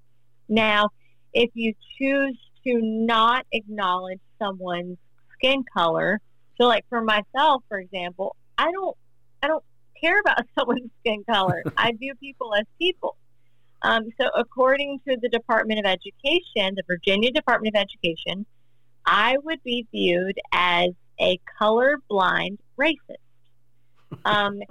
Now, 0.47 0.89
if 1.33 1.49
you 1.53 1.73
choose 1.97 2.37
to 2.65 2.79
not 2.81 3.45
acknowledge 3.51 4.21
someone's 4.39 4.97
skin 5.33 5.63
color, 5.75 6.21
so 6.59 6.67
like 6.67 6.85
for 6.89 7.01
myself, 7.01 7.63
for 7.67 7.79
example, 7.79 8.35
I 8.57 8.71
don't 8.71 8.95
I 9.41 9.47
don't 9.47 9.63
care 9.99 10.19
about 10.19 10.45
someone's 10.57 10.91
skin 11.01 11.23
color. 11.29 11.63
I 11.77 11.91
view 11.93 12.13
people 12.15 12.53
as 12.55 12.65
people. 12.79 13.17
Um, 13.81 14.03
so 14.19 14.29
according 14.33 14.99
to 15.07 15.17
the 15.21 15.27
Department 15.27 15.79
of 15.79 15.85
Education, 15.85 16.75
the 16.75 16.83
Virginia 16.87 17.31
Department 17.31 17.75
of 17.75 17.81
Education, 17.81 18.45
I 19.05 19.37
would 19.43 19.61
be 19.63 19.85
viewed 19.91 20.39
as 20.51 20.89
a 21.19 21.39
colorblind 21.59 22.57
racist. 22.79 23.17
Um, 24.25 24.61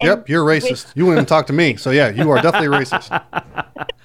yep, 0.00 0.28
you're 0.28 0.44
racist. 0.44 0.86
With, 0.86 0.92
you 0.96 1.04
wouldn't 1.04 1.18
even 1.18 1.26
talk 1.26 1.46
to 1.48 1.52
me. 1.52 1.76
So 1.76 1.90
yeah, 1.90 2.08
you 2.10 2.30
are 2.30 2.40
definitely 2.40 2.76
racist. 2.76 3.10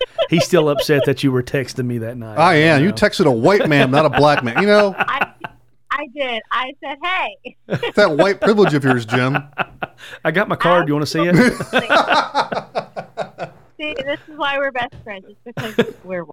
He's 0.30 0.46
still 0.46 0.70
upset 0.70 1.06
that 1.06 1.24
you 1.24 1.32
were 1.32 1.44
texting 1.44 1.86
me 1.86 2.00
that 2.00 2.18
night. 2.18 2.38
I 2.38 2.56
am. 2.56 2.82
You, 2.82 2.88
know. 2.88 2.90
you 2.90 2.94
texted 2.94 3.26
a 3.26 3.32
white 3.32 3.70
man, 3.70 3.92
not 3.92 4.06
a 4.06 4.10
black 4.10 4.44
man. 4.44 4.62
You 4.62 4.68
know. 4.68 4.94
I, 4.98 5.32
I 5.92 6.08
did. 6.14 6.42
I 6.52 6.74
said, 6.84 6.98
"Hey." 7.02 7.56
that 7.96 8.18
white 8.18 8.42
privilege 8.42 8.74
of 8.74 8.84
yours, 8.84 9.06
Jim. 9.06 9.38
I 10.24 10.32
got 10.32 10.48
my 10.48 10.56
card. 10.56 10.88
You 10.88 10.96
want 10.96 11.06
to 11.06 11.12
see 11.12 11.22
it? 11.24 11.36
see, 13.78 13.94
this 14.04 14.20
is 14.28 14.38
why 14.38 14.58
we're 14.58 14.72
best 14.72 14.96
friends. 15.04 15.26
It's 15.30 15.40
because 15.46 15.76
we're. 16.04 16.26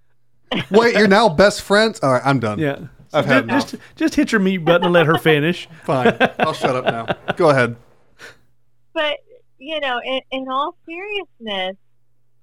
Wait, 0.70 0.96
you're 0.96 1.08
now 1.08 1.28
best 1.28 1.60
friends? 1.62 2.00
All 2.00 2.12
right, 2.12 2.22
I'm 2.24 2.40
done. 2.40 2.58
Yeah. 2.58 2.86
I've 3.14 3.26
had 3.26 3.48
just, 3.48 3.70
just, 3.70 3.82
just 3.96 4.14
hit 4.14 4.32
your 4.32 4.40
mute 4.40 4.64
button 4.64 4.84
and 4.84 4.92
let 4.92 5.06
her 5.06 5.18
finish. 5.18 5.68
Fine. 5.84 6.16
I'll 6.38 6.52
shut 6.52 6.76
up 6.76 6.84
now. 6.84 7.32
Go 7.36 7.50
ahead. 7.50 7.76
But 8.92 9.18
you 9.58 9.80
know, 9.80 10.00
in, 10.04 10.20
in 10.30 10.48
all 10.48 10.76
seriousness, 10.86 11.76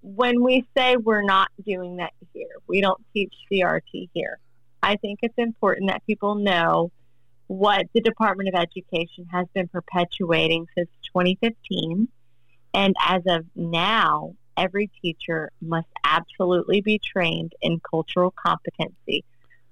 when 0.02 0.44
we 0.44 0.66
say 0.76 0.98
we're 0.98 1.22
not 1.22 1.50
doing 1.66 1.98
that 1.98 2.14
here, 2.34 2.48
we 2.68 2.82
don't 2.82 3.02
teach 3.14 3.34
CRT 3.52 4.10
here. 4.14 4.40
I 4.82 4.96
think 4.96 5.20
it's 5.22 5.38
important 5.38 5.90
that 5.90 6.06
people 6.08 6.36
know 6.36 6.92
what 7.48 7.88
the 7.94 8.02
Department 8.02 8.50
of 8.50 8.56
Education 8.56 9.28
has 9.32 9.46
been 9.54 9.68
perpetuating 9.68 10.68
since 10.76 10.90
2015. 11.14 12.08
And 12.74 12.96
as 13.06 13.22
of 13.28 13.46
now, 13.56 14.36
every 14.58 14.90
teacher 15.02 15.52
must 15.62 15.90
absolutely 16.04 16.82
be 16.82 17.00
trained 17.00 17.54
in 17.62 17.80
cultural 17.80 18.32
competency, 18.32 19.24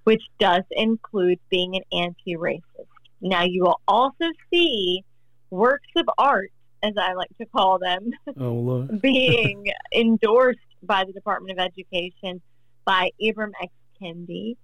which 0.10 0.24
does 0.40 0.64
include 0.72 1.40
being 1.52 1.76
an 1.76 1.84
anti 1.94 2.36
racist. 2.36 2.88
Now, 3.22 3.44
you 3.44 3.62
will 3.62 3.80
also 3.88 4.26
see 4.52 5.04
works 5.52 5.92
of 5.96 6.10
art 6.18 6.52
as 6.82 6.94
I 7.00 7.14
like 7.14 7.30
to 7.38 7.46
call 7.46 7.78
them, 7.78 8.10
oh, 8.40 8.88
being 9.04 9.68
endorsed 9.94 10.58
by 10.82 11.04
the 11.06 11.14
Department 11.14 11.60
of 11.60 11.64
Education 11.64 12.42
by 12.86 13.12
Ibram 13.22 13.52
X. 13.62 13.72
Kendi 14.02 14.58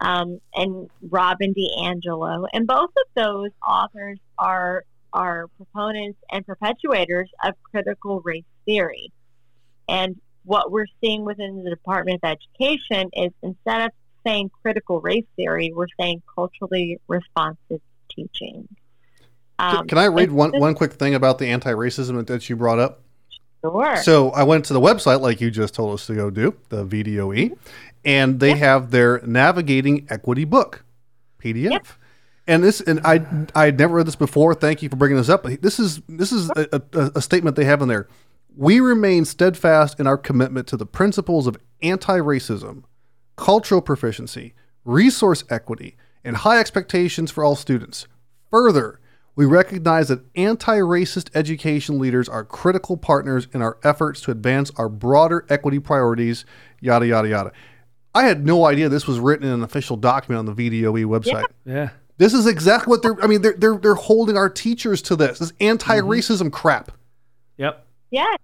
um, 0.00 0.40
and 0.56 0.90
Robin 1.08 1.54
DiAngelo. 1.54 2.48
And 2.52 2.66
both 2.66 2.90
of 2.90 3.06
those 3.14 3.50
authors 3.64 4.18
are, 4.38 4.82
are 5.12 5.46
proponents 5.56 6.18
and 6.32 6.44
perpetuators 6.44 7.28
of 7.44 7.54
critical 7.62 8.22
race 8.22 8.42
theory. 8.64 9.12
And 9.88 10.20
what 10.42 10.72
we're 10.72 10.86
seeing 11.00 11.24
within 11.24 11.62
the 11.62 11.70
Department 11.70 12.18
of 12.24 12.36
Education 12.58 13.10
is 13.12 13.30
instead 13.40 13.82
of 13.82 13.90
saying 14.26 14.50
critical 14.62 15.00
race 15.00 15.24
theory, 15.36 15.72
we're 15.74 15.86
saying 15.98 16.22
culturally 16.34 17.00
responsive 17.08 17.80
teaching. 18.10 18.68
Um, 19.58 19.86
Can 19.86 19.98
I 19.98 20.06
read 20.06 20.32
one, 20.32 20.58
one 20.58 20.74
quick 20.74 20.94
thing 20.94 21.14
about 21.14 21.38
the 21.38 21.46
anti 21.46 21.70
racism 21.70 22.26
that 22.26 22.48
you 22.48 22.56
brought 22.56 22.78
up? 22.78 23.02
Sure. 23.62 23.96
So 23.98 24.30
I 24.30 24.42
went 24.42 24.64
to 24.66 24.72
the 24.72 24.80
website, 24.80 25.20
like 25.20 25.40
you 25.40 25.50
just 25.50 25.74
told 25.74 25.92
us 25.92 26.06
to 26.06 26.14
go 26.14 26.30
do, 26.30 26.54
the 26.70 26.86
VDOE, 26.86 27.56
and 28.04 28.40
they 28.40 28.56
have 28.56 28.90
their 28.90 29.20
Navigating 29.26 30.06
Equity 30.08 30.44
book, 30.44 30.84
PDF. 31.42 31.70
Yep. 31.70 31.86
And 32.46 32.64
this, 32.64 32.80
and 32.80 33.00
I, 33.04 33.24
I 33.54 33.66
had 33.66 33.78
never 33.78 33.96
read 33.96 34.06
this 34.06 34.16
before. 34.16 34.54
Thank 34.54 34.82
you 34.82 34.88
for 34.88 34.96
bringing 34.96 35.18
this 35.18 35.28
up. 35.28 35.44
This 35.44 35.78
is 35.78 36.00
this 36.08 36.32
is 36.32 36.50
a, 36.56 36.82
a, 36.94 37.10
a 37.16 37.22
statement 37.22 37.56
they 37.56 37.66
have 37.66 37.82
in 37.82 37.88
there. 37.88 38.08
We 38.56 38.80
remain 38.80 39.24
steadfast 39.24 40.00
in 40.00 40.06
our 40.06 40.18
commitment 40.18 40.66
to 40.68 40.76
the 40.76 40.86
principles 40.86 41.46
of 41.46 41.56
anti-racism, 41.82 42.82
cultural 43.40 43.80
proficiency, 43.80 44.54
resource 44.84 45.44
equity, 45.48 45.96
and 46.22 46.36
high 46.36 46.60
expectations 46.60 47.30
for 47.30 47.42
all 47.42 47.56
students. 47.56 48.06
Further, 48.50 49.00
we 49.34 49.46
recognize 49.46 50.08
that 50.08 50.20
anti 50.36 50.76
racist 50.76 51.30
education 51.34 51.98
leaders 51.98 52.28
are 52.28 52.44
critical 52.44 52.98
partners 52.98 53.48
in 53.54 53.62
our 53.62 53.78
efforts 53.82 54.20
to 54.22 54.30
advance 54.30 54.70
our 54.76 54.90
broader 54.90 55.46
equity 55.48 55.78
priorities, 55.78 56.44
yada, 56.80 57.06
yada, 57.06 57.28
yada. 57.28 57.52
I 58.14 58.24
had 58.24 58.44
no 58.44 58.66
idea 58.66 58.90
this 58.90 59.06
was 59.06 59.18
written 59.18 59.46
in 59.46 59.54
an 59.54 59.62
official 59.62 59.96
document 59.96 60.46
on 60.46 60.54
the 60.54 60.70
VDOE 60.70 61.06
website. 61.06 61.44
Yeah. 61.64 61.74
yeah. 61.74 61.88
This 62.18 62.34
is 62.34 62.46
exactly 62.46 62.90
what 62.90 63.02
they're, 63.02 63.22
I 63.22 63.26
mean, 63.26 63.40
they're, 63.40 63.54
they're, 63.56 63.78
they're 63.78 63.94
holding 63.94 64.36
our 64.36 64.50
teachers 64.50 65.00
to 65.02 65.16
this, 65.16 65.38
this 65.38 65.54
anti 65.60 66.00
racism 66.00 66.42
mm-hmm. 66.42 66.48
crap. 66.50 66.92
Yep. 67.56 67.86
Yes. 68.10 68.38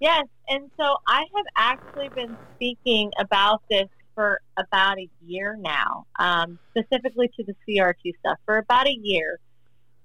Yes. 0.00 0.24
And 0.48 0.70
so 0.76 0.96
I 1.06 1.20
have 1.36 1.46
actually 1.56 2.08
been 2.08 2.36
speaking 2.56 3.12
about 3.18 3.62
this 3.70 3.88
for 4.14 4.40
about 4.56 4.98
a 4.98 5.08
year 5.24 5.56
now, 5.60 6.06
um, 6.18 6.58
specifically 6.70 7.30
to 7.36 7.44
the 7.44 7.54
CRT 7.66 8.12
stuff 8.20 8.38
for 8.44 8.58
about 8.58 8.86
a 8.86 8.96
year. 9.02 9.38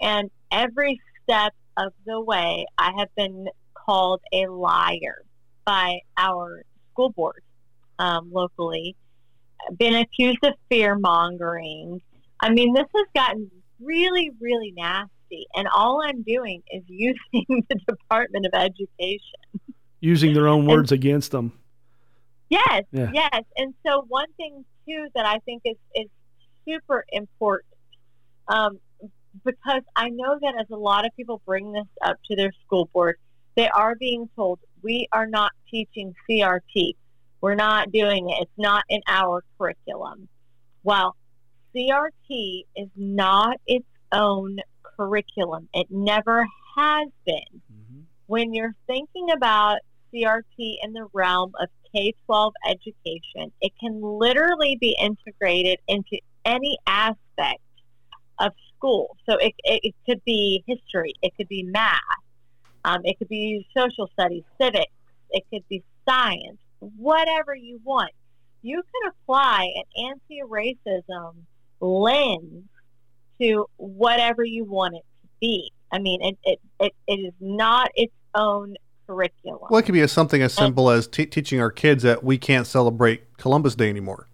And 0.02 0.30
every 0.52 1.02
step 1.24 1.54
of 1.78 1.94
the 2.06 2.20
way, 2.20 2.66
I 2.78 2.92
have 2.98 3.10
been 3.16 3.48
called 3.74 4.22
a 4.34 4.48
liar 4.48 5.24
by 5.66 6.00
our 6.18 6.64
school 6.92 7.10
board 7.12 7.44
um, 8.00 8.32
locally, 8.32 8.96
been 9.78 9.96
accused 9.96 10.44
of 10.44 10.54
fear 10.70 10.98
mongering. 10.98 12.02
I 12.40 12.50
mean, 12.50 12.74
this 12.74 12.88
has 12.96 13.08
gotten 13.14 13.52
really, 13.80 14.32
really 14.40 14.74
nasty. 14.76 15.46
And 15.56 15.68
all 15.68 16.02
I'm 16.02 16.24
doing 16.24 16.64
is 16.72 16.84
using 16.88 17.66
the 17.70 17.80
Department 17.88 18.46
of 18.46 18.54
Education. 18.54 19.78
Using 20.02 20.34
their 20.34 20.48
own 20.48 20.66
words 20.66 20.92
and, 20.92 21.00
against 21.00 21.32
them. 21.32 21.54
Yes, 22.50 22.84
yeah. 22.92 23.12
yes. 23.14 23.44
And 23.58 23.74
so 23.86 24.06
one 24.08 24.32
thing 24.38 24.66
too 24.88 25.08
that 25.16 25.26
I 25.26 25.40
think 25.40 25.62
is, 25.66 25.78
is 25.96 26.08
super 26.68 27.06
important 27.12 27.74
um, 28.48 28.80
because 29.46 29.84
I 29.96 30.10
know 30.10 30.38
that 30.42 30.56
as 30.60 30.68
a 30.72 30.76
lot 30.76 31.06
of 31.06 31.16
people 31.16 31.42
bring 31.46 31.72
this 31.72 31.88
up 32.04 32.18
to 32.30 32.36
their 32.36 32.52
school 32.66 32.90
board, 32.94 33.18
they 33.56 33.70
are 33.70 33.96
being 33.96 34.30
told, 34.36 34.60
we 34.82 35.08
are 35.12 35.28
not 35.28 35.52
teaching 35.70 36.14
CRT. 36.30 36.96
We're 37.42 37.56
not 37.56 37.92
doing 37.92 38.30
it. 38.30 38.38
It's 38.42 38.58
not 38.58 38.84
in 38.90 39.02
our 39.08 39.44
curriculum. 39.58 40.28
Well, 40.84 41.16
CRT 41.76 42.66
is 42.76 42.90
not 42.96 43.58
its 43.68 43.86
own 44.12 44.58
curriculum. 44.84 45.70
It 45.74 45.88
never 45.90 46.48
has 46.76 47.08
been. 47.26 47.62
Mm-hmm. 47.72 48.00
When 48.28 48.54
you're 48.54 48.76
thinking 48.88 49.32
about 49.32 49.80
CRT 50.14 50.76
in 50.84 50.94
the 50.94 51.08
realm 51.14 51.52
of 51.60 51.70
K 51.94 52.14
12 52.26 52.54
education. 52.68 53.52
It 53.62 53.72
can 53.80 54.02
literally 54.02 54.78
be 54.80 54.96
integrated 55.00 55.80
into 55.88 56.20
any 56.46 56.78
aspect 56.88 57.62
of 58.40 58.52
school. 58.76 59.18
So 59.30 59.38
it, 59.38 59.54
it, 59.64 59.82
it 59.84 59.96
could 60.06 60.24
be 60.26 60.64
history, 60.68 61.14
it 61.22 61.34
could 61.38 61.48
be 61.48 61.64
math, 61.64 62.00
um, 62.86 63.02
it 63.04 63.18
could 63.18 63.28
be 63.28 63.68
social 63.76 64.10
studies, 64.14 64.44
civics, 64.60 64.92
it 65.32 65.44
could 65.52 65.68
be 65.68 65.84
science, 66.08 66.60
whatever 66.80 67.54
you 67.54 67.80
want. 67.84 68.12
You 68.62 68.82
can 68.82 69.12
apply 69.12 69.70
an 69.76 70.12
anti 70.12 70.42
racism 70.42 71.36
lens 71.80 72.66
to 73.42 73.66
whatever 73.78 74.44
you 74.44 74.66
want 74.66 74.96
it 74.96 75.06
to 75.22 75.28
be. 75.40 75.72
I 75.92 76.00
mean, 76.00 76.22
it, 76.22 76.38
it, 76.44 76.60
it, 76.80 76.94
it 77.08 77.20
is 77.20 77.34
not 77.40 77.90
its 77.96 78.14
own 78.36 78.76
curriculum. 79.10 79.60
Well, 79.70 79.80
it 79.80 79.84
could 79.84 79.94
be 79.94 80.08
something 80.08 80.42
as 80.42 80.54
simple 80.54 80.90
as 80.90 81.08
t- 81.08 81.26
teaching 81.26 81.60
our 81.60 81.72
kids 81.72 82.04
that 82.04 82.24
we 82.24 82.38
can't 82.38 82.68
celebrate 82.68 83.38
Columbus 83.38 83.74
Day 83.74 83.90
anymore. 83.90 84.28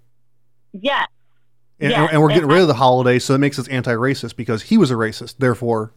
Yes. 0.73 1.07
And, 1.79 1.91
Yes, 1.91 2.09
and 2.11 2.21
we're 2.21 2.29
and 2.29 2.35
getting 2.35 2.49
rid 2.49 2.61
of 2.61 2.67
the 2.67 2.73
holiday, 2.73 3.19
so 3.19 3.33
it 3.33 3.37
makes 3.37 3.57
us 3.57 3.67
anti-racist 3.67 4.35
because 4.35 4.63
he 4.63 4.77
was 4.77 4.91
a 4.91 4.95
racist. 4.95 5.37
Therefore, 5.37 5.93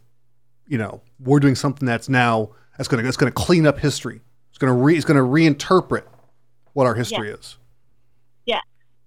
you 0.67 0.77
know, 0.77 1.01
we're 1.19 1.39
doing 1.39 1.55
something 1.55 1.85
that's 1.85 2.07
now 2.07 2.51
that's 2.77 2.87
going 2.87 2.99
to 2.99 3.03
that's 3.03 3.17
going 3.17 3.31
to 3.31 3.35
clean 3.35 3.65
up 3.67 3.79
history. 3.79 4.21
It's 4.49 4.57
going 4.57 4.73
to 4.73 4.81
re, 4.81 4.95
it's 4.95 5.05
going 5.05 5.17
to 5.17 5.23
reinterpret 5.23 6.03
what 6.73 6.85
our 6.85 6.95
history 6.95 7.29
is. 7.29 7.57
Yeah, 8.45 8.59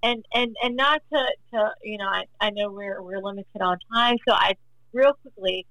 and 0.03 0.25
and 0.35 0.55
and 0.63 0.77
not 0.77 1.03
to, 1.13 1.27
to 1.53 1.71
you 1.83 1.99
know 1.99 2.07
I, 2.07 2.25
I 2.41 2.51
know 2.51 2.71
we're 2.71 3.03
we're 3.03 3.21
limited 3.21 3.61
on 3.61 3.79
time 3.93 4.17
so 4.27 4.35
I 4.35 4.55
real 4.93 5.13
quickly 5.21 5.67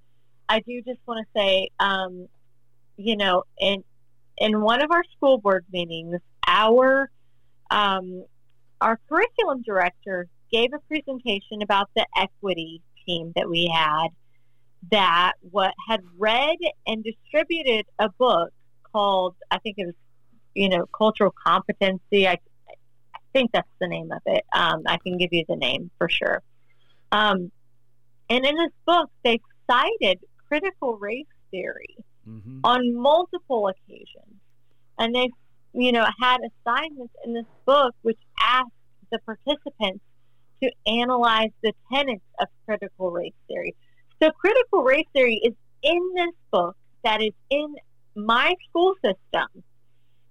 I 0.48 0.60
do 0.60 0.82
just 0.84 1.00
want 1.08 1.26
to 1.26 1.40
say 1.40 1.70
um, 1.80 2.28
you 2.98 3.18
know 3.18 3.44
in 3.60 3.84
in 4.42 4.60
one 4.60 4.82
of 4.82 4.92
our 4.92 5.04
school 5.16 5.38
board 5.38 5.64
meetings 5.72 6.20
our 6.48 7.10
um, 7.70 8.26
our 8.82 9.00
curriculum 9.08 9.62
director 9.62 10.28
gave 10.52 10.74
a 10.74 10.80
presentation 10.80 11.62
about 11.62 11.90
the 11.96 12.06
equity 12.18 12.82
team 13.06 13.32
that 13.36 13.48
we 13.48 13.72
had 13.74 14.08
that 14.92 15.34
what 15.52 15.74
had 15.88 16.02
read 16.18 16.58
and 16.88 17.04
distributed 17.04 17.86
a 18.00 18.10
book 18.10 18.52
called 18.92 19.36
I 19.52 19.60
think 19.60 19.76
it 19.78 19.86
was 19.86 19.96
you 20.56 20.70
know 20.70 20.88
cultural 20.88 21.34
competency 21.46 22.28
I 22.28 22.40
I 23.14 23.20
think 23.32 23.52
that's 23.54 23.70
the 23.80 23.88
name 23.88 24.12
of 24.12 24.22
it. 24.26 24.44
Um, 24.52 24.84
I 24.88 24.98
can 24.98 25.18
give 25.18 25.32
you 25.32 25.46
the 25.48 25.56
name 25.56 25.90
for 25.98 26.10
sure. 26.10 26.42
Um, 27.14 27.50
and 28.30 28.46
in 28.46 28.56
this 28.56 28.72
book, 28.86 29.10
they 29.24 29.40
cited 29.70 30.20
critical 30.50 30.98
race 30.98 31.28
theory 31.50 31.96
Mm-hmm. 32.28 32.60
on 32.64 32.96
multiple 32.96 33.68
occasions, 33.68 34.40
and 35.00 35.16
they, 35.16 35.30
you 35.74 35.92
know, 35.92 36.06
had 36.22 36.38
assignments 36.42 37.14
in 37.26 37.34
this 37.34 37.46
book 37.66 37.96
which 38.04 38.20
asked 38.40 38.70
the 39.12 39.20
participants 39.20 40.04
to 40.62 40.72
analyze 40.86 41.50
the 41.64 41.74
tenets 41.92 42.24
of 42.40 42.48
critical 42.66 43.10
race 43.10 43.34
theory. 43.48 43.76
So, 44.22 44.30
critical 44.32 44.84
race 44.84 45.08
theory 45.14 45.42
is 45.44 45.54
in 45.82 46.14
this 46.16 46.36
book 46.52 46.76
that 47.04 47.22
is 47.22 47.34
in 47.50 47.76
my 48.16 48.54
school 48.70 48.94
system. 49.04 49.64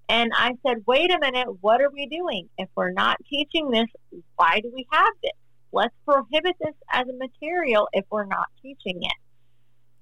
And 0.09 0.33
I 0.35 0.55
said, 0.67 0.79
wait 0.87 1.13
a 1.13 1.19
minute, 1.21 1.47
what 1.61 1.81
are 1.81 1.91
we 1.91 2.07
doing? 2.07 2.49
If 2.59 2.69
we're 2.75 2.93
not 2.93 3.17
teaching 3.29 3.71
this, 3.71 3.87
why 4.37 4.61
do 4.61 4.71
we 4.75 4.87
have 4.91 5.13
this? 5.23 5.33
Let's 5.73 5.95
prohibit 6.05 6.57
this 6.61 6.75
as 6.93 7.07
a 7.09 7.13
material 7.13 7.89
if 7.93 8.05
we're 8.11 8.25
not 8.25 8.47
teaching 8.61 9.03
it. 9.03 9.13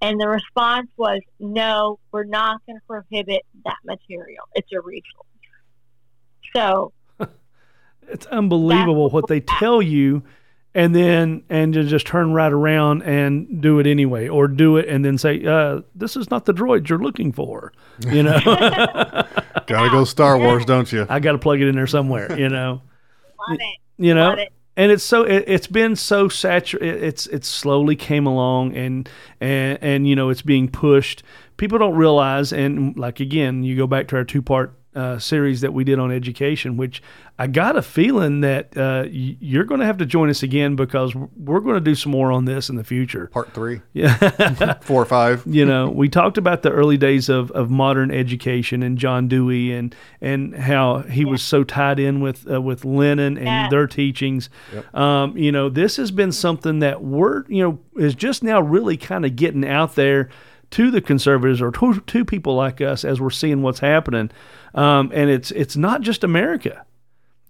And 0.01 0.21
the 0.21 0.29
response 0.29 0.89
was, 0.97 1.21
no, 1.41 1.99
we're 2.13 2.25
not 2.25 2.61
going 2.67 2.79
to 2.79 2.83
prohibit 2.87 3.43
that 3.65 3.77
material. 3.85 4.45
It's 4.55 4.71
a 4.73 4.81
resource. 4.81 5.27
So, 6.55 6.93
It's 8.11 8.27
unbelievable 8.27 9.11
what 9.11 9.27
they 9.29 9.41
tell 9.41 9.83
you, 9.83 10.23
and 10.75 10.95
then 10.95 11.43
and 11.51 11.75
you 11.75 11.83
just 11.85 12.07
turn 12.07 12.33
right 12.33 12.51
around 12.53 13.03
and 13.03 13.61
do 13.61 13.81
it 13.81 13.87
anyway, 13.87 14.29
or 14.29 14.49
do 14.49 14.79
it 14.79 14.89
and 14.89 15.05
then 15.05 15.19
say, 15.19 15.45
uh, 15.45 15.81
"This 15.95 16.17
is 16.17 16.31
not 16.31 16.47
the 16.47 16.55
droid 16.55 16.89
you're 16.89 16.99
looking 17.01 17.33
for." 17.33 17.73
You 18.07 18.23
know, 18.23 18.39
Gotta 19.67 19.91
go 19.91 20.05
Star 20.05 20.39
Wars, 20.43 20.65
don't 20.65 20.91
you? 20.91 21.05
I 21.11 21.21
got 21.21 21.33
to 21.33 21.39
plug 21.39 21.61
it 21.61 21.69
in 21.69 21.75
there 21.75 21.87
somewhere. 21.87 22.39
You 22.39 22.49
know, 22.49 22.81
love 23.49 23.59
it. 23.61 23.79
you 24.03 24.15
know. 24.15 24.37
And 24.79 24.93
it's 24.93 25.03
so 25.03 25.25
it, 25.25 25.43
it's 25.49 25.67
been 25.67 25.97
so 25.97 26.29
saturated 26.29 27.03
it's 27.03 27.27
it 27.27 27.45
slowly 27.45 27.97
came 27.97 28.27
along 28.27 28.77
and 28.77 29.09
and 29.41 29.77
and 29.83 30.09
you 30.09 30.15
know 30.15 30.31
it's 30.31 30.41
being 30.41 30.69
pushed. 30.69 31.25
People 31.57 31.79
don't 31.79 31.97
realize 31.97 32.53
and 32.53 32.97
like 32.97 33.19
again 33.19 33.65
you 33.65 33.77
go 33.77 33.89
back 33.89 34.07
to 34.09 34.17
our 34.17 34.23
two 34.23 34.41
part 34.41 34.78
uh, 34.99 35.19
series 35.19 35.61
that 35.61 35.73
we 35.73 35.85
did 35.85 35.99
on 35.99 36.11
education 36.11 36.77
which 36.77 37.01
i 37.39 37.47
got 37.47 37.77
a 37.77 37.83
feeling 37.83 38.41
that 38.41 38.77
uh, 38.77 39.05
you're 39.11 39.65
going 39.65 39.81
to 39.81 39.87
have 39.87 39.99
to 39.99 40.07
join 40.07 40.29
us 40.29 40.43
again 40.43 40.75
because 40.77 41.15
we're 41.15 41.61
going 41.61 41.75
to 41.77 41.81
do 41.81 41.95
some 41.95 42.11
more 42.13 42.33
on 42.33 42.45
this 42.47 42.69
in 42.69 42.77
the 42.77 42.85
future 42.85 43.29
Part 43.29 43.53
three, 43.55 43.81
yeah 43.93 44.73
four 44.81 45.01
or 45.03 45.07
five. 45.07 45.43
you 45.47 45.65
know, 45.65 45.89
we 45.89 46.09
talked 46.09 46.37
about 46.39 46.63
the 46.63 46.71
early 46.71 46.97
days 46.97 47.29
of, 47.29 47.51
of 47.53 47.71
modern 47.71 48.11
education 48.11 48.83
and 48.83 48.99
John 48.99 49.29
Dewey 49.29 49.73
and 49.73 49.95
and 50.21 50.55
how 50.57 51.01
he 51.03 51.25
was 51.25 51.43
so 51.43 51.63
tied 51.65 52.01
in 52.01 52.21
with 52.21 52.51
uh, 52.51 52.61
with 52.61 52.85
Lenin 52.85 53.37
and 53.39 53.47
Yes. 53.47 53.71
their 53.71 53.87
teachings. 53.87 54.51
Um, 54.95 55.37
you 55.37 55.53
know, 55.53 55.69
this 55.69 55.97
has 55.97 56.11
been 56.11 56.33
something 56.33 56.81
that 56.81 57.03
we're 57.03 57.45
you 57.49 57.63
know 57.63 57.79
is 58.03 58.15
just 58.15 58.43
now 58.43 58.61
really 58.61 58.97
kind 58.97 59.25
of 59.25 59.37
getting 59.37 59.65
out 59.67 59.95
there 59.95 60.29
to 60.71 60.91
the 60.91 61.01
conservatives 61.01 61.63
or 61.63 61.71
to, 61.71 62.01
to 62.01 62.25
people 62.25 62.55
like 62.55 62.81
us 62.81 63.05
as 63.05 63.21
we're 63.21 63.31
seeing 63.31 63.63
what's 63.63 63.81
happening. 63.81 64.31
Um, 64.75 65.11
and 65.15 65.31
it's 65.31 65.51
it's 65.51 65.77
not 65.77 66.03
just 66.03 66.25
America. 66.25 66.85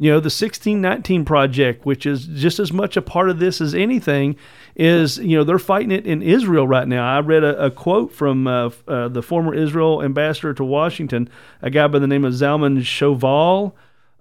You 0.01 0.13
know, 0.13 0.21
the 0.21 0.27
1619 0.27 1.25
project, 1.25 1.85
which 1.85 2.07
is 2.07 2.27
just 2.27 2.61
as 2.61 2.73
much 2.73 2.97
a 2.97 3.03
part 3.03 3.31
of 3.31 3.41
this 3.41 3.61
as 3.61 3.75
anything, 3.75 4.37
is, 4.77 5.19
you 5.19 5.37
know, 5.37 5.43
they're 5.43 5.59
fighting 5.59 5.91
it 5.91 6.07
in 6.07 6.23
Israel 6.23 6.69
right 6.69 6.87
now. 6.87 7.17
I 7.17 7.19
read 7.19 7.43
a, 7.43 7.65
a 7.65 7.71
quote 7.73 8.13
from 8.13 8.47
uh, 8.47 8.71
uh, 8.87 9.09
the 9.09 9.23
former 9.23 9.53
Israel 9.53 10.01
ambassador 10.01 10.55
to 10.55 10.65
Washington, 10.65 11.29
a 11.63 11.71
guy 11.71 11.89
by 11.89 11.99
the 11.99 12.07
name 12.07 12.25
of 12.25 12.33
Zalman 12.33 12.79
Shoval. 12.79 13.73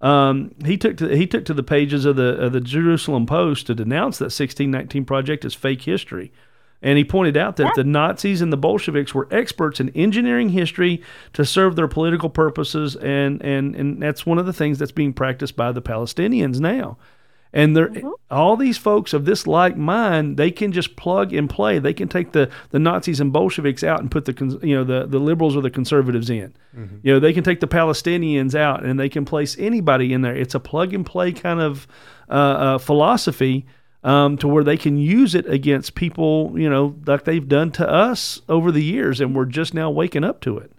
Um, 0.02 0.56
he 0.66 0.78
took 0.78 0.98
to 0.98 1.16
he 1.16 1.28
took 1.28 1.46
to 1.46 1.54
the 1.54 1.64
pages 1.64 2.06
of 2.06 2.16
the 2.16 2.38
of 2.38 2.54
the 2.54 2.62
Jerusalem 2.62 3.26
Post 3.28 3.68
to 3.68 3.76
denounce 3.76 4.18
that 4.18 4.26
1619 4.26 5.06
project 5.06 5.46
as 5.46 5.54
fake 5.54 5.84
history. 5.84 6.32
And 6.82 6.98
he 6.98 7.04
pointed 7.04 7.38
out 7.38 7.56
that 7.56 7.74
the 7.76 7.84
Nazis 7.84 8.42
and 8.42 8.54
the 8.54 8.58
Bolsheviks 8.58 9.14
were 9.14 9.28
experts 9.32 9.80
in 9.80 9.90
engineering 9.90 10.50
history 10.50 11.02
to 11.34 11.44
serve 11.44 11.76
their 11.76 11.88
political 11.88 12.30
purposes, 12.30 12.96
and, 12.96 13.42
and, 13.42 13.76
and 13.76 14.02
that's 14.02 14.26
one 14.26 14.38
of 14.38 14.46
the 14.46 14.54
things 14.54 14.78
that's 14.78 14.92
being 14.92 15.14
practiced 15.14 15.56
by 15.56 15.72
the 15.72 15.82
Palestinians 15.82 16.60
now. 16.60 16.98
And 17.54 17.76
they're, 17.76 17.92
all 18.30 18.58
these 18.58 18.78
folks 18.78 19.14
of 19.14 19.26
this 19.26 19.48
like 19.48 19.78
mind, 19.78 20.38
they 20.38 20.52
can 20.52 20.72
just 20.72 20.96
plug 20.98 21.34
and 21.34 21.50
play. 21.50 21.80
They 21.80 21.94
can 21.94 22.08
take 22.10 22.34
the, 22.34 22.52
the 22.70 22.78
Nazis 22.78 23.20
and 23.20 23.32
Bolsheviks 23.32 23.84
out 23.84 24.02
and 24.02 24.12
put 24.12 24.26
the 24.26 24.60
you 24.62 24.76
know 24.76 24.84
the, 24.84 25.08
the 25.08 25.18
liberals 25.18 25.56
or 25.56 25.62
the 25.62 25.72
conservatives 25.72 26.30
in. 26.30 26.54
You 27.04 27.14
know 27.14 27.20
they 27.20 27.34
can 27.34 27.44
take 27.44 27.62
the 27.62 27.68
Palestinians 27.68 28.54
out 28.54 28.84
and 28.84 29.00
they 29.00 29.10
can 29.10 29.26
place 29.26 29.56
anybody 29.58 30.14
in 30.14 30.22
there. 30.22 30.36
It's 30.36 30.56
a 30.56 30.60
plug 30.60 30.94
and 30.94 31.06
play 31.06 31.32
kind 31.32 31.62
of 31.62 31.88
uh, 32.30 32.34
uh, 32.34 32.78
philosophy 32.78 33.66
um, 34.08 34.38
to 34.38 34.48
where 34.48 34.64
they 34.64 34.78
can 34.78 34.98
use 34.98 35.36
it 35.36 35.46
against 35.48 35.94
people, 35.94 36.54
you 36.58 36.70
know, 36.70 36.96
like 37.06 37.26
they've 37.26 37.48
done 37.48 37.72
to 37.72 37.88
us 37.88 38.42
over 38.48 38.72
the 38.72 38.82
years, 38.84 39.20
and 39.20 39.36
we're 39.36 39.44
just 39.44 39.74
now 39.74 39.90
waking 39.90 40.24
up 40.24 40.40
to 40.42 40.58
it. 40.58 40.72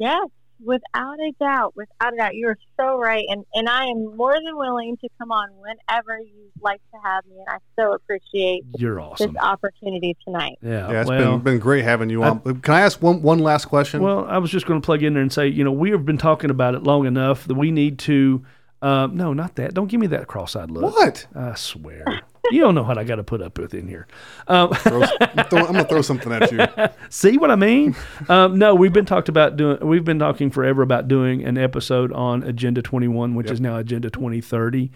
Yes, 0.00 0.26
without 0.58 1.20
a 1.20 1.32
doubt, 1.38 1.74
without 1.76 2.14
a 2.14 2.16
doubt, 2.16 2.34
you 2.34 2.48
are 2.48 2.58
so 2.76 2.98
right, 2.98 3.24
and 3.28 3.44
and 3.54 3.68
I 3.68 3.84
am 3.84 4.16
more 4.16 4.34
than 4.34 4.56
willing 4.56 4.96
to 4.96 5.08
come 5.20 5.30
on 5.30 5.50
whenever 5.60 6.18
you'd 6.18 6.50
like 6.60 6.80
to 6.92 6.98
have 7.04 7.24
me, 7.26 7.36
and 7.38 7.48
I 7.48 7.58
so 7.80 7.92
appreciate 7.92 8.64
You're 8.76 8.96
this 8.96 9.04
awesome. 9.04 9.36
opportunity 9.36 10.16
tonight. 10.26 10.58
Yeah. 10.60 10.90
Yeah, 10.90 11.00
it's 11.02 11.08
well, 11.08 11.34
been 11.34 11.42
been 11.42 11.58
great 11.60 11.84
having 11.84 12.10
you 12.10 12.24
on. 12.24 12.40
Can 12.60 12.74
I 12.74 12.80
ask 12.80 13.00
one 13.00 13.22
one 13.22 13.38
last 13.38 13.66
question? 13.66 14.02
well, 14.02 14.26
I 14.26 14.38
was 14.38 14.50
just 14.50 14.66
going 14.66 14.80
to 14.80 14.84
plug 14.84 15.04
in 15.04 15.14
there 15.14 15.22
and 15.22 15.32
say, 15.32 15.46
you 15.46 15.62
know, 15.62 15.70
we 15.70 15.92
have 15.92 16.04
been 16.04 16.18
talking 16.18 16.50
about 16.50 16.74
it 16.74 16.82
long 16.82 17.06
enough 17.06 17.44
that 17.46 17.54
we 17.54 17.70
need 17.70 18.00
to. 18.00 18.44
Uh, 18.82 19.08
no, 19.10 19.32
not 19.32 19.56
that. 19.56 19.74
Don't 19.74 19.86
give 19.88 20.00
me 20.00 20.06
that 20.08 20.26
cross-eyed 20.26 20.70
look. 20.70 20.94
what? 20.94 21.26
I 21.34 21.54
swear. 21.54 22.04
you 22.50 22.60
don't 22.60 22.74
know 22.74 22.82
what 22.82 22.98
I 22.98 23.04
got 23.04 23.16
to 23.16 23.24
put 23.24 23.40
up 23.40 23.58
with 23.58 23.72
in 23.74 23.88
here. 23.88 24.06
Um, 24.48 24.72
Throw- 24.74 25.02
I'm, 25.20 25.44
throw- 25.46 25.60
I'm 25.66 25.72
gonna 25.72 25.84
throw 25.84 26.02
something 26.02 26.30
at 26.30 26.52
you. 26.52 26.60
See 27.08 27.38
what 27.38 27.50
I 27.50 27.56
mean? 27.56 27.96
um, 28.28 28.58
no, 28.58 28.74
we've 28.74 28.92
been 28.92 29.06
talked 29.06 29.28
about 29.28 29.56
doing. 29.56 29.78
We've 29.86 30.04
been 30.04 30.18
talking 30.18 30.50
forever 30.50 30.82
about 30.82 31.08
doing 31.08 31.42
an 31.44 31.56
episode 31.58 32.12
on 32.12 32.42
Agenda 32.42 32.82
21, 32.82 33.34
which 33.34 33.50
is 33.50 33.60
now 33.60 33.78
Agenda 33.78 34.10
2030, 34.10 34.90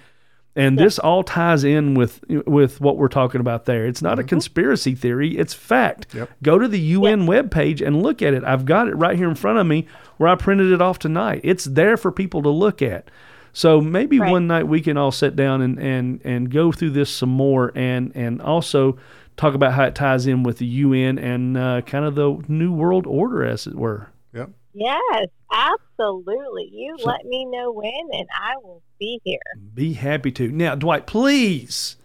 and 0.55 0.79
this 0.79 0.99
all 0.99 1.23
ties 1.25 1.65
in 1.65 1.95
with 1.95 2.23
with 2.29 2.81
what 2.81 2.99
we're 2.99 3.09
talking 3.09 3.41
about 3.41 3.65
there. 3.65 3.87
It's 3.87 4.03
not 4.03 4.19
a 4.19 4.25
conspiracy 4.25 4.95
theory; 4.95 5.37
it's 5.39 5.55
fact. 5.55 6.15
Yep. 6.15 6.31
Go 6.43 6.59
to 6.59 6.69
the 6.69 6.79
UN 6.81 7.27
webpage 7.27 7.85
and 7.85 8.03
look 8.03 8.21
at 8.23 8.35
it. 8.35 8.45
I've 8.45 8.67
got 8.67 8.89
it 8.89 8.95
right 8.95 9.17
here 9.17 9.29
in 9.29 9.35
front 9.35 9.59
of 9.59 9.67
me, 9.67 9.87
where 10.19 10.29
I 10.29 10.35
printed 10.37 10.71
it 10.71 10.83
off 10.83 10.99
tonight. 10.99 11.41
It's 11.45 11.65
there 11.65 11.97
for 11.97 12.13
people 12.13 12.43
to 12.43 12.51
look 12.51 12.83
at. 12.83 13.11
So 13.53 13.81
maybe 13.81 14.19
Right. 14.21 14.31
one 14.31 14.47
night 14.47 14.69
we 14.69 14.81
can 14.81 14.97
all 14.97 15.11
sit 15.13 15.35
down 15.37 15.61
and, 15.63 15.79
and, 15.79 16.21
and 16.25 16.51
go 16.51 16.71
through 16.73 16.91
this 16.91 17.11
some 17.11 17.31
more 17.31 17.73
and, 17.75 18.13
and 18.15 18.41
also 18.41 18.97
talk 19.37 19.55
about 19.55 19.73
how 19.73 19.85
it 19.85 19.95
ties 19.95 20.27
in 20.27 20.43
with 20.43 20.59
the 20.59 20.67
UN 20.67 21.19
and 21.19 21.57
uh, 21.57 21.81
kind 21.83 22.05
of 22.05 22.15
the 22.15 22.43
new 22.49 22.73
world 22.73 23.07
order, 23.07 23.45
as 23.45 23.67
it 23.67 23.75
were. 23.75 24.09
Yep. 24.35 24.51
Yes, 24.75 25.27
Absolutely. 25.53 26.71
You 26.73 26.97
So- 26.99 27.07
let 27.09 27.25
me 27.25 27.45
know 27.45 27.73
when, 27.73 27.91
and 28.13 28.29
I 28.41 28.55
will 28.63 28.83
be 29.01 29.21
here. 29.25 29.39
Be 29.75 29.95
happy 29.95 30.31
to. 30.33 30.49
Now, 30.49 30.75
Dwight, 30.77 31.07
please 31.07 31.97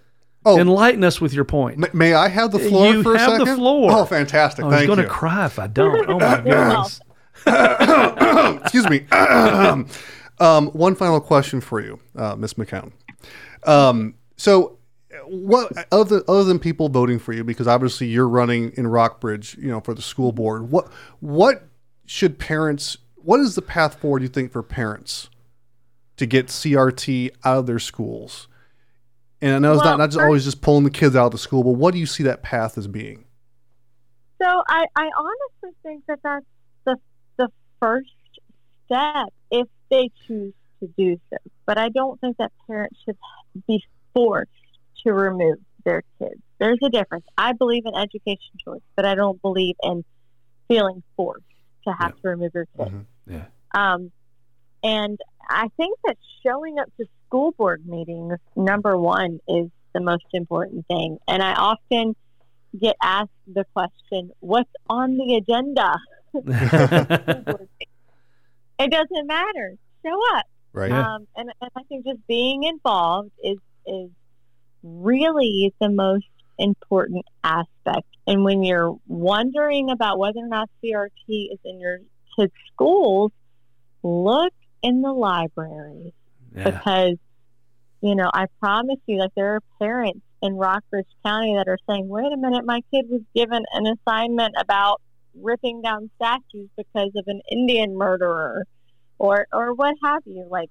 Oh, 0.48 0.60
enlighten 0.60 1.04
us 1.04 1.20
with 1.22 1.34
your 1.34 1.44
point. 1.46 1.84
m- 1.84 1.90
may 1.98 2.14
I 2.14 2.28
have 2.28 2.52
the 2.52 2.60
floor 2.60 2.94
You 2.94 3.04
for 3.04 3.16
a 3.16 3.20
have 3.20 3.32
the 3.40 3.46
second? 3.46 3.56
floor. 3.58 3.92
Oh, 3.92 4.06
fantastic! 4.06 4.64
thank 4.64 4.74
I 4.74 4.76
was 4.76 4.78
Thank 4.80 4.88
going 4.96 5.00
to 5.00 5.08
cry 5.08 5.46
if 5.46 5.58
I 5.60 5.68
don't. 5.68 6.08
Oh 6.10 6.20
my 6.20 6.36
You're 6.46 6.70
goodness. 6.70 7.00
Excuse 8.64 8.90
me. 8.90 9.06
um, 10.40 10.68
one 10.68 10.96
final 10.96 11.22
question 11.22 11.62
for 11.62 11.80
you, 11.82 12.00
uh, 12.16 12.36
Miss 12.36 12.56
McCown. 12.56 12.92
Um, 13.64 14.16
so, 14.38 14.78
what 15.26 15.72
other 15.92 16.24
other 16.28 16.44
than 16.44 16.60
people 16.60 16.90
voting 16.90 17.20
for 17.20 17.34
you, 17.34 17.44
because 17.44 17.68
obviously 17.68 18.08
you're 18.08 18.28
running 18.28 18.72
in 18.76 18.88
Rockbridge, 18.88 19.58
you 19.58 19.70
know, 19.70 19.80
for 19.80 19.94
the 19.94 20.02
school 20.02 20.32
board. 20.32 20.70
What 20.70 20.92
what 21.20 21.68
should 22.06 22.38
parents? 22.38 22.98
What 23.16 23.40
is 23.40 23.56
the 23.56 23.62
path 23.62 23.96
forward? 23.96 24.22
You 24.22 24.28
think 24.28 24.52
for 24.52 24.62
parents 24.62 25.30
to 26.18 26.26
get 26.26 26.48
CRT 26.48 27.32
out 27.44 27.60
of 27.60 27.66
their 27.66 27.80
schools? 27.80 28.48
And 29.42 29.54
I 29.54 29.60
know 29.60 29.74
it's 29.74 29.84
not 29.84 29.92
Well, 29.92 29.98
not 30.00 30.10
just 30.12 30.20
always 30.20 30.44
just 30.44 30.62
pulling 30.62 30.84
the 30.84 30.90
kids 30.90 31.16
out 31.16 31.28
of 31.28 31.32
the 31.32 31.38
school, 31.38 31.64
but 31.64 31.72
what 31.72 31.94
do 31.94 32.00
you 32.00 32.06
see 32.06 32.24
that 32.24 32.42
path 32.42 32.78
as 32.78 32.88
being? 32.88 33.26
So 34.42 34.48
I, 34.68 34.86
I 34.96 35.10
honestly 35.18 35.78
think 35.84 36.04
that 36.08 36.20
that's 36.24 36.46
the 36.86 36.98
the 37.38 37.50
first 37.80 38.10
step 38.86 39.34
they 39.90 40.10
choose 40.28 40.54
to 40.80 40.90
do 40.98 41.20
so. 41.30 41.38
But 41.66 41.78
I 41.78 41.90
don't 41.90 42.20
think 42.20 42.38
that 42.38 42.52
parents 42.68 42.98
should 43.06 43.18
be 43.68 43.84
forced 44.14 44.52
to 45.04 45.14
remove 45.14 45.58
their 45.84 46.04
kids. 46.20 46.42
There's 46.60 46.80
a 46.84 46.90
difference. 46.90 47.26
I 47.38 47.54
believe 47.54 47.84
in 47.86 47.96
education 47.96 48.52
choice, 48.64 48.82
but 48.96 49.06
I 49.06 49.16
don't 49.16 49.42
believe 49.42 49.76
in 49.84 50.04
feeling 50.68 51.04
forced 51.16 51.44
to 51.88 51.94
have 51.94 52.20
to 52.22 52.30
remove 52.30 52.52
your 52.54 52.66
kids. 52.78 52.92
Mhm. 52.92 53.06
Yeah. 53.28 53.46
Um, 53.74 54.12
and 54.84 55.20
I 55.50 55.70
think 55.78 55.98
that 56.06 56.18
showing 56.44 56.80
up 56.80 56.90
to 56.98 57.06
school 57.26 57.52
board 57.52 57.86
meetings, 57.86 58.40
number 58.56 58.98
one, 58.98 59.40
is 59.48 59.70
the 59.94 60.02
most 60.02 60.26
important 60.34 60.88
thing. 60.88 61.18
And 61.28 61.42
I 61.42 61.54
often 61.54 62.16
get 62.80 62.96
asked 63.02 63.30
the 63.48 63.66
question, 63.74 64.32
what's 64.40 64.70
on 64.90 65.18
the 65.18 65.36
agenda? 65.36 66.00
it 68.80 68.92
doesn't 68.92 69.28
matter. 69.28 69.76
Show 70.06 70.20
up. 70.36 70.46
Right. 70.74 70.92
Um, 70.92 71.28
and, 71.36 71.50
and 71.62 71.72
I 71.76 71.82
think 71.88 72.06
just 72.06 72.26
being 72.28 72.64
involved 72.64 73.32
is 73.44 73.58
is 73.86 74.10
really 74.84 75.74
the 75.80 75.90
most 75.90 76.26
important 76.58 77.26
aspect. 77.44 78.08
And 78.28 78.44
when 78.44 78.64
you're 78.64 78.98
wondering 79.08 79.90
about 79.90 80.20
whether 80.20 80.40
or 80.40 80.48
not 80.48 80.70
CRT 80.84 81.54
is 81.54 81.60
in 81.64 81.80
your 81.80 82.00
kids' 82.38 82.54
schools, 82.74 83.32
look 84.04 84.54
in 84.82 85.02
the 85.02 85.12
libraries 85.12 86.14
yeah. 86.56 86.64
because 86.64 87.18
you 88.02 88.16
know 88.16 88.30
I 88.34 88.48
promise 88.60 89.00
you, 89.06 89.20
like 89.20 89.32
there 89.36 89.56
are 89.56 89.62
parents 89.80 90.22
in 90.42 90.56
Rockbridge 90.56 91.08
County 91.26 91.56
that 91.56 91.68
are 91.68 91.80
saying, 91.90 92.08
"Wait 92.08 92.32
a 92.32 92.38
minute, 92.38 92.66
my 92.66 92.82
kid 92.92 93.06
was 93.10 93.22
given 93.34 93.64
an 93.74 93.88
assignment 93.88 94.56
about 94.60 95.02
ripping 95.42 95.82
down 95.82 96.10
statues 96.16 96.70
because 96.78 97.12
of 97.16 97.26
an 97.28 97.42
Indian 97.52 97.98
murderer." 97.98 98.66
or 99.18 99.48
or 99.52 99.74
what 99.74 99.96
have 100.04 100.24
you. 100.26 100.46
Like 100.50 100.70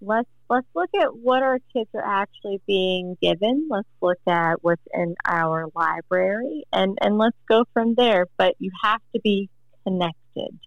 let's 0.00 0.28
let's 0.48 0.66
look 0.74 0.90
at 1.00 1.16
what 1.16 1.42
our 1.42 1.58
kids 1.72 1.90
are 1.94 2.04
actually 2.04 2.60
being 2.66 3.16
given. 3.20 3.68
Let's 3.70 3.88
look 4.00 4.18
at 4.26 4.62
what's 4.62 4.82
in 4.94 5.14
our 5.26 5.66
library 5.74 6.64
and 6.72 6.96
and 7.00 7.18
let's 7.18 7.36
go 7.48 7.64
from 7.72 7.94
there. 7.94 8.26
But 8.36 8.54
you 8.58 8.70
have 8.82 9.00
to 9.14 9.20
be 9.20 9.48
connected. 9.84 10.58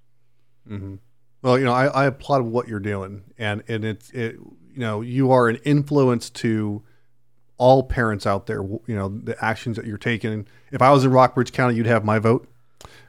hmm 0.68 0.96
Well, 1.42 1.58
you 1.58 1.66
know, 1.66 1.74
I, 1.74 1.88
I 1.88 2.06
applaud 2.06 2.44
what 2.44 2.68
you're 2.68 2.80
doing, 2.80 3.24
and 3.38 3.64
and 3.68 3.84
it's 3.84 4.10
it. 4.12 4.36
You 4.74 4.80
know, 4.80 5.02
you 5.02 5.32
are 5.32 5.50
an 5.50 5.58
influence 5.66 6.30
to 6.30 6.84
all 7.58 7.84
parents 7.84 8.26
out 8.26 8.46
there. 8.46 8.62
You 8.62 8.96
know, 8.96 9.10
the 9.10 9.36
actions 9.44 9.76
that 9.78 9.86
you're 9.86 9.98
taking. 9.98 10.48
If 10.72 10.82
I 10.82 10.92
was 10.92 11.04
in 11.04 11.12
Rockbridge 11.12 11.52
County, 11.52 11.76
you'd 11.76 11.88
have 11.88 12.06
my 12.06 12.20
vote. 12.20 12.48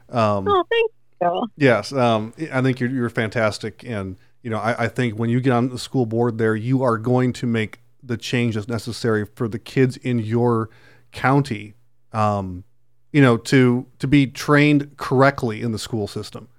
Um, 0.09 0.47
Oh, 0.47 0.63
thank 0.69 0.91
you. 1.21 1.47
Yes, 1.55 1.93
um, 1.93 2.33
I 2.51 2.61
think 2.61 2.79
you're, 2.81 2.89
you're 2.89 3.09
fantastic, 3.09 3.83
and 3.85 4.17
you 4.41 4.49
know, 4.49 4.57
I, 4.57 4.85
I 4.85 4.87
think 4.89 5.17
when 5.17 5.29
you 5.29 5.39
get 5.39 5.53
on 5.53 5.69
the 5.69 5.79
school 5.79 6.05
board 6.05 6.37
there, 6.37 6.55
you 6.55 6.83
are 6.83 6.97
going 6.97 7.31
to 7.33 7.47
make 7.47 7.79
the 8.03 8.17
change 8.17 8.55
that's 8.55 8.67
necessary 8.67 9.25
for 9.25 9.47
the 9.47 9.57
kids 9.59 9.95
in 9.97 10.19
your 10.19 10.69
county. 11.13 11.75
Um, 12.11 12.65
you 13.13 13.21
know, 13.21 13.37
to 13.37 13.85
to 13.99 14.07
be 14.07 14.27
trained 14.27 14.97
correctly 14.97 15.61
in 15.61 15.71
the 15.71 15.79
school 15.79 16.07
system. 16.07 16.49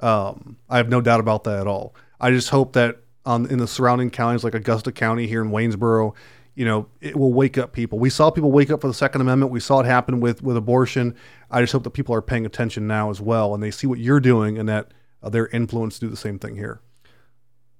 Um, 0.00 0.56
I 0.68 0.78
have 0.78 0.88
no 0.88 1.00
doubt 1.00 1.20
about 1.20 1.44
that 1.44 1.60
at 1.60 1.66
all. 1.66 1.94
I 2.20 2.30
just 2.30 2.48
hope 2.50 2.72
that 2.72 2.96
on 3.24 3.46
in 3.46 3.58
the 3.58 3.68
surrounding 3.68 4.10
counties 4.10 4.42
like 4.42 4.54
Augusta 4.54 4.90
County 4.90 5.26
here 5.26 5.42
in 5.42 5.50
Waynesboro, 5.50 6.14
you 6.58 6.64
know, 6.64 6.88
it 7.00 7.14
will 7.14 7.32
wake 7.32 7.56
up 7.56 7.72
people. 7.72 8.00
We 8.00 8.10
saw 8.10 8.32
people 8.32 8.50
wake 8.50 8.68
up 8.68 8.80
for 8.80 8.88
the 8.88 8.94
Second 8.94 9.20
Amendment. 9.20 9.52
We 9.52 9.60
saw 9.60 9.78
it 9.78 9.86
happen 9.86 10.18
with 10.18 10.42
with 10.42 10.56
abortion. 10.56 11.14
I 11.52 11.60
just 11.60 11.72
hope 11.72 11.84
that 11.84 11.90
people 11.90 12.16
are 12.16 12.20
paying 12.20 12.44
attention 12.44 12.88
now 12.88 13.10
as 13.10 13.20
well, 13.20 13.54
and 13.54 13.62
they 13.62 13.70
see 13.70 13.86
what 13.86 14.00
you're 14.00 14.18
doing, 14.18 14.58
and 14.58 14.68
that 14.68 14.92
uh, 15.22 15.30
to 15.30 16.00
do 16.00 16.08
the 16.08 16.16
same 16.16 16.36
thing 16.36 16.56
here. 16.56 16.80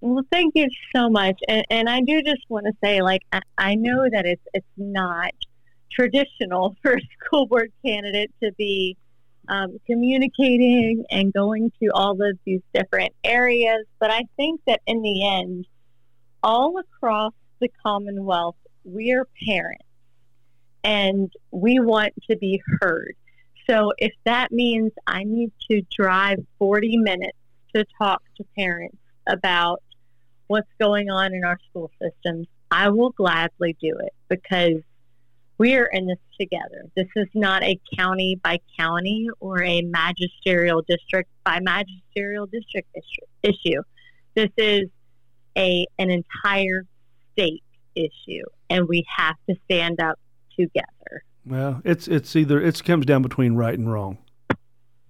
Well, 0.00 0.22
thank 0.30 0.55
you 0.55 0.68
so 0.94 1.10
much. 1.10 1.40
And, 1.48 1.66
and 1.70 1.88
I 1.88 2.02
do 2.02 2.22
just 2.22 2.42
want 2.48 2.66
to 2.66 2.72
say, 2.80 3.02
like, 3.02 3.22
I, 3.32 3.40
I 3.59 3.74
know 3.74 4.09
that 4.12 4.26
it's 4.26 4.44
it's 4.55 4.66
not 4.76 5.32
traditional 5.90 6.76
for 6.82 6.92
a 6.92 7.00
school 7.18 7.48
board 7.48 7.72
candidate 7.84 8.30
to 8.44 8.52
be 8.52 8.96
um, 9.48 9.78
communicating 9.88 11.05
and 11.10 11.32
going 11.32 11.72
to 11.82 11.88
all 11.94 12.12
of 12.12 12.38
these 12.44 12.60
different 12.72 13.12
areas, 13.24 13.86
but 13.98 14.12
I 14.12 14.22
think 14.36 14.60
that 14.68 14.82
in 14.86 15.02
the 15.02 15.26
end, 15.26 15.66
all 16.44 16.78
across 16.78 17.32
the 17.60 17.68
Commonwealth, 17.82 18.55
we 18.84 19.12
are 19.12 19.26
parents, 19.46 19.84
and 20.84 21.30
we 21.50 21.80
want 21.80 22.12
to 22.30 22.36
be 22.36 22.62
heard. 22.80 23.14
So 23.68 23.92
if 23.98 24.12
that 24.24 24.50
means 24.50 24.92
I 25.06 25.24
need 25.24 25.52
to 25.70 25.82
drive 25.94 26.38
40 26.59 26.96
minutes 26.98 27.36
to 27.74 27.84
talk 28.00 28.22
to 28.36 28.44
parents 28.56 28.96
about 29.26 29.82
what's 30.46 30.70
going 30.80 31.10
on 31.10 31.34
in 31.34 31.44
our 31.44 31.59
school 31.68 31.90
systems, 32.00 32.46
I 32.70 32.88
will 32.88 33.10
gladly 33.10 33.76
do 33.80 33.94
it 33.98 34.14
because 34.28 34.82
we 35.59 35.74
are 35.74 35.86
in 35.86 36.06
this 36.06 36.18
together. 36.38 36.84
This 36.96 37.09
is 37.16 37.26
not 37.34 37.62
a 37.62 37.78
county 37.98 38.36
by 38.42 38.60
county 38.78 39.28
or 39.40 39.62
a 39.62 39.82
magisterial 39.82 40.82
district 40.88 41.30
by 41.44 41.60
magisterial 41.60 42.46
district 42.46 42.88
issue. 42.94 43.52
issue. 43.55 43.82
This 44.34 44.50
is 44.56 44.88
a 45.56 45.86
an 45.98 46.10
entire 46.10 46.84
state 47.32 47.64
issue, 47.98 48.44
and 48.70 48.88
we 48.88 49.04
have 49.16 49.36
to 49.48 49.56
stand 49.64 50.00
up 50.00 50.18
together. 50.56 51.24
Well, 51.44 51.80
it's 51.84 52.08
it's 52.08 52.36
either 52.36 52.60
it 52.60 52.82
comes 52.84 53.06
down 53.06 53.22
between 53.22 53.54
right 53.54 53.78
and 53.78 53.90
wrong. 53.90 54.18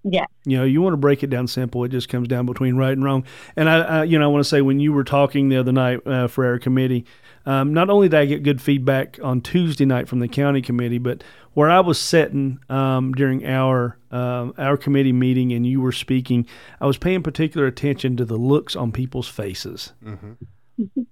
Yes. 0.05 0.29
You 0.45 0.59
know, 0.59 0.65
you 0.65 0.81
want 0.81 0.95
to 0.95 0.99
break 0.99 1.23
it 1.23 1.29
down 1.29 1.49
simple. 1.49 1.85
It 1.85 1.91
just 1.91 2.09
comes 2.09 2.29
down 2.29 2.47
between 2.47 2.77
right 2.77 2.93
and 2.93 3.05
wrong. 3.05 3.25
And 3.57 3.69
I, 3.69 3.81
I 3.81 4.05
you 4.05 4.19
know, 4.19 4.25
I 4.25 4.29
want 4.29 4.45
to 4.45 4.49
say 4.49 4.63
when 4.63 4.81
you 4.81 4.93
were 4.93 5.05
talking 5.05 5.49
the 5.49 5.57
other 5.57 5.73
night 5.73 6.07
uh, 6.07 6.29
for 6.29 6.47
our 6.47 6.59
committee, 6.59 7.05
um, 7.45 7.75
not 7.75 7.91
only 7.91 8.09
did 8.09 8.19
I 8.19 8.25
get 8.25 8.43
good 8.43 8.63
feedback 8.63 9.19
on 9.23 9.41
Tuesday 9.41 9.85
night 9.85 10.09
from 10.09 10.21
the 10.21 10.29
county 10.29 10.63
committee, 10.63 10.99
but 10.99 11.25
where 11.55 11.71
I 11.71 11.81
was 11.81 12.01
sitting 12.01 12.61
um, 12.69 13.13
during 13.13 13.45
our 13.45 13.99
um, 14.11 14.55
our 14.57 14.77
committee 14.77 15.13
meeting 15.13 15.53
and 15.53 15.67
you 15.67 15.81
were 15.81 15.93
speaking, 15.93 16.47
I 16.81 16.87
was 16.87 16.97
paying 16.97 17.23
particular 17.23 17.67
attention 17.67 18.17
to 18.19 18.25
the 18.25 18.37
looks 18.37 18.77
on 18.77 18.93
people's 18.93 19.29
faces. 19.29 19.93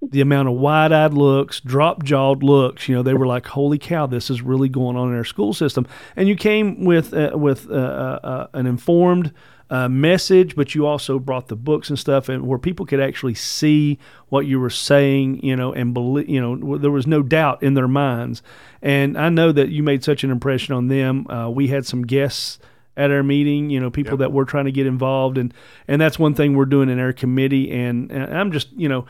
The 0.01 0.21
amount 0.21 0.47
of 0.47 0.55
wide-eyed 0.55 1.13
looks, 1.13 1.59
drop-jawed 1.59 2.43
looks. 2.43 2.87
You 2.87 2.95
know, 2.95 3.03
they 3.03 3.13
were 3.13 3.27
like, 3.27 3.47
"Holy 3.47 3.77
cow, 3.77 4.05
this 4.07 4.29
is 4.29 4.41
really 4.41 4.69
going 4.69 4.95
on 4.95 5.09
in 5.09 5.15
our 5.15 5.23
school 5.23 5.53
system." 5.53 5.87
And 6.15 6.27
you 6.27 6.35
came 6.35 6.83
with 6.85 7.13
uh, 7.13 7.31
with 7.35 7.69
uh, 7.69 7.73
uh, 7.73 8.19
uh, 8.23 8.47
an 8.53 8.65
informed 8.67 9.33
uh, 9.69 9.89
message, 9.89 10.55
but 10.55 10.73
you 10.73 10.85
also 10.85 11.19
brought 11.19 11.49
the 11.49 11.55
books 11.55 11.89
and 11.89 11.99
stuff, 11.99 12.29
and 12.29 12.47
where 12.47 12.59
people 12.59 12.85
could 12.85 13.01
actually 13.01 13.35
see 13.35 13.99
what 14.29 14.45
you 14.45 14.59
were 14.59 14.69
saying. 14.69 15.43
You 15.43 15.55
know, 15.55 15.73
and 15.73 15.93
believe. 15.93 16.29
You 16.29 16.41
know, 16.41 16.77
there 16.77 16.91
was 16.91 17.07
no 17.07 17.21
doubt 17.21 17.61
in 17.63 17.73
their 17.73 17.87
minds. 17.87 18.41
And 18.81 19.17
I 19.17 19.29
know 19.29 19.51
that 19.51 19.69
you 19.69 19.83
made 19.83 20.03
such 20.03 20.23
an 20.23 20.31
impression 20.31 20.73
on 20.75 20.87
them. 20.87 21.27
Uh, 21.29 21.49
we 21.49 21.67
had 21.67 21.85
some 21.85 22.03
guests 22.03 22.59
at 22.95 23.11
our 23.11 23.21
meeting, 23.23 23.69
you 23.69 23.79
know, 23.79 23.91
people 23.91 24.13
Yep. 24.13 24.19
that 24.19 24.31
we're 24.31 24.45
trying 24.45 24.65
to 24.65 24.71
get 24.71 24.87
involved 24.87 25.37
and 25.37 25.53
and 25.87 26.01
that's 26.01 26.17
one 26.17 26.33
thing 26.33 26.55
we're 26.55 26.65
doing 26.65 26.89
in 26.89 26.99
our 26.99 27.13
committee 27.13 27.71
and, 27.71 28.11
and 28.11 28.35
I'm 28.35 28.51
just, 28.51 28.71
you 28.73 28.89
know, 28.89 29.05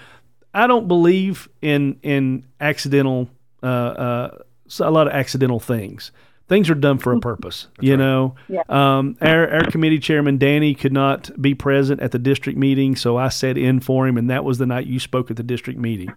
I 0.58 0.66
don't 0.66 0.88
believe 0.88 1.48
in 1.62 2.00
in 2.02 2.44
accidental 2.60 3.30
uh, 3.62 3.66
uh, 3.66 4.38
a 4.80 4.92
lot 4.92 5.06
of 5.08 5.14
accidental 5.14 5.60
things. 5.60 6.12
Things 6.48 6.70
are 6.70 6.76
done 6.76 6.98
for 6.98 7.14
a 7.14 7.20
purpose, 7.20 7.68
you 7.80 7.92
right. 7.92 8.00
know. 8.00 8.36
Yeah. 8.50 8.64
Um, 8.70 9.18
our 9.22 9.48
our 9.54 9.70
committee 9.70 10.00
chairman 10.00 10.40
Danny 10.40 10.74
could 10.74 10.94
not 10.94 11.30
be 11.40 11.54
present 11.54 12.02
at 12.02 12.12
the 12.12 12.18
district 12.18 12.58
meeting, 12.58 12.96
so 12.96 13.18
I 13.18 13.30
sat 13.30 13.56
in 13.56 13.82
for 13.82 14.08
him, 14.08 14.18
and 14.18 14.32
that 14.32 14.44
was 14.44 14.58
the 14.58 14.66
night 14.66 14.88
you 14.88 15.00
spoke 15.00 15.30
at 15.30 15.38
the 15.38 15.44
district 15.44 15.80
meeting. 15.80 16.12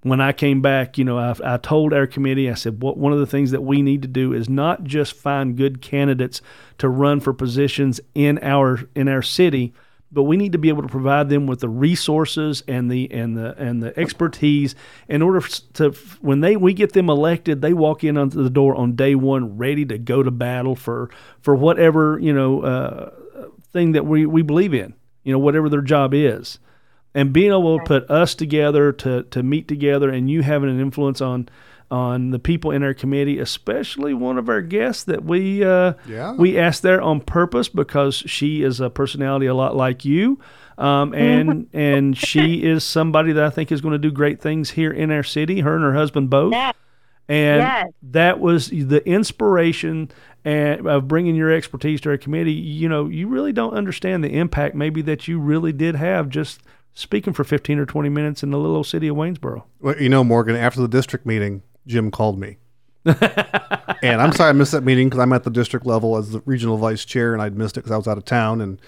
When 0.00 0.20
I 0.20 0.32
came 0.32 0.62
back, 0.62 0.96
you 0.96 1.04
know, 1.04 1.18
I, 1.18 1.34
I 1.44 1.58
told 1.58 1.92
our 1.92 2.06
committee, 2.06 2.50
I 2.50 2.54
said, 2.54 2.82
what, 2.82 2.96
one 2.96 3.12
of 3.12 3.20
the 3.20 3.26
things 3.26 3.52
that 3.52 3.62
we 3.62 3.82
need 3.82 4.02
to 4.02 4.08
do 4.08 4.32
is 4.32 4.48
not 4.48 4.82
just 4.82 5.12
find 5.12 5.56
good 5.56 5.80
candidates 5.80 6.40
to 6.78 6.88
run 6.88 7.20
for 7.20 7.32
positions 7.34 8.00
in 8.14 8.38
our 8.42 8.80
in 8.94 9.08
our 9.08 9.22
city, 9.22 9.74
but 10.12 10.24
we 10.24 10.36
need 10.36 10.52
to 10.52 10.58
be 10.58 10.68
able 10.68 10.82
to 10.82 10.88
provide 10.88 11.28
them 11.30 11.46
with 11.46 11.60
the 11.60 11.68
resources 11.68 12.62
and 12.68 12.90
the 12.90 13.10
and 13.10 13.36
the 13.36 13.56
and 13.56 13.82
the 13.82 13.98
expertise 13.98 14.74
in 15.08 15.22
order 15.22 15.40
to 15.72 15.92
when 16.20 16.40
they 16.40 16.56
we 16.56 16.74
get 16.74 16.92
them 16.92 17.08
elected, 17.08 17.62
they 17.62 17.72
walk 17.72 18.04
in 18.04 18.18
onto 18.18 18.42
the 18.42 18.50
door 18.50 18.74
on 18.74 18.94
day 18.94 19.14
one 19.14 19.56
ready 19.56 19.84
to 19.86 19.98
go 19.98 20.22
to 20.22 20.30
battle 20.30 20.76
for 20.76 21.10
for 21.40 21.54
whatever 21.54 22.18
you 22.20 22.32
know 22.32 22.60
uh, 22.60 23.10
thing 23.72 23.92
that 23.92 24.04
we 24.04 24.26
we 24.26 24.42
believe 24.42 24.74
in, 24.74 24.94
you 25.24 25.32
know 25.32 25.38
whatever 25.38 25.68
their 25.68 25.80
job 25.80 26.12
is, 26.12 26.58
and 27.14 27.32
being 27.32 27.50
able 27.50 27.78
to 27.78 27.84
put 27.84 28.10
us 28.10 28.34
together 28.34 28.92
to 28.92 29.22
to 29.24 29.42
meet 29.42 29.66
together 29.66 30.10
and 30.10 30.30
you 30.30 30.42
having 30.42 30.68
an 30.68 30.80
influence 30.80 31.20
on 31.20 31.48
on 31.92 32.30
the 32.30 32.38
people 32.38 32.70
in 32.70 32.82
our 32.82 32.94
committee, 32.94 33.38
especially 33.38 34.14
one 34.14 34.38
of 34.38 34.48
our 34.48 34.62
guests 34.62 35.04
that 35.04 35.22
we 35.24 35.62
uh, 35.62 35.92
Yeah. 36.08 36.32
we 36.32 36.58
asked 36.58 36.82
there 36.82 37.00
on 37.02 37.20
purpose 37.20 37.68
because 37.68 38.14
she 38.16 38.62
is 38.62 38.80
a 38.80 38.88
personality 38.88 39.44
a 39.46 39.54
lot 39.54 39.76
like 39.76 40.04
you, 40.04 40.40
um, 40.78 41.12
and 41.14 41.68
and 41.74 42.16
she 42.16 42.62
is 42.64 42.82
somebody 42.82 43.32
that 43.32 43.44
I 43.44 43.50
think 43.50 43.70
is 43.70 43.82
going 43.82 43.92
to 43.92 43.98
do 43.98 44.10
great 44.10 44.40
things 44.40 44.70
here 44.70 44.90
in 44.90 45.10
our 45.10 45.22
city. 45.22 45.60
Her 45.60 45.74
and 45.76 45.84
her 45.84 45.92
husband 45.94 46.30
both, 46.30 46.52
Yes. 46.52 46.74
and 47.28 47.60
Yes. 47.60 47.88
that 48.12 48.40
was 48.40 48.68
the 48.68 49.06
inspiration 49.06 50.10
and 50.44 50.86
of 50.88 51.06
bringing 51.06 51.34
your 51.36 51.52
expertise 51.52 52.00
to 52.00 52.10
our 52.10 52.16
committee. 52.16 52.52
You 52.52 52.88
know, 52.88 53.06
you 53.06 53.28
really 53.28 53.52
don't 53.52 53.74
understand 53.74 54.24
the 54.24 54.30
impact 54.36 54.74
maybe 54.74 55.02
that 55.02 55.28
you 55.28 55.38
really 55.38 55.72
did 55.72 55.94
have 55.96 56.30
just 56.30 56.62
speaking 56.94 57.34
for 57.34 57.44
fifteen 57.44 57.78
or 57.78 57.84
twenty 57.84 58.08
minutes 58.08 58.42
in 58.42 58.50
the 58.50 58.56
little 58.58 58.76
old 58.76 58.86
city 58.86 59.08
of 59.08 59.16
Waynesboro. 59.16 59.64
Well, 59.80 60.00
you 60.00 60.08
know, 60.08 60.24
Morgan, 60.24 60.56
after 60.56 60.80
the 60.80 60.88
district 60.88 61.26
meeting, 61.26 61.62
Jim 61.86 62.10
called 62.10 62.38
me. 62.38 62.58
and 63.04 64.20
I'm 64.20 64.32
sorry 64.32 64.50
I 64.50 64.52
missed 64.52 64.72
that 64.72 64.84
meeting 64.84 65.08
because 65.08 65.20
I'm 65.20 65.32
at 65.32 65.42
the 65.42 65.50
district 65.50 65.86
level 65.86 66.16
as 66.16 66.30
the 66.30 66.40
regional 66.46 66.76
vice 66.76 67.04
chair 67.04 67.32
and 67.32 67.42
I'd 67.42 67.56
missed 67.56 67.76
it 67.76 67.80
because 67.80 67.92
I 67.92 67.96
was 67.96 68.06
out 68.06 68.18
of 68.18 68.24
town. 68.24 68.60
And 68.60 68.80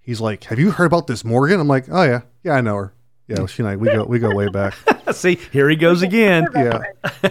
he's 0.00 0.20
like, 0.20 0.44
Have 0.44 0.58
you 0.58 0.70
heard 0.70 0.86
about 0.86 1.06
this 1.06 1.24
Morgan? 1.24 1.60
I'm 1.60 1.68
like, 1.68 1.86
Oh, 1.90 2.02
yeah. 2.02 2.22
Yeah, 2.42 2.52
I 2.52 2.60
know 2.60 2.76
her. 2.76 2.94
Yeah, 3.28 3.46
she 3.46 3.62
and 3.62 3.68
I, 3.68 3.76
we 3.76 3.88
go, 3.88 4.04
we 4.04 4.18
go 4.18 4.34
way 4.34 4.48
back. 4.48 4.74
See, 5.12 5.36
here 5.52 5.68
he 5.68 5.76
goes 5.76 6.02
again. 6.02 6.46
yeah. 6.54 6.80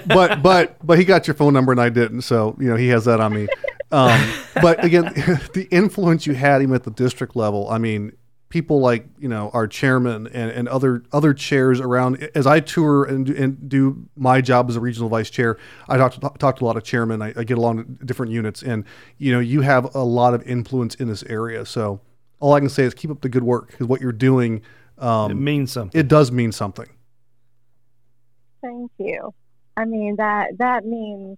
But, 0.07 0.41
but, 0.41 0.77
but 0.85 0.97
he 0.97 1.05
got 1.05 1.27
your 1.27 1.33
phone 1.35 1.53
number 1.53 1.71
and 1.71 1.81
I 1.81 1.89
didn't. 1.89 2.21
So, 2.21 2.55
you 2.59 2.69
know, 2.69 2.75
he 2.75 2.87
has 2.89 3.05
that 3.05 3.19
on 3.19 3.33
me. 3.33 3.47
Um, 3.91 4.31
but 4.61 4.83
again, 4.83 5.03
the 5.53 5.67
influence 5.69 6.25
you 6.25 6.33
had 6.33 6.61
even 6.61 6.73
at 6.75 6.83
the 6.83 6.91
district 6.91 7.35
level, 7.35 7.69
I 7.69 7.77
mean, 7.77 8.13
people 8.51 8.79
like 8.79 9.07
you 9.17 9.27
know 9.27 9.49
our 9.53 9.67
chairman 9.67 10.27
and, 10.27 10.51
and 10.51 10.67
other 10.67 11.03
other 11.11 11.33
chairs 11.33 11.79
around. 11.79 12.21
As 12.35 12.45
I 12.45 12.59
tour 12.59 13.05
and, 13.05 13.25
do- 13.25 13.35
and 13.35 13.67
do 13.67 14.07
my 14.15 14.41
job 14.41 14.69
as 14.69 14.75
a 14.75 14.79
regional 14.79 15.09
vice 15.09 15.31
chair 15.31 15.57
I 15.89 15.97
talk 15.97 16.13
to, 16.13 16.19
talk 16.37 16.57
to 16.57 16.63
a 16.63 16.67
lot 16.67 16.77
of 16.77 16.83
chairmen. 16.83 17.21
I, 17.21 17.33
I 17.35 17.43
get 17.43 17.57
along 17.57 17.97
to 17.97 18.05
different 18.05 18.31
units. 18.31 18.61
And 18.61 18.85
you 19.17 19.31
know 19.31 19.39
you 19.39 19.61
have 19.61 19.95
a 19.95 20.03
lot 20.03 20.35
of 20.35 20.43
influence 20.43 20.93
in 20.95 21.07
this 21.07 21.23
area. 21.23 21.65
So 21.65 22.01
all 22.39 22.53
I 22.53 22.59
can 22.59 22.69
say 22.69 22.83
is 22.83 22.93
keep 22.93 23.09
up 23.09 23.21
the 23.21 23.29
good 23.29 23.43
work 23.43 23.71
because 23.71 23.87
what 23.87 24.01
you're 24.01 24.11
doing 24.11 24.61
It 24.97 25.03
um, 25.03 25.43
means 25.43 25.71
something. 25.71 25.99
it 25.99 26.07
does 26.07 26.31
mean 26.31 26.51
something. 26.51 26.89
Thank 28.61 28.91
you. 28.99 29.33
I 29.75 29.85
mean 29.85 30.17
that 30.17 30.57
that 30.59 30.85
means 30.85 31.37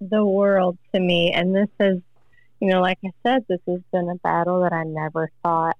the 0.00 0.24
world 0.24 0.78
to 0.94 1.00
me, 1.00 1.32
and 1.32 1.54
this 1.54 1.68
is 1.80 2.00
you 2.60 2.68
know, 2.68 2.80
like 2.80 2.98
I 3.04 3.10
said, 3.24 3.44
this 3.48 3.58
has 3.66 3.80
been 3.92 4.08
a 4.08 4.14
battle 4.16 4.60
that 4.62 4.72
I 4.72 4.84
never 4.84 5.32
thought, 5.42 5.76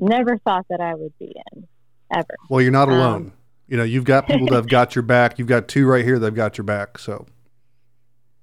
never 0.00 0.38
thought 0.38 0.66
that 0.70 0.80
I 0.80 0.94
would 0.94 1.16
be 1.18 1.32
in, 1.52 1.66
ever. 2.14 2.34
well 2.48 2.60
you're 2.60 2.72
not 2.72 2.88
Um, 2.88 2.94
alone 2.94 3.32
you 3.68 3.76
know 3.76 3.84
you've 3.84 4.04
got 4.04 4.26
people 4.26 4.46
that 4.48 4.54
have 4.54 4.68
got 4.68 4.94
your 4.96 5.02
back 5.02 5.38
you've 5.38 5.48
got 5.48 5.68
two 5.68 5.86
right 5.86 6.04
here 6.04 6.18
that 6.18 6.26
have 6.26 6.34
got 6.34 6.58
your 6.58 6.64
back 6.64 6.98
so 6.98 7.26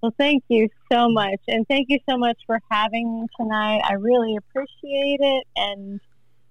Well, 0.02 0.14
thank 0.18 0.44
you 0.48 0.70
so 0.92 1.10
much, 1.10 1.40
and 1.48 1.68
thank 1.68 1.88
you 1.90 1.98
so 2.08 2.18
much 2.18 2.38
for 2.46 2.60
having 2.70 3.22
me 3.22 3.28
tonight. 3.36 3.82
I 3.84 3.94
really 3.94 4.36
appreciate 4.38 5.20
it, 5.20 5.44
and 5.56 6.00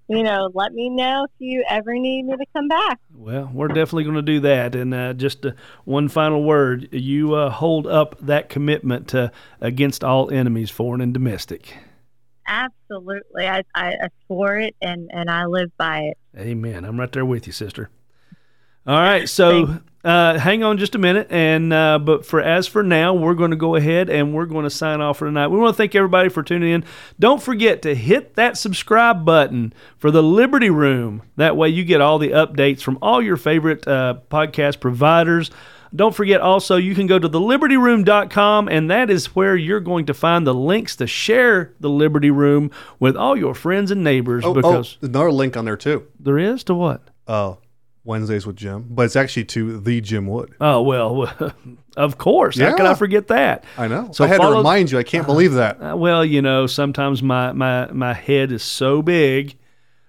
you 0.09 0.23
know, 0.25 0.51
let 0.53 0.73
me 0.73 0.89
know 0.91 1.25
if 1.25 1.31
you 1.39 1.65
ever 1.69 1.95
need 1.95 2.27
me 2.27 2.37
to 2.37 2.45
come 2.53 2.67
back. 2.69 2.99
Well, 3.15 3.49
we're 3.53 3.69
definitely 3.69 4.05
going 4.05 4.17
to 4.17 4.23
do 4.23 4.41
that. 4.41 4.75
And 4.75 4.93
uh, 4.95 5.15
just 5.15 5.47
uh, 5.47 5.53
one 5.85 6.09
final 6.09 6.43
word: 6.43 6.89
you 6.93 7.35
uh, 7.35 7.51
hold 7.51 7.87
up 7.87 8.17
that 8.21 8.49
commitment 8.49 9.09
to 9.09 9.31
against 9.61 10.03
all 10.05 10.31
enemies, 10.31 10.71
foreign 10.71 11.01
and 11.01 11.15
domestic. 11.15 11.77
Absolutely, 12.47 13.47
I, 13.47 13.63
I, 13.75 13.89
I 13.89 14.09
swore 14.27 14.59
it, 14.59 14.77
and 14.81 15.11
and 15.13 15.31
I 15.31 15.47
live 15.47 15.71
by 15.77 16.01
it. 16.01 16.19
Amen. 16.39 16.85
I'm 16.85 16.99
right 16.99 17.11
there 17.11 17.25
with 17.25 17.47
you, 17.47 17.53
sister. 17.53 17.91
All 18.87 18.95
right, 18.95 19.29
so 19.29 19.81
uh, 20.05 20.39
hang 20.39 20.63
on 20.63 20.79
just 20.79 20.95
a 20.95 20.99
minute, 20.99 21.27
and 21.31 21.73
uh, 21.73 21.99
but 21.99 22.25
for 22.25 22.41
as 22.41 22.69
for 22.69 22.85
now, 22.85 23.13
we're 23.13 23.35
going 23.35 23.51
to 23.51 23.57
go 23.57 23.75
ahead 23.75 24.09
and 24.09 24.33
we're 24.33 24.47
going 24.47 24.63
to 24.63 24.71
sign 24.71 25.01
off 25.01 25.19
for 25.19 25.27
tonight. 25.27 25.49
We 25.49 25.59
want 25.59 25.75
to 25.75 25.77
thank 25.77 25.97
everybody 25.97 26.29
for 26.29 26.45
tuning 26.45 26.71
in. 26.71 26.85
Don't 27.19 27.43
forget 27.43 27.83
to 27.83 27.97
hit 27.97 28.37
that 28.37 28.57
subscribe 28.57 29.25
button 29.25 29.73
for 29.99 30.13
the 30.13 30.23
Liberty 30.23 30.71
Room. 30.71 31.23
That 31.35 31.57
way, 31.57 31.71
you 31.71 31.83
get 31.83 32.01
all 32.01 32.21
the 32.21 32.29
updates 32.29 32.81
from 32.81 32.97
all 33.03 33.21
your 33.21 33.37
favorite 33.37 33.89
uh, 33.89 34.19
podcast 34.31 34.79
providers. 34.79 35.51
Don't 35.97 36.15
forget 36.15 36.41
also, 36.41 36.77
you 36.77 36.95
can 36.95 37.07
go 37.07 37.19
to 37.19 37.29
thelibertyroom.com, 37.29 38.69
and 38.69 38.91
that 38.91 39.11
is 39.11 39.35
where 39.35 39.57
you're 39.57 39.81
going 39.81 40.07
to 40.07 40.15
find 40.15 40.47
the 40.47 40.55
links 40.55 40.97
to 40.97 41.07
share 41.07 41.73
the 41.81 41.89
Liberty 41.89 42.31
Room 42.31 42.71
with 43.01 43.17
all 43.17 43.37
your 43.37 43.55
friends 43.55 43.91
and 43.91 44.05
neighbors. 44.05 44.45
oh, 44.45 44.55
because 44.55 44.99
oh, 45.03 45.07
another 45.07 45.33
link 45.33 45.57
on 45.57 45.65
there 45.65 45.77
too 45.77 46.07
there 46.21 46.39
is 46.39 46.63
to 46.65 46.75
what? 46.75 47.03
uh, 47.27 47.55
Wednesdays 48.05 48.47
with 48.47 48.55
Jim 48.57 48.87
but 48.89 49.03
it's 49.07 49.17
actually 49.17 49.45
to 49.47 49.81
the 49.81 50.01
Jim 50.01 50.27
Wood 50.29 50.55
Oh 50.61 50.83
well, 50.83 51.33
of 51.97 52.19
course. 52.19 52.57
Yeah. 52.57 52.71
How 52.71 52.77
can 52.77 52.87
I 52.87 52.95
forget 52.95 53.27
that? 53.29 53.65
I 53.77 53.89
know 53.89 54.11
So 54.13 54.25
I 54.25 54.29
had 54.29 54.37
follow- 54.37 54.53
to 54.53 54.59
remind 54.59 54.93
you 54.93 54.99
I 54.99 55.03
can't 55.03 55.27
believe 55.27 55.55
that 55.55 55.83
Uh, 55.83 55.97
well, 55.97 56.25
you 56.25 56.41
know, 56.43 56.67
sometimes 56.69 57.23
my 57.23 57.53
my 57.53 57.91
my 57.91 58.13
head 58.15 58.53
is 58.53 58.63
so 58.63 59.03
big 59.03 59.57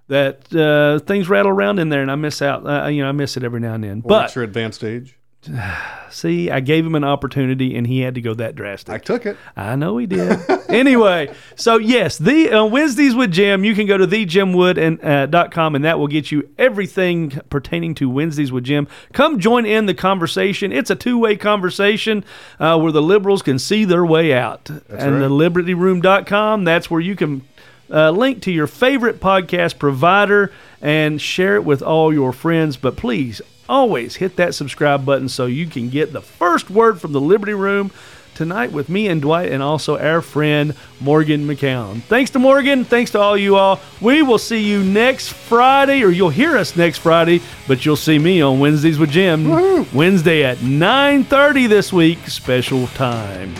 that 0.09 0.53
uh, 0.55 0.99
things 1.05 1.27
rattle 1.27 1.51
around 1.51 1.79
in 1.79 1.89
there, 1.89 2.01
and 2.01 2.09
I 2.09 2.15
miss 2.15 2.41
out. 2.41 2.65
Uh, 2.65 2.87
you 2.87 3.01
know, 3.03 3.09
I 3.09 3.11
miss 3.11 3.35
it 3.35 3.43
every 3.43 3.59
now 3.59 3.73
and 3.73 3.83
then. 3.83 3.97
Or 4.05 4.09
but 4.09 4.35
your 4.35 4.43
advanced 4.45 4.81
age 4.83 5.17
see, 6.09 6.49
I 6.49 6.59
gave 6.59 6.85
him 6.85 6.95
an 6.95 7.03
opportunity, 7.03 7.75
and 7.75 7.85
he 7.87 8.01
had 8.01 8.15
to 8.15 8.21
go 8.21 8.33
that 8.35 8.55
drastic. 8.55 8.93
I 8.93 8.97
took 8.97 9.25
it 9.25 9.37
I 9.55 9.75
know 9.75 9.97
he 9.97 10.05
did. 10.05 10.39
anyway, 10.69 11.33
so 11.55 11.77
yes, 11.77 12.17
the 12.17 12.51
uh, 12.51 12.65
Wednesdays 12.65 13.15
with 13.15 13.31
Jim. 13.31 13.63
You 13.63 13.75
can 13.75 13.87
go 13.87 13.97
to 13.97 14.07
thejimwood 14.07 14.77
and 14.77 15.03
uh, 15.03 15.25
dot 15.25 15.51
com, 15.51 15.75
and 15.75 15.85
that 15.85 15.99
will 15.99 16.07
get 16.07 16.31
you 16.31 16.49
everything 16.57 17.31
pertaining 17.49 17.95
to 17.95 18.09
Wednesdays 18.09 18.51
with 18.51 18.63
Jim. 18.63 18.87
Come 19.13 19.39
join 19.39 19.65
in 19.65 19.85
the 19.85 19.93
conversation. 19.93 20.71
It's 20.71 20.89
a 20.89 20.95
two 20.95 21.17
way 21.17 21.35
conversation 21.35 22.23
uh, 22.59 22.79
where 22.79 22.91
the 22.91 23.01
liberals 23.01 23.41
can 23.41 23.59
see 23.59 23.85
their 23.85 24.05
way 24.05 24.33
out. 24.33 24.69
and 24.69 24.81
right. 24.89 25.19
the 25.19 25.29
libertyroom.com, 25.29 26.63
that's 26.63 26.89
where 26.89 27.01
you 27.01 27.15
can 27.15 27.47
uh, 27.89 28.11
link 28.11 28.41
to 28.43 28.51
your 28.51 28.67
favorite 28.67 29.19
podcast 29.19 29.79
provider 29.79 30.51
and 30.81 31.21
share 31.21 31.55
it 31.55 31.63
with 31.63 31.81
all 31.81 32.13
your 32.13 32.33
friends. 32.33 32.77
But 32.77 32.97
please 32.97 33.41
always 33.69 34.15
hit 34.15 34.35
that 34.37 34.55
subscribe 34.55 35.05
button 35.05 35.29
so 35.29 35.45
you 35.45 35.67
can 35.67 35.89
get 35.89 36.13
the 36.13 36.21
first 36.21 36.69
word 36.69 36.99
from 37.01 37.11
the 37.11 37.21
Liberty 37.21 37.53
Room 37.53 37.91
tonight 38.37 38.71
with 38.71 38.87
me 38.87 39.07
and 39.07 39.19
Dwight 39.19 39.51
and 39.51 39.63
also 39.63 39.97
our 39.97 40.21
friend 40.21 40.75
Morgan 40.99 41.47
McCown. 41.47 42.01
Thanks 42.03 42.29
to 42.31 42.39
Morgan. 42.39 42.85
Thanks 42.85 43.11
to 43.11 43.19
all 43.19 43.35
you 43.35 43.55
all. 43.55 43.79
We 43.99 44.21
will 44.21 44.37
see 44.37 44.61
you 44.61 44.83
next 44.83 45.29
Friday, 45.29 46.03
or 46.03 46.09
you'll 46.09 46.29
hear 46.29 46.55
us 46.55 46.75
next 46.75 46.99
Friday, 46.99 47.41
but 47.67 47.83
you'll 47.83 47.95
see 47.95 48.19
me 48.19 48.41
on 48.41 48.59
Wednesdays 48.59 48.99
with 48.99 49.09
Jim. 49.09 49.91
Wednesday 49.91 50.45
at 50.45 50.57
9.30 50.59 51.67
this 51.67 51.91
week, 51.91 52.19
special 52.27 52.85
time. 52.87 53.53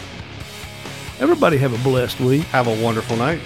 Everybody 1.20 1.58
have 1.58 1.74
a 1.74 1.84
blessed 1.84 2.20
week. 2.20 2.44
have 2.44 2.68
a 2.68 2.84
wonderful 2.84 3.18
night 3.18 3.40